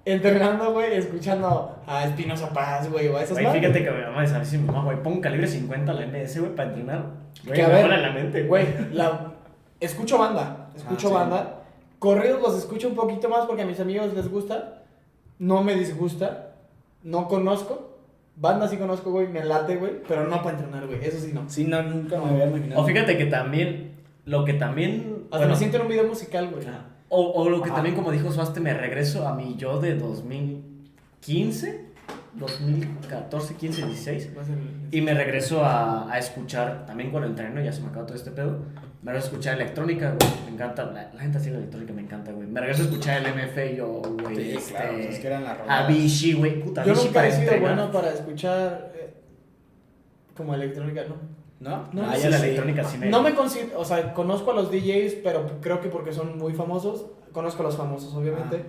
entrenando, 0.06 0.72
güey, 0.74 0.94
escuchando 0.98 1.78
a 1.88 2.06
Espinosa 2.06 2.50
Paz, 2.50 2.90
güey, 2.92 3.08
o 3.08 3.18
a 3.18 3.24
esos 3.24 3.38
Güey, 3.40 3.52
fíjate 3.60 3.84
que 3.84 3.92
mi 3.92 4.02
mamá 4.02 4.24
es 4.24 4.54
mi 4.54 4.58
mamá, 4.60 4.84
güey, 4.84 5.02
pongo 5.02 5.22
calibre 5.22 5.48
50 5.48 5.92
a 5.92 5.96
la 5.96 6.06
MS, 6.06 6.40
güey, 6.40 6.56
para 6.56 6.70
entrenar. 6.70 7.06
Güey, 7.46 7.56
Que 7.56 7.64
a 7.64 7.68
ver, 7.70 7.88
la 7.90 8.12
mente, 8.12 8.44
Güey, 8.44 8.68
la, 8.92 9.32
escucho 9.80 10.18
banda, 10.18 10.68
escucho 10.76 11.08
Ah, 11.08 11.10
sí. 11.10 11.16
banda 11.16 11.60
corridos 12.00 12.42
los 12.42 12.58
escucho 12.58 12.90
un 12.90 12.96
poquito 12.96 13.30
más 13.30 13.46
porque 13.46 13.62
a 13.62 13.66
mis 13.66 13.80
amigos 13.80 14.14
les 14.14 14.30
gusta. 14.30 14.83
No 15.40 15.64
me 15.64 15.76
disgusta. 15.76 16.56
No 17.04 17.28
conozco. 17.28 17.90
Banda 18.36 18.68
sí 18.68 18.78
conozco, 18.78 19.12
güey. 19.12 19.28
Me 19.28 19.44
late, 19.44 19.76
güey. 19.76 20.02
Pero 20.08 20.28
no 20.28 20.42
para 20.42 20.58
entrenar, 20.58 20.88
güey. 20.88 21.00
Eso 21.04 21.20
sí 21.20 21.32
no. 21.34 21.50
Sí, 21.50 21.66
no, 21.66 21.82
nunca 21.84 22.20
me 22.20 22.30
había 22.30 22.48
imaginado. 22.48 22.82
O 22.82 22.86
fíjate 22.86 23.18
que 23.18 23.26
también, 23.26 23.92
lo 24.26 24.46
que 24.46 24.54
también... 24.54 25.24
Hasta 25.26 25.38
bueno, 25.38 25.52
me 25.54 25.58
siento 25.58 25.78
en 25.78 25.84
un 25.84 25.90
video 25.90 26.06
musical, 26.08 26.50
güey. 26.50 26.66
O, 27.10 27.32
o 27.44 27.50
lo 27.50 27.62
que 27.62 27.70
también, 27.70 27.96
como 27.96 28.12
dijo 28.12 28.32
Suaste, 28.32 28.60
me 28.60 28.74
regreso 28.74 29.28
a 29.28 29.36
mi 29.36 29.56
yo 29.56 29.80
de 29.80 29.96
2015, 29.96 31.86
2014, 32.36 33.56
15, 33.56 33.86
16. 33.86 34.36
Más 34.36 34.48
en- 34.50 34.88
Y 34.92 35.02
me 35.02 35.14
regreso 35.14 35.64
a, 35.64 36.12
a 36.12 36.18
escuchar, 36.18 36.86
también 36.88 37.12
cuando 37.12 37.28
entreno, 37.30 37.62
ya 37.62 37.72
se 37.72 37.82
me 37.82 37.90
acaba 37.90 38.06
todo 38.06 38.16
este 38.16 38.32
pedo. 38.32 38.60
Me 39.04 39.12
regreso 39.12 39.28
a 39.28 39.32
escuchar 39.32 39.56
electrónica, 39.62 40.16
güey. 40.18 40.32
Me 40.46 40.52
encanta, 40.54 40.86
la, 40.86 41.12
la 41.14 41.22
gente 41.22 41.38
así 41.38 41.50
la 41.50 41.58
electrónica 41.58 41.94
me 41.94 42.02
encanta, 42.04 42.32
güey. 42.32 42.48
Me 42.48 42.60
regreso 42.62 42.84
a 42.84 42.86
escuchar 42.86 43.22
el 43.26 43.34
MFAO, 43.34 44.02
güey. 44.24 44.36
Sí, 44.36 44.52
este, 44.58 44.72
claro, 44.74 44.94
pues 44.94 45.06
es 45.08 45.20
que 45.20 45.28
eran 45.28 45.44
las 45.44 45.58
rolas. 45.58 45.84
Avicii, 45.84 46.34
güey. 46.34 46.60
Puta, 46.62 46.84
Yo 46.86 46.92
Avicii 46.94 47.08
nunca 47.08 47.28
he 47.28 47.32
sido 47.32 47.42
entrenar. 47.44 47.76
bueno 47.76 47.92
para 47.92 48.12
escuchar 48.14 48.92
eh, 48.96 49.14
como 50.38 50.56
electrónica, 50.56 51.04
¿no? 51.10 51.16
¿No? 51.60 51.88
No, 51.94 52.10
Ah, 52.10 52.16
sí, 52.16 52.24
ya 52.24 52.30
la 52.30 52.38
sí. 52.38 52.44
electrónica 52.46 52.84
sí 52.86 52.98
me... 52.98 53.10
No 53.10 53.22
me 53.22 53.34
considero, 53.36 53.80
o 53.80 53.86
sea, 53.86 54.14
conozco 54.14 54.52
a 54.52 54.54
los 54.54 54.72
DJs, 54.72 55.16
pero 55.24 55.60
creo 55.62 55.80
que 55.82 55.90
porque 55.90 56.12
son 56.14 56.38
muy 56.38 56.54
famosos, 56.54 57.06
conozco 57.32 57.62
a 57.64 57.66
los 57.68 57.76
famosos, 57.78 58.14
obviamente. 58.16 58.64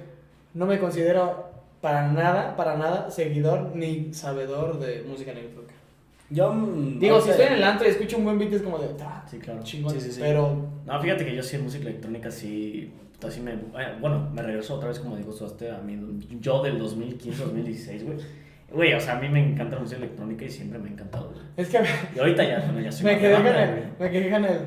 No 0.53 0.66
me 0.66 0.78
considero 0.78 1.53
para 1.80 2.09
nada, 2.12 2.57
para 2.57 2.76
nada 2.76 3.11
seguidor 3.11 3.72
ni 3.74 4.12
sabedor 4.14 4.78
de 4.80 5.03
música 5.09 5.32
electrónica. 5.32 5.74
Yo. 6.31 6.53
mm, 6.53 6.99
Digo, 6.99 7.20
si 7.20 7.31
estoy 7.31 7.47
en 7.47 7.53
el 7.55 7.64
antro 7.64 7.87
y 7.87 7.91
escucho 7.91 8.16
un 8.18 8.25
buen 8.25 8.39
beat 8.39 8.53
es 8.53 8.62
como 8.62 8.79
de, 8.79 8.89
ah, 9.03 9.25
Sí, 9.31 9.39
claro. 9.39 9.61
chingón, 9.62 9.93
Sí, 9.93 10.01
sí, 10.01 10.12
sí. 10.12 10.20
pero 10.22 10.57
No, 10.87 11.01
fíjate 11.01 11.25
que 11.25 11.35
yo 11.35 11.43
sí 11.43 11.57
en 11.57 11.64
música 11.64 11.85
electrónica 11.89 12.31
sí, 12.31 12.93
puta, 13.12 13.31
sí 13.31 13.41
me... 13.41 13.53
eh, 13.53 13.97
Bueno, 14.01 14.31
me 14.33 14.43
regreso 14.43 14.75
otra 14.75 14.89
vez, 14.89 14.99
como 14.99 15.16
digo, 15.16 15.33
Suaste, 15.33 15.70
a 15.70 15.79
mí, 15.79 15.99
yo 16.41 16.62
del 16.62 16.79
2015, 16.79 17.45
2016, 17.45 18.05
güey. 18.05 18.18
Güey, 18.72 18.95
o 18.95 19.01
sea, 19.01 19.18
a 19.18 19.20
mí 19.20 19.29
me 19.29 19.41
encanta 19.47 19.77
la 19.77 19.83
música 19.83 19.99
electrónica 19.99 20.45
y 20.47 20.51
siempre 20.51 20.79
me 20.79 20.89
ha 20.89 20.93
encantado, 20.93 21.29
güey. 21.31 21.43
es 21.57 21.68
que 21.68 21.81
Y 22.16 22.18
ahorita 22.18 22.43
ya, 22.43 22.61
bueno, 22.64 22.81
ya 22.81 22.91
soy 22.91 23.05
me 23.07 23.18
quedé 23.18 23.33
banda, 23.35 23.62
el, 23.64 23.83
me 24.01 24.11
quedé 24.11 24.31
con 24.31 24.45
el, 24.45 24.61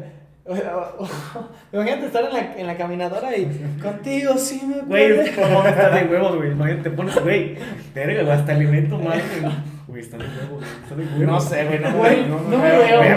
imagínate 1.73 2.05
estar 2.05 2.23
en 2.23 2.33
la, 2.33 2.55
en 2.57 2.67
la 2.67 2.77
caminadora 2.77 3.35
y 3.35 3.45
contigo 3.81 4.37
sí 4.37 4.61
me 4.65 4.81
Güey, 4.83 5.27
favor, 5.31 5.67
está 5.67 5.89
de 5.89 6.05
huevos, 6.05 6.35
güey. 6.37 6.51
Imagínate, 6.51 6.89
te 6.89 6.95
pones, 6.95 7.21
güey. 7.21 7.55
Verga, 7.93 8.21
güey, 8.23 8.33
hasta 8.33 8.53
alimento 8.53 8.97
más, 8.97 9.17
güey. 9.41 9.53
Güey, 9.87 10.01
está 10.01 10.17
de 10.17 10.25
huevos, 10.25 10.59
güey. 10.59 10.69
Está 10.83 10.95
de 10.95 11.03
huevos. 11.05 11.19
No 11.21 11.39
sé, 11.39 11.65
güey, 11.65 11.79
no, 11.79 11.93
Güey, 11.97 12.27
no, 12.27 12.39
no, 12.41 12.57
me 12.57 12.71
veo, 12.71 12.97
güey, 12.97 13.09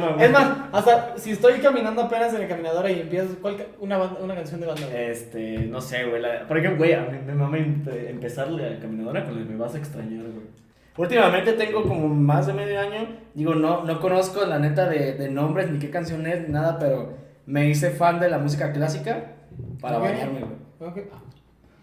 no 0.00 0.16
me. 0.16 0.24
Es 0.24 0.30
más, 0.32 0.48
hasta 0.72 1.18
si 1.18 1.32
estoy 1.32 1.54
caminando 1.60 2.02
apenas 2.02 2.32
en 2.34 2.40
la 2.40 2.48
caminadora 2.48 2.90
y 2.90 3.00
empiezas 3.00 3.32
¿cuál 3.42 3.56
una, 3.80 3.98
banda- 3.98 4.20
una 4.22 4.34
canción 4.34 4.60
de 4.60 4.66
banda. 4.66 4.86
güey? 4.90 5.04
Este, 5.10 5.58
no 5.66 5.80
sé, 5.80 6.04
güey. 6.04 6.22
la- 6.22 6.46
Por 6.48 6.56
ejemplo, 6.58 6.78
güey, 6.78 6.94
a 6.94 7.02
mí 7.02 7.18
me 7.26 7.34
mama 7.34 7.58
empe- 7.58 8.08
empezar 8.08 8.48
la 8.50 8.78
caminadora 8.78 9.24
con 9.24 9.36
el 9.36 9.44
me 9.44 9.56
vas 9.56 9.74
a 9.74 9.78
extrañar, 9.78 10.22
güey. 10.22 10.46
Últimamente 10.96 11.52
tengo 11.52 11.82
como 11.82 12.08
más 12.08 12.46
de 12.46 12.54
medio 12.54 12.80
año. 12.80 13.08
Digo, 13.34 13.54
no, 13.54 13.84
no 13.84 14.00
conozco 14.00 14.46
la 14.46 14.58
neta 14.58 14.88
de, 14.88 15.12
de 15.12 15.28
nombres 15.28 15.70
ni 15.70 15.78
qué 15.78 15.90
canción 15.90 16.26
es 16.26 16.46
ni 16.48 16.54
nada, 16.54 16.78
pero 16.78 17.12
me 17.44 17.68
hice 17.68 17.90
fan 17.90 18.18
de 18.18 18.30
la 18.30 18.38
música 18.38 18.72
clásica 18.72 19.32
para 19.82 19.98
Ok. 19.98 20.04
bañarme, 20.04 20.40
güey. 20.40 20.90
Ok. 20.90 20.98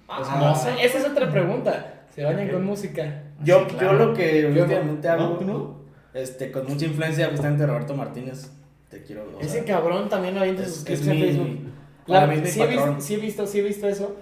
O 0.08 0.24
sea, 0.26 0.36
no 0.38 0.56
sé, 0.56 0.70
esa 0.84 0.98
es 0.98 1.06
otra 1.06 1.30
pregunta. 1.30 2.06
¿Se 2.10 2.24
bañan 2.24 2.50
con 2.50 2.66
música? 2.66 3.23
Yo, 3.44 3.60
Sí, 3.60 3.72
yo 3.72 3.78
claro. 3.78 4.06
lo 4.08 4.14
que 4.14 4.46
últimamente 4.46 5.08
¿No? 5.08 5.14
hago, 5.14 5.38
¿Tú 5.38 5.46
no? 5.46 5.76
este, 6.14 6.52
con 6.52 6.68
mucha 6.68 6.86
influencia 6.86 7.28
justamente 7.30 7.62
de 7.64 7.68
Roberto 7.68 7.96
Martínez. 7.96 8.52
Te 8.90 9.02
quiero. 9.04 9.26
Ese 9.42 9.50
sea, 9.50 9.66
cabrón 9.66 10.08
también 10.10 10.38
avienta 10.38 10.62
es- 10.64 10.70
sus 10.76 10.78
es 10.80 10.86
clips 11.02 11.08
en 11.08 11.20
Facebook. 11.20 11.48
mi 11.48 12.46
sí, 12.48 12.62
he 12.62 12.66
patrón. 12.66 12.90
visto, 12.96 13.02
sí 13.02 13.14
he 13.14 13.18
visto, 13.18 13.48
sí 13.48 13.60
he 13.60 13.64
visto 13.64 13.88
eso. 13.88 14.16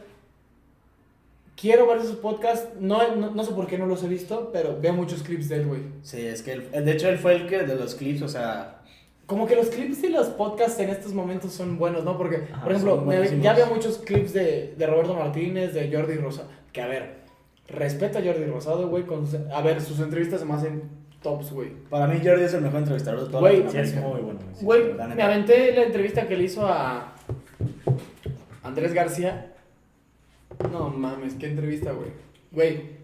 Quiero 1.59 1.85
ver 1.87 2.01
sus 2.01 2.15
podcasts. 2.15 2.69
No, 2.79 3.15
no, 3.15 3.31
no 3.31 3.43
sé 3.43 3.51
por 3.53 3.67
qué 3.67 3.77
no 3.77 3.85
los 3.85 4.03
he 4.03 4.07
visto, 4.07 4.49
pero 4.51 4.79
veo 4.81 4.93
muchos 4.93 5.21
clips 5.21 5.49
de 5.49 5.57
él, 5.57 5.67
güey. 5.67 5.81
Sí, 6.01 6.25
es 6.25 6.41
que 6.41 6.53
él- 6.53 6.71
de 6.71 6.91
hecho 6.91 7.07
él 7.09 7.17
fue 7.19 7.35
el 7.35 7.47
que 7.47 7.59
de 7.63 7.75
los 7.75 7.95
clips, 7.95 8.21
o 8.23 8.27
sea, 8.29 8.77
Como 9.27 9.47
que 9.47 9.55
los 9.55 9.67
clips 9.67 10.01
de 10.01 10.09
los 10.09 10.27
podcasts 10.27 10.77
en 10.79 10.89
estos 10.89 11.13
momentos 11.13 11.53
son 11.53 11.77
buenos, 11.77 12.03
¿no? 12.03 12.17
Porque, 12.17 12.47
Ajá, 12.51 12.63
por 12.63 12.71
ejemplo, 12.73 13.05
ya 13.41 13.53
veo 13.53 13.67
muchos 13.67 13.99
clips 13.99 14.33
de, 14.33 14.73
de 14.77 14.87
Roberto 14.87 15.13
Martínez, 15.13 15.73
de 15.73 15.89
Jordi 15.95 16.15
Rosado. 16.15 16.49
Que 16.73 16.81
a 16.81 16.87
ver, 16.87 17.20
respeto 17.71 18.19
a 18.19 18.21
Jordi 18.21 18.45
Rosado, 18.45 18.87
güey. 18.89 19.03
con 19.05 19.25
sus- 19.25 19.39
A 19.53 19.61
ver, 19.61 19.81
sus 19.81 19.99
entrevistas 19.99 20.39
se 20.41 20.45
me 20.45 20.53
hacen 20.53 20.83
tops, 21.21 21.51
güey. 21.51 21.69
para 21.89 22.07
mí 22.07 22.19
Jordi 22.23 22.43
es 22.43 22.53
el 22.53 22.61
mejor 22.61 22.79
entrevistador 22.79 23.21
de 23.21 23.25
toda 23.27 23.39
Güey, 23.41 23.63
Sí, 23.69 23.77
es 23.77 23.95
muy 23.95 24.21
bueno. 24.21 24.39
güey, 24.39 24.55
sí. 24.55 24.65
Güey, 24.65 24.93
la 24.95 25.03
neta. 25.07 25.15
me 25.15 25.23
aventé 25.23 25.71
la 25.73 25.83
entrevista 25.83 26.27
que 26.27 26.35
le 26.37 26.43
hizo 26.45 26.65
a 26.67 27.13
Andrés 28.63 28.93
García. 28.93 29.53
No 30.71 30.89
mames, 30.89 31.35
qué 31.35 31.47
entrevista, 31.47 31.91
güey. 31.91 32.09
Güey. 32.51 33.01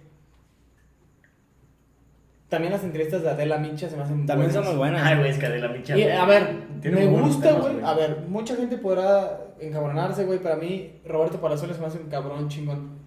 También 2.49 2.71
las 2.71 2.83
entrevistas 2.83 3.23
de 3.23 3.29
Adela 3.29 3.57
Mincha 3.57 3.89
se 3.89 3.97
me 3.97 4.03
hacen 4.03 4.25
También 4.25 4.51
son 4.51 4.63
muy 4.65 4.75
buenas. 4.75 5.03
Ay, 5.03 5.17
güey, 5.17 5.31
es 5.31 5.37
que 5.37 5.49
de 5.49 5.59
la 5.59 5.67
micha. 5.67 5.97
Y, 5.97 6.03
a 6.03 6.25
ver, 6.25 6.55
me 6.83 7.05
gusta, 7.07 7.51
güey. 7.53 7.81
A 7.83 7.93
ver, 7.93 8.19
mucha 8.29 8.55
gente 8.55 8.77
podrá 8.77 9.41
encabronarse, 9.59 10.23
güey. 10.23 10.39
Para 10.39 10.55
mí, 10.55 10.93
Roberto 11.05 11.41
Palazuelos 11.41 11.75
se 11.75 11.81
me 11.81 11.87
hace 11.87 11.97
un 11.99 12.09
cabrón 12.09 12.47
chingón. 12.47 12.99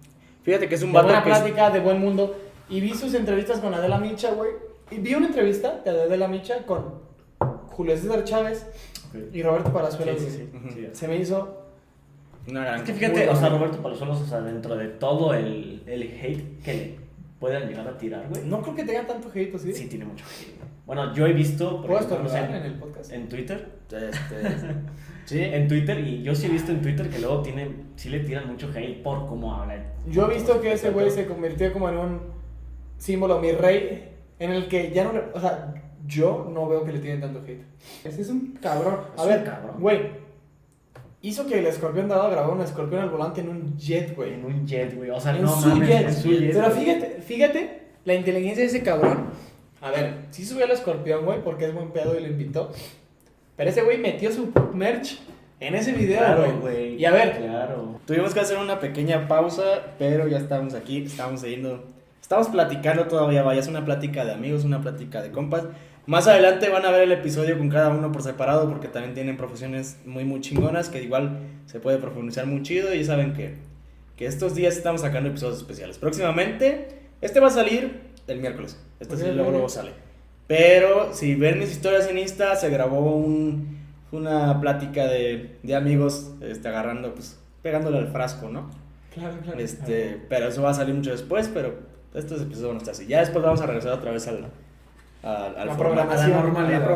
Fíjate 0.43 0.67
que 0.67 0.75
es 0.75 0.81
un 0.83 0.89
De 0.91 0.93
vato 0.95 1.07
buena 1.07 1.23
que 1.23 1.31
es- 1.31 1.37
plática, 1.39 1.69
de 1.69 1.79
buen 1.79 1.99
mundo. 1.99 2.35
Y 2.69 2.79
vi 2.81 2.93
sus 2.93 3.13
entrevistas 3.13 3.59
con 3.59 3.73
Adela 3.73 3.97
Micha, 3.97 4.31
güey. 4.33 4.51
Y 4.91 4.97
vi 4.97 5.13
una 5.15 5.27
entrevista 5.27 5.81
de 5.83 5.89
Adela 5.89 6.27
Micha 6.27 6.65
con 6.65 7.01
Julio 7.71 7.95
César 7.97 8.23
Chávez 8.23 8.65
y 9.33 9.41
Roberto 9.43 9.69
Sí, 9.69 9.73
Palazuelos. 9.73 10.19
sí, 10.21 10.29
sí. 10.29 10.49
Sí. 10.73 10.87
Se 10.93 11.07
me 11.07 11.17
hizo. 11.17 11.57
una 12.49 12.61
gran 12.65 12.75
Es 12.77 12.81
que 12.83 12.93
fíjate, 12.93 13.29
o 13.29 13.35
sea. 13.35 13.49
Roberto 13.49 13.77
Palazuelos, 13.81 14.21
o 14.21 14.25
sea, 14.25 14.41
dentro 14.41 14.75
de 14.75 14.87
todo 14.87 15.33
el, 15.33 15.83
el 15.85 16.01
hate 16.03 16.61
que 16.63 16.73
le 16.73 16.95
puedan 17.39 17.67
llegar 17.67 17.87
a 17.87 17.97
tirar, 17.97 18.27
güey. 18.29 18.43
No 18.45 18.61
creo 18.61 18.75
que 18.75 18.83
tenga 18.83 19.05
tanto 19.05 19.29
hate, 19.33 19.53
¿o 19.55 19.59
¿sí? 19.59 19.73
Sí, 19.73 19.85
tiene 19.87 20.05
mucho 20.05 20.23
hate, 20.25 20.55
güey. 20.57 20.60
Bueno, 20.93 21.13
yo 21.13 21.25
he 21.25 21.31
visto. 21.33 21.77
por 21.77 21.85
¿Puedo 21.87 21.99
ejemplo, 21.99 22.23
no 22.23 22.29
sé, 22.29 22.35
estornudar 22.35 22.65
en 22.65 22.71
el 22.73 22.77
podcast? 22.79 23.11
en 23.13 23.29
Twitter. 23.29 23.67
Este, 23.85 24.75
sí, 25.25 25.39
En 25.41 25.67
Twitter, 25.69 25.99
y 25.99 26.21
yo 26.21 26.35
sí 26.35 26.47
he 26.47 26.49
visto 26.49 26.71
en 26.73 26.81
Twitter 26.81 27.09
que 27.09 27.19
luego 27.19 27.41
tienen, 27.41 27.91
sí 27.95 28.09
le 28.09 28.19
tiran 28.19 28.47
mucho 28.47 28.69
hate 28.75 29.01
por 29.01 29.25
cómo 29.27 29.53
habla. 29.55 29.75
Yo 30.07 30.29
he 30.29 30.33
visto 30.33 30.59
que 30.59 30.73
ese 30.73 30.89
güey 30.89 31.09
se 31.09 31.25
convirtió 31.27 31.71
como 31.71 31.87
en 31.87 31.97
un 31.97 32.19
símbolo, 32.97 33.39
mi 33.39 33.51
rey, 33.53 34.09
en 34.39 34.51
el 34.51 34.67
que 34.67 34.91
ya 34.91 35.05
no 35.05 35.13
le. 35.13 35.21
O 35.33 35.39
sea, 35.39 35.73
yo 36.05 36.49
no 36.53 36.67
veo 36.67 36.83
que 36.83 36.91
le 36.91 36.99
tienen 36.99 37.21
tanto 37.21 37.39
hate. 37.39 37.63
Ese 38.03 38.21
es 38.23 38.29
un 38.29 38.57
cabrón. 38.61 38.97
A 39.17 39.21
Es 39.21 39.27
ver, 39.29 39.39
un 39.39 39.45
cabrón. 39.45 39.75
güey. 39.79 40.21
Hizo 41.21 41.45
que 41.45 41.59
el 41.59 41.67
escorpión 41.67 42.09
dorado 42.09 42.31
grabara 42.31 42.53
un 42.53 42.61
escorpión 42.61 43.01
al 43.01 43.09
volante 43.11 43.41
en 43.41 43.49
un 43.49 43.77
jet, 43.77 44.15
güey. 44.15 44.33
En 44.33 44.43
un 44.43 44.65
jet, 44.67 44.93
güey. 44.97 45.09
O 45.11 45.19
sea, 45.21 45.35
En 45.37 45.43
no 45.43 45.49
su 45.55 45.69
mames, 45.69 45.87
jet. 45.87 46.07
en 46.07 46.13
su 46.15 46.31
jet. 46.31 46.51
Pero 46.53 46.71
fíjate, 46.71 47.21
fíjate 47.21 47.81
la 48.05 48.13
inteligencia 48.15 48.63
de 48.63 48.67
ese 48.69 48.81
cabrón. 48.81 49.27
A 49.81 49.89
ver, 49.91 50.13
sí 50.29 50.45
subió 50.45 50.65
al 50.65 50.71
escorpión, 50.71 51.25
güey, 51.25 51.43
porque 51.43 51.65
es 51.65 51.73
buen 51.73 51.91
pedo 51.91 52.17
y 52.17 52.21
lo 52.21 52.27
invitó. 52.27 52.71
Pero 53.57 53.69
ese 53.69 53.81
güey 53.81 53.97
metió 53.97 54.31
su 54.31 54.51
merch 54.73 55.19
en 55.59 55.75
ese 55.75 55.91
video, 55.93 56.19
Claro, 56.19 56.59
güey. 56.61 56.95
Y 56.95 57.05
a 57.05 57.11
ver, 57.11 57.37
Claro. 57.37 57.99
tuvimos 58.05 58.33
que 58.33 58.39
hacer 58.39 58.57
una 58.57 58.79
pequeña 58.79 59.27
pausa, 59.27 59.95
pero 59.99 60.27
ya 60.27 60.37
estamos 60.37 60.73
aquí, 60.73 61.03
estamos 61.03 61.41
siguiendo, 61.41 61.83
estamos 62.21 62.49
platicando 62.49 63.05
todavía, 63.05 63.43
vaya, 63.43 63.59
es 63.59 63.67
una 63.67 63.83
plática 63.85 64.23
de 64.25 64.31
amigos, 64.33 64.63
una 64.63 64.81
plática 64.81 65.21
de 65.21 65.31
compas. 65.31 65.63
Más 66.07 66.27
adelante 66.27 66.69
van 66.69 66.83
a 66.85 66.91
ver 66.91 67.01
el 67.01 67.11
episodio 67.11 67.57
con 67.57 67.69
cada 67.69 67.89
uno 67.89 68.11
por 68.11 68.23
separado 68.23 68.67
porque 68.67 68.87
también 68.87 69.13
tienen 69.13 69.37
profesiones 69.37 69.99
muy 70.05 70.25
muy 70.25 70.41
chingonas 70.41 70.89
que 70.89 71.01
igual 71.03 71.37
se 71.67 71.79
puede 71.79 71.99
profundizar 71.99 72.47
muy 72.47 72.63
chido 72.63 72.93
y 72.95 73.03
saben 73.05 73.33
que, 73.33 73.57
que 74.17 74.25
estos 74.25 74.55
días 74.55 74.75
estamos 74.77 75.01
sacando 75.01 75.29
episodios 75.29 75.57
especiales. 75.59 75.99
Próximamente, 75.99 76.87
este 77.21 77.39
va 77.39 77.47
a 77.47 77.51
salir 77.51 78.10
el 78.31 78.39
miércoles, 78.41 78.77
este 78.99 79.17
sí 79.17 79.23
luego, 79.33 79.51
luego 79.51 79.69
sale. 79.69 79.91
Pero 80.47 81.13
si 81.13 81.35
ven 81.35 81.59
mis 81.59 81.71
historias 81.71 82.07
en 82.09 82.17
Insta, 82.17 82.55
se 82.55 82.69
grabó 82.69 83.15
un, 83.15 83.77
una 84.11 84.59
plática 84.59 85.07
de, 85.07 85.57
de 85.63 85.75
amigos 85.75 86.31
este, 86.41 86.67
agarrando, 86.67 87.13
pues 87.13 87.39
pegándole 87.61 87.99
al 87.99 88.07
frasco, 88.09 88.49
¿no? 88.49 88.69
Claro, 89.13 89.35
claro. 89.43 89.59
Este, 89.59 90.21
pero 90.29 90.47
eso 90.47 90.61
va 90.61 90.71
a 90.71 90.73
salir 90.73 90.95
mucho 90.95 91.11
después, 91.11 91.49
pero 91.53 91.75
estos 92.13 92.41
episodios 92.41 92.67
van 92.69 92.75
a 92.75 92.79
estar 92.79 92.93
así. 92.93 93.07
Ya 93.07 93.19
después 93.19 93.43
vamos 93.45 93.61
a 93.61 93.65
regresar 93.65 93.93
otra 93.93 94.11
vez 94.11 94.27
al, 94.27 94.47
al, 95.23 95.55
al 95.57 95.67
la 95.67 95.77
programación. 95.77 96.31
a 96.33 96.37
la 96.37 96.43
normalidad. 96.43 96.95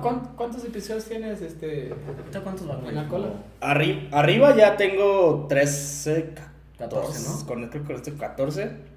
¿Cuántos, 0.00 0.28
cuántos 0.36 0.64
episodios 0.64 1.04
tienes 1.04 1.42
este? 1.42 1.92
¿Ahorita 2.18 2.40
cuántos 2.40 2.66
van? 2.66 2.86
¿En 2.86 2.94
la 2.94 3.08
cola? 3.08 3.28
Arri- 3.60 4.08
arriba 4.12 4.54
ya 4.56 4.76
tengo 4.76 5.46
13, 5.48 6.34
14, 6.78 7.28
¿no? 7.28 7.46
Con, 7.46 7.68
creo 7.68 7.82
que 7.82 7.86
con 7.86 7.96
este 7.96 8.12
14. 8.14 8.95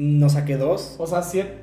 No 0.00 0.28
saqué 0.28 0.56
dos. 0.56 0.94
O 0.98 1.06
sea, 1.06 1.22
siete, 1.22 1.54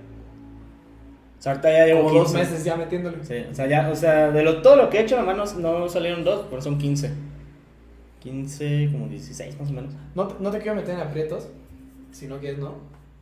O 1.39 1.41
sea, 1.41 1.53
ahorita 1.53 1.71
ya 1.71 1.85
llevo 1.85 2.03
como 2.03 2.19
dos 2.19 2.31
15. 2.33 2.37
meses 2.43 2.63
ya 2.65 2.75
metiéndole. 2.75 3.23
Sí, 3.23 3.35
o 3.49 3.55
sea, 3.55 3.67
ya, 3.67 3.89
o 3.89 3.95
sea, 3.95 4.31
de 4.31 4.43
lo, 4.43 4.61
todo 4.61 4.75
lo 4.75 4.89
que 4.89 4.97
he 4.97 5.01
hecho, 5.03 5.15
nomás 5.17 5.55
no, 5.55 5.79
no 5.79 5.87
salieron 5.89 6.23
dos, 6.23 6.45
pero 6.49 6.61
son 6.61 6.77
15. 6.77 7.11
15, 8.19 8.89
como 8.91 9.07
16 9.07 9.59
más 9.59 9.69
o 9.69 9.73
menos. 9.73 9.93
No, 10.15 10.27
te- 10.27 10.43
no 10.43 10.49
te 10.51 10.57
quiero 10.59 10.75
meter 10.75 10.95
en 10.95 11.01
aprietos, 11.01 11.47
si 12.11 12.27
no 12.27 12.39
quieres, 12.39 12.59
¿no? 12.59 12.73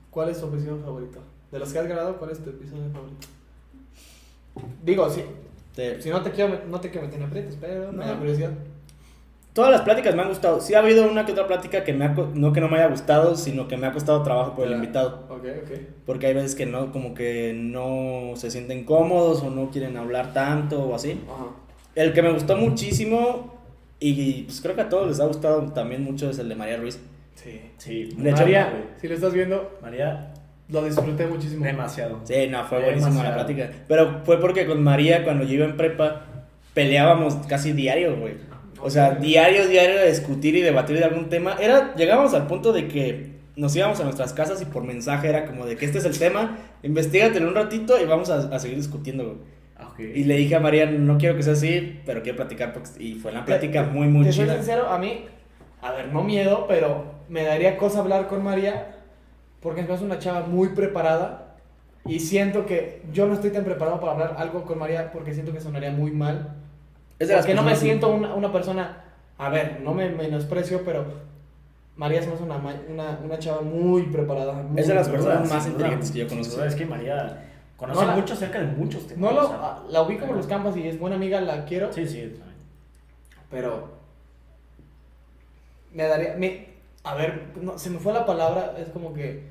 ¿Cuál 0.10 0.30
es 0.30 0.40
tu 0.40 0.48
episodio 0.48 0.80
favorito? 0.80 1.20
De 1.52 1.60
los 1.60 1.72
que 1.74 1.80
has 1.80 1.88
grabado, 1.88 2.18
¿cuál 2.18 2.32
es 2.32 2.40
tu 2.40 2.50
episodio 2.50 2.90
favorito? 2.92 3.28
Digo, 4.84 5.10
sí, 5.10 5.24
Te- 5.76 6.02
si 6.02 6.10
no 6.10 6.22
te 6.22 6.32
quiero, 6.32 6.62
no 6.70 6.80
te 6.80 6.90
quiero 6.92 7.08
meter 7.08 7.20
en 7.22 7.28
aprietos, 7.28 7.58
pero 7.60 7.92
me 7.92 8.06
da 8.06 8.14
No. 8.14 8.20
curiosidad. 8.20 8.52
Todas 9.54 9.70
las 9.72 9.82
pláticas 9.82 10.16
me 10.16 10.24
han 10.24 10.30
gustado. 10.30 10.60
Sí 10.62 10.74
ha 10.74 10.80
habido 10.80 11.08
una 11.08 11.26
que 11.28 11.32
otra 11.34 11.46
plática 11.46 11.84
que 11.84 11.94
me 11.94 12.06
ha, 12.06 12.16
no 12.34 12.52
que 12.54 12.60
no 12.60 12.68
me 12.70 12.78
haya 12.78 12.88
gustado, 12.88 13.36
sino 13.36 13.68
que 13.68 13.78
me 13.78 13.86
ha 13.86 13.92
costado 13.92 14.24
trabajo 14.24 14.56
por 14.56 14.66
el 14.66 14.74
invitado. 14.74 15.26
Ok, 15.30 15.46
ok. 15.64 15.72
Porque 16.08 16.26
hay 16.28 16.34
veces 16.34 16.56
que 16.56 16.66
no, 16.66 16.92
como 16.92 17.14
que 17.14 17.54
no 17.56 18.32
se 18.36 18.50
sienten 18.50 18.84
cómodos 18.84 19.44
o 19.44 19.52
no 19.52 19.70
quieren 19.70 19.96
hablar 19.98 20.34
tanto 20.34 20.84
o 20.84 20.96
así. 20.96 21.22
Ajá. 21.32 21.46
El 21.94 22.14
que 22.14 22.24
me 22.24 22.32
gustó 22.32 22.58
muchísimo 22.58 23.54
y 24.00 24.44
pues 24.44 24.60
creo 24.62 24.74
que 24.76 24.82
a 24.82 24.90
todos 24.90 25.08
les 25.08 25.20
ha 25.20 25.26
gustado 25.26 25.62
también 25.72 26.04
mucho 26.04 26.32
es 26.32 26.40
el 26.40 26.50
de 26.50 26.56
María 26.56 26.78
Ruiz. 26.78 27.00
Sí. 27.36 27.62
Sí, 27.78 28.06
De 28.18 28.30
hecho, 28.32 28.42
María, 28.42 28.70
güey. 28.72 28.84
si 29.00 29.08
lo 29.08 29.14
estás 29.14 29.34
viendo, 29.34 29.78
María, 29.84 30.34
lo 30.70 30.84
disfruté 30.84 31.28
muchísimo. 31.28 31.64
demasiado. 31.64 32.20
Sí, 32.24 32.48
no, 32.50 32.64
fue 32.66 32.80
buenísima 32.82 33.10
la 33.24 33.30
Demasiado. 33.30 33.46
plática. 33.46 33.70
Pero 33.88 34.22
fue 34.24 34.40
porque 34.40 34.66
con 34.66 34.82
María, 34.84 35.24
cuando 35.24 35.44
yo 35.46 35.54
iba 35.54 35.66
en 35.66 35.78
prepa, 35.78 36.24
peleábamos 36.74 37.36
casi 37.48 37.74
diario, 37.74 38.16
güey. 38.18 38.34
O 38.84 38.90
sea, 38.90 39.16
diario, 39.16 39.68
diario 39.68 40.06
discutir 40.06 40.56
y 40.56 40.62
debatir 40.62 40.98
de 40.98 41.06
algún 41.06 41.30
tema. 41.30 41.56
Era, 41.60 41.96
llegábamos 41.96 42.34
al 42.34 42.48
punto 42.48 42.74
de 42.74 42.88
que 42.88 43.34
nos 43.56 43.76
íbamos 43.76 44.00
a 44.00 44.04
nuestras 44.04 44.34
casas 44.34 44.62
y 44.62 44.66
por 44.66 44.84
mensaje 44.84 45.30
era 45.30 45.46
como 45.46 45.66
de 45.66 45.76
que 45.76 45.86
este 45.86 46.00
es 46.00 46.06
el 46.06 46.18
tema, 46.18 46.58
investigatelo 46.82 47.48
un 47.48 47.56
ratito 47.56 48.00
y 48.02 48.06
vamos 48.06 48.30
a, 48.30 48.56
a 48.56 48.60
seguir 48.60 48.78
discutiendo, 48.78 49.26
güey. 49.26 49.38
Ah, 49.76 49.90
ok. 49.92 50.00
Y 50.00 50.24
le 50.24 50.36
dije 50.38 50.56
a 50.56 50.60
María, 50.60 50.86
no 50.86 51.18
quiero 51.18 51.36
que 51.36 51.44
sea 51.44 51.54
así, 51.54 52.02
pero 52.06 52.22
quiero 52.24 52.38
platicar. 52.38 52.74
Y 53.00 53.16
fue 53.16 53.32
una 53.32 53.46
plática 53.46 53.84
muy, 53.84 54.08
muy 54.08 54.26
Te 54.26 54.32
soy 54.32 54.46
chida. 54.46 54.56
sincero, 54.56 54.88
a 54.90 54.98
mí, 55.00 55.26
a 55.82 55.92
ver, 55.92 56.08
no 56.10 56.24
miedo, 56.24 56.66
pero 56.68 57.06
me 57.30 57.44
daría 57.44 57.78
cosa 57.78 58.00
hablar 58.00 58.28
con 58.28 58.44
María 58.44 58.98
porque 59.60 59.82
es 59.82 60.02
una 60.02 60.20
chava 60.20 60.42
muy 60.46 60.70
preparada 60.70 61.56
y 62.06 62.20
siento 62.20 62.66
que 62.66 63.02
yo 63.14 63.28
no 63.28 63.34
estoy 63.34 63.52
tan 63.52 63.64
preparado 63.64 64.00
para 64.00 64.12
hablar 64.12 64.36
algo 64.38 64.64
con 64.66 64.78
María 64.78 65.12
porque 65.12 65.34
siento 65.34 65.54
que 65.54 65.62
sonaría 65.62 65.92
muy 65.92 66.12
mal. 66.12 66.56
Es 67.20 67.28
de 67.28 67.36
las 67.36 67.46
Porque 67.46 67.56
no 67.56 67.64
me 67.64 67.76
siento 67.76 68.10
una, 68.10 68.34
una 68.34 68.52
persona, 68.52 69.04
a 69.38 69.50
ver, 69.50 69.82
no 69.82 69.94
me 69.94 70.10
menosprecio, 70.10 70.84
pero 70.84 71.06
María 71.96 72.20
es 72.20 72.28
más 72.28 72.42
una, 72.42 72.58
una, 72.58 73.20
una 73.24 73.40
chava 73.40 73.62
muy 73.62 74.04
preparada. 74.04 74.54
muy 74.54 74.80
Es 74.82 74.88
de 74.88 74.96
las 74.96 75.08
personas 75.10 75.50
más 75.50 75.68
inteligentes 75.68 76.12
que 76.12 76.20
yo 76.20 76.28
conozco. 76.28 76.64
Es 76.64 76.76
que 76.76 76.86
María 76.86 77.50
conoce 77.78 78.06
No, 78.06 78.12
mucho 78.14 78.34
acerca 78.34 78.60
de 78.60 78.68
muchos 78.68 79.08
temas. 79.08 79.22
No 79.32 79.32
lo, 79.40 79.46
o 79.46 79.48
sea, 79.50 79.58
a- 79.58 79.84
la 79.90 80.02
ubico 80.02 80.26
por 80.26 80.36
los 80.36 80.48
campos 80.48 80.76
y 80.78 80.88
es 80.88 81.00
buena 81.00 81.16
amiga, 81.16 81.40
la 81.42 81.66
quiero, 81.66 81.94
Sí, 81.94 82.06
sí. 82.08 82.34
pero 83.50 83.90
me 85.94 86.04
daría, 86.04 86.36
me, 86.36 86.68
a 87.04 87.16
ver, 87.16 87.44
no, 87.62 87.78
se 87.78 87.90
me 87.90 88.00
fue 88.00 88.14
la 88.14 88.26
palabra, 88.26 88.74
es 88.80 88.90
como 88.90 89.14
que 89.14 89.44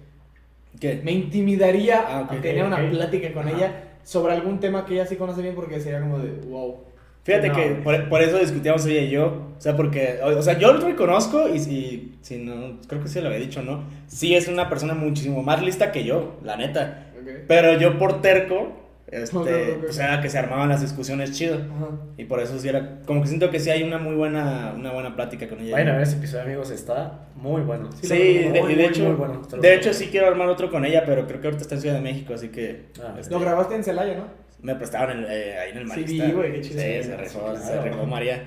¿Qué? 0.81 1.01
me 1.05 1.13
intimidaría 1.13 2.05
Ah, 2.07 2.23
ok, 2.23 2.41
tener 2.41 2.65
una 2.65 2.79
plática 2.91 3.33
con 3.33 3.47
Ajá. 3.47 3.57
ella 3.57 3.83
sobre 4.03 4.33
algún 4.33 4.59
tema 4.59 4.85
que 4.85 4.95
ella 4.95 5.07
sí 5.07 5.17
conoce 5.17 5.43
bien 5.43 5.55
porque 5.55 5.79
sería 5.81 6.01
como 6.01 6.19
de 6.19 6.31
wow. 6.49 6.79
Fíjate 7.25 7.49
No, 7.51 7.55
que 7.55 7.67
por, 7.85 8.09
por 8.09 8.21
eso 8.23 8.39
discutíamos 8.39 8.85
ella 8.87 9.01
y 9.03 9.11
yo. 9.11 9.53
O 9.57 9.61
sea, 9.61 9.77
porque, 9.77 10.19
o, 10.25 10.39
o 10.39 10.43
sea, 10.43 10.59
yo 10.59 10.73
lo 10.73 10.85
reconozco 10.85 11.49
y, 11.49 11.57
y 11.59 12.19
si 12.21 12.39
no, 12.39 12.79
creo 12.89 13.01
que 13.01 13.09
sí 13.09 13.21
lo 13.21 13.29
había 13.29 13.39
dicho, 13.39 13.63
¿no? 13.63 13.85
Sí 14.09 14.35
es 14.35 14.49
una 14.49 14.69
persona 14.69 14.95
muchísimo 14.95 15.43
más 15.43 15.63
lista 15.63 15.93
que 15.93 16.03
yo, 16.05 16.39
la 16.43 16.57
neta. 16.57 17.07
Pero 17.47 17.79
yo 17.79 17.97
por 17.99 18.21
terco, 18.21 18.73
este, 19.07 19.37
Ok, 19.37 19.47
ok. 19.47 19.81
pues 19.85 19.99
era 19.99 20.21
que 20.21 20.29
se 20.31 20.39
armaban 20.39 20.69
las 20.71 20.81
discusiones 20.81 21.31
chido. 21.33 21.55
Ajá. 21.57 21.91
Y 22.17 22.25
por 22.25 22.41
eso 22.41 22.59
sí 22.59 22.69
era, 22.69 22.99
como 23.07 23.23
que 23.23 23.29
siento 23.29 23.51
que 23.51 23.61
sí 23.61 23.71
hay 23.71 23.85
una 23.85 23.99
muy 23.99 24.17
buena, 24.17 24.73
una 24.75 24.91
buena 24.91 25.15
plática 25.15 25.47
con 25.49 25.61
ella. 25.61 25.73
Vayan 25.73 25.89
a 25.91 25.93
ver 25.93 26.03
ese 26.03 26.17
episodio, 26.17 26.43
amigos. 26.43 26.71
Está 26.73 27.21
muy 27.37 27.63
bueno. 27.63 27.91
Sí, 28.01 28.07
Sí, 28.09 28.39
de, 28.39 28.61
muy, 28.63 28.75
de 28.75 28.83
muy, 28.83 28.85
hecho, 28.87 29.05
muy 29.05 29.13
bueno, 29.15 29.43
de 29.61 29.75
hecho 29.75 29.93
sí 29.95 30.09
quiero 30.11 30.27
armar 30.27 30.49
otro 30.49 30.71
con 30.71 30.85
ella, 30.85 31.05
pero 31.07 31.27
creo 31.29 31.41
que 31.41 31.47
ahorita 31.47 31.63
está 31.63 31.75
en 31.77 31.81
Ciudad 31.83 31.95
de 31.97 32.01
México, 32.03 32.35
así 32.35 32.49
que 32.49 32.87
Ah, 33.01 33.15
este, 33.21 33.33
Lo 33.33 33.39
grabaste 33.39 33.77
en 33.77 33.85
Celaya, 33.85 34.15
¿no? 34.17 34.42
Me 34.63 34.75
prestaron 34.77 35.19
el, 35.19 35.25
eh, 35.29 35.59
ahí 35.59 35.71
en 35.73 35.79
el 35.79 35.83
Sí, 35.85 35.89
Marista. 35.89 36.25
vi, 36.27 36.33
güey, 36.33 36.53
qué 36.53 36.61
chido. 36.61 36.81
Sí, 36.81 36.87
Sí, 36.99 37.03
se 37.03 37.17
rifó, 37.17 37.41
claro. 37.41 37.59
se 37.59 37.81
rifó 37.83 38.07
María. 38.07 38.43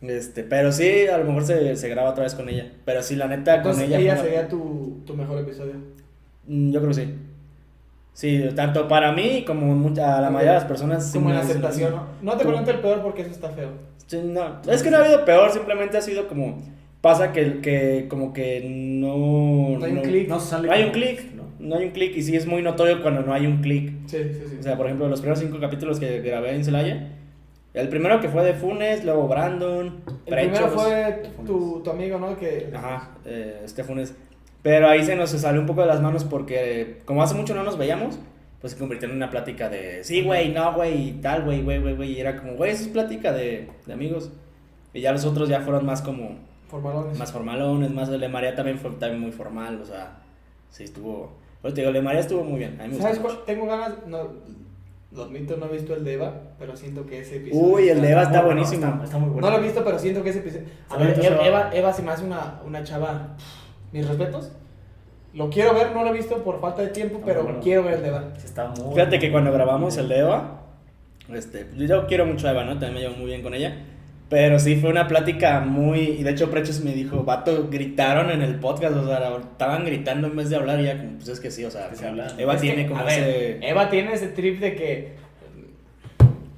Este, 0.00 0.44
pero 0.44 0.70
sí, 0.70 1.06
a 1.08 1.18
lo 1.18 1.24
mejor 1.24 1.44
se, 1.44 1.74
se 1.74 1.88
graba 1.88 2.10
otra 2.10 2.22
vez 2.24 2.34
con 2.34 2.48
ella. 2.48 2.70
Pero 2.84 3.02
sí, 3.02 3.16
la 3.16 3.26
neta, 3.26 3.56
Entonces 3.56 3.82
con 3.84 3.92
ella. 3.92 3.98
ella, 4.14 4.16
sería 4.22 4.48
tu, 4.48 5.02
tu 5.04 5.14
mejor 5.14 5.40
episodio. 5.40 5.74
Mm, 6.46 6.70
Yo 6.70 6.80
creo 6.80 6.88
que 6.90 6.94
sí. 7.04 7.14
Sí, 8.12 8.44
tanto 8.56 8.88
para 8.88 9.12
mí 9.12 9.44
como 9.46 9.74
mucha- 9.76 10.18
a 10.18 10.20
la 10.20 10.30
mayoría 10.30 10.52
de 10.54 10.58
las 10.58 10.66
personas. 10.68 11.06
sí 11.06 11.18
Como 11.18 11.30
en 11.30 11.36
me- 11.36 11.42
aceptación, 11.42 11.92
¿no? 11.92 12.06
No 12.22 12.36
te 12.36 12.44
pregunto 12.44 12.70
el 12.70 12.78
peor 12.80 13.02
porque 13.02 13.22
eso 13.22 13.30
está 13.30 13.50
feo. 13.50 13.70
Sí, 14.06 14.20
no, 14.24 14.60
es 14.68 14.82
que 14.82 14.90
no 14.90 14.96
ha 14.96 15.04
habido 15.04 15.24
peor, 15.24 15.50
simplemente 15.52 15.96
ha 15.98 16.00
sido 16.02 16.26
como. 16.28 16.58
Pasa 17.00 17.32
que, 17.32 17.60
que 17.60 18.06
como 18.08 18.32
que 18.32 18.62
no. 18.68 19.78
No 19.78 19.84
hay 19.84 19.92
un 19.92 20.00
clic. 20.02 20.28
No 20.28 20.40
sale 20.40 20.66
No 20.66 20.74
hay 20.74 20.84
un 20.84 20.90
clic. 20.90 21.32
¿No? 21.58 21.76
Hay 21.76 21.86
un 21.86 21.90
clic 21.92 22.16
y 22.16 22.22
sí 22.22 22.36
es 22.36 22.46
muy 22.46 22.62
notorio 22.62 23.02
cuando 23.02 23.22
no 23.22 23.32
hay 23.32 23.46
un 23.46 23.60
clic. 23.60 23.92
Sí, 24.06 24.18
sí, 24.24 24.40
sí. 24.48 24.56
O 24.60 24.62
sea, 24.62 24.76
por 24.76 24.86
ejemplo, 24.86 25.08
los 25.08 25.20
primeros 25.20 25.40
cinco 25.40 25.58
capítulos 25.60 25.98
que 26.00 26.20
grabé 26.20 26.54
en 26.54 26.64
Celaya. 26.64 27.12
El 27.74 27.88
primero 27.88 28.20
que 28.20 28.28
fue 28.28 28.44
de 28.44 28.54
Funes, 28.54 29.04
luego 29.04 29.28
Brandon. 29.28 30.02
el 30.26 30.34
primero 30.34 30.68
fue 30.68 31.22
tu, 31.46 31.80
tu 31.82 31.90
amigo, 31.90 32.18
¿no? 32.18 32.36
Que... 32.36 32.70
Ajá, 32.74 33.10
eh, 33.24 33.60
este 33.64 33.84
Funes. 33.84 34.14
Pero 34.62 34.88
ahí 34.88 35.04
se 35.04 35.14
nos 35.14 35.30
salió 35.30 35.60
un 35.60 35.66
poco 35.66 35.82
de 35.82 35.86
las 35.86 36.00
manos 36.00 36.24
porque, 36.24 36.98
como 37.04 37.22
hace 37.22 37.34
mucho 37.34 37.54
no 37.54 37.62
nos 37.62 37.78
veíamos, 37.78 38.18
pues 38.60 38.72
se 38.72 38.78
convirtió 38.78 39.08
en 39.08 39.14
una 39.14 39.30
plática 39.30 39.68
de 39.68 40.02
sí, 40.02 40.22
güey, 40.22 40.52
no, 40.52 40.72
güey, 40.74 41.08
y 41.08 41.12
tal, 41.20 41.44
güey, 41.44 41.62
güey, 41.62 41.78
güey, 41.80 41.94
güey. 41.94 42.12
Y 42.12 42.20
era 42.20 42.36
como, 42.36 42.54
güey, 42.54 42.72
eso 42.72 42.82
es 42.82 42.88
plática 42.88 43.32
de, 43.32 43.68
de 43.86 43.92
amigos. 43.92 44.32
Y 44.92 45.00
ya 45.00 45.12
los 45.12 45.24
otros 45.24 45.48
ya 45.48 45.60
fueron 45.60 45.86
más 45.86 46.02
como, 46.02 46.38
Formalones. 46.68 47.18
más 47.18 47.32
formalones, 47.32 47.90
más 47.92 48.08
el 48.08 48.20
de 48.20 48.28
María 48.28 48.54
también 48.54 48.78
fue 48.78 48.90
también 48.92 49.20
muy 49.20 49.32
formal, 49.32 49.80
o 49.80 49.86
sea, 49.86 50.18
sí 50.70 50.84
estuvo. 50.84 51.32
Pero 51.62 51.74
te 51.74 51.80
digo, 51.80 51.88
el 51.88 51.94
de 51.94 52.02
María 52.02 52.20
estuvo 52.20 52.44
muy 52.44 52.58
bien. 52.58 52.80
A 52.80 52.86
mí 52.86 52.94
me 52.94 53.02
¿Sabes 53.02 53.18
cuál? 53.18 53.44
Tengo 53.44 53.66
ganas, 53.66 54.06
no, 54.06 54.28
lo 55.10 55.22
admito, 55.24 55.56
no 55.56 55.66
he 55.66 55.72
visto 55.72 55.94
el 55.94 56.04
de 56.04 56.14
Eva, 56.14 56.34
pero 56.58 56.76
siento 56.76 57.06
que 57.06 57.20
ese 57.20 57.36
episodio... 57.36 57.66
Uy, 57.66 57.88
el 57.88 58.00
de 58.00 58.12
Eva 58.12 58.22
está 58.22 58.42
buenísimo. 58.42 58.86
Está, 58.86 59.04
está 59.04 59.18
muy 59.18 59.30
bueno. 59.30 59.48
No 59.48 59.56
lo 59.56 59.62
he 59.62 59.66
visto, 59.66 59.82
pero 59.84 59.98
siento 59.98 60.22
que 60.22 60.30
ese 60.30 60.40
episodio... 60.40 60.66
A 60.88 60.96
ver, 60.96 61.18
Eva, 61.24 61.36
va. 61.36 61.46
Eva, 61.46 61.70
Eva 61.72 61.92
se 61.92 62.02
me 62.02 62.10
hace 62.12 62.24
una, 62.24 62.60
una 62.64 62.84
chava... 62.84 63.36
Mis 63.92 64.06
respetos. 64.06 64.52
Lo 65.34 65.50
quiero 65.50 65.74
ver, 65.74 65.94
no 65.94 66.02
lo 66.02 66.10
he 66.10 66.12
visto 66.12 66.42
por 66.42 66.60
falta 66.60 66.82
de 66.82 66.88
tiempo, 66.88 67.20
pero 67.24 67.42
bueno. 67.42 67.60
quiero 67.62 67.82
ver 67.82 67.94
el 67.94 68.02
de 68.02 68.08
Eva. 68.08 68.32
Está 68.36 68.68
muy 68.68 68.94
Fíjate 68.94 69.18
que 69.18 69.30
cuando 69.30 69.52
grabamos 69.52 69.96
el 69.96 70.08
de 70.08 70.18
Eva, 70.18 70.62
este, 71.32 71.68
yo 71.76 72.06
quiero 72.06 72.26
mucho 72.26 72.48
a 72.48 72.52
Eva, 72.52 72.64
¿no? 72.64 72.72
También 72.72 72.94
me 72.94 73.00
llevo 73.00 73.16
muy 73.16 73.26
bien 73.26 73.42
con 73.42 73.54
ella. 73.54 73.76
Pero 74.28 74.58
sí 74.58 74.76
fue 74.76 74.90
una 74.90 75.08
plática 75.08 75.60
muy. 75.60 76.00
Y 76.00 76.22
de 76.22 76.30
hecho, 76.32 76.50
Prechos 76.50 76.80
me 76.80 76.92
dijo, 76.92 77.24
vato, 77.24 77.68
gritaron 77.70 78.30
en 78.30 78.42
el 78.42 78.56
podcast, 78.60 78.94
o 78.96 79.06
sea, 79.06 79.36
estaban 79.38 79.86
gritando 79.86 80.26
en 80.28 80.36
vez 80.36 80.50
de 80.50 80.56
hablar. 80.56 80.80
Y 80.80 80.84
ya, 80.84 80.98
como, 80.98 81.12
pues 81.16 81.28
es 81.28 81.40
que 81.40 81.50
sí, 81.50 81.64
o 81.64 81.70
sea, 81.70 81.94
se 81.94 82.06
habla. 82.06 82.34
Eva 82.36 82.54
Es 82.54 82.60
que, 82.60 82.66
tiene 82.66 82.86
como 82.86 83.04
ver, 83.04 83.18
ese. 83.22 83.68
Eva 83.68 83.88
tiene 83.88 84.12
ese 84.12 84.28
trip 84.28 84.60
de 84.60 84.74
que... 84.76 85.12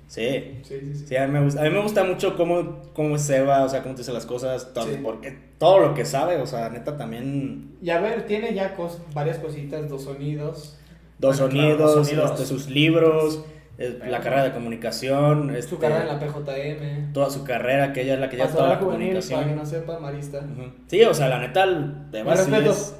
Sí. 0.08 0.60
Sí, 0.64 0.74
sí, 0.80 0.94
sí. 0.94 1.06
Sí, 1.06 1.16
a 1.16 1.26
mí, 1.28 1.32
me 1.32 1.44
gusta, 1.44 1.60
a 1.60 1.64
mí 1.64 1.70
me 1.70 1.80
gusta 1.80 2.02
mucho 2.02 2.36
cómo, 2.36 2.80
cómo 2.92 3.14
es 3.14 3.30
Eva, 3.30 3.62
o 3.64 3.68
sea, 3.68 3.82
cómo 3.82 3.94
te 3.94 4.00
dice 4.00 4.12
las 4.12 4.26
cosas, 4.26 4.72
todo, 4.74 4.86
Sí. 4.86 4.98
porque 5.00 5.38
todo 5.58 5.78
lo 5.78 5.94
que 5.94 6.04
sabe, 6.04 6.38
o 6.38 6.46
sea, 6.46 6.68
neta 6.70 6.96
también. 6.96 7.76
Y 7.80 7.90
a 7.90 8.00
ver, 8.00 8.26
tiene 8.26 8.52
ya 8.52 8.76
cos- 8.76 8.98
varias 9.14 9.38
cositas, 9.38 9.88
dos 9.88 10.02
sonidos. 10.02 10.76
Dos 11.20 11.36
claro, 11.36 11.52
sonidos, 11.52 12.06
sonidos. 12.08 12.30
este, 12.32 12.46
sus 12.46 12.68
libros, 12.68 13.44
eh, 13.46 13.59
la 13.80 14.20
carrera 14.20 14.44
de 14.44 14.52
comunicación, 14.52 15.50
este, 15.56 15.70
Su 15.70 15.78
carrera 15.78 16.02
en 16.02 16.08
la 16.08 16.18
PJM. 16.18 17.12
toda 17.12 17.30
su 17.30 17.44
carrera, 17.44 17.92
que 17.92 18.02
ella 18.02 18.14
es 18.14 18.20
la 18.20 18.28
que 18.28 18.36
ya 18.36 18.46
toda 18.48 18.68
la 18.68 18.78
comunicación. 18.78 19.40
para 19.40 19.52
que 19.52 19.58
no 19.58 19.64
sepa, 19.66 19.98
marista. 19.98 20.40
Sí, 20.88 21.02
o 21.02 21.14
sea, 21.14 21.28
la 21.28 21.38
neta, 21.38 21.64
respetos. 22.12 22.76
es- 22.76 22.96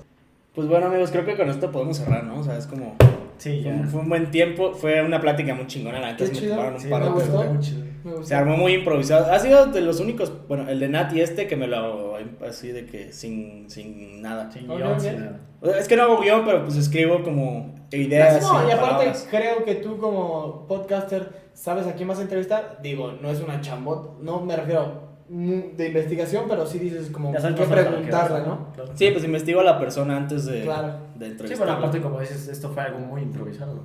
Pues 0.55 0.67
bueno, 0.69 0.87
amigos, 0.87 1.11
creo 1.13 1.25
que 1.25 1.37
con 1.37 1.49
esto 1.49 1.71
podemos 1.71 1.97
cerrar, 1.99 2.25
¿no? 2.25 2.41
O 2.41 2.43
sea, 2.43 2.57
es 2.59 2.67
como. 2.67 2.97
Sí, 3.39 3.61
Fue 3.63 3.71
ya. 3.71 3.71
un, 3.81 3.89
fue 3.89 4.01
un 4.01 4.09
buen 4.09 4.31
tiempo, 4.31 4.73
fue 4.75 5.01
una 5.03 5.21
plática 5.21 5.55
muy 5.55 5.67
chingona, 5.67 6.01
la 6.01 6.09
neta. 6.13 6.27
Se 6.27 6.33
un 6.33 7.63
Sí. 7.63 7.85
Se 8.23 8.35
armó 8.35 8.57
muy 8.57 8.73
improvisado. 8.75 9.31
Ha 9.31 9.39
sido 9.39 9.67
de 9.67 9.81
los 9.83 10.01
únicos, 10.01 10.33
bueno, 10.49 10.69
el 10.71 10.81
de 10.81 10.89
Nat 10.89 11.13
y 11.13 11.21
este 11.21 11.47
que 11.47 11.55
me 11.57 11.67
lo 11.67 12.17
así 12.47 12.69
de 12.69 12.87
que 12.87 13.13
sin, 13.13 13.69
sin 13.69 14.23
nada. 14.23 14.51
Sin 14.51 14.67
guion, 14.67 14.99
sin 15.01 15.21
nada. 15.21 15.41
O 15.61 15.67
sea, 15.69 15.79
es 15.79 15.87
que 15.87 15.97
no 15.97 16.05
hago 16.05 16.21
guion, 16.21 16.45
pero 16.47 16.65
pues 16.65 16.77
escribo 16.77 17.23
como 17.23 17.75
ideas. 17.99 18.43
No, 18.43 18.69
y 18.69 18.71
aparte 18.71 18.95
palabras. 18.97 19.27
creo 19.31 19.65
que 19.65 19.75
tú 19.77 19.99
como 19.99 20.67
podcaster 20.67 21.51
sabes 21.55 21.87
a 21.87 21.95
quién 21.95 22.09
vas 22.09 22.19
a 22.19 22.23
entrevistar. 22.23 22.79
Digo, 22.83 23.13
no 23.21 23.31
es 23.31 23.41
una 23.41 23.61
chambot, 23.61 24.19
no 24.21 24.41
me 24.41 24.57
refiero 24.57 25.11
de 25.29 25.87
investigación, 25.87 26.45
pero 26.49 26.67
sí 26.67 26.79
dices 26.81 27.09
como 27.11 27.33
qué 27.33 27.39
preguntarle, 27.65 28.41
¿no? 28.41 28.73
Claro. 28.75 28.91
Sí, 28.95 29.11
pues 29.13 29.25
investigo 29.25 29.61
a 29.61 29.65
la 29.65 29.79
persona 29.79 30.17
antes 30.17 30.45
de, 30.47 30.63
Claro. 30.63 30.95
de 31.15 31.27
Sí, 31.27 31.31
entrevistarla. 31.33 31.57
bueno, 31.75 31.79
aparte, 31.87 32.01
como 32.01 32.21
dices, 32.21 32.49
esto 32.49 32.71
fue 32.71 32.83
algo 32.83 32.99
muy 32.99 33.23
improvisado. 33.23 33.81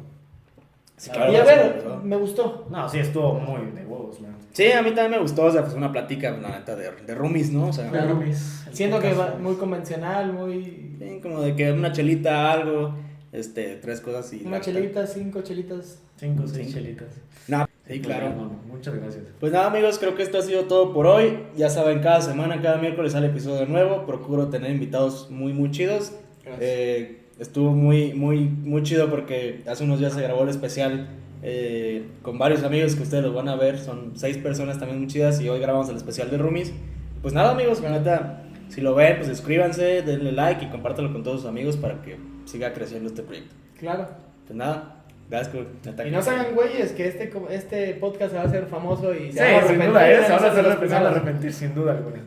Sí, 0.98 1.12
Claro, 1.12 1.32
y 1.32 1.36
a 1.36 1.42
sí, 1.42 1.46
ver, 1.48 1.82
sí. 1.84 1.88
me 2.04 2.16
gustó. 2.16 2.66
No, 2.72 2.88
sí, 2.90 3.00
estuvo 3.00 3.34
muy 3.34 3.70
de 3.72 3.86
huevos, 3.86 4.22
man. 4.22 4.36
Sí, 4.54 4.72
a 4.72 4.82
mí 4.82 4.90
también 4.92 5.12
me 5.12 5.20
gustó, 5.20 5.44
o 5.44 5.52
sea, 5.52 5.62
pues 5.64 5.74
una 5.76 5.92
plática, 5.92 6.32
la 6.32 6.50
neta, 6.50 6.76
de, 6.76 6.90
de 7.06 7.14
roomies, 7.16 7.52
¿no? 7.52 7.68
O 7.68 7.74
sea, 7.74 7.90
Claro. 7.92 8.22
El 8.22 8.34
Siento 8.74 9.00
que 9.00 9.14
va 9.14 9.36
muy 9.40 9.56
convencional, 9.56 10.32
muy... 10.34 10.96
sí, 10.98 11.20
como 11.22 11.42
de 11.42 11.56
que 11.56 11.72
una 11.74 11.92
chelita, 11.92 12.52
algo, 12.54 12.96
este, 13.36 13.76
tres 13.76 14.02
cosas 14.02 14.32
y... 14.34 14.46
Una 14.46 14.62
chelita, 14.62 15.06
cinco 15.08 15.42
chelitas. 15.42 16.00
Cinco, 16.18 16.44
seis 16.48 16.68
Cinco. 16.68 16.80
chelitas. 16.80 17.10
No, 17.48 17.68
sí, 17.88 18.00
claro. 18.00 18.30
No, 18.30 18.36
no, 18.46 18.60
muchas 18.68 18.96
gracias. 18.96 19.24
Pues 19.40 19.52
nada 19.52 19.68
amigos, 19.68 20.00
creo 20.00 20.16
que 20.16 20.24
esto 20.24 20.38
ha 20.38 20.42
sido 20.42 20.64
todo 20.64 20.94
por 20.94 21.06
hoy. 21.08 21.40
Ya 21.56 21.70
saben, 21.70 22.00
cada 22.00 22.22
semana, 22.22 22.62
cada 22.62 22.78
miércoles 22.78 23.12
sale 23.12 23.28
episodio 23.28 23.66
nuevo. 23.66 24.06
Procuro 24.06 24.48
tener 24.48 24.72
invitados 24.72 25.30
muy, 25.30 25.54
muy 25.54 25.72
chidos. 25.72 26.14
Gracias. 26.44 26.62
Eh, 26.62 27.22
estuvo 27.40 27.72
muy, 27.72 28.14
muy, 28.14 28.40
muy 28.46 28.82
chido 28.84 29.10
porque 29.10 29.62
hace 29.68 29.84
unos 29.84 30.00
días 30.00 30.14
se 30.14 30.22
grabó 30.22 30.44
el 30.44 30.50
especial 30.50 31.10
eh, 31.44 32.08
con 32.22 32.38
varios 32.40 32.64
amigos 32.64 32.96
que 32.96 33.04
ustedes 33.04 33.24
los 33.24 33.36
van 33.36 33.50
a 33.50 33.56
ver. 33.56 33.78
Son 33.78 34.14
seis 34.16 34.38
personas 34.38 34.80
también 34.80 35.00
muy 35.00 35.08
chidas 35.08 35.40
y 35.42 35.50
hoy 35.50 35.60
grabamos 35.60 35.90
el 35.90 35.98
especial 35.98 36.32
de 36.32 36.38
Roomies. 36.38 36.74
pues 37.22 37.34
nada, 37.34 37.52
amigos, 37.52 37.82
la 37.82 37.92
neta, 37.92 38.44
si 38.70 38.82
lo 38.82 38.96
ven, 38.96 39.18
pues 39.18 39.28
suscríbanse, 39.28 40.02
denle 40.02 40.32
like 40.32 40.66
y 40.66 40.70
compártanlo 40.70 41.12
con 41.12 41.24
todos 41.24 41.42
sus 41.42 41.50
amigos 41.50 41.76
para 41.78 42.02
que 42.02 42.18
siga 42.46 42.74
creciendo 42.74 43.10
este 43.10 43.24
proyecto. 43.24 43.54
Claro. 43.80 44.08
Pues 44.48 44.58
nada, 44.58 45.04
gracias 45.30 45.56
por 45.56 45.66
Y 46.08 46.12
no 46.12 46.22
se 46.22 46.30
hagan 46.30 46.56
güeyes 46.56 46.92
que 46.94 47.08
este, 47.08 47.32
este 47.50 47.94
podcast 47.96 48.32
se 48.32 48.38
va 48.38 48.44
a 48.44 48.48
hacer 48.48 48.66
famoso 48.68 49.14
y 49.14 49.32
Sí, 49.32 49.38
se 49.38 49.52
va 49.54 49.60
a 49.60 49.68
sin 49.68 49.82
arrepentir 49.82 49.88
duda, 49.90 50.12
¿eh? 50.12 50.18
de 50.18 50.24
Se 50.26 50.32
van 50.32 50.32
a 50.32 50.36
nosotros 50.36 50.52
hacer 50.52 50.64
los 50.64 50.74
se 50.74 50.80
van 50.80 50.84
a 50.84 50.88
primeros. 51.00 51.18
arrepentir, 51.18 51.54
sin 51.54 51.76
duda 51.76 51.92
alguna. 51.94 52.20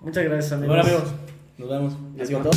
Muchas 0.00 0.24
gracias, 0.24 0.52
amigos. 0.52 0.68
Bueno, 0.76 0.82
amigos, 0.82 1.14
nos 1.58 1.68
vemos. 1.68 1.96
Ha 2.20 2.26
sido 2.26 2.40
todo. 2.40 2.50